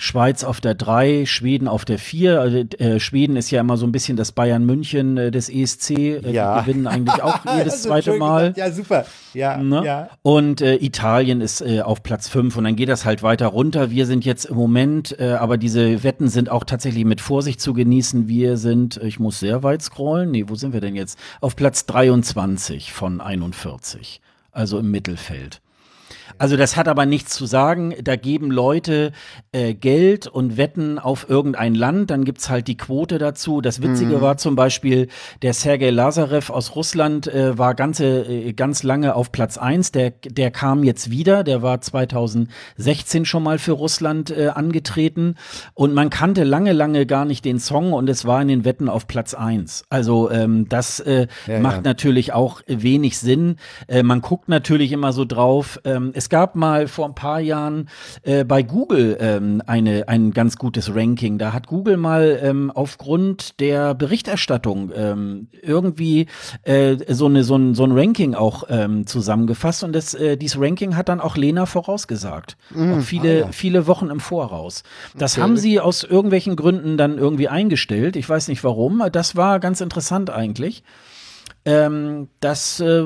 Schweiz 0.00 0.44
auf 0.44 0.60
der 0.60 0.74
3, 0.74 1.26
Schweden 1.26 1.68
auf 1.68 1.84
der 1.84 1.98
4. 1.98 2.40
Also, 2.40 2.56
äh, 2.78 2.98
Schweden 2.98 3.36
ist 3.36 3.50
ja 3.50 3.60
immer 3.60 3.76
so 3.76 3.86
ein 3.86 3.92
bisschen 3.92 4.16
das 4.16 4.32
Bayern 4.32 4.64
München 4.64 5.16
äh, 5.18 5.30
des 5.30 5.48
ESC. 5.50 5.90
Äh, 5.90 6.32
Ja. 6.32 6.60
Die 6.60 6.66
gewinnen 6.66 6.86
eigentlich 6.86 7.22
auch 7.22 7.38
jedes 7.58 7.74
Also, 7.74 7.88
zweite 7.90 8.12
Mal. 8.16 8.52
gesagt. 8.52 8.56
Ja, 8.56 8.70
super. 8.72 9.04
Ja, 9.34 9.56
Ne? 9.58 9.82
ja. 9.84 10.08
Und 10.22 10.62
äh, 10.62 10.76
Italien 10.76 11.40
ist 11.42 11.60
äh, 11.60 11.82
auf 11.82 12.02
Platz 12.02 12.28
5 12.28 12.56
und 12.56 12.64
dann 12.64 12.76
geht 12.76 12.88
das 12.88 13.04
halt 13.04 13.22
weiter 13.22 13.48
runter. 13.48 13.90
Wir 13.90 14.06
sind 14.06 14.24
jetzt 14.24 14.46
im 14.46 14.56
Moment, 14.56 15.18
aber 15.20 15.58
diese 15.58 16.02
Wetten 16.02 16.28
sind 16.28 16.48
auch 16.50 16.64
tatsächlich 16.64 17.04
mit 17.04 17.20
Vorsicht 17.20 17.60
zu 17.60 17.74
genießen. 17.74 18.26
Wir 18.26 18.56
sind, 18.56 18.96
ich 19.02 19.20
muss 19.20 19.38
sehr 19.40 19.62
weit 19.62 19.82
scrollen. 19.82 20.30
Nee, 20.30 20.44
wo 20.48 20.54
sind 20.54 20.72
wir 20.72 20.80
denn 20.80 20.96
jetzt? 20.96 21.18
Auf 21.40 21.56
Platz 21.56 21.84
23 21.86 22.92
von 22.92 23.20
41. 23.20 24.20
Also 24.52 24.78
im 24.78 24.90
Mittelfeld. 24.90 25.60
Also 26.40 26.56
das 26.56 26.74
hat 26.74 26.88
aber 26.88 27.04
nichts 27.04 27.34
zu 27.34 27.44
sagen. 27.44 27.94
Da 28.02 28.16
geben 28.16 28.50
Leute 28.50 29.12
äh, 29.52 29.74
Geld 29.74 30.26
und 30.26 30.56
wetten 30.56 30.98
auf 30.98 31.28
irgendein 31.28 31.74
Land. 31.74 32.10
Dann 32.10 32.24
gibt's 32.24 32.48
halt 32.48 32.66
die 32.66 32.78
Quote 32.78 33.18
dazu. 33.18 33.60
Das 33.60 33.82
Witzige 33.82 34.22
war 34.22 34.38
zum 34.38 34.56
Beispiel, 34.56 35.08
der 35.42 35.52
Sergei 35.52 35.90
Lazarev 35.90 36.50
aus 36.50 36.74
Russland 36.76 37.26
äh, 37.26 37.58
war 37.58 37.74
ganze, 37.74 38.22
äh, 38.24 38.54
ganz 38.54 38.82
lange 38.84 39.16
auf 39.16 39.32
Platz 39.32 39.58
eins. 39.58 39.92
Der, 39.92 40.12
der 40.12 40.50
kam 40.50 40.82
jetzt 40.82 41.10
wieder. 41.10 41.44
Der 41.44 41.60
war 41.60 41.82
2016 41.82 43.26
schon 43.26 43.42
mal 43.42 43.58
für 43.58 43.72
Russland 43.72 44.30
äh, 44.30 44.48
angetreten. 44.48 45.34
Und 45.74 45.92
man 45.92 46.08
kannte 46.08 46.44
lange, 46.44 46.72
lange 46.72 47.04
gar 47.04 47.26
nicht 47.26 47.44
den 47.44 47.58
Song 47.60 47.92
und 47.92 48.08
es 48.08 48.24
war 48.24 48.40
in 48.40 48.48
den 48.48 48.64
Wetten 48.64 48.88
auf 48.88 49.06
Platz 49.06 49.34
eins. 49.34 49.84
Also 49.90 50.30
ähm, 50.30 50.70
das 50.70 51.00
äh, 51.00 51.26
Ja, 51.46 51.60
macht 51.60 51.76
ja. 51.76 51.82
natürlich 51.82 52.32
auch 52.32 52.62
wenig 52.66 53.18
Sinn. 53.18 53.56
Äh, 53.88 54.02
man 54.02 54.22
guckt 54.22 54.48
natürlich 54.48 54.92
immer 54.92 55.12
so 55.12 55.26
drauf. 55.26 55.78
Ähm, 55.84 56.12
es 56.14 56.29
gab 56.30 56.54
mal 56.54 56.88
vor 56.88 57.06
ein 57.06 57.14
paar 57.14 57.40
Jahren 57.40 57.88
äh, 58.22 58.44
bei 58.44 58.62
Google 58.62 59.16
ähm, 59.20 59.62
eine, 59.66 60.08
ein 60.08 60.30
ganz 60.30 60.56
gutes 60.56 60.94
Ranking. 60.94 61.38
Da 61.38 61.52
hat 61.52 61.66
Google 61.66 61.96
mal 61.96 62.38
ähm, 62.42 62.70
aufgrund 62.70 63.60
der 63.60 63.94
Berichterstattung 63.94 64.90
ähm, 64.94 65.48
irgendwie 65.62 66.26
äh, 66.62 66.96
so, 67.12 67.26
eine, 67.26 67.44
so, 67.44 67.56
ein, 67.56 67.74
so 67.74 67.84
ein 67.84 67.92
Ranking 67.92 68.34
auch 68.34 68.64
ähm, 68.68 69.06
zusammengefasst. 69.06 69.84
Und 69.84 69.92
das, 69.92 70.14
äh, 70.14 70.36
dieses 70.36 70.60
Ranking 70.60 70.96
hat 70.96 71.08
dann 71.08 71.20
auch 71.20 71.36
Lena 71.36 71.66
vorausgesagt. 71.66 72.56
Auch 72.74 73.00
viele, 73.00 73.30
Ah, 73.30 73.46
ja. 73.46 73.52
viele 73.52 73.86
Wochen 73.86 74.08
im 74.08 74.20
Voraus. 74.20 74.82
Das 75.16 75.36
haben 75.36 75.56
sie 75.56 75.80
aus 75.80 76.04
irgendwelchen 76.04 76.56
Gründen 76.56 76.96
dann 76.96 77.18
irgendwie 77.18 77.48
eingestellt. 77.48 78.16
Ich 78.16 78.28
weiß 78.28 78.48
nicht 78.48 78.62
warum. 78.64 79.02
Das 79.12 79.36
war 79.36 79.60
ganz 79.60 79.80
interessant 79.80 80.30
eigentlich. 80.30 80.84
Ähm, 81.64 82.28
das 82.40 82.80
äh, 82.80 83.04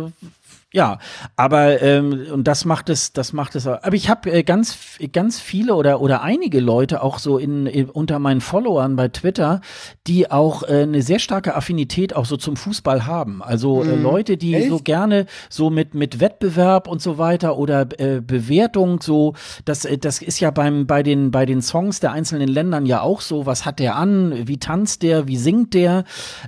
ja, 0.74 0.98
aber 1.36 1.80
ähm, 1.82 2.26
und 2.32 2.48
das 2.48 2.64
macht 2.64 2.88
es, 2.88 3.12
das 3.12 3.32
macht 3.32 3.54
es. 3.54 3.64
Aber 3.68 3.94
ich 3.94 4.10
habe 4.10 4.32
äh, 4.32 4.42
ganz, 4.42 4.76
ganz 5.12 5.38
viele 5.38 5.76
oder 5.76 6.00
oder 6.00 6.22
einige 6.22 6.58
Leute 6.58 7.00
auch 7.00 7.20
so 7.20 7.38
in, 7.38 7.66
in 7.66 7.88
unter 7.88 8.18
meinen 8.18 8.40
Followern 8.40 8.96
bei 8.96 9.06
Twitter, 9.06 9.60
die 10.08 10.32
auch 10.32 10.64
äh, 10.64 10.82
eine 10.82 11.02
sehr 11.02 11.20
starke 11.20 11.54
Affinität 11.54 12.16
auch 12.16 12.24
so 12.24 12.36
zum 12.36 12.56
Fußball 12.56 13.06
haben. 13.06 13.40
Also 13.40 13.84
äh, 13.84 13.94
Leute, 13.94 14.36
die 14.36 14.54
Echt? 14.54 14.68
so 14.68 14.78
gerne 14.80 15.26
so 15.48 15.70
mit 15.70 15.94
mit 15.94 16.18
Wettbewerb 16.18 16.88
und 16.88 17.00
so 17.00 17.18
weiter 17.18 17.56
oder 17.56 17.86
äh, 18.00 18.20
Bewertung 18.20 19.00
so. 19.00 19.34
Das 19.64 19.84
äh, 19.84 19.96
das 19.96 20.22
ist 20.22 20.40
ja 20.40 20.50
beim 20.50 20.88
bei 20.88 21.04
den 21.04 21.30
bei 21.30 21.46
den 21.46 21.62
Songs 21.62 22.00
der 22.00 22.10
einzelnen 22.10 22.48
Ländern 22.48 22.84
ja 22.84 23.00
auch 23.00 23.20
so. 23.20 23.46
Was 23.46 23.64
hat 23.64 23.78
der 23.78 23.94
an? 23.94 24.48
Wie 24.48 24.58
tanzt 24.58 25.04
der? 25.04 25.28
Wie 25.28 25.36
singt 25.36 25.72
der? 25.72 26.02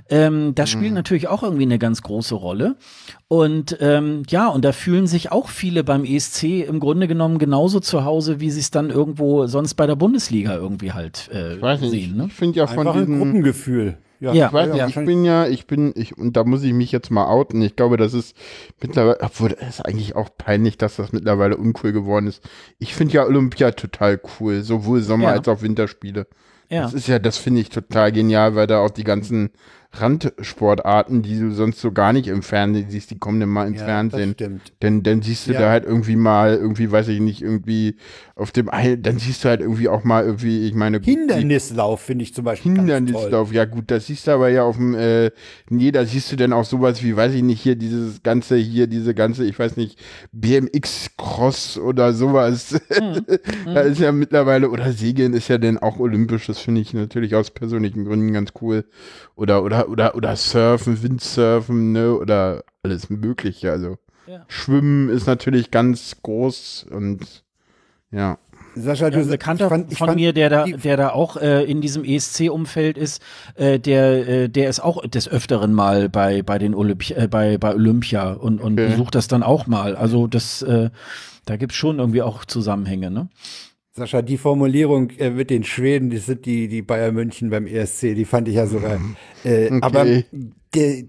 Ähm, 0.09 0.53
das 0.53 0.69
spielt 0.69 0.93
natürlich 0.93 1.29
auch 1.29 1.43
irgendwie 1.43 1.63
eine 1.63 1.79
ganz 1.79 2.01
große 2.01 2.35
Rolle. 2.35 2.75
Und 3.29 3.77
ähm, 3.81 4.23
ja, 4.29 4.47
und 4.47 4.63
da 4.63 4.71
fühlen 4.71 5.05
sich 5.05 5.31
auch 5.33 5.49
viele 5.49 5.83
beim 5.83 6.05
ESC 6.05 6.65
im 6.65 6.79
Grunde 6.79 7.09
genommen 7.09 7.39
genauso 7.39 7.81
zu 7.81 8.05
Hause, 8.05 8.39
wie 8.39 8.49
sie 8.49 8.61
es 8.61 8.71
dann 8.71 8.89
irgendwo 8.89 9.47
sonst 9.47 9.73
bei 9.73 9.85
der 9.85 9.97
Bundesliga 9.97 10.55
irgendwie 10.55 10.93
halt 10.93 11.29
äh, 11.33 11.55
Ich 11.55 11.61
weiß 11.61 11.81
nicht, 11.81 11.91
sehen. 11.91 12.15
Ne? 12.15 12.25
ich 12.27 12.33
finde 12.33 12.59
ja 12.59 12.67
von 12.67 12.87
Einfach 12.87 12.95
ein 12.95 13.05
diesen, 13.05 13.17
Gruppengefühl. 13.19 13.97
Ja. 14.21 14.33
ich 14.33 14.53
weiß 14.53 14.69
nicht, 14.69 14.77
ja. 14.77 14.87
ich 14.87 14.95
bin 14.95 15.25
ja, 15.25 15.45
ich 15.45 15.67
bin, 15.67 15.91
ich, 15.95 16.17
und 16.17 16.37
da 16.37 16.43
muss 16.45 16.63
ich 16.63 16.73
mich 16.73 16.91
jetzt 16.93 17.11
mal 17.11 17.27
outen. 17.27 17.61
Ich 17.61 17.75
glaube, 17.75 17.97
das 17.97 18.13
ist 18.13 18.35
mittlerweile, 18.81 19.19
obwohl, 19.21 19.49
das 19.49 19.67
ist 19.67 19.85
eigentlich 19.85 20.15
auch 20.15 20.29
peinlich, 20.37 20.77
dass 20.77 20.95
das 20.95 21.11
mittlerweile 21.11 21.57
uncool 21.57 21.91
geworden 21.91 22.27
ist. 22.27 22.41
Ich 22.79 22.95
finde 22.95 23.13
ja 23.15 23.25
Olympia 23.25 23.71
total 23.71 24.19
cool, 24.39 24.61
sowohl 24.63 25.01
Sommer 25.01 25.25
Ja. 25.25 25.31
als 25.33 25.47
auch 25.49 25.61
Winterspiele. 25.61 26.27
Ja. 26.69 26.81
Das 26.83 26.93
ist 26.93 27.07
ja, 27.07 27.19
das 27.19 27.37
finde 27.37 27.61
ich 27.61 27.69
total 27.69 28.11
genial, 28.11 28.55
weil 28.55 28.67
da 28.67 28.79
auch 28.79 28.89
die 28.89 29.03
ganzen 29.03 29.51
Randsportarten, 29.93 31.21
die 31.21 31.39
du 31.39 31.51
sonst 31.51 31.81
so 31.81 31.91
gar 31.91 32.13
nicht 32.13 32.27
im 32.27 32.41
Fernsehen 32.43 32.89
siehst, 32.89 33.11
die 33.11 33.17
kommen 33.19 33.39
dann 33.39 33.49
mal 33.49 33.67
im 33.67 33.73
Ja, 33.75 33.85
Fernsehen. 33.85 34.29
Das 34.37 34.45
stimmt. 34.47 34.73
Denn 34.81 35.03
dann 35.03 35.21
siehst 35.21 35.47
du 35.47 35.53
Ja. 35.53 35.59
da 35.61 35.69
halt 35.69 35.85
irgendwie 35.85 36.15
mal, 36.15 36.55
irgendwie, 36.55 36.91
weiß 36.91 37.07
ich 37.07 37.19
nicht, 37.19 37.41
irgendwie 37.41 37.95
auf 38.35 38.51
dem 38.51 38.71
Eil, 38.71 38.97
dann 38.97 39.17
siehst 39.17 39.43
du 39.43 39.49
halt 39.49 39.61
irgendwie 39.61 39.87
auch 39.89 40.03
mal 40.03 40.23
irgendwie, 40.23 40.67
ich 40.67 40.73
meine, 40.75 40.99
Hindernislauf 40.99 42.01
finde 42.01 42.23
ich 42.23 42.33
zum 42.33 42.45
Beispiel 42.45 42.73
ganz 42.73 42.87
toll. 42.87 42.95
Hindernislauf, 42.97 43.51
ja 43.53 43.65
gut, 43.65 43.85
das 43.89 44.05
siehst 44.07 44.27
du 44.27 44.31
aber 44.31 44.49
ja 44.49 44.63
auf 44.63 44.75
dem, 44.77 44.93
äh, 44.93 45.31
nee, 45.69 45.91
da 45.91 46.05
siehst 46.05 46.31
du 46.31 46.35
dann 46.35 46.53
auch 46.53 46.65
sowas 46.65 47.03
wie, 47.03 47.15
weiß 47.15 47.33
ich 47.33 47.41
nicht, 47.43 47.61
hier 47.61 47.75
dieses 47.75 48.21
ganze, 48.21 48.57
hier 48.57 48.87
diese 48.87 49.13
ganze, 49.15 49.43
ich 49.45 49.57
weiß 49.57 49.77
nicht, 49.77 49.97
BMX-Cross 50.31 51.77
oder 51.79 52.13
sowas. 52.13 52.79
da 53.65 53.81
ist 53.81 53.99
ja 53.99 54.11
mittlerweile, 54.11 54.69
oder 54.69 54.91
Segeln 54.91 55.33
ist 55.33 55.47
ja 55.47 55.57
dann 55.57 55.77
auch 55.77 55.99
olympisch, 55.99 56.47
das 56.47 56.59
finde 56.59 56.81
ich 56.81 56.93
natürlich 56.93 57.35
aus 57.35 57.51
persönlichen 57.51 58.05
Gründen 58.05 58.33
ganz 58.33 58.51
cool. 58.61 58.85
Oder, 59.35 59.63
oder, 59.63 59.76
oder, 59.85 60.15
oder 60.15 60.35
Surfen, 60.35 61.01
Windsurfen, 61.03 61.91
ne, 61.91 62.13
oder 62.15 62.63
alles 62.83 63.09
Mögliche, 63.09 63.71
also. 63.71 63.97
Ja. 64.27 64.43
Schwimmen 64.49 65.09
ist 65.09 65.25
natürlich 65.25 65.71
ganz 65.71 66.17
groß 66.21 66.87
und, 66.91 67.43
ja. 68.11 68.37
Sascha, 68.75 69.05
Ja, 69.05 69.09
du 69.11 69.19
ein 69.19 69.27
Bekannter 69.29 69.65
ich 69.65 69.69
fand, 69.69 69.91
ich 69.91 69.97
von 69.97 70.07
fand, 70.09 70.19
mir, 70.19 70.33
der 70.33 70.49
da, 70.49 70.65
der 70.65 70.97
da 70.97 71.09
auch 71.09 71.37
äh, 71.37 71.63
in 71.63 71.81
diesem 71.81 72.03
ESC-Umfeld 72.03 72.97
ist, 72.97 73.21
äh, 73.55 73.79
der, 73.79 74.27
äh, 74.27 74.49
der 74.49 74.69
ist 74.69 74.81
auch 74.81 75.01
des 75.07 75.27
Öfteren 75.29 75.73
mal 75.73 76.09
bei, 76.09 76.43
bei 76.43 76.59
den 76.59 76.75
Olympi 76.75 77.13
äh, 77.13 77.27
bei, 77.27 77.57
bei 77.57 77.73
Olympia 77.73 78.33
und, 78.33 78.59
und 78.61 78.73
Okay. 78.73 78.89
besucht 78.89 79.15
das 79.15 79.27
dann 79.27 79.41
auch 79.43 79.65
mal. 79.65 79.95
Also 79.95 80.27
das, 80.27 80.61
äh, 80.61 80.89
da 81.45 81.55
gibt's 81.55 81.75
schon 81.75 81.97
irgendwie 81.99 82.21
auch 82.21 82.45
Zusammenhänge, 82.45 83.09
ne? 83.09 83.29
Sascha, 83.97 84.21
die 84.21 84.37
Formulierung 84.37 85.09
äh, 85.17 85.31
mit 85.31 85.49
den 85.49 85.63
Schweden, 85.63 86.09
die 86.09 86.17
sind 86.17 86.45
die, 86.45 86.67
die 86.67 86.81
Bayern 86.81 87.15
München 87.15 87.49
beim 87.49 87.67
ESC, 87.67 88.15
die 88.15 88.25
fand 88.25 88.47
ich 88.47 88.55
ja 88.55 88.67
sogar. 88.67 88.99
Äh, 89.43 89.67
Okay. 89.67 89.79
Aber 89.81 90.05
der, 90.73 91.03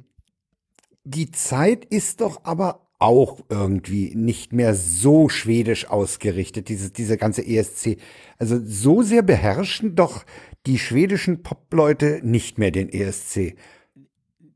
die 1.05 1.31
Zeit 1.31 1.85
ist 1.85 2.21
doch 2.21 2.45
aber 2.45 2.87
auch 2.99 3.41
irgendwie 3.49 4.13
nicht 4.15 4.53
mehr 4.53 4.75
so 4.75 5.29
schwedisch 5.29 5.89
ausgerichtet, 5.89 6.69
diese, 6.69 6.91
diese 6.91 7.17
ganze 7.17 7.47
ESC. 7.47 7.99
Also 8.39 8.59
so 8.65 9.03
sehr 9.03 9.23
beherrschen 9.23 9.95
doch 9.95 10.25
die 10.67 10.79
schwedischen 10.79 11.43
Popleute 11.43 12.21
nicht 12.23 12.59
mehr 12.59 12.71
den 12.71 12.89
ESC. 12.89 13.55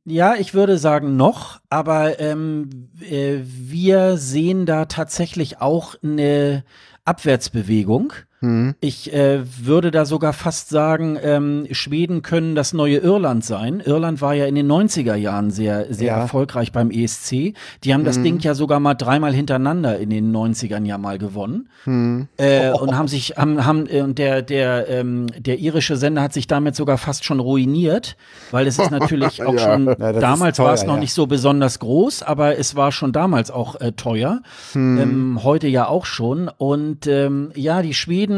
Ja, 0.04 0.34
ich 0.34 0.52
würde 0.52 0.78
sagen 0.78 1.16
noch, 1.16 1.60
aber 1.70 2.18
ähm, 2.18 2.90
äh, 3.08 3.38
wir 3.44 4.16
sehen 4.16 4.66
da 4.66 4.86
tatsächlich 4.86 5.60
auch 5.60 5.94
eine 6.02 6.64
Abwärtsbewegung. 7.04 8.12
Hm. 8.42 8.74
Ich 8.80 9.12
äh, 9.14 9.40
würde 9.64 9.90
da 9.90 10.04
sogar 10.04 10.32
fast 10.32 10.68
sagen, 10.68 11.16
ähm, 11.22 11.66
Schweden 11.70 12.22
können 12.22 12.54
das 12.54 12.72
neue 12.72 12.98
Irland 12.98 13.44
sein. 13.44 13.80
Irland 13.84 14.20
war 14.20 14.34
ja 14.34 14.46
in 14.46 14.54
den 14.56 14.66
90er 14.70 15.14
Jahren 15.14 15.50
sehr, 15.50 15.92
sehr 15.94 16.08
Ja. 16.08 16.20
erfolgreich 16.22 16.72
beim 16.72 16.90
ESC. 16.90 17.54
Die 17.84 17.94
haben 17.94 18.04
das 18.04 18.20
Ding 18.20 18.40
ja 18.40 18.54
sogar 18.54 18.80
mal 18.80 18.94
dreimal 18.94 19.32
hintereinander 19.32 19.98
in 19.98 20.10
den 20.10 20.32
90ern 20.34 20.84
ja 20.84 20.98
mal 20.98 21.18
gewonnen. 21.18 21.68
Äh, 22.36 22.70
und 22.72 22.96
haben 22.96 23.08
sich, 23.08 23.34
haben, 23.36 23.64
haben, 23.64 23.86
äh, 23.86 24.00
und 24.02 24.18
der, 24.18 24.42
der, 24.42 24.88
ähm, 24.88 25.26
der 25.38 25.58
irische 25.60 25.96
Sender 25.96 26.22
hat 26.22 26.32
sich 26.32 26.46
damit 26.48 26.74
sogar 26.74 26.98
fast 26.98 27.24
schon 27.24 27.38
ruiniert, 27.38 28.16
weil 28.50 28.66
es 28.66 28.78
ist 28.78 28.90
natürlich 28.90 29.44
auch 29.44 29.54
Ja. 29.54 29.58
schon, 29.60 29.86
Ja, 29.98 30.12
damals 30.12 30.56
teuer, 30.56 30.66
war 30.66 30.74
es 30.74 30.84
noch 30.84 30.98
nicht 30.98 31.12
so 31.12 31.26
besonders 31.26 31.78
groß, 31.78 32.22
aber 32.24 32.58
es 32.58 32.74
war 32.74 32.90
schon 32.90 33.12
damals 33.12 33.50
auch 33.52 33.80
äh, 33.80 33.92
teuer. 33.92 34.40
Ähm, 34.74 35.38
heute 35.44 35.68
ja 35.68 35.86
auch 35.86 36.06
schon. 36.06 36.48
Und 36.48 37.06
ähm, 37.06 37.50
ja, 37.54 37.82
die 37.82 37.94
Schweden, 37.94 38.31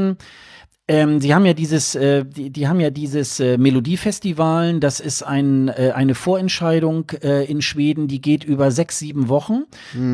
Ähm, 0.87 1.19
sie 1.19 1.35
haben 1.35 1.47
ja 1.47 1.55
dieses, 1.55 1.95
äh, 1.95 2.27
die, 2.27 2.51
die 2.51 2.69
haben 2.69 2.79
ja 2.79 2.91
dieses 2.91 3.41
äh, 3.41 3.57
Melodiefestivalen. 3.57 4.81
Das 4.81 5.01
ist 5.01 5.23
ein, 5.23 5.69
äh, 5.69 5.93
eine 5.95 6.15
Vorentscheidung 6.15 7.11
äh, 7.23 7.51
in 7.51 7.63
Schweden, 7.63 8.07
die 8.07 8.21
geht 8.21 8.45
über 8.45 8.71
sechs, 8.71 8.99
sieben 8.99 9.31
Wochen. 9.31 9.65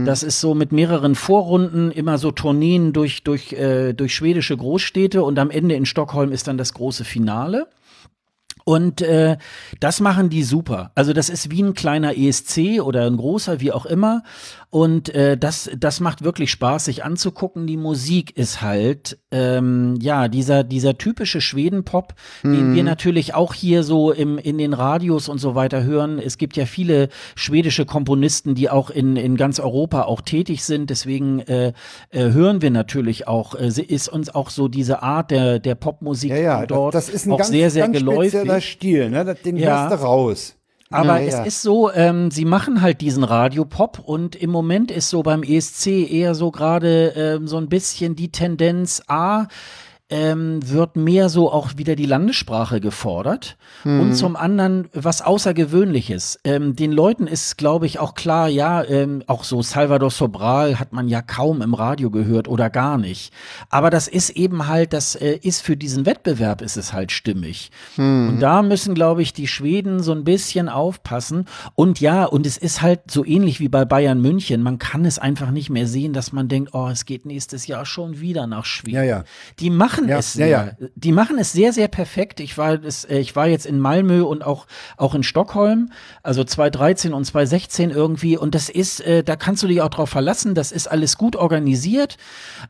Das 0.05 0.23
ist 0.23 0.39
so 0.41 0.55
mit 0.55 0.71
mehreren 0.71 1.17
Vorrunden, 1.17 1.91
immer 1.91 2.19
so 2.19 2.31
Tourneen 2.31 2.93
durch, 2.93 3.25
durch, 3.25 3.53
äh, 3.53 3.95
durch 3.95 4.15
schwedische 4.15 4.57
Großstädte 4.57 5.25
und 5.25 5.41
am 5.41 5.51
Ende 5.51 5.75
in 5.75 5.87
Stockholm 5.87 6.31
ist 6.31 6.47
dann 6.47 6.57
das 6.57 6.73
große 6.73 7.05
Finale. 7.05 7.67
Und 8.65 9.03
äh, 9.03 9.39
das 9.81 9.99
machen 9.99 10.31
die 10.31 10.45
super. 10.45 10.93
Also 10.95 11.13
das 11.13 11.29
ist 11.29 11.51
wie 11.51 11.63
ein 11.63 11.75
kleiner 11.75 12.17
ESC 12.17 12.81
oder 12.81 13.07
ein 13.07 13.17
großer, 13.17 13.61
wie 13.61 13.73
auch 13.73 13.87
immer. 13.87 14.23
Und 14.73 15.13
äh, 15.17 15.37
das, 15.37 15.69
das 15.77 15.99
macht 15.99 16.23
wirklich 16.23 16.53
Spaß, 16.53 16.85
sich 16.85 17.03
anzugucken. 17.05 17.67
Die 17.67 17.77
Musik 17.77 18.37
ist 18.37 18.63
halt, 18.63 19.19
ähm, 19.33 19.97
ja, 20.01 20.29
dieser, 20.29 20.63
dieser 20.63 20.97
typische 20.97 21.41
Schweden-Pop, 21.41 22.15
den 22.45 22.73
wir 22.73 22.85
natürlich 22.85 23.35
auch 23.35 23.53
hier 23.53 23.83
so 23.83 24.13
im, 24.13 24.39
in 24.39 24.59
den 24.59 24.73
Radios 24.73 25.29
und 25.29 25.39
so 25.39 25.57
weiter 25.57 25.83
hören. 25.83 26.21
Es 26.21 26.39
gibt 26.39 26.57
ja 26.57 26.67
viele 26.67 27.09
schwedische 27.35 27.85
Komponisten, 27.85 28.55
die 28.55 28.71
auch 28.71 28.91
in, 28.91 29.17
in 29.17 29.37
ganz 29.37 29.59
Europa 29.59 30.03
auch 30.03 30.21
tätig 30.21 30.63
sind. 30.65 30.89
Deswegen 30.89 31.41
äh, 31.41 31.73
äh, 32.11 32.31
hören 32.31 32.63
wir 32.63 32.71
natürlich 32.71 33.27
auch, 33.27 33.57
äh, 33.59 33.73
sie- 33.73 33.83
ist 33.83 34.09
uns 34.09 34.33
auch 34.33 34.51
so 34.51 34.69
diese 34.69 35.03
Art 35.03 35.33
der, 35.33 35.59
der 35.59 35.75
Popmusik 35.75 36.31
Ja, 36.31 36.37
ja, 36.37 36.67
dort 36.67 36.95
das, 36.95 37.07
das 37.07 37.15
ist 37.17 37.27
ein 37.27 37.33
auch 37.33 37.39
ganz, 37.39 37.51
sehr, 37.51 37.71
sehr 37.71 37.87
ganz 37.89 37.99
geläufig. 37.99 38.31
spezieller 38.31 38.61
Stil, 38.61 39.11
ne? 39.11 39.35
Den 39.45 39.57
Ja. 39.57 39.89
hörst 39.89 40.01
du 40.01 40.05
raus. 40.07 40.57
Aber 40.93 41.21
Ja, 41.21 41.27
es 41.27 41.35
ja. 41.35 41.43
ist 41.45 41.63
so, 41.63 41.93
ähm, 41.93 42.33
sie 42.33 42.45
machen 42.45 42.83
halt 42.83 43.01
diesen 43.01 43.23
Radiopop 43.23 44.01
und 44.01 44.35
im 44.35 44.51
Moment 44.51 44.91
ist 44.91 45.09
so 45.09 45.23
beim 45.23 45.45
ESC 45.45 45.87
eher 46.11 46.35
so 46.35 46.51
gerade 46.51 47.13
ähm, 47.17 47.47
so 47.47 47.59
ein 47.59 47.69
bisschen 47.69 48.17
die 48.17 48.33
Tendenz, 48.33 49.01
A, 49.07 49.47
ähm, 50.11 50.61
wird 50.69 50.97
mehr 50.97 51.29
so 51.29 51.51
auch 51.51 51.77
wieder 51.77 51.97
die 51.97 52.07
Landessprache 52.07 52.81
gefordert 52.81 53.57
und 53.85 54.15
zum 54.15 54.37
anderen 54.37 54.89
was 54.93 55.23
Außergewöhnliches. 55.23 56.41
Ähm, 56.45 56.77
den 56.77 56.93
Leuten 56.93 57.27
ist, 57.27 57.57
glaube 57.57 57.87
ich, 57.87 57.99
auch 57.99 58.15
klar, 58.15 58.49
ja, 58.49 58.85
ähm, 58.85 59.23
auch 59.27 59.45
so 59.45 59.63
Salvador 59.63 60.11
Sobral 60.11 60.79
hat 60.79 60.93
man 60.93 61.09
ja 61.09 61.23
kaum 61.23 61.63
im 61.63 61.75
Radio 61.75 62.11
gehört 62.11 62.49
oder 62.49 62.69
gar 62.71 62.99
nicht. 62.99 63.33
Aber 63.71 63.91
das 63.91 64.09
ist 64.09 64.31
eben 64.31 64.67
halt, 64.67 64.93
das 64.93 65.15
äh, 65.15 65.39
ist 65.43 65.63
für 65.63 65.77
diesen 65.77 66.07
Wettbewerb 66.07 66.61
ist 66.61 66.77
es 66.77 66.93
halt 66.93 67.13
stimmig. 67.13 67.71
Und 67.97 68.41
da 68.41 68.63
müssen, 68.63 68.95
glaube 68.95 69.23
ich, 69.23 69.33
die 69.33 69.47
Schweden 69.47 70.03
so 70.03 70.13
ein 70.13 70.25
bisschen 70.25 70.69
aufpassen. 70.69 71.47
Und 71.75 72.01
ja, 72.01 72.25
und 72.25 72.47
es 72.47 72.57
ist 72.57 72.83
halt 72.83 73.11
so 73.11 73.25
ähnlich 73.25 73.61
wie 73.61 73.69
bei 73.69 73.85
Bayern 73.85 74.21
München. 74.21 74.63
Man 74.63 74.79
kann 74.79 75.05
es 75.05 75.19
einfach 75.19 75.51
nicht 75.51 75.71
mehr 75.71 75.87
sehen, 75.87 76.13
dass 76.13 76.33
man 76.33 76.49
denkt, 76.49 76.71
oh, 76.73 76.89
es 76.89 77.05
geht 77.05 77.27
nächstes 77.27 77.67
Jahr 77.67 77.87
schon 77.87 78.21
wieder 78.21 78.47
nach 78.47 78.65
Schweden. 78.65 78.97
Ja, 78.97 79.03
ja. 79.03 79.25
Die 79.59 79.71
machen 79.71 80.00
Ja, 80.09 80.19
es 80.19 80.35
ja, 80.35 80.47
sehr, 80.47 80.77
ja. 80.81 80.89
die 80.95 81.13
machen 81.13 81.39
es 81.39 81.53
sehr, 81.53 81.73
sehr 81.73 81.89
perfekt. 81.89 82.41
Ich 82.41 82.57
war, 82.59 82.79
das, 82.79 83.05
äh, 83.05 83.19
ich 83.19 83.35
war 83.37 83.47
jetzt 83.47 83.67
in 83.67 83.79
Malmö 83.79 84.23
und 84.23 84.45
auch, 84.45 84.67
auch 84.97 85.15
in 85.15 85.23
Stockholm, 85.23 85.91
also 86.23 86.43
2013 86.45 87.13
und 87.13 87.25
2016 87.25 87.91
irgendwie. 87.91 88.37
Und 88.37 88.55
das 88.55 88.69
ist, 88.69 89.01
äh, 89.01 89.23
da 89.23 89.37
kannst 89.37 89.63
du 89.63 89.67
dich 89.69 89.81
auch 89.83 89.89
drauf 89.91 90.11
verlassen. 90.11 90.55
Das 90.55 90.73
ist 90.73 90.87
alles 90.91 91.19
gut 91.19 91.37
organisiert. 91.37 92.17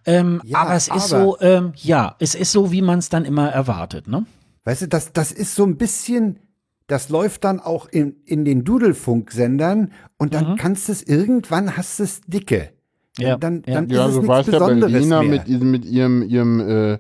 Ähm, 0.07 0.41
Ja, 0.45 0.59
aber 0.61 0.75
es 0.75 0.89
ist 0.89 1.13
aber- 1.13 1.23
so, 1.25 1.41
ähm, 1.41 1.73
ja, 1.77 2.17
es 2.19 2.35
ist 2.35 2.53
so, 2.53 2.73
wie 2.73 2.83
man 2.83 2.99
es 2.99 3.09
dann 3.09 3.25
immer 3.25 3.49
erwartet, 3.51 4.09
ne? 4.09 4.27
Weißt 4.65 4.83
du, 4.83 4.89
das, 4.89 5.13
das 5.13 5.33
ist 5.33 5.55
so 5.55 5.65
ein 5.65 5.77
bisschen, 5.79 6.39
das 6.87 7.09
läuft 7.09 7.45
dann 7.45 7.61
auch 7.61 7.89
in, 7.89 8.17
in 8.27 8.45
den 8.45 8.65
Dudelfunksendern 8.65 9.93
und 10.19 10.35
dann 10.35 10.57
kannst 10.57 10.89
du 10.89 10.93
es 10.93 11.03
irgendwann, 11.03 11.77
hast 11.77 11.99
du 11.99 12.05
es 12.05 12.21
dicke. 12.27 12.71
Ja, 13.19 13.37
dann, 13.37 13.63
ja. 13.67 13.75
dann 13.75 13.89
Ja, 13.89 14.03
ist 14.05 14.09
es 14.11 14.15
so 14.15 14.21
nichts 14.23 14.47
ja 14.47 14.59
Besonderes 14.59 14.93
Berliner 14.93 15.23
mehr. 15.23 15.45
mit, 15.49 15.63
mit 15.63 15.85
ihrem, 15.85 16.23
ihrem, 16.23 16.61
äh, 16.61 16.99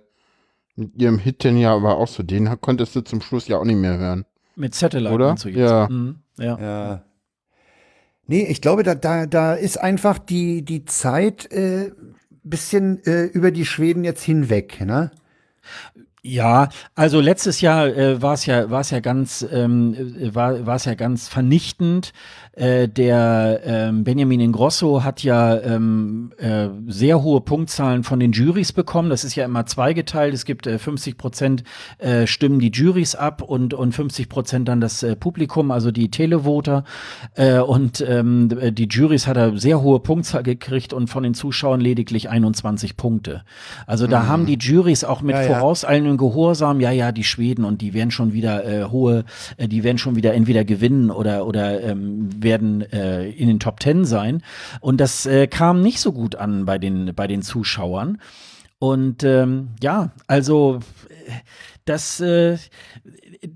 mit 0.81 1.01
ihrem 1.01 1.19
Hit 1.19 1.44
denn 1.44 1.57
ja 1.57 1.74
aber 1.74 1.98
auch 1.98 2.09
so. 2.09 2.23
Den 2.23 2.61
konntest 2.61 2.97
du 2.97 3.02
zum 3.02 3.20
Schluss 3.20 3.47
ja 3.48 3.59
auch 3.59 3.65
nicht 3.65 3.77
mehr 3.77 3.98
hören. 3.98 4.24
Mit 4.57 4.74
Satellite 4.74 5.15
Oder? 5.15 5.28
meinst 5.28 5.44
du 5.44 5.48
jetzt? 5.48 5.59
Ja. 5.59 5.89
Mhm, 5.89 6.16
ja. 6.39 6.59
Ja. 6.59 7.02
Nee, 8.27 8.44
ich 8.44 8.61
glaube, 8.61 8.82
da, 8.82 8.94
da, 8.94 9.27
da 9.27 9.55
ist 9.55 9.81
einfach 9.81 10.19
die, 10.19 10.62
die 10.65 10.85
Zeit 10.85 11.51
äh, 11.52 11.90
bisschen 12.43 13.05
äh, 13.05 13.24
über 13.24 13.51
die 13.51 13.66
Schweden 13.66 14.05
jetzt 14.05 14.23
hinweg, 14.23 14.81
ne? 14.81 15.11
Ja, 16.23 16.69
also 16.94 17.19
letztes 17.19 17.62
Jahr 17.62 17.86
äh, 17.89 18.20
war 18.20 18.35
es 18.35 18.44
ja 18.44 18.69
war 18.69 18.82
es 18.82 18.90
ja 18.90 19.01
ganz 19.01 19.47
ähm, 19.51 19.94
äh, 19.94 20.35
war 20.35 20.66
war 20.66 20.77
es 20.77 20.85
ja 20.85 20.94
ganz 20.94 21.28
vernichtend. 21.28 22.12
Äh, 22.53 22.89
der 22.89 23.61
ähm, 23.65 24.03
Benjamin 24.03 24.41
Ingrosso 24.41 25.05
hat 25.05 25.23
ja 25.23 25.57
ähm, 25.61 26.33
äh, 26.37 26.69
sehr 26.89 27.23
hohe 27.23 27.41
Punktzahlen 27.41 28.03
von 28.03 28.19
den 28.19 28.33
Juries 28.33 28.73
bekommen. 28.73 29.09
Das 29.09 29.23
ist 29.23 29.37
ja 29.37 29.45
immer 29.45 29.67
zweigeteilt. 29.67 30.35
Es 30.35 30.45
gibt 30.45 30.67
äh, 30.67 30.79
50 30.79 31.17
Prozent 31.17 31.65
äh, 31.99 32.27
stimmen 32.27 32.59
die 32.59 32.71
Juries 32.71 33.15
ab 33.15 33.41
und 33.41 33.73
und 33.73 33.93
50 33.95 34.29
Prozent 34.29 34.69
dann 34.69 34.81
das 34.81 35.03
äh, 35.03 35.15
Publikum, 35.15 35.71
also 35.71 35.93
die 35.93 36.11
Televoter. 36.11 36.85
Äh, 37.35 37.61
und 37.61 38.05
ähm, 38.07 38.51
die 38.75 38.89
Juries 38.89 39.27
hat 39.27 39.37
er 39.37 39.57
sehr 39.57 39.81
hohe 39.81 40.01
Punktzahl 40.01 40.43
gekriegt 40.43 40.93
und 40.93 41.07
von 41.07 41.23
den 41.23 41.35
Zuschauern 41.35 41.81
lediglich 41.81 42.29
21 42.29 42.97
Punkte. 42.97 43.43
Also 43.87 44.07
da 44.07 44.27
haben 44.27 44.47
die 44.47 44.59
Juries 44.59 45.05
auch 45.05 45.23
mit 45.23 45.37
Ja, 45.37 45.43
ja. 45.43 45.49
vorauseilendem 45.49 46.17
Gehorsam, 46.17 46.81
ja, 46.81 46.91
ja, 46.91 47.13
die 47.13 47.25
Schweden 47.25 47.65
und 47.65 47.81
die 47.81 47.95
werden 47.95 48.11
schon 48.11 48.33
wieder 48.33 48.65
äh, 48.65 48.85
hohe, 48.85 49.25
äh, 49.57 49.69
die 49.69 49.85
werden 49.85 49.99
schon 49.99 50.17
wieder 50.17 50.35
entweder 50.35 50.65
gewinnen 50.65 51.11
oder 51.11 51.47
oder 51.47 51.81
ähm, 51.83 52.29
werden 52.43 52.50
äh, 52.59 53.31
in 53.31 53.49
den 53.49 53.61
Top 53.61 53.81
Ten 53.81 54.05
sein. 54.05 54.43
Und 54.81 55.01
das 55.01 55.27
äh, 55.27 55.47
kam 55.47 55.83
nicht 55.83 56.01
so 56.01 56.13
gut 56.13 56.37
an 56.37 56.65
bei 56.65 56.79
den 56.79 57.15
bei 57.15 57.27
den 57.27 57.43
Zuschauern. 57.43 58.19
Und 58.79 59.25
ähm, 59.25 59.71
ja, 59.83 60.13
also 60.27 60.81
äh, 61.09 61.33
das, 61.85 62.21
äh, 62.21 62.57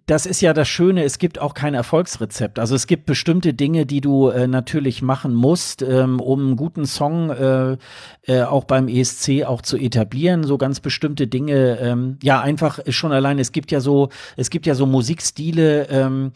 das 0.06 0.24
ist 0.24 0.40
ja 0.40 0.54
das 0.54 0.66
Schöne, 0.66 1.04
es 1.04 1.18
gibt 1.18 1.38
auch 1.38 1.52
kein 1.52 1.74
Erfolgsrezept. 1.74 2.58
Also 2.58 2.74
es 2.74 2.86
gibt 2.86 3.04
bestimmte 3.04 3.52
Dinge, 3.52 3.84
die 3.84 4.00
du 4.00 4.28
äh, 4.28 4.46
natürlich 4.46 5.02
machen 5.02 5.34
musst, 5.34 5.82
ähm, 5.82 6.20
um 6.20 6.40
einen 6.40 6.56
guten 6.56 6.86
Song 6.86 7.28
äh, 7.30 7.76
äh, 8.22 8.42
auch 8.42 8.64
beim 8.64 8.88
ESC 8.88 9.44
auch 9.44 9.60
zu 9.60 9.76
etablieren. 9.76 10.44
So 10.44 10.56
ganz 10.56 10.80
bestimmte 10.80 11.26
Dinge, 11.26 11.78
ähm, 11.80 12.18
ja, 12.22 12.40
einfach 12.40 12.78
schon 12.88 13.12
allein, 13.12 13.38
es 13.38 13.52
gibt 13.52 13.70
ja 13.72 13.80
so, 13.80 14.08
es 14.36 14.48
gibt 14.48 14.64
ja 14.66 14.74
so 14.74 14.86
Musikstile, 14.86 15.86
ähm, 15.90 16.32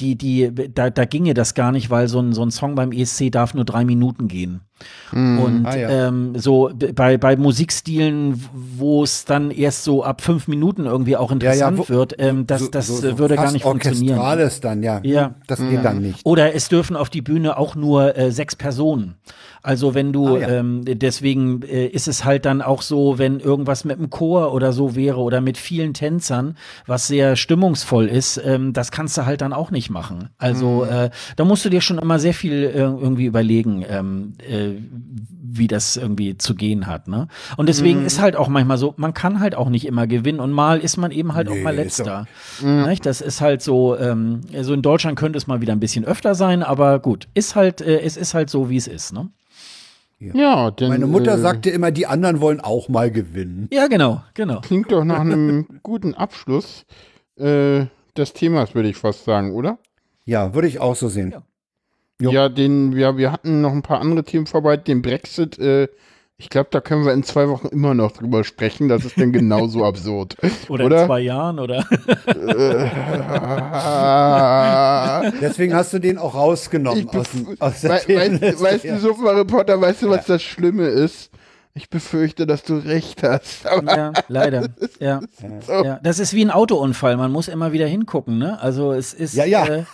die, 0.00 0.16
die, 0.16 0.50
da, 0.54 0.88
da 0.88 1.04
ginge 1.04 1.34
das 1.34 1.54
gar 1.54 1.72
nicht, 1.72 1.90
weil 1.90 2.08
so 2.08 2.20
ein, 2.20 2.32
so 2.32 2.42
ein 2.42 2.50
Song 2.50 2.76
beim 2.76 2.92
ESC 2.92 3.30
darf 3.30 3.52
nur 3.52 3.66
drei 3.66 3.84
Minuten 3.84 4.26
gehen. 4.26 4.62
Und 5.12 5.64
Ah, 5.64 5.76
ja. 5.76 6.08
ähm, 6.08 6.32
so 6.38 6.70
bei, 6.94 7.16
bei 7.16 7.36
Musikstilen, 7.36 8.42
wo 8.76 9.02
es 9.04 9.24
dann 9.24 9.50
erst 9.50 9.84
so 9.84 10.04
ab 10.04 10.20
fünf 10.20 10.48
Minuten 10.48 10.84
irgendwie 10.86 11.16
auch 11.16 11.30
interessant 11.32 11.78
wo- 11.78 11.88
wird, 11.88 12.14
ähm, 12.18 12.46
das, 12.46 12.62
So- 12.62 12.68
das 12.70 12.86
so- 12.88 13.06
äh, 13.06 13.18
würde 13.18 13.36
gar 13.36 13.52
nicht 13.52 13.62
funktionieren. 13.62 14.18
Orchestrales 14.18 14.60
dann, 14.60 14.82
ja. 14.82 15.00
Ja. 15.02 15.34
Das 15.46 15.60
geht 15.60 15.84
dann 15.84 16.00
nicht. 16.02 16.20
Oder 16.24 16.54
es 16.54 16.68
dürfen 16.68 16.96
auf 16.96 17.08
die 17.08 17.22
Bühne 17.22 17.56
auch 17.56 17.74
nur 17.74 18.16
äh, 18.16 18.30
sechs 18.32 18.56
Personen. 18.56 19.14
Also 19.62 19.94
wenn 19.94 20.12
du, 20.12 20.36
Ah, 20.36 20.38
ja. 20.38 20.48
ähm, 20.48 20.82
deswegen 20.86 21.62
äh, 21.62 21.86
ist 21.86 22.06
es 22.06 22.24
halt 22.24 22.44
dann 22.44 22.62
auch 22.62 22.82
so, 22.82 23.18
wenn 23.18 23.40
irgendwas 23.40 23.84
mit 23.84 23.98
einem 23.98 24.10
Chor 24.10 24.52
oder 24.52 24.72
so 24.72 24.94
wäre 24.94 25.18
oder 25.18 25.40
mit 25.40 25.58
vielen 25.58 25.92
Tänzern, 25.92 26.56
was 26.86 27.08
sehr 27.08 27.34
stimmungsvoll 27.34 28.06
ist, 28.06 28.40
ähm, 28.44 28.72
das 28.72 28.92
kannst 28.92 29.18
du 29.18 29.26
halt 29.26 29.40
dann 29.40 29.52
auch 29.52 29.72
nicht 29.72 29.90
machen. 29.90 30.28
Also 30.38 30.84
Mhm. 30.88 30.96
äh, 30.96 31.10
da 31.34 31.44
musst 31.44 31.64
du 31.64 31.68
dir 31.68 31.80
schon 31.80 31.98
immer 31.98 32.20
sehr 32.20 32.34
viel 32.34 32.52
äh, 32.64 32.78
irgendwie 32.78 33.24
überlegen, 33.24 33.84
ähm, 33.88 34.34
äh, 34.74 34.82
wie 35.58 35.66
das 35.68 35.96
irgendwie 35.96 36.36
zu 36.36 36.54
gehen 36.54 36.86
hat. 36.86 37.08
Ne? 37.08 37.28
Und 37.56 37.68
deswegen 37.68 38.00
Mhm. 38.00 38.06
ist 38.06 38.20
halt 38.20 38.36
auch 38.36 38.48
manchmal 38.48 38.76
so, 38.78 38.92
man 38.96 39.14
kann 39.14 39.40
halt 39.40 39.54
auch 39.54 39.68
nicht 39.70 39.86
immer 39.86 40.06
gewinnen 40.06 40.40
und 40.40 40.52
mal 40.52 40.78
ist 40.80 40.96
man 40.96 41.10
eben 41.10 41.34
halt 41.34 41.48
auch 41.48 41.54
Nee, 41.54 41.62
mal 41.62 41.74
ist 41.78 42.00
doch- 42.00 42.24
letzter. 42.60 42.86
Nicht? 42.86 43.06
Das 43.06 43.20
ist 43.20 43.40
halt 43.40 43.62
so, 43.62 43.96
ähm, 43.96 44.40
so 44.60 44.74
in 44.74 44.82
Deutschland 44.82 45.18
könnte 45.18 45.38
es 45.38 45.46
mal 45.46 45.60
wieder 45.60 45.72
ein 45.72 45.80
bisschen 45.80 46.04
öfter 46.04 46.34
sein, 46.34 46.62
aber 46.62 46.98
gut, 46.98 47.28
ist 47.34 47.56
halt, 47.56 47.80
äh, 47.80 48.00
es 48.00 48.16
ist 48.16 48.34
halt 48.34 48.50
so, 48.50 48.68
wie 48.70 48.76
es 48.76 48.86
ist, 48.86 49.12
ne? 49.12 49.30
Ja, 50.18 50.70
denn. 50.70 50.88
Meine 50.88 51.06
Mutter 51.06 51.34
äh, 51.34 51.38
sagte 51.38 51.68
immer, 51.70 51.90
die 51.90 52.06
anderen 52.06 52.40
wollen 52.40 52.60
auch 52.60 52.88
mal 52.88 53.10
gewinnen. 53.10 53.68
Ja, 53.70 53.86
genau, 53.86 54.22
genau. 54.32 54.60
Klingt 54.62 54.90
doch 54.90 55.04
nach 55.04 55.20
einem 55.20 55.66
guten 55.82 56.14
Abschluss 56.14 56.86
äh, 57.38 57.84
des 58.16 58.32
Themas, 58.32 58.74
würde 58.74 58.88
ich 58.88 58.96
fast 58.96 59.24
sagen, 59.24 59.52
oder? 59.52 59.78
Ja, 60.24 60.54
würde 60.54 60.68
ich 60.68 60.80
auch 60.80 60.96
so 60.96 61.08
sehen. 61.08 61.32
Ja. 61.32 61.42
Jo. 62.20 62.30
Ja, 62.30 62.48
den, 62.48 62.94
wir, 62.94 63.16
wir 63.18 63.30
hatten 63.30 63.60
noch 63.60 63.72
ein 63.72 63.82
paar 63.82 64.00
andere 64.00 64.24
Themen 64.24 64.46
vorbei. 64.46 64.76
Den 64.78 65.02
Brexit, 65.02 65.58
äh, 65.58 65.88
ich 66.38 66.48
glaube, 66.48 66.68
da 66.70 66.80
können 66.80 67.04
wir 67.04 67.12
in 67.12 67.22
zwei 67.22 67.48
Wochen 67.48 67.68
immer 67.68 67.94
noch 67.94 68.12
drüber 68.12 68.42
sprechen. 68.44 68.88
Das 68.88 69.04
ist 69.04 69.18
denn 69.18 69.32
genauso 69.32 69.84
absurd. 69.86 70.36
Oder, 70.68 70.86
Oder? 70.86 71.00
in 71.02 71.06
zwei 71.06 71.20
Jahren, 71.20 71.58
oder? 71.58 71.84
Ah, 73.70 75.30
Deswegen 75.40 75.74
hast 75.74 75.92
du 75.92 75.98
den 75.98 76.16
auch 76.16 76.34
rausgenommen 76.34 77.08
aus, 77.10 77.28
aus 77.58 77.80
der 77.82 77.90
wei 77.90 78.40
weißt, 78.40 78.62
weißt 78.62 78.84
du, 78.84 78.98
Suppenreporter, 78.98 79.80
weißt 79.80 80.02
du, 80.02 80.10
was 80.10 80.26
das 80.26 80.42
Schlimme 80.42 80.86
ist? 80.86 81.30
Ich 81.74 81.90
befürchte, 81.90 82.46
dass 82.46 82.62
du 82.62 82.76
recht 82.76 83.22
hast. 83.22 83.66
Aber 83.66 83.94
ja, 83.94 84.12
leider. 84.28 84.70
Ja. 84.98 85.20
ja. 85.68 86.00
Das 86.02 86.18
ist 86.18 86.32
wie 86.32 86.42
ein 86.42 86.50
Autounfall. 86.50 87.18
Man 87.18 87.30
muss 87.30 87.48
immer 87.48 87.72
wieder 87.72 87.86
hingucken, 87.86 88.38
ne? 88.38 88.58
Also 88.62 88.92
es 88.92 89.12
ist. 89.12 89.34
Ja, 89.34 89.44
ja. 89.44 89.66
Äh, 89.66 89.84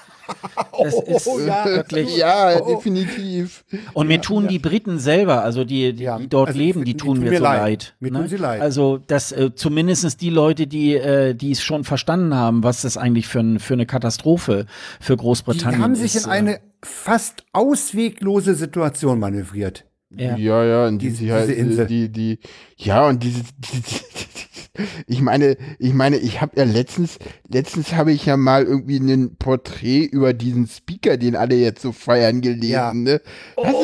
Das 0.79 0.95
ist 1.07 1.27
Oh, 1.27 1.39
ja. 1.41 1.65
wirklich. 1.67 2.17
Ja, 2.17 2.61
Oh. 2.61 2.75
definitiv. 2.77 3.65
Und 3.95 4.09
mir 4.09 4.21
tun 4.21 4.49
die 4.49 4.59
Briten 4.59 4.99
selber, 4.99 5.43
also 5.43 5.65
die, 5.65 5.93
die, 5.93 6.05
Ja, 6.05 6.19
die 6.19 6.29
dort 6.29 6.49
also 6.49 6.59
leben, 6.59 6.85
die 6.85 6.93
die 6.93 6.97
tun 6.97 7.17
tun 7.17 7.25
mir 7.25 7.37
so 7.39 7.43
leid. 7.43 7.61
leid. 7.61 7.95
Mir 8.01 8.13
ne? 8.13 8.19
tun 8.21 8.29
sie 8.29 8.37
leid. 8.37 8.61
Also, 8.61 8.99
dass 8.99 9.33
äh, 9.33 9.55
zumindest 9.55 10.21
die 10.21 10.31
Leute, 10.31 10.67
die 10.67 10.95
äh, 10.95 11.35
die 11.35 11.51
es 11.53 11.63
schon 11.63 11.85
verstanden 11.85 12.35
haben, 12.35 12.63
was 12.63 12.83
das 12.83 12.97
eigentlich 12.97 13.27
für, 13.29 13.41
ein, 13.41 13.59
für 13.59 13.75
eine 13.75 13.87
Katastrophe 13.87 14.67
für 15.01 15.17
Die 15.17 15.21
Großbritannien 15.21 15.83
haben 15.83 15.95
sich 15.95 16.15
ist. 16.15 16.27
in 16.27 16.31
eine 16.33 16.61
fast 16.83 17.45
ausweglose 17.53 18.55
Situation 18.55 19.19
manövriert. 19.19 19.85
äh, 20.17 20.25
ja. 20.25 20.37
Ja, 20.37 20.65
ja, 20.65 20.87
und 20.87 20.99
die, 21.01 21.07
Diese- 21.09 21.17
sie 21.19 21.33
halt, 21.33 21.51
Insel. 21.51 21.87
die, 21.87 22.09
die, 22.11 22.39
ja, 22.77 23.07
und 23.09 23.23
diese, 23.23 23.43
die, 23.59 23.81
die, 23.81 24.01
ich 25.07 25.21
meine, 25.21 25.57
ich 25.79 25.93
meine, 25.93 26.17
ich 26.17 26.41
habe 26.41 26.57
ja 26.57 26.65
letztens, 26.65 27.19
letztens 27.49 27.93
habe 27.95 28.13
ich 28.13 28.25
ja 28.27 28.37
mal 28.37 28.65
irgendwie 28.65 28.99
ein 28.99 29.37
Porträt 29.37 30.05
über 30.05 30.33
diesen 30.33 30.67
Speaker, 30.67 31.17
den 31.17 31.37
alle 31.37 31.57
jetzt 31.57 31.83
so 31.83 31.93
feiern 31.93 32.41
gelesen, 32.41 32.71
Ja. 32.71 32.95
ne? 32.95 33.21
Das 33.57 33.75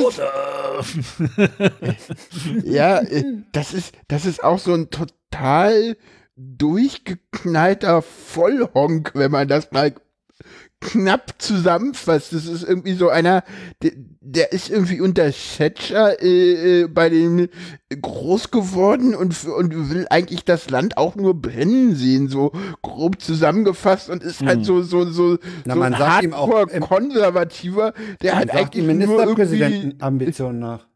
ist, 0.88 2.64
ja, 2.64 2.98
äh, 3.00 3.24
das 3.52 3.74
ist, 3.74 3.94
das 4.08 4.24
ist 4.26 4.42
auch 4.42 4.58
so 4.58 4.72
ein 4.74 4.90
total 4.90 5.96
durchgeknallter 6.36 8.02
Vollhonk, 8.02 9.12
wenn 9.14 9.30
man 9.30 9.48
das 9.48 9.70
mal 9.72 9.92
knapp 10.80 11.34
zusammenfasst. 11.38 12.32
Das 12.32 12.46
ist 12.46 12.62
irgendwie 12.62 12.94
so 12.94 13.08
einer, 13.08 13.42
der, 13.82 13.92
der 14.20 14.52
ist 14.52 14.70
irgendwie 14.70 15.00
unter 15.00 15.30
Thatcher 15.32 16.22
äh, 16.22 16.82
äh, 16.82 16.88
bei 16.88 17.08
den 17.08 17.48
groß 18.00 18.50
geworden 18.50 19.14
und, 19.14 19.44
und 19.44 19.90
will 19.90 20.06
eigentlich 20.10 20.44
das 20.44 20.70
Land 20.70 20.96
auch 20.96 21.16
nur 21.16 21.40
brennen 21.40 21.96
sehen, 21.96 22.28
so 22.28 22.52
grob 22.82 23.20
zusammengefasst 23.20 24.10
und 24.10 24.22
ist 24.22 24.42
halt 24.42 24.64
so 24.64 24.82
so 24.82 25.04
so, 25.10 25.38
Na, 25.64 25.74
so 25.74 25.80
man 25.80 25.94
ein 25.94 25.98
sagt 25.98 26.24
ihm 26.24 26.34
auch 26.34 26.48
Hardcore-Konservativer, 26.48 27.92
der 28.22 28.44
die 28.44 28.50
eigentlich 28.50 28.84
nur 28.84 28.94
irgendwie 28.94 29.06
Ministerpräsidentenambition 29.06 30.58
nach. 30.58 30.86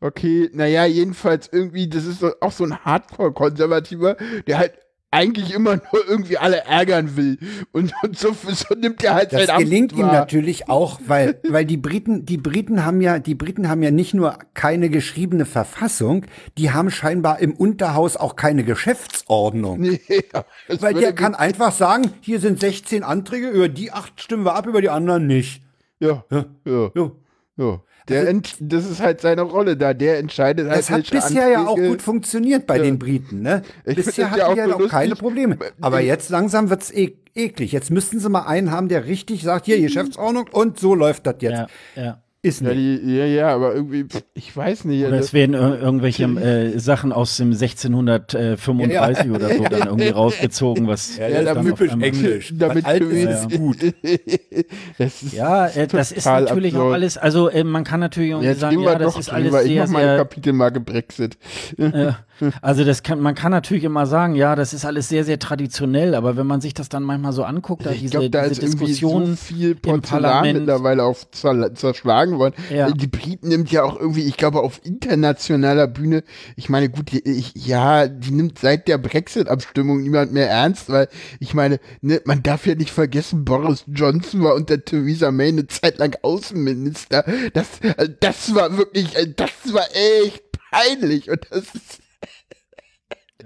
Okay, 0.00 0.50
naja, 0.52 0.84
jedenfalls 0.84 1.48
irgendwie, 1.50 1.88
das 1.88 2.04
ist 2.04 2.20
so, 2.20 2.32
auch 2.40 2.52
so 2.52 2.64
ein 2.64 2.84
Hardcore-Konservativer, 2.84 4.16
der 4.46 4.58
halt 4.58 4.74
eigentlich 5.16 5.54
immer 5.54 5.76
nur 5.76 6.06
irgendwie 6.06 6.36
alle 6.36 6.64
ärgern 6.64 7.16
will. 7.16 7.38
Und, 7.72 7.92
und 8.02 8.18
so, 8.18 8.34
so 8.46 8.74
nimmt 8.74 9.02
er 9.02 9.14
halt 9.14 9.32
Das 9.32 9.46
sein 9.46 9.50
Amt 9.56 9.64
gelingt 9.64 9.92
ihm 9.92 10.00
wahr. 10.00 10.12
natürlich 10.12 10.68
auch, 10.68 11.00
weil, 11.06 11.40
weil 11.48 11.64
die 11.64 11.78
Briten, 11.78 12.26
die 12.26 12.36
Briten 12.36 12.84
haben 12.84 13.00
ja, 13.00 13.18
die 13.18 13.34
Briten 13.34 13.68
haben 13.68 13.82
ja 13.82 13.90
nicht 13.90 14.12
nur 14.14 14.38
keine 14.54 14.90
geschriebene 14.90 15.46
Verfassung, 15.46 16.26
die 16.58 16.70
haben 16.70 16.90
scheinbar 16.90 17.38
im 17.38 17.54
Unterhaus 17.54 18.16
auch 18.16 18.36
keine 18.36 18.62
Geschäftsordnung. 18.64 19.80
Nee, 19.80 20.00
das 20.68 20.82
weil 20.82 20.94
der 20.94 21.12
kann 21.14 21.34
einfach 21.34 21.72
sagen, 21.72 22.10
hier 22.20 22.40
sind 22.40 22.60
16 22.60 23.02
Anträge, 23.02 23.48
über 23.48 23.68
die 23.68 23.92
acht 23.92 24.20
stimmen 24.20 24.44
wir 24.44 24.54
ab, 24.54 24.66
über 24.66 24.82
die 24.82 24.90
anderen 24.90 25.26
nicht. 25.26 25.62
Ja, 25.98 26.24
ja, 26.30 26.44
Ja. 26.66 26.90
ja. 26.94 27.10
ja. 27.56 27.80
Der 28.08 28.28
ent, 28.28 28.54
das 28.60 28.84
ist 28.88 29.00
halt 29.00 29.20
seine 29.20 29.42
Rolle 29.42 29.76
da. 29.76 29.92
Der 29.94 30.18
entscheidet 30.18 30.68
halt, 30.68 30.78
Das 30.78 30.90
hat 30.90 31.10
bisher 31.10 31.48
ja 31.48 31.66
auch 31.66 31.76
Anträge- 31.76 31.88
gut 31.88 32.02
funktioniert 32.02 32.66
bei 32.66 32.76
Ja. 32.76 32.82
den 32.84 32.98
Briten, 32.98 33.42
ne? 33.42 33.62
Ich 33.84 33.96
bisher 33.96 34.30
hatten 34.30 34.38
ja 34.38 34.46
auch 34.46 34.52
die 34.54 34.58
ja 34.60 34.74
auch 34.74 34.88
keine. 34.88 35.16
Probleme. 35.16 35.58
Aber 35.80 36.00
jetzt 36.00 36.30
langsam 36.30 36.70
wird's 36.70 36.92
e 36.92 37.16
eklig. 37.34 37.72
Jetzt 37.72 37.90
müssten 37.90 38.18
sie 38.20 38.28
mal 38.30 38.42
einen 38.46 38.70
haben, 38.70 38.88
der 38.88 39.04
richtig 39.06 39.42
sagt, 39.42 39.66
hier 39.66 39.80
Geschäftsordnung 39.80 40.46
und 40.52 40.78
so 40.78 40.94
läuft 40.94 41.26
das 41.26 41.36
jetzt. 41.40 41.66
Ja, 41.96 42.02
ja. 42.02 42.22
Ist 42.46 42.60
Ja, 42.60 42.68
nicht. 42.72 43.02
die, 43.02 43.16
ja, 43.16 43.24
ja, 43.24 43.48
aber 43.54 43.74
irgendwie, 43.74 44.04
pff, 44.04 44.22
ich 44.34 44.56
weiß 44.56 44.84
nicht. 44.84 45.04
Oder 45.04 45.18
es 45.18 45.32
werden 45.32 45.54
ir 45.54 45.80
irgendwelche 45.80 46.24
äh, 46.24 46.78
Sachen 46.78 47.12
aus 47.12 47.36
dem 47.38 47.52
1635 47.52 49.30
oder 49.30 49.48
so 49.54 49.64
dann 49.64 49.86
irgendwie 49.88 50.08
rausgezogen, 50.20 50.86
was 50.86 51.16
Ja, 51.16 51.52
auf 51.52 51.64
typisch 51.64 51.92
Englisch. 51.92 52.54
damit 52.56 52.86
ist, 52.86 53.48
ist 53.50 53.56
gut. 53.58 53.78
das 54.98 55.22
ist 55.22 55.32
Ja, 55.32 55.66
äh, 55.66 55.86
das 55.86 56.12
ist 56.12 56.24
natürlich 56.26 56.74
auch 56.76 56.80
absurd. 56.80 56.94
alles, 56.94 57.18
also 57.18 57.48
äh, 57.48 57.64
man 57.64 57.84
kann 57.84 58.00
natürlich 58.00 58.30
irgendwie 58.30 58.48
Jetzt 58.48 58.60
sagen, 58.60 58.80
ja, 58.80 58.94
das 58.96 59.14
doch 59.14 59.20
ist 59.20 59.26
drüber. 59.32 59.36
alles 59.36 59.66
ich 59.66 59.72
sehr, 59.72 59.82
mach 59.84 59.90
mal 59.92 60.08
ein 60.08 60.18
Kapitelmarke 60.18 60.80
Brexit. 60.80 61.36
äh, 61.78 62.12
also 62.60 62.84
das 62.84 63.02
kann, 63.02 63.18
man 63.20 63.34
kann 63.34 63.50
natürlich 63.50 63.84
immer 63.84 64.04
sagen, 64.06 64.34
ja, 64.34 64.54
das 64.56 64.74
ist 64.74 64.84
alles 64.84 65.08
sehr, 65.08 65.24
sehr 65.24 65.38
traditionell, 65.38 66.14
aber 66.14 66.36
wenn 66.36 66.46
man 66.46 66.60
sich 66.60 66.74
das 66.74 66.88
dann 66.90 67.02
manchmal 67.02 67.32
so 67.32 67.44
anguckt, 67.44 67.86
da 67.86 67.90
Ich 67.92 68.00
diese, 68.00 68.10
glaube, 68.12 68.30
da 68.30 68.42
diese 68.46 68.52
ist 68.52 68.62
irgendwie 68.62 68.92
so 68.92 69.08
Diskussion 69.08 69.36
viel 69.36 69.70
im 69.70 69.78
Porzellan 69.80 70.22
Parlament, 70.22 70.58
mittlerweile 70.60 71.02
auf 71.04 71.30
zer 71.30 71.74
zerschlagen 71.74 72.35
worden. 72.38 72.54
Ja. 72.70 72.90
Die 72.90 73.06
Briten 73.06 73.48
nimmt 73.48 73.70
ja 73.70 73.82
auch 73.82 73.98
irgendwie, 73.98 74.22
ich 74.22 74.36
glaube, 74.36 74.60
auf 74.60 74.80
internationaler 74.84 75.86
Bühne, 75.86 76.22
ich 76.56 76.68
meine, 76.68 76.88
gut, 76.88 77.12
die, 77.12 77.20
ich, 77.28 77.54
ja, 77.54 78.08
die 78.08 78.30
nimmt 78.30 78.58
seit 78.58 78.88
der 78.88 78.98
Brexit-Abstimmung 78.98 80.02
niemand 80.02 80.32
mehr 80.32 80.48
ernst, 80.48 80.88
weil 80.88 81.08
ich 81.40 81.54
meine, 81.54 81.80
ne, 82.00 82.20
man 82.24 82.42
darf 82.42 82.66
ja 82.66 82.74
nicht 82.74 82.90
vergessen, 82.90 83.44
Boris 83.44 83.84
Johnson 83.86 84.42
war 84.42 84.54
unter 84.54 84.84
Theresa 84.84 85.30
May 85.30 85.48
eine 85.48 85.66
Zeit 85.66 85.98
lang 85.98 86.16
Außenminister. 86.22 87.24
Das, 87.52 87.80
äh, 87.80 88.08
das 88.20 88.54
war 88.54 88.76
wirklich, 88.76 89.16
äh, 89.16 89.32
das 89.34 89.50
war 89.72 89.86
echt 89.94 90.42
peinlich 90.70 91.30
und 91.30 91.46
das 91.50 91.64
ist, 91.74 92.00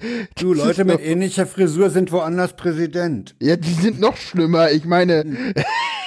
Du, 0.37 0.55
Leute 0.55 0.85
mit 0.85 1.01
ähnlicher 1.01 1.47
Frisur 1.47 1.91
sind 1.91 2.13
woanders 2.13 2.57
Präsident. 2.57 3.35
ja, 3.41 3.57
die 3.57 3.73
sind 3.73 4.01
noch 4.01 4.17
schlimmer. 4.17 4.71
Ich 4.71 4.85
meine, 4.85 5.25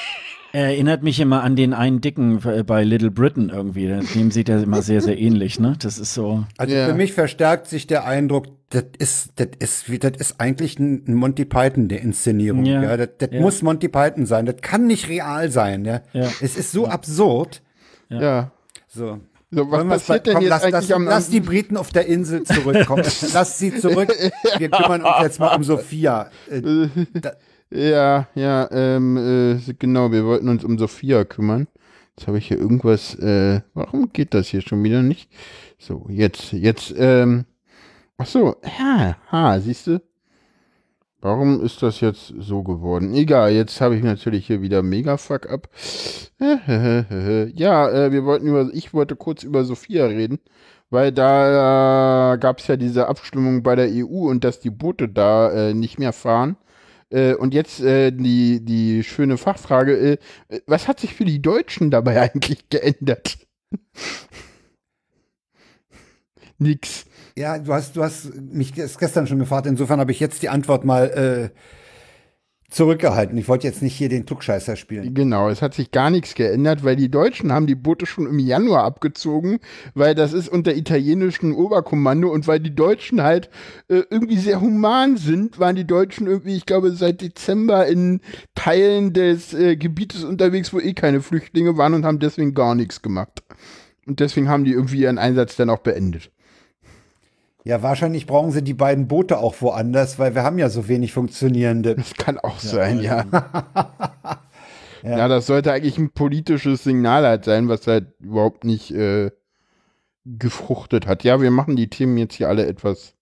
erinnert 0.62 1.04
mich 1.04 1.20
immer 1.20 1.44
an 1.44 1.56
den 1.56 1.74
einen 1.74 2.00
Dicken 2.02 2.40
äh, 2.48 2.64
bei 2.64 2.84
Little 2.84 3.12
Britain 3.12 3.50
irgendwie, 3.50 3.88
dem 3.88 4.32
sieht 4.32 4.50
er 4.50 4.62
immer 4.64 4.82
sehr, 4.82 5.02
sehr 5.02 5.18
ähnlich, 5.20 5.60
ne? 5.60 5.76
Das 5.80 5.98
ist 5.98 6.14
so, 6.14 6.46
Also 6.58 6.74
Ja. 6.76 6.88
für 6.88 6.94
mich 6.94 7.14
verstärkt 7.14 7.68
sich 7.68 7.88
der 7.88 8.06
Eindruck, 8.06 8.46
das 8.70 8.86
ist, 8.98 9.32
das 9.38 9.48
ist, 9.60 9.90
wie, 9.92 10.00
das 10.00 10.14
ist 10.18 10.40
eigentlich 10.40 10.80
ein 10.80 11.04
Monty 11.14 11.46
Python 11.46 11.88
der 11.90 12.02
Inszenierung. 12.02 12.66
Ja. 12.66 12.82
Ja, 12.84 12.98
das, 12.98 13.10
das 13.18 13.30
Ja. 13.32 13.42
muss 13.42 13.62
Monty 13.62 13.88
Python 13.90 14.26
sein. 14.26 14.46
Das 14.46 14.56
kann 14.62 14.88
nicht 14.88 15.10
real 15.10 15.50
sein. 15.52 15.86
Ja. 15.86 16.02
Ja. 16.14 16.30
Es 16.42 16.56
ist 16.56 16.72
so 16.72 16.88
absurd. 16.88 17.62
ja. 18.10 18.52
So. 18.88 19.20
So, 19.56 19.70
was 19.72 19.84
passiert 19.88 20.08
bei- 20.08 20.18
denn 20.24 20.34
komm, 20.34 20.42
jetzt 20.44 20.50
lass, 20.50 20.64
eigentlich 20.64 20.74
lass, 20.90 20.92
am 20.92 21.04
lass 21.06 21.30
die 21.30 21.40
Briten 21.40 21.78
auf 21.78 21.92
der 21.92 22.08
Insel 22.08 22.42
zurückkommen. 22.44 23.04
lass 23.34 23.60
sie 23.60 23.76
zurück. 23.76 24.12
Wir 24.58 24.70
kümmern 24.70 25.04
uns 25.04 25.14
jetzt 25.22 25.40
mal 25.40 25.56
um 25.56 25.64
Sophia. 25.64 26.32
Äh, 26.50 26.88
da, 27.14 27.34
Ja, 27.74 28.28
ja, 28.36 28.70
ähm, 28.72 29.18
äh, 29.18 29.74
genau, 29.80 30.12
wir 30.12 30.26
wollten 30.26 30.48
uns 30.48 30.64
um 30.64 30.78
Sophia 30.78 31.24
kümmern. 31.24 31.68
Jetzt 32.16 32.28
habe 32.28 32.38
ich 32.38 32.48
hier 32.48 32.60
irgendwas, 32.60 33.16
äh, 33.16 33.62
warum 33.74 34.14
geht 34.14 34.36
das 34.36 34.48
hier 34.50 34.62
schon 34.62 34.84
wieder 34.84 35.02
nicht? 35.02 35.32
So, 35.80 36.06
jetzt, 36.08 36.52
jetzt, 36.52 36.94
ähm, 36.96 37.46
ach 38.18 38.28
so, 38.28 38.58
ja, 38.78 39.18
ha, 39.32 39.60
siehst 39.60 39.88
du? 39.88 40.02
Warum 41.20 41.64
ist 41.64 41.82
das 41.82 42.00
jetzt 42.02 42.34
so 42.38 42.62
geworden? 42.62 43.16
Egal, 43.16 43.54
jetzt 43.54 43.82
habe 43.82 43.96
ich 43.96 44.04
natürlich 44.04 44.46
hier 44.46 44.62
wieder 44.62 44.84
mega 44.84 45.18
Fuck 45.18 45.50
up. 45.50 45.68
ja, 46.40 47.90
äh, 47.90 48.12
wir 48.12 48.24
wollten 48.26 48.48
über, 48.48 48.70
ich 48.72 48.94
wollte 48.94 49.16
kurz 49.16 49.42
über 49.42 49.64
Sophia 49.64 50.06
reden, 50.06 50.40
weil 50.92 51.12
da 51.12 52.36
äh, 52.36 52.38
gab 52.38 52.60
es 52.60 52.68
ja 52.68 52.76
diese 52.78 53.08
Abstimmung 53.08 53.64
bei 53.64 53.76
der 53.76 53.90
EU 53.90 54.30
und 54.30 54.44
dass 54.44 54.60
die 54.60 54.70
Boote 54.70 55.10
da 55.10 55.52
äh, 55.52 55.74
nicht 55.74 55.98
mehr 55.98 56.14
fahren. 56.14 56.56
Äh, 57.14 57.36
und 57.36 57.54
jetzt 57.54 57.80
äh, 57.80 58.12
die, 58.12 58.66
die 58.66 59.04
schöne 59.04 59.38
Fachfrage, 59.38 60.18
äh, 60.50 60.60
was 60.66 60.88
hat 60.88 61.00
sich 61.00 61.14
für 61.14 61.26
die 61.26 61.42
Deutschen 61.42 61.92
dabei 61.92 62.20
eigentlich 62.34 62.70
geändert? 62.70 63.38
Nix. 66.58 67.06
ja, 67.38 67.58
du 67.60 67.74
hast, 67.74 67.96
du 67.96 68.04
hast 68.04 68.34
mich 68.36 68.72
ges- 68.74 68.98
gestern 68.98 69.28
schon 69.28 69.40
gefragt. 69.40 69.68
Insofern 69.68 70.00
habe 70.00 70.12
ich 70.12 70.20
jetzt 70.20 70.42
die 70.44 70.50
Antwort 70.50 70.86
mal 70.86 71.52
äh, 71.54 71.58
zurückgehalten. 72.74 73.38
Ich 73.38 73.48
wollte 73.48 73.68
jetzt 73.68 73.82
nicht 73.82 73.96
hier 73.96 74.10
den 74.10 74.26
Klugscheißer 74.26 74.76
spielen. 74.76 75.14
Genau, 75.14 75.50
es 75.50 75.62
hat 75.62 75.74
sich 75.74 75.92
gar 75.92 76.10
nichts 76.10 76.36
geändert, 76.36 76.84
weil 76.84 76.96
die 76.96 77.10
Deutschen 77.10 77.54
haben 77.54 77.68
die 77.68 77.76
Boote 77.76 78.06
schon 78.06 78.28
im 78.28 78.40
Januar 78.40 78.84
abgezogen, 78.84 79.60
weil 79.94 80.16
das 80.16 80.34
ist 80.34 80.50
unter 80.50 80.76
italienischem 80.76 81.56
Oberkommando 81.56 82.30
und 82.30 82.48
weil 82.48 82.60
die 82.60 82.76
Deutschen 82.76 83.22
halt 83.22 83.50
äh, 83.88 84.02
irgendwie 84.10 84.38
sehr 84.38 84.60
human 84.60 85.18
sind, 85.18 85.60
waren 85.60 85.76
die 85.76 85.88
Deutschen 85.88 86.28
irgendwie, 86.28 86.56
ich 86.56 86.66
glaube, 86.66 86.92
seit 86.92 87.22
Dezember 87.22 87.88
in 87.88 88.22
Teilen 88.56 89.14
des 89.14 89.54
äh, 89.54 89.76
Gebietes 89.76 90.24
unterwegs, 90.24 90.74
wo 90.74 90.80
eh 90.80 90.94
keine 90.94 91.22
Flüchtlinge 91.22 91.78
waren 91.78 91.94
und 91.94 92.06
haben 92.06 92.20
deswegen 92.20 92.54
gar 92.54 92.76
nichts 92.76 93.02
gemacht. 93.02 93.44
Und 94.06 94.20
deswegen 94.20 94.50
haben 94.50 94.66
die 94.66 94.72
irgendwie 94.72 95.02
ihren 95.02 95.18
Einsatz 95.18 95.56
dann 95.56 95.70
auch 95.70 95.80
beendet. 95.80 96.30
Ja, 97.66 97.82
wahrscheinlich 97.82 98.26
brauchen 98.26 98.52
sie 98.52 98.62
die 98.64 98.74
beiden 98.74 99.08
Boote 99.08 99.38
auch 99.38 99.56
woanders, 99.62 100.20
weil 100.20 100.36
wir 100.36 100.44
haben 100.44 100.60
ja 100.60 100.70
so 100.70 100.88
wenig 100.90 101.14
funktionierende. 101.14 101.96
Das 101.96 102.14
kann 102.16 102.38
auch 102.38 102.60
sein, 102.60 103.00
ja. 103.02 103.26
ja. 105.04 105.28
das 105.28 105.46
sollte 105.46 105.72
eigentlich 105.72 105.98
ein 105.98 106.12
politisches 106.12 106.84
Signal 106.84 107.26
halt 107.26 107.46
sein, 107.46 107.70
was 107.70 107.88
halt 107.88 108.08
überhaupt 108.20 108.64
nicht 108.66 108.92
äh, 108.92 109.32
gefruchtet 110.26 111.08
hat. 111.08 111.24
Ja, 111.24 111.42
wir 111.42 111.52
machen 111.52 111.76
die 111.76 111.90
Themen 111.90 112.18
jetzt 112.18 112.36
hier 112.36 112.50
alle 112.50 112.66
etwas 112.66 113.14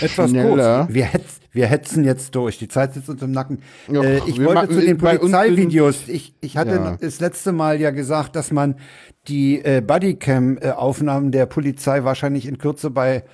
Etwas 0.00 0.30
schneller. 0.30 0.84
kurz. 0.84 0.94
Wir, 0.94 1.04
hetz, 1.04 1.40
wir 1.52 1.66
hetzen 1.66 2.04
jetzt 2.04 2.34
durch. 2.34 2.58
Die 2.58 2.68
Zeit 2.68 2.94
sitzt 2.94 3.08
uns 3.08 3.22
im 3.22 3.30
Nacken. 3.30 3.62
Ja, 3.90 4.02
äh, 4.02 4.20
ich 4.26 4.38
wollte 4.38 4.54
machen- 4.54 4.70
zu 4.74 4.80
den 4.80 4.98
Polizeivideos. 4.98 6.08
Ich, 6.08 6.34
ich 6.40 6.56
hatte 6.56 6.74
Ja. 6.74 6.96
das 7.00 7.20
letzte 7.20 7.52
Mal 7.52 7.80
ja 7.80 7.90
gesagt, 7.90 8.34
dass 8.36 8.50
man 8.50 8.76
die 9.28 9.64
äh, 9.64 9.80
Bodycam-Aufnahmen 9.80 11.32
der 11.32 11.46
Polizei 11.46 12.04
wahrscheinlich 12.04 12.46
in 12.46 12.58
Kürze 12.58 12.90
bei 12.90 13.24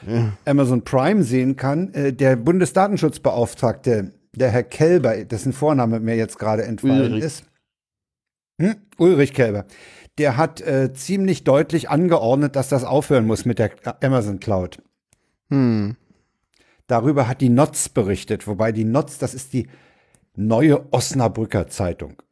Amazon 0.44 0.82
Prime 0.82 1.22
sehen 1.22 1.56
kann. 1.56 1.92
Äh, 1.94 2.12
der 2.12 2.36
Bundesdatenschutzbeauftragte, 2.36 4.12
der 4.34 4.50
Herr 4.50 4.62
Kelber, 4.62 5.24
dessen 5.24 5.52
Vorname 5.52 6.00
mir 6.00 6.16
jetzt 6.16 6.38
gerade 6.38 6.64
entfallen 6.64 7.12
Ulrich. 7.12 7.24
ist. 7.24 7.44
Hm? 8.60 8.76
Ulrich 8.98 9.34
Kelber. 9.34 9.66
Der 10.18 10.36
hat 10.36 10.60
äh, 10.60 10.92
ziemlich 10.92 11.44
deutlich 11.44 11.90
angeordnet, 11.90 12.56
dass 12.56 12.68
das 12.68 12.84
aufhören 12.84 13.26
muss 13.26 13.44
mit 13.44 13.58
der 13.58 13.70
Amazon 14.02 14.40
Cloud. 14.40 14.78
Hm. 15.50 15.96
Darüber 16.86 17.28
hat 17.28 17.40
die 17.40 17.48
Notz 17.48 17.88
berichtet, 17.88 18.46
wobei 18.46 18.72
die 18.72 18.84
Notz, 18.84 19.18
das 19.18 19.34
ist 19.34 19.52
die 19.52 19.68
neue 20.34 20.92
Osnabrücker 20.92 21.68
Zeitung. 21.68 22.22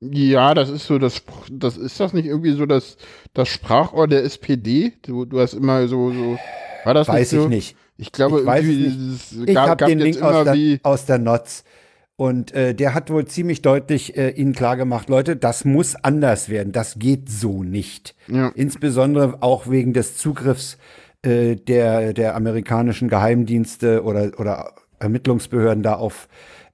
Ja, 0.00 0.54
das 0.54 0.70
ist 0.70 0.86
so 0.86 0.98
das, 0.98 1.22
das 1.50 1.76
ist 1.76 1.98
das 1.98 2.12
nicht 2.12 2.26
irgendwie 2.26 2.52
so 2.52 2.66
das, 2.66 2.96
das 3.34 3.48
Sprachrohr 3.48 4.06
der 4.06 4.22
SPD? 4.24 4.92
Du, 5.02 5.24
du 5.24 5.40
hast 5.40 5.54
immer 5.54 5.88
so, 5.88 6.12
so 6.12 6.38
war 6.84 6.94
das 6.94 7.08
Weiß 7.08 7.32
nicht 7.32 7.40
so? 7.40 7.44
ich 7.44 7.48
nicht. 7.48 7.76
Ich 7.96 8.12
glaube, 8.12 8.40
Ich 8.40 8.46
weiß 8.46 8.64
es 8.64 9.32
es 9.32 9.42
Ich 9.44 9.56
habe 9.56 9.86
den 9.86 9.98
Link 9.98 10.22
aus 10.22 10.44
der, 10.44 10.80
aus 10.84 11.06
der 11.06 11.18
Notz. 11.18 11.64
Und 12.14 12.52
äh, 12.52 12.74
der 12.74 12.94
hat 12.94 13.10
wohl 13.10 13.26
ziemlich 13.26 13.62
deutlich 13.62 14.16
äh, 14.16 14.30
Ihnen 14.30 14.52
klargemacht, 14.52 15.08
Leute, 15.08 15.36
das 15.36 15.64
muss 15.64 15.94
anders 15.94 16.48
werden. 16.48 16.72
Das 16.72 16.98
geht 16.98 17.30
so 17.30 17.62
nicht. 17.62 18.16
Ja. 18.26 18.48
Insbesondere 18.56 19.40
auch 19.40 19.70
wegen 19.70 19.92
des 19.92 20.16
Zugriffs 20.16 20.78
äh, 21.22 21.54
der, 21.54 22.12
der 22.14 22.34
amerikanischen 22.34 23.08
Geheimdienste 23.08 24.02
oder, 24.02 24.32
oder 24.38 24.72
Ermittlungsbehörden 24.98 25.82
da 25.82 25.94
auf 25.94 26.28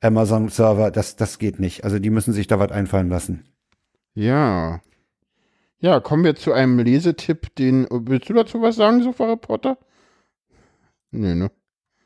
Amazon-Server. 0.04 0.90
Das, 0.90 1.16
das 1.16 1.38
geht 1.38 1.58
nicht. 1.58 1.84
Also 1.84 1.98
die 1.98 2.10
müssen 2.10 2.32
sich 2.32 2.46
da 2.46 2.58
was 2.58 2.70
einfallen 2.70 3.08
lassen. 3.08 3.44
ja. 4.14 4.80
Ja, 5.84 6.00
kommen 6.00 6.24
wir 6.24 6.34
zu 6.34 6.54
einem 6.54 6.78
Lesetipp, 6.78 7.54
den, 7.56 7.86
willst 7.90 8.30
du 8.30 8.32
dazu 8.32 8.62
was 8.62 8.76
sagen, 8.76 9.02
Sofa-Reporter? 9.02 9.76
Nee, 11.10 11.34
ne? 11.34 11.50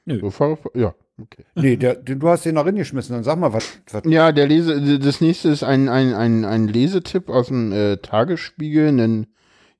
Nö. 0.04 0.18
Sofa-Reporter, 0.18 0.76
ja, 0.80 0.94
okay. 1.22 1.44
Nee, 1.54 1.76
der, 1.76 1.94
du 1.94 2.28
hast 2.28 2.44
den 2.44 2.56
noch 2.56 2.66
reingeschmissen. 2.66 3.14
Dann 3.14 3.22
sag 3.22 3.38
mal, 3.38 3.52
was. 3.52 3.78
was 3.92 4.02
Ja, 4.04 4.32
der 4.32 4.48
Lese, 4.48 4.98
das 4.98 5.20
nächste 5.20 5.50
ist 5.50 5.62
ein, 5.62 5.88
ein, 5.88 6.12
ein, 6.12 6.44
ein 6.44 6.66
Lesetipp 6.66 7.28
aus 7.28 7.46
dem 7.48 7.70
äh, 7.70 7.98
Tagesspiegel, 7.98 8.88
ein 8.88 9.28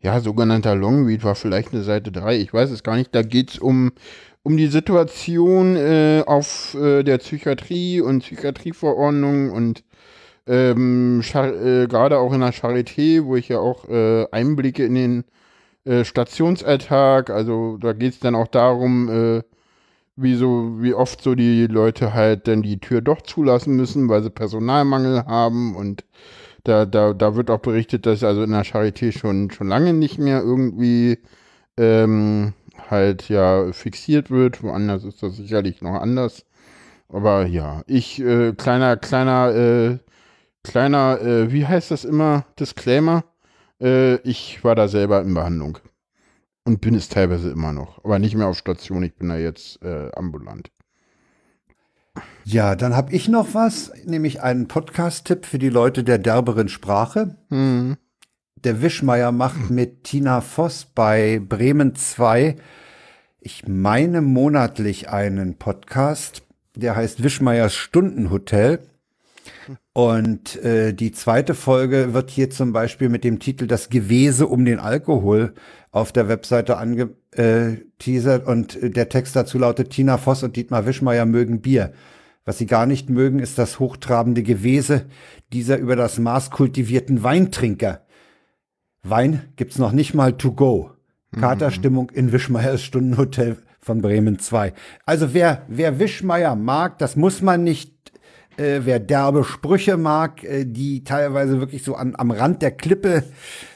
ja, 0.01 0.21
sogenannter 0.21 0.77
Longread, 0.77 1.25
war 1.25 1.35
vielleicht 1.35 1.73
eine 1.73 1.83
Seite 1.83 2.13
3, 2.13 2.37
ich 2.37 2.53
weiß 2.55 2.71
es 2.71 2.85
gar 2.85 2.95
nicht. 2.95 3.13
Da 3.17 3.23
geht's 3.23 3.59
um, 3.59 3.91
um 4.49 4.57
die 4.57 4.69
Situation 4.69 5.77
äh, 5.77 6.23
auf 6.27 6.75
äh, 6.75 7.03
der 7.03 7.19
Psychiatrie 7.19 8.01
und 8.01 8.21
Psychiatrieverordnung 8.21 9.51
und 9.51 9.85
ähm, 10.47 11.21
äh, 11.35 11.87
gerade 11.87 12.19
auch 12.19 12.33
in 12.33 12.41
der 12.41 12.55
Charité, 12.55 13.27
wo 13.27 13.37
ich 13.37 13.51
ja 13.51 13.59
auch 13.59 13.87
äh, 13.91 14.27
Einblicke 14.31 14.87
in 14.87 14.95
den 14.95 15.25
äh, 15.85 16.03
Stationsalltag, 16.03 17.29
also 17.29 17.77
da 17.77 17.93
geht's 17.93 18.21
dann 18.21 18.35
auch 18.35 18.47
darum, 18.47 19.11
äh, 19.11 19.43
wie 20.17 20.35
so, 20.35 20.81
wie 20.81 20.95
oft 20.95 21.21
so 21.21 21.35
die 21.35 21.67
Leute 21.67 22.15
halt 22.15 22.49
dann 22.49 22.63
die 22.63 22.81
Tür 22.81 23.03
doch 23.03 23.21
zulassen 23.21 23.77
müssen, 23.77 24.09
weil 24.09 24.23
sie 24.23 24.31
Personalmangel 24.31 25.27
haben 25.27 25.77
und 25.77 26.07
da, 26.65 26.87
da, 26.87 27.13
da 27.13 27.37
wird 27.37 27.51
auch 27.51 27.61
berichtet, 27.61 28.07
dass 28.07 28.25
also 28.25 28.45
in 28.45 28.53
der 28.53 28.65
Charité 28.65 29.13
schon, 29.13 29.51
schon 29.51 29.69
lange 29.69 29.93
nicht 29.93 30.19
mehr 30.19 30.41
irgendwie 30.41 31.19
ähm, 31.77 32.55
halt 32.91 33.29
ja 33.29 33.73
fixiert 33.73 34.31
wird. 34.31 34.63
Woanders 34.63 35.05
ist 35.05 35.23
das 35.23 35.37
sicherlich 35.37 35.83
noch 35.83 35.95
anders. 35.95 36.45
Aber 37.09 37.47
ja, 37.47 37.83
ich, 37.87 38.21
äh, 38.21 38.53
kleiner, 38.53 38.97
kleiner, 38.97 39.55
äh, 39.55 39.99
kleiner, 40.63 41.21
äh, 41.21 41.53
wie 41.53 41.67
heißt 41.67 41.91
das 41.91 42.05
immer, 42.05 42.45
Disclaimer, 42.61 43.25
äh, 43.81 44.17
ich 44.29 44.63
war 44.65 44.75
da 44.75 44.89
selber 44.89 45.23
in 45.23 45.35
Behandlung. 45.35 45.79
Und 46.65 46.83
bin 46.83 46.95
es 46.95 47.09
teilweise 47.09 47.51
immer 47.51 47.73
noch. 47.73 48.05
Aber 48.05 48.19
nicht 48.19 48.35
mehr 48.35 48.47
auf 48.47 48.59
Station, 48.59 49.03
ich 49.03 49.15
bin 49.17 49.31
da 49.31 49.39
jetzt 49.39 49.83
äh, 49.83 50.11
ambulant. 50.13 50.71
Ja, 52.45 52.77
dann 52.77 52.95
habe 52.95 53.13
ich 53.13 53.29
noch 53.29 53.55
was, 53.55 53.93
nämlich 54.05 54.43
einen 54.43 54.69
Podcast-Tipp 54.69 55.47
für 55.47 55.59
die 55.59 55.71
Leute 55.71 56.05
der 56.05 56.19
derberen 56.19 56.69
Sprache. 56.69 57.37
Hm. 57.49 57.97
Der 58.65 58.83
Wischmeier 58.83 59.31
macht 59.31 59.71
mit 59.71 60.03
Tina 60.03 60.41
Voss 60.41 60.85
bei 60.85 61.41
Bremen 61.47 61.95
2, 61.95 62.57
ich 63.41 63.69
meine 63.69 64.21
monatlich 64.21 65.11
einen 65.11 65.59
Podcast, 65.59 66.43
der 66.75 66.97
heißt 66.97 67.23
Wischmeiers 67.23 67.75
Stundenhotel. 67.75 68.81
Und 69.93 70.57
äh, 70.65 70.93
die 70.93 71.13
zweite 71.13 71.55
Folge 71.55 72.15
wird 72.15 72.31
hier 72.31 72.51
zum 72.51 72.73
Beispiel 72.73 73.09
mit 73.09 73.23
dem 73.23 73.39
Titel 73.39 73.69
Das 73.69 73.91
Gewese 73.91 74.49
um 74.49 74.65
den 74.65 74.81
Alkohol 74.81 75.55
auf 75.93 76.11
der 76.11 76.29
Webseite 76.29 76.79
angeteasert. 76.79 78.45
Und 78.45 78.83
äh, 78.83 78.91
der 78.91 79.09
Text 79.09 79.37
dazu 79.37 79.59
lautet, 79.59 79.91
Tina 79.91 80.19
Voss 80.19 80.43
und 80.43 80.57
Dietmar 80.57 80.85
Wischmeier 80.85 81.27
mögen 81.27 81.61
Bier. 81.61 81.93
Was 82.45 82.59
sie 82.59 82.67
gar 82.67 82.87
nicht 82.87 83.09
mögen, 83.09 83.39
ist 83.39 83.57
das 83.57 83.79
hochtrabende 83.79 84.43
Gewese 84.43 85.07
dieser 85.53 85.79
über 85.79 85.95
das 85.95 86.19
Maß 86.19 86.51
kultivierten 86.51 87.23
Weintrinker. 87.23 88.03
Wein 89.03 89.43
gibt's 89.57 89.79
noch 89.79 89.93
nicht 89.93 90.15
mal 90.15 90.33
to 90.33 90.53
go. 90.53 90.91
Katerstimmung 91.39 92.11
in 92.11 92.33
Wischmeiers 92.33 92.83
Stundenhotel 92.83 93.59
von 93.81 94.01
Bremen 94.01 94.39
2. 94.39 94.73
Also 95.05 95.35
wer, 95.35 95.63
wer 95.69 95.99
Wischmeier 95.99 96.57
mag, 96.57 96.99
das 96.99 97.17
muss 97.17 97.43
man 97.43 97.65
nicht, 97.65 97.93
äh, 98.57 98.81
wer 98.85 98.99
derbe 98.99 99.45
Sprüche 99.45 99.97
mag, 99.97 100.43
äh, 100.43 100.65
die 100.65 101.05
teilweise 101.05 101.61
wirklich 101.61 101.83
so 101.85 101.95
an, 101.95 102.15
am 102.17 102.31
Rand 102.31 102.63
der 102.63 102.71
Klippe 102.71 103.25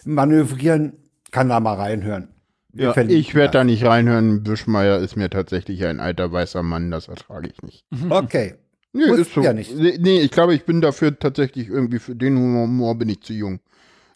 manövrieren, 0.05 0.95
kann 1.31 1.49
da 1.51 1.61
mal 1.61 1.75
reinhören. 1.75 2.29
Ja, 2.75 2.97
ich 2.97 3.35
werde 3.35 3.53
da 3.53 3.65
nicht 3.65 3.85
reinhören. 3.85 4.47
Wischmeier 4.47 4.99
ist 4.99 5.17
mir 5.17 5.29
tatsächlich 5.29 5.85
ein 5.85 6.01
alter 6.01 6.33
weißer 6.33 6.63
Mann, 6.63 6.91
das 6.91 7.09
ertrage 7.09 7.49
ich 7.49 7.63
nicht. 7.63 7.85
Okay. 8.09 8.55
Nee, 8.95 9.07
Muss 9.07 9.21
ist 9.21 9.33
so. 9.33 9.43
ja 9.43 9.55
nicht. 9.55 9.75
Nee, 9.75 9.97
Nee, 9.99 10.21
ich 10.21 10.31
glaube, 10.31 10.55
ich 10.55 10.65
bin 10.65 10.83
dafür 10.83 11.19
tatsächlich 11.19 11.69
irgendwie 11.69 11.99
für 11.99 12.15
den 12.15 12.37
Humor 12.37 12.95
bin 12.99 13.09
ich 13.09 13.23
zu 13.23 13.33
jung. 13.33 13.61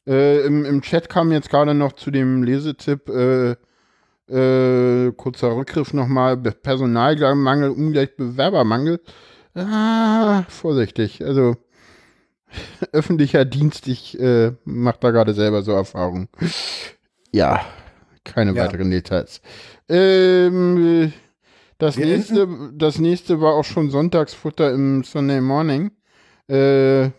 Äh, 0.07 0.45
im, 0.47 0.65
Im 0.65 0.83
Chat 0.83 1.09
kam 1.09 1.33
jetzt 1.33 1.51
gerade 1.51 1.75
noch 1.75 1.93
zu 1.93 2.11
dem 2.11 2.43
Lesetipp, 2.43 3.09
äh, 3.09 3.57
äh, 4.29 5.13
kurzer 5.13 5.57
Rückgriff 5.57 5.93
nochmal, 5.93 6.37
Personalmangel, 6.37 7.71
ungleich 7.71 8.17
Bewerbermangel. 8.17 9.01
Ah, 9.55 10.43
vorsichtig. 10.49 11.25
Also 11.25 11.57
öffentlicher 12.93 13.45
Dienst, 13.45 13.89
ich 13.89 14.19
äh, 14.21 14.53
mache 14.65 14.99
da 15.01 15.11
gerade 15.11 15.35
selber 15.35 15.63
so 15.63 15.73
Erfahrung. 15.73 16.29
Ja, 17.33 17.65
keine 18.25 18.53
Ja. 18.53 18.65
weiteren 18.65 18.91
Details. 18.91 19.41
Ähm, 19.89 21.13
das 21.79 21.97
Wir 21.97 22.07
nächste, 22.07 22.49
das 22.75 22.99
nächste 22.99 23.41
war 23.41 23.55
auch 23.55 23.65
schon 23.65 23.91
Sonntagsfutter 23.91 24.73
im 24.73 25.05
Sunday 25.05 25.41
Morning. 25.41 25.91
Äh, 26.49 27.11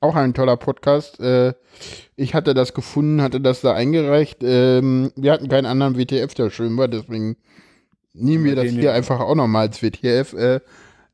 auch 0.00 0.14
ein 0.14 0.34
toller 0.34 0.56
Podcast. 0.56 1.20
Äh, 1.20 1.54
ich 2.16 2.34
hatte 2.34 2.54
das 2.54 2.74
gefunden, 2.74 3.22
hatte 3.22 3.40
das 3.40 3.60
da 3.60 3.74
eingereicht. 3.74 4.38
Ähm, 4.42 5.12
wir 5.16 5.32
hatten 5.32 5.48
keinen 5.48 5.66
anderen 5.66 5.96
WTF, 5.98 6.34
der 6.34 6.50
schön 6.50 6.76
war, 6.76 6.88
deswegen 6.88 7.36
nehmen 8.12 8.44
wir 8.44 8.56
das 8.56 8.66
hier 8.66 8.92
einfach 8.92 9.20
auch 9.20 9.34
nochmal 9.34 9.68
als 9.68 9.82
WTF. 9.82 10.32
Äh, 10.32 10.60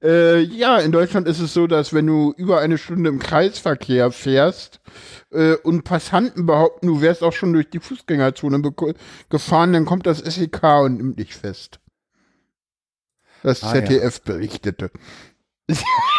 äh, 0.02 0.40
ja, 0.40 0.78
in 0.78 0.90
Deutschland 0.90 1.28
ist 1.28 1.38
es 1.38 1.54
so, 1.54 1.68
dass 1.68 1.94
wenn 1.94 2.06
du 2.06 2.34
über 2.36 2.60
eine 2.60 2.76
Stunde 2.76 3.08
im 3.08 3.20
Kreisverkehr 3.20 4.10
fährst 4.10 4.80
äh, 5.30 5.54
und 5.54 5.84
Passanten 5.84 6.44
behaupten, 6.44 6.88
du 6.88 7.00
wärst 7.00 7.22
auch 7.22 7.32
schon 7.32 7.52
durch 7.52 7.70
die 7.70 7.78
Fußgängerzone 7.78 8.62
gefahren, 9.28 9.72
dann 9.72 9.84
kommt 9.84 10.06
das 10.06 10.18
SEK 10.18 10.62
und 10.82 10.96
nimmt 10.96 11.18
dich 11.20 11.34
fest. 11.34 11.78
Das 13.44 13.62
Ah, 13.62 13.74
ja. 13.76 13.84
ZDF 13.84 14.22
berichtete. 14.22 14.90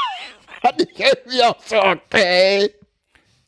Fand 0.64 0.82
ich 0.82 0.98
irgendwie 0.98 1.44
auch 1.44 1.60
so 1.66 1.76
okay. 1.76 2.70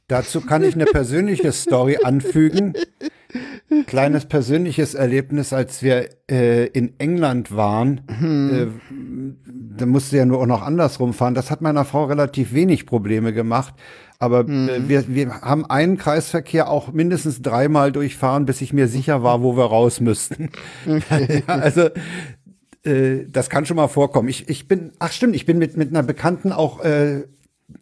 Dazu 0.07 0.41
kann 0.41 0.63
ich 0.63 0.75
eine 0.75 0.85
persönliche 0.85 1.51
Story 1.51 1.97
anfügen. 2.03 2.73
Kleines 3.87 4.25
persönliches 4.25 4.93
Erlebnis, 4.93 5.51
als 5.51 5.81
wir 5.81 6.09
äh, 6.29 6.67
in 6.67 6.99
England 6.99 7.55
waren. 7.55 8.01
Äh, 8.51 8.67
da 9.77 9.85
musste 9.85 10.17
ja 10.17 10.25
nur 10.25 10.41
auch 10.41 10.45
noch 10.45 10.61
andersrum 10.61 11.13
fahren. 11.13 11.33
Das 11.33 11.49
hat 11.49 11.61
meiner 11.61 11.85
Frau 11.85 12.05
relativ 12.05 12.53
wenig 12.53 12.85
Probleme 12.85 13.33
gemacht. 13.33 13.73
Aber 14.19 14.41
äh, 14.41 14.87
wir, 14.87 15.05
wir 15.07 15.41
haben 15.41 15.65
einen 15.65 15.97
Kreisverkehr 15.97 16.69
auch 16.69 16.91
mindestens 16.91 17.41
dreimal 17.41 17.91
durchfahren, 17.91 18.45
bis 18.45 18.61
ich 18.61 18.73
mir 18.73 18.87
sicher 18.87 19.23
war, 19.23 19.41
wo 19.41 19.57
wir 19.57 19.65
raus 19.65 20.01
müssten. 20.01 20.49
ja, 20.85 21.41
also 21.47 21.89
äh, 22.85 23.25
das 23.29 23.49
kann 23.49 23.65
schon 23.65 23.77
mal 23.77 23.87
vorkommen. 23.87 24.29
Ich, 24.29 24.47
ich 24.49 24.67
bin, 24.67 24.91
ach 24.99 25.11
stimmt, 25.11 25.35
ich 25.35 25.45
bin 25.45 25.57
mit, 25.57 25.77
mit 25.77 25.89
einer 25.89 26.03
Bekannten 26.03 26.51
auch 26.51 26.83
äh, 26.83 27.23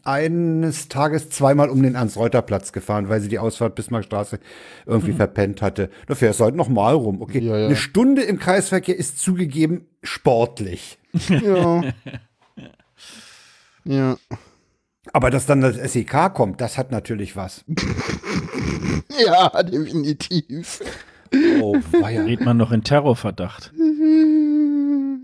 eines 0.04 0.88
Tages 0.88 1.30
zweimal 1.30 1.70
um 1.70 1.84
den 1.84 1.96
Ernst-Reuter-Platz 1.96 2.72
gefahren, 2.72 3.10
weil 3.10 3.20
sie 3.22 3.28
die 3.28 3.40
Ausfahrt 3.40 3.76
Bismarckstraße 3.76 4.40
irgendwie 4.86 5.12
verpennt 5.14 5.62
hatte. 5.62 5.90
Da 6.08 6.16
fährst 6.16 6.40
du 6.40 6.46
halt 6.46 6.56
noch 6.56 6.70
mal 6.70 6.94
rum. 6.94 7.22
Okay, 7.22 7.40
Ja, 7.40 7.58
ja. 7.58 7.66
eine 7.66 7.76
Stunde 7.76 8.22
im 8.24 8.40
Kreisverkehr 8.40 8.98
ist 8.98 9.20
zugegeben 9.20 9.88
sportlich. 10.02 10.98
Ja. 11.30 11.84
ja. 13.84 14.18
Aber 15.12 15.30
dass 15.30 15.46
dann 15.46 15.62
das 15.62 15.76
SEK 15.76 16.34
kommt, 16.34 16.60
das 16.62 16.78
hat 16.78 16.92
natürlich 16.92 17.36
was. 17.36 17.64
Ja, 19.24 19.62
definitiv. 19.62 20.82
Oh, 21.62 21.76
weia. 21.92 22.24
Redet 22.24 22.46
man 22.46 22.58
noch 22.58 22.72
in 22.72 22.84
Terrorverdacht. 22.84 23.72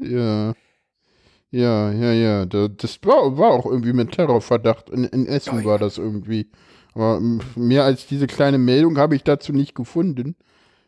Ja. 0.01 0.53
Ja, 1.51 1.91
ja, 1.91 2.11
ja. 2.13 2.45
Da- 2.45 2.67
Das 2.67 2.99
war, 3.03 3.37
war 3.37 3.51
auch 3.51 3.65
irgendwie 3.65 3.93
mit 3.93 4.11
Terrorverdacht. 4.11 4.89
In, 4.89 5.03
in 5.05 5.25
Essen 5.25 5.63
war 5.65 5.79
das 5.79 5.97
irgendwie. 5.97 6.49
Aber 6.93 7.19
mehr 7.55 7.83
als 7.85 8.07
diese 8.07 8.27
kleine 8.27 8.57
Meldung 8.57 8.97
habe 8.97 9.15
ich 9.15 9.23
dazu 9.23 9.51
nicht 9.53 9.73
gefunden. 9.75 10.35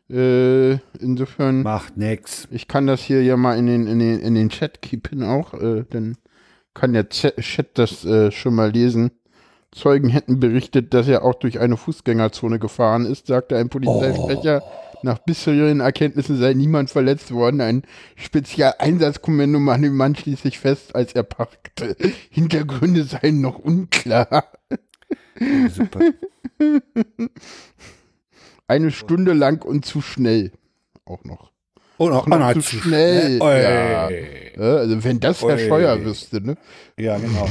Äh, 0.09 0.73
insofern, 0.99 1.63
Macht 1.63 1.95
nix. 1.95 2.47
ich 2.51 2.67
kann 2.67 2.85
das 2.85 3.01
hier 3.01 3.23
ja 3.23 3.37
mal 3.37 3.57
in 3.57 3.65
den, 3.67 3.87
in 3.87 3.99
den, 3.99 4.19
in 4.19 4.35
den 4.35 4.49
Chat 4.49 4.81
kippen 4.81 5.23
auch, 5.23 5.53
äh, 5.53 5.85
dann 5.89 6.17
kann 6.73 6.91
der 6.93 7.07
Chat 7.09 7.69
das 7.77 8.03
äh, 8.03 8.29
schon 8.31 8.55
mal 8.55 8.71
lesen. 8.71 9.11
Zeugen 9.71 10.09
hätten 10.09 10.41
berichtet, 10.41 10.93
dass 10.93 11.07
er 11.07 11.23
auch 11.23 11.35
durch 11.35 11.59
eine 11.61 11.77
Fußgängerzone 11.77 12.59
gefahren 12.59 13.05
ist, 13.05 13.27
sagte 13.27 13.55
ein 13.55 13.69
Polizeisprecher. 13.69 14.61
Nach 15.03 15.19
bisherigen 15.19 15.79
Erkenntnissen 15.79 16.37
sei 16.37 16.53
niemand 16.53 16.89
verletzt 16.89 17.31
worden. 17.31 17.61
Ein 17.61 17.83
Spezialeinsatzkommando 18.15 19.59
machte 19.59 19.83
den 19.83 19.95
Mann 19.95 20.15
schließlich 20.15 20.59
fest, 20.59 20.95
als 20.95 21.13
er 21.13 21.23
parkte. 21.23 21.95
Hintergründe 22.29 23.03
seien 23.03 23.41
noch 23.41 23.59
unklar. 23.59 24.51
Super. 25.73 25.99
Eine 28.67 28.91
Stunde 28.91 29.33
lang 29.33 29.63
und 29.65 29.85
zu 29.85 30.01
schnell. 30.01 30.51
Auch 31.05 31.23
noch. 31.23 31.51
Und 31.97 32.13
auch 32.13 32.25
Noch 32.25 32.39
man 32.39 32.53
zu 32.61 32.61
schnell. 32.61 33.37
Ja. 33.39 34.09
Ja, 34.09 34.75
also 34.77 35.03
wenn 35.03 35.19
das 35.19 35.41
Herr. 35.43 35.59
Scheuer 35.59 36.03
wüsste, 36.03 36.41
ne? 36.41 36.55
Ja, 36.97 37.17
genau. 37.17 37.47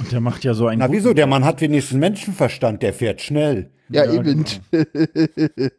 Und 0.00 0.12
der 0.12 0.20
macht 0.20 0.44
ja 0.44 0.52
so 0.52 0.66
einen. 0.66 0.80
Na 0.80 0.92
wieso? 0.92 1.14
Der 1.14 1.26
Mann 1.26 1.44
hat 1.44 1.60
wenigstens 1.60 1.98
Menschenverstand, 1.98 2.82
der 2.82 2.92
fährt 2.92 3.22
schnell. 3.22 3.70
Ja, 3.88 4.04
Ja, 4.04 4.12
eben. 4.12 4.44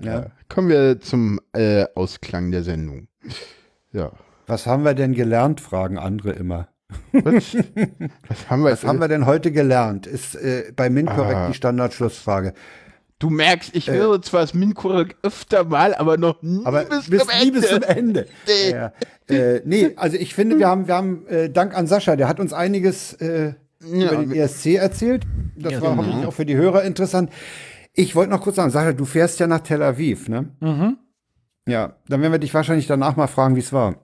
Ja. 0.00 0.26
Kommen 0.48 0.68
wir 0.68 1.00
zum 1.00 1.40
äh, 1.52 1.84
Ausklang 1.94 2.50
der 2.50 2.62
Sendung. 2.62 3.08
Ja. 3.92 4.12
Was 4.46 4.66
haben 4.66 4.84
wir 4.84 4.94
denn 4.94 5.14
gelernt, 5.14 5.60
fragen 5.60 5.98
andere 5.98 6.32
immer. 6.32 6.68
Was, 7.12 7.56
was 8.28 8.50
haben 8.50 8.64
wir, 8.64 8.72
Was 8.72 8.84
haben 8.84 9.00
wir 9.00 9.08
denn 9.08 9.24
heute 9.26 9.52
gelernt? 9.52 10.06
Ist 10.06 10.34
äh, 10.34 10.72
bei 10.74 10.90
MinCorrect 10.90 11.36
Ah. 11.36 11.48
die 11.48 11.54
Standardschlussfrage. 11.54 12.52
Du 13.18 13.30
merkst, 13.30 13.74
ich 13.76 13.88
höre 13.88 14.20
zwar 14.20 14.40
das 14.40 14.52
Minkorrekt 14.52 15.16
öfter 15.22 15.62
mal, 15.64 15.94
aber 15.94 16.16
noch 16.18 16.42
nie 16.42 16.66
Aber 16.66 16.84
bis, 16.84 17.08
bis, 17.08 17.20
zum 17.20 17.28
nie 17.28 17.46
Ende. 17.48 17.60
bis 17.60 17.70
zum 17.70 17.82
Ende. 17.84 18.26
Nee. 18.48 18.70
Ja. 18.72 18.92
Äh, 19.28 19.62
nee, 19.64 19.92
also 19.94 20.16
ich 20.16 20.34
finde, 20.34 20.58
wir 20.58 20.66
haben, 20.66 20.88
wir 20.88 20.96
haben 20.96 21.26
äh, 21.28 21.48
Dank 21.48 21.76
an 21.76 21.86
Sascha, 21.86 22.16
der 22.16 22.26
hat 22.28 22.40
uns 22.40 22.52
einiges 22.52 23.12
äh, 23.14 23.52
über 23.80 24.16
den 24.16 24.32
ESC 24.32 24.74
erzählt. 24.74 25.22
Das 25.56 25.80
war 25.80 25.96
hoffentlich 25.96 26.26
auch 26.26 26.32
für 26.32 26.44
die 26.44 26.56
Hörer 26.56 26.82
interessant. 26.82 27.30
Ich 27.94 28.14
wollte 28.14 28.30
noch 28.30 28.40
kurz 28.40 28.56
sagen, 28.56 28.70
Sascha, 28.70 28.92
du 28.92 29.04
fährst 29.04 29.38
ja 29.40 29.46
nach 29.46 29.60
Tel 29.60 29.82
Aviv, 29.82 30.28
ne? 30.28 30.48
Mhm. 30.60 30.96
Ja, 31.68 31.94
dann 32.08 32.20
werden 32.22 32.32
wir 32.32 32.38
dich 32.38 32.54
wahrscheinlich 32.54 32.86
danach 32.86 33.16
mal 33.16 33.26
fragen, 33.28 33.54
wie 33.54 33.60
es 33.60 33.72
war. 33.72 33.96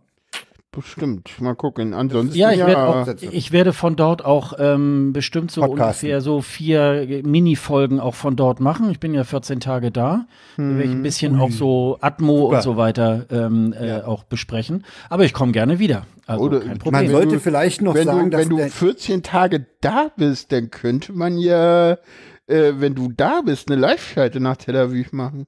Bestimmt. 0.70 1.40
Mal 1.40 1.54
gucken. 1.56 1.94
Ansonsten 1.94 2.36
Ja, 2.36 2.52
ich, 2.52 2.58
ja, 2.58 2.66
werde 2.66 2.86
auch, 2.86 3.08
ich 3.32 3.52
werde 3.52 3.72
von 3.72 3.96
dort 3.96 4.22
auch 4.24 4.52
ähm, 4.58 5.12
bestimmt 5.14 5.50
so 5.50 5.62
Podcasten. 5.62 6.06
ungefähr 6.06 6.20
so 6.20 6.42
vier 6.42 7.22
Mini-Folgen 7.24 7.98
auch 8.00 8.14
von 8.14 8.36
dort 8.36 8.60
machen. 8.60 8.90
Ich 8.90 9.00
bin 9.00 9.14
ja 9.14 9.24
14 9.24 9.60
Tage 9.60 9.90
da. 9.90 10.26
Da 10.58 10.62
werde 10.62 10.84
ich 10.84 10.90
ein 10.90 11.02
bisschen 11.02 11.40
auch 11.40 11.50
so 11.50 11.96
Atmo 12.02 12.42
Super. 12.42 12.56
und 12.56 12.62
so 12.62 12.76
weiter 12.76 13.24
ähm, 13.30 13.72
äh, 13.72 14.02
auch 14.02 14.24
besprechen. 14.24 14.84
Aber 15.08 15.24
ich 15.24 15.32
komme 15.32 15.52
gerne 15.52 15.78
wieder. 15.78 16.06
Also 16.26 16.44
Oder- 16.44 16.60
kein 16.60 16.78
Problem. 16.78 17.02
Man 17.06 17.10
sollte 17.12 17.40
vielleicht 17.40 17.80
noch 17.80 17.94
wenn 17.94 18.04
sagen, 18.04 18.24
du, 18.30 18.36
dass 18.36 18.40
wenn 18.42 18.50
du 18.50 18.56
der, 18.58 18.68
14 18.68 19.22
Tage 19.22 19.66
da 19.80 20.10
bist, 20.16 20.52
dann 20.52 20.70
könnte 20.70 21.12
man 21.14 21.38
ja, 21.38 21.96
äh, 22.48 22.72
wenn 22.78 22.94
du 22.94 23.12
da 23.16 23.42
bist, 23.42 23.70
eine 23.70 23.80
Live-Schalte 23.80 24.40
nach 24.40 24.56
Tel 24.56 24.76
Aviv 24.76 25.12
machen. 25.12 25.46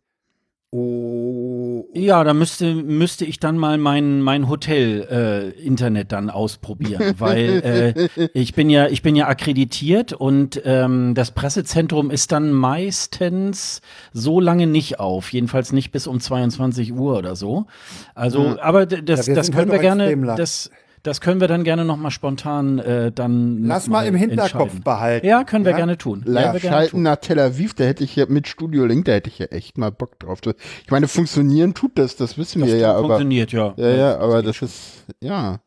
oh, 0.73 1.89
Ja, 1.95 2.23
da 2.23 2.33
müsste, 2.35 2.75
müsste 2.75 3.25
ich 3.25 3.41
dann 3.41 3.59
mal 3.59 3.77
mein, 3.79 4.23
mein 4.23 4.49
Hotel-Internet 4.49 6.13
dann 6.13 6.31
ausprobieren, 6.31 7.15
weil 7.19 7.95
äh, 8.17 8.29
ich 8.35 8.55
bin 8.55 8.71
ja, 8.71 8.87
ich 8.87 9.03
bin 9.03 9.17
ja 9.17 9.27
akkreditiert 9.29 10.13
und 10.13 10.61
ähm, 10.65 11.15
das 11.15 11.33
Pressezentrum 11.33 12.11
ist 12.11 12.31
dann 12.33 12.53
meistens 12.53 13.81
so 14.13 14.39
lange 14.41 14.67
nicht 14.67 15.01
auf, 15.01 15.33
jedenfalls 15.33 15.73
nicht 15.73 15.91
bis 15.91 16.07
um 16.07 16.21
22 16.21 16.93
Uhr 16.93 17.19
oder 17.19 17.35
so. 17.35 17.67
Also, 18.15 18.57
aber 18.61 18.87
d- 18.87 19.03
das, 19.03 19.27
Ja, 19.27 19.35
das 19.35 19.51
können 19.51 19.71
heute 19.71 19.73
wir 19.73 19.79
gerne, 19.81 20.37
das, 20.37 20.71
das 21.03 21.21
können 21.21 21.41
wir 21.41 21.49
dann 21.49 21.65
gerne 21.65 21.85
noch 21.85 21.97
mal 21.97 22.11
spontan 22.11 22.79
äh, 22.79 23.11
dann. 23.13 23.63
lass 23.65 23.89
mal 23.89 24.07
im 24.07 24.15
Hinterkopf 24.15 24.81
behalten. 24.83 25.27
Ja, 25.27 25.45
können 25.45 25.65
wir 25.65 25.73
gerne 25.73 25.97
tun. 25.99 26.23
Wir 26.27 26.33
gerne 26.35 26.53
Live-Schalten 26.55 26.91
tun. 26.91 27.03
nach 27.03 27.17
Tel 27.17 27.39
Aviv, 27.39 27.75
da 27.75 27.85
hätte 27.85 28.05
ich 28.05 28.17
ja 28.17 28.27
mit 28.29 28.49
Studio 28.49 28.85
Link, 28.85 29.05
da 29.07 29.13
hätte 29.13 29.29
ich 29.31 29.39
ja 29.39 29.47
echt 29.47 29.79
mal 29.79 29.91
Bock 29.91 30.19
drauf. 30.19 30.41
Das- 30.41 30.55
Ich 30.85 30.91
meine, 30.91 31.09
funktionieren 31.09 31.75
tut 31.75 31.93
das, 31.97 32.17
das 32.17 32.37
wissen 32.39 32.65
wir 32.65 32.77
ja, 32.77 32.93
aber. 32.93 33.01
Funktioniert, 33.09 33.53
ja. 33.53 33.75
Ja, 33.77 33.89
ja, 33.91 34.19
aber 34.19 34.43
das 34.43 34.61
ist, 34.63 35.05
ja. 35.21 35.61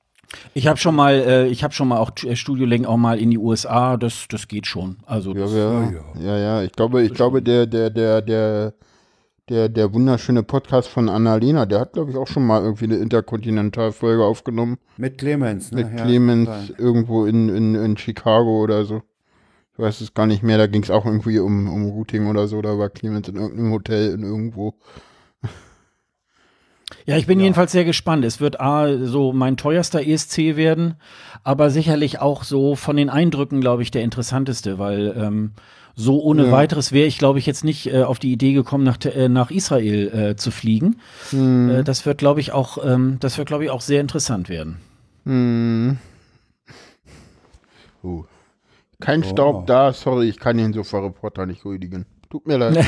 Ich 0.56 0.68
habe 0.68 0.78
schon 0.78 0.96
mal, 0.96 1.14
äh, 1.14 1.48
ich 1.48 1.64
habe 1.64 1.74
schon 1.74 1.88
mal 1.88 1.98
auch 1.98 2.12
äh, 2.24 2.36
Studio 2.36 2.66
Link 2.66 2.88
auch 2.88 2.98
mal 2.98 3.20
in 3.20 3.30
die 3.30 3.38
USA. 3.38 3.98
Das, 3.98 4.26
das 4.30 4.48
geht 4.48 4.66
schon. 4.66 4.98
Also 5.06 5.34
Ja, 5.36 5.42
das, 5.42 5.54
ja, 5.54 5.92
ja, 6.20 6.38
ja. 6.38 6.64
Ich 6.64 6.72
glaube, 6.72 7.04
ich 7.04 7.14
glaube, 7.14 7.42
der, 7.42 7.68
der, 7.68 7.90
der, 7.92 8.22
der, 8.22 8.74
der, 9.50 9.68
der 9.70 9.94
wunderschöne 9.94 10.44
Podcast 10.44 10.88
von 10.88 11.10
Annalena, 11.10 11.66
der 11.66 11.82
hat, 11.82 11.94
glaube 11.94 12.12
ich, 12.12 12.18
auch 12.18 12.28
schon 12.28 12.46
mal 12.46 12.62
irgendwie 12.62 12.86
eine 12.86 12.96
Interkontinentalfolge 12.96 14.24
aufgenommen. 14.24 14.78
Mit 14.98 15.18
Clemens, 15.18 15.72
ne? 15.72 15.84
Mit 15.84 15.98
Ja, 16.00 16.06
Clemens 16.06 16.50
sein. 16.50 16.76
irgendwo 16.78 17.26
in, 17.26 17.50
in, 17.50 17.76
in 17.76 17.98
Chicago 17.98 18.62
oder 18.62 18.86
so. 18.86 19.02
Ich 19.74 19.80
weiß 19.80 20.02
es 20.02 20.14
gar 20.14 20.28
nicht 20.28 20.44
mehr, 20.44 20.58
da 20.58 20.68
ging 20.68 20.84
es 20.84 20.92
auch 20.92 21.06
irgendwie 21.06 21.40
um, 21.40 21.68
um 21.68 21.90
Routing 21.90 22.28
oder 22.28 22.48
so, 22.48 22.62
da 22.62 22.78
war 22.78 22.90
Clemens 22.90 23.28
in 23.28 23.36
irgendeinem 23.36 23.72
Hotel 23.72 24.12
in 24.14 24.24
irgendwo. 24.24 24.76
ja, 27.06 27.18
ich 27.18 27.26
bin 27.26 27.40
jedenfalls 27.40 27.72
sehr 27.72 27.84
gespannt. 27.84 28.24
Es 28.24 28.40
wird 28.40 28.62
A, 28.62 29.06
so 29.06 29.34
mein 29.34 29.58
teuerster 29.58 30.06
ESC 30.06 30.56
werden, 30.56 30.96
aber 31.44 31.70
sicherlich 31.70 32.20
auch 32.22 32.44
so 32.44 32.76
von 32.76 32.96
den 32.96 33.10
Eindrücken, 33.10 33.62
glaube 33.62 33.82
ich, 33.82 33.92
der 33.92 34.04
interessanteste, 34.04 34.78
weil 34.80 35.14
ähm, 35.18 35.52
so 35.96 36.22
ohne 36.22 36.46
Ja. 36.46 36.52
weiteres 36.52 36.92
wäre 36.92 37.08
ich, 37.08 37.18
glaube 37.18 37.40
ich, 37.40 37.46
jetzt 37.46 37.64
nicht 37.64 37.88
äh, 37.94 38.04
auf 38.04 38.20
die 38.20 38.32
Idee 38.32 38.54
gekommen, 38.54 38.84
nach, 38.84 38.98
äh, 39.06 39.30
nach 39.30 39.52
Israel 39.52 40.08
äh, 40.32 40.36
zu 40.36 40.50
fliegen. 40.52 41.00
Hm. 41.30 41.70
Äh, 41.70 41.84
das 41.84 42.06
wird, 42.06 42.18
glaube 42.18 42.40
ich, 42.40 42.52
auch, 42.52 42.84
ähm, 42.84 43.18
das 43.20 43.38
wird, 43.38 43.48
glaube 43.48 43.66
ich, 43.66 43.70
auch 43.70 43.82
sehr 43.82 44.02
interessant 44.02 44.50
werden. 44.50 44.78
Hm. 45.26 45.98
Oh. 48.02 48.26
Kein 49.00 49.24
Staub 49.24 49.68
da, 49.68 49.94
sorry, 49.94 50.30
ich 50.30 50.40
kann 50.40 50.58
den 50.58 50.74
Sofa-Reporter 50.74 51.46
nicht 51.46 51.66
rüdigen. 51.66 52.06
Tut 52.30 52.48
mir 52.48 52.58
leid. 52.58 52.86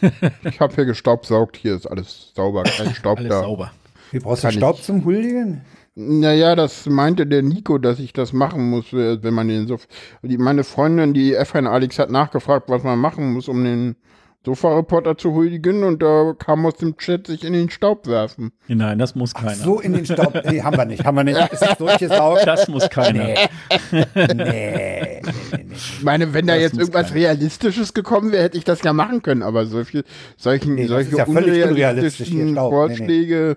ich 0.44 0.60
habe 0.60 0.74
hier 0.74 0.84
gestaubsaugt, 0.86 1.56
hier 1.56 1.74
ist 1.74 1.86
alles 1.86 2.32
sauber, 2.34 2.62
kein 2.62 2.94
Staub 2.94 3.18
Alles 3.18 3.30
da. 3.30 3.40
sauber. 3.42 3.72
Wie 4.12 4.20
brauchst 4.20 4.44
du 4.44 4.50
Staub 4.52 4.76
ich. 4.76 4.84
zum 4.84 5.04
Huldigen? 5.04 5.62
Naja, 5.98 6.54
das 6.54 6.84
meinte 6.84 7.26
der 7.26 7.42
Nico, 7.42 7.78
dass 7.78 7.98
ich 7.98 8.12
das 8.12 8.34
machen 8.34 8.68
muss, 8.68 8.92
äh, 8.92 9.22
wenn 9.22 9.32
man 9.32 9.48
den 9.48 9.66
Sofa. 9.66 9.86
Meine 10.20 10.62
Freundin, 10.62 11.14
die 11.14 11.34
F1 11.34 11.66
Alex, 11.66 11.98
hat 11.98 12.10
nachgefragt, 12.10 12.68
was 12.68 12.82
man 12.82 12.98
machen 12.98 13.32
muss, 13.32 13.48
um 13.48 13.64
den 13.64 13.96
Sofa-Reporter 14.44 15.16
zu 15.16 15.32
huldigen 15.32 15.84
und 15.84 16.02
da 16.02 16.34
kam 16.38 16.66
aus 16.66 16.76
dem 16.76 16.98
Chat 16.98 17.26
sich 17.26 17.42
in 17.44 17.54
den 17.54 17.70
Staub 17.70 18.06
werfen. 18.06 18.52
Nein, 18.68 18.98
das 18.98 19.14
muss 19.14 19.32
keiner. 19.32 19.54
So 19.54 19.80
in 19.80 19.94
den 19.94 20.04
Staub. 20.04 20.34
Nee, 20.50 20.60
haben 20.62 20.76
wir 20.76 20.84
nicht. 20.84 21.02
Haben 21.02 21.16
wir 21.16 21.24
nicht. 21.24 21.52
Ist 21.52 21.62
das 21.62 21.78
durchgesaugt? 21.78 22.46
Das 22.46 22.68
muss 22.68 22.88
keiner. 22.90 23.24
Nee. 23.24 23.34
Nee, 23.90 24.04
nee, 24.14 24.34
nee, 24.34 25.22
nee. 25.24 25.66
Ich 25.72 26.02
meine, 26.02 26.34
wenn 26.34 26.46
da 26.46 26.54
Das 26.54 26.62
jetzt 26.62 26.72
muss 26.74 26.80
irgendwas 26.82 27.08
keiner. 27.08 27.20
Realistisches 27.20 27.94
gekommen 27.94 28.32
wäre, 28.32 28.44
hätte 28.44 28.58
ich 28.58 28.64
das 28.64 28.82
ja 28.82 28.92
machen 28.92 29.22
können, 29.22 29.42
aber 29.42 29.64
solche, 29.66 30.04
solchen, 30.36 30.86
solche 30.86 31.16
ja 31.16 31.24
unrealistischen 31.24 32.50
Staub. 32.52 32.70
Nee, 32.72 32.78
nee. 32.78 32.96
Vorschläge 32.96 33.56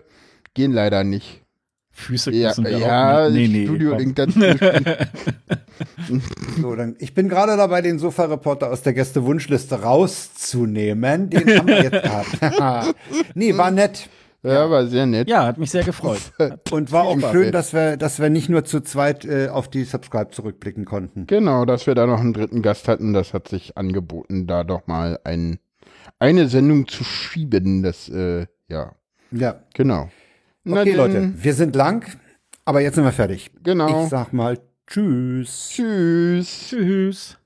gehen 0.54 0.72
leider 0.72 1.04
nicht. 1.04 1.44
Füße 2.00 2.32
Ja, 2.32 2.50
küssen 2.50 2.66
wir 2.66 2.78
ja 2.78 3.26
auch 3.26 3.30
nicht. 3.30 3.52
Nee, 3.52 3.60
nee, 3.60 3.66
Studio 3.66 3.96
dazwischen. 4.14 4.86
So, 6.62 6.76
dann, 6.76 6.96
ich 7.00 7.14
bin 7.14 7.30
gerade 7.30 7.56
dabei, 7.56 7.82
den 7.82 8.00
Sofa-Reporter 8.00 8.70
aus 8.70 8.82
der 8.82 8.94
Gäste-Wunschliste 8.94 9.82
rauszunehmen. 9.82 11.30
Den 11.30 11.58
haben 11.58 11.68
wir 11.68 11.84
jetzt 11.84 12.04
gehabt. 12.42 12.96
nee, 13.34 13.56
war 13.56 13.72
nett. 13.72 14.10
ja, 14.44 14.70
war 14.70 14.88
sehr 14.88 15.06
nett. 15.06 15.30
Ja, 15.30 15.46
hat 15.46 15.58
mich 15.58 15.72
sehr 15.72 15.84
gefreut. 15.84 16.20
Und 16.72 16.92
war 16.92 17.04
auch 17.06 17.20
schön, 17.32 17.52
dass 17.52 17.74
wir, 17.74 17.96
dass 17.98 18.20
wir 18.20 18.30
nicht 18.30 18.50
nur 18.50 18.66
zu 18.66 18.82
zweit 18.82 19.24
äh, 19.26 19.48
auf 19.50 19.70
die 19.70 19.84
Subscribe 19.86 20.32
zurückblicken 20.32 20.84
konnten. 20.86 21.28
Genau, 21.28 21.64
dass 21.66 21.88
wir 21.88 21.96
da 21.96 22.06
noch 22.06 22.20
einen 22.20 22.34
dritten 22.34 22.62
Gast 22.62 22.88
hatten, 22.88 23.14
das 23.14 23.34
hat 23.34 23.48
sich 23.48 23.78
angeboten, 23.78 24.48
da 24.48 24.64
doch 24.66 24.88
mal 24.88 25.20
ein, 25.24 25.60
eine 26.18 26.48
Sendung 26.50 26.88
zu 26.88 27.04
schieben. 27.06 27.84
Das, 27.84 28.10
äh, 28.10 28.48
ja, 28.68 28.92
Ja. 29.32 29.62
genau. 29.74 30.10
Na 30.64 30.82
Okay, 30.82 30.92
denn, 30.92 30.98
Leute, 30.98 31.34
wir 31.36 31.54
sind 31.54 31.76
lang, 31.76 32.06
aber 32.66 32.82
jetzt 32.82 32.96
sind 32.96 33.04
wir 33.04 33.12
fertig. 33.12 33.52
Genau. 33.64 34.04
Ich 34.04 34.10
sag 34.10 34.34
mal 34.34 34.58
Tschüss. 34.88 35.70
Tschüss. 35.72 36.68
Tschüss. 36.70 37.39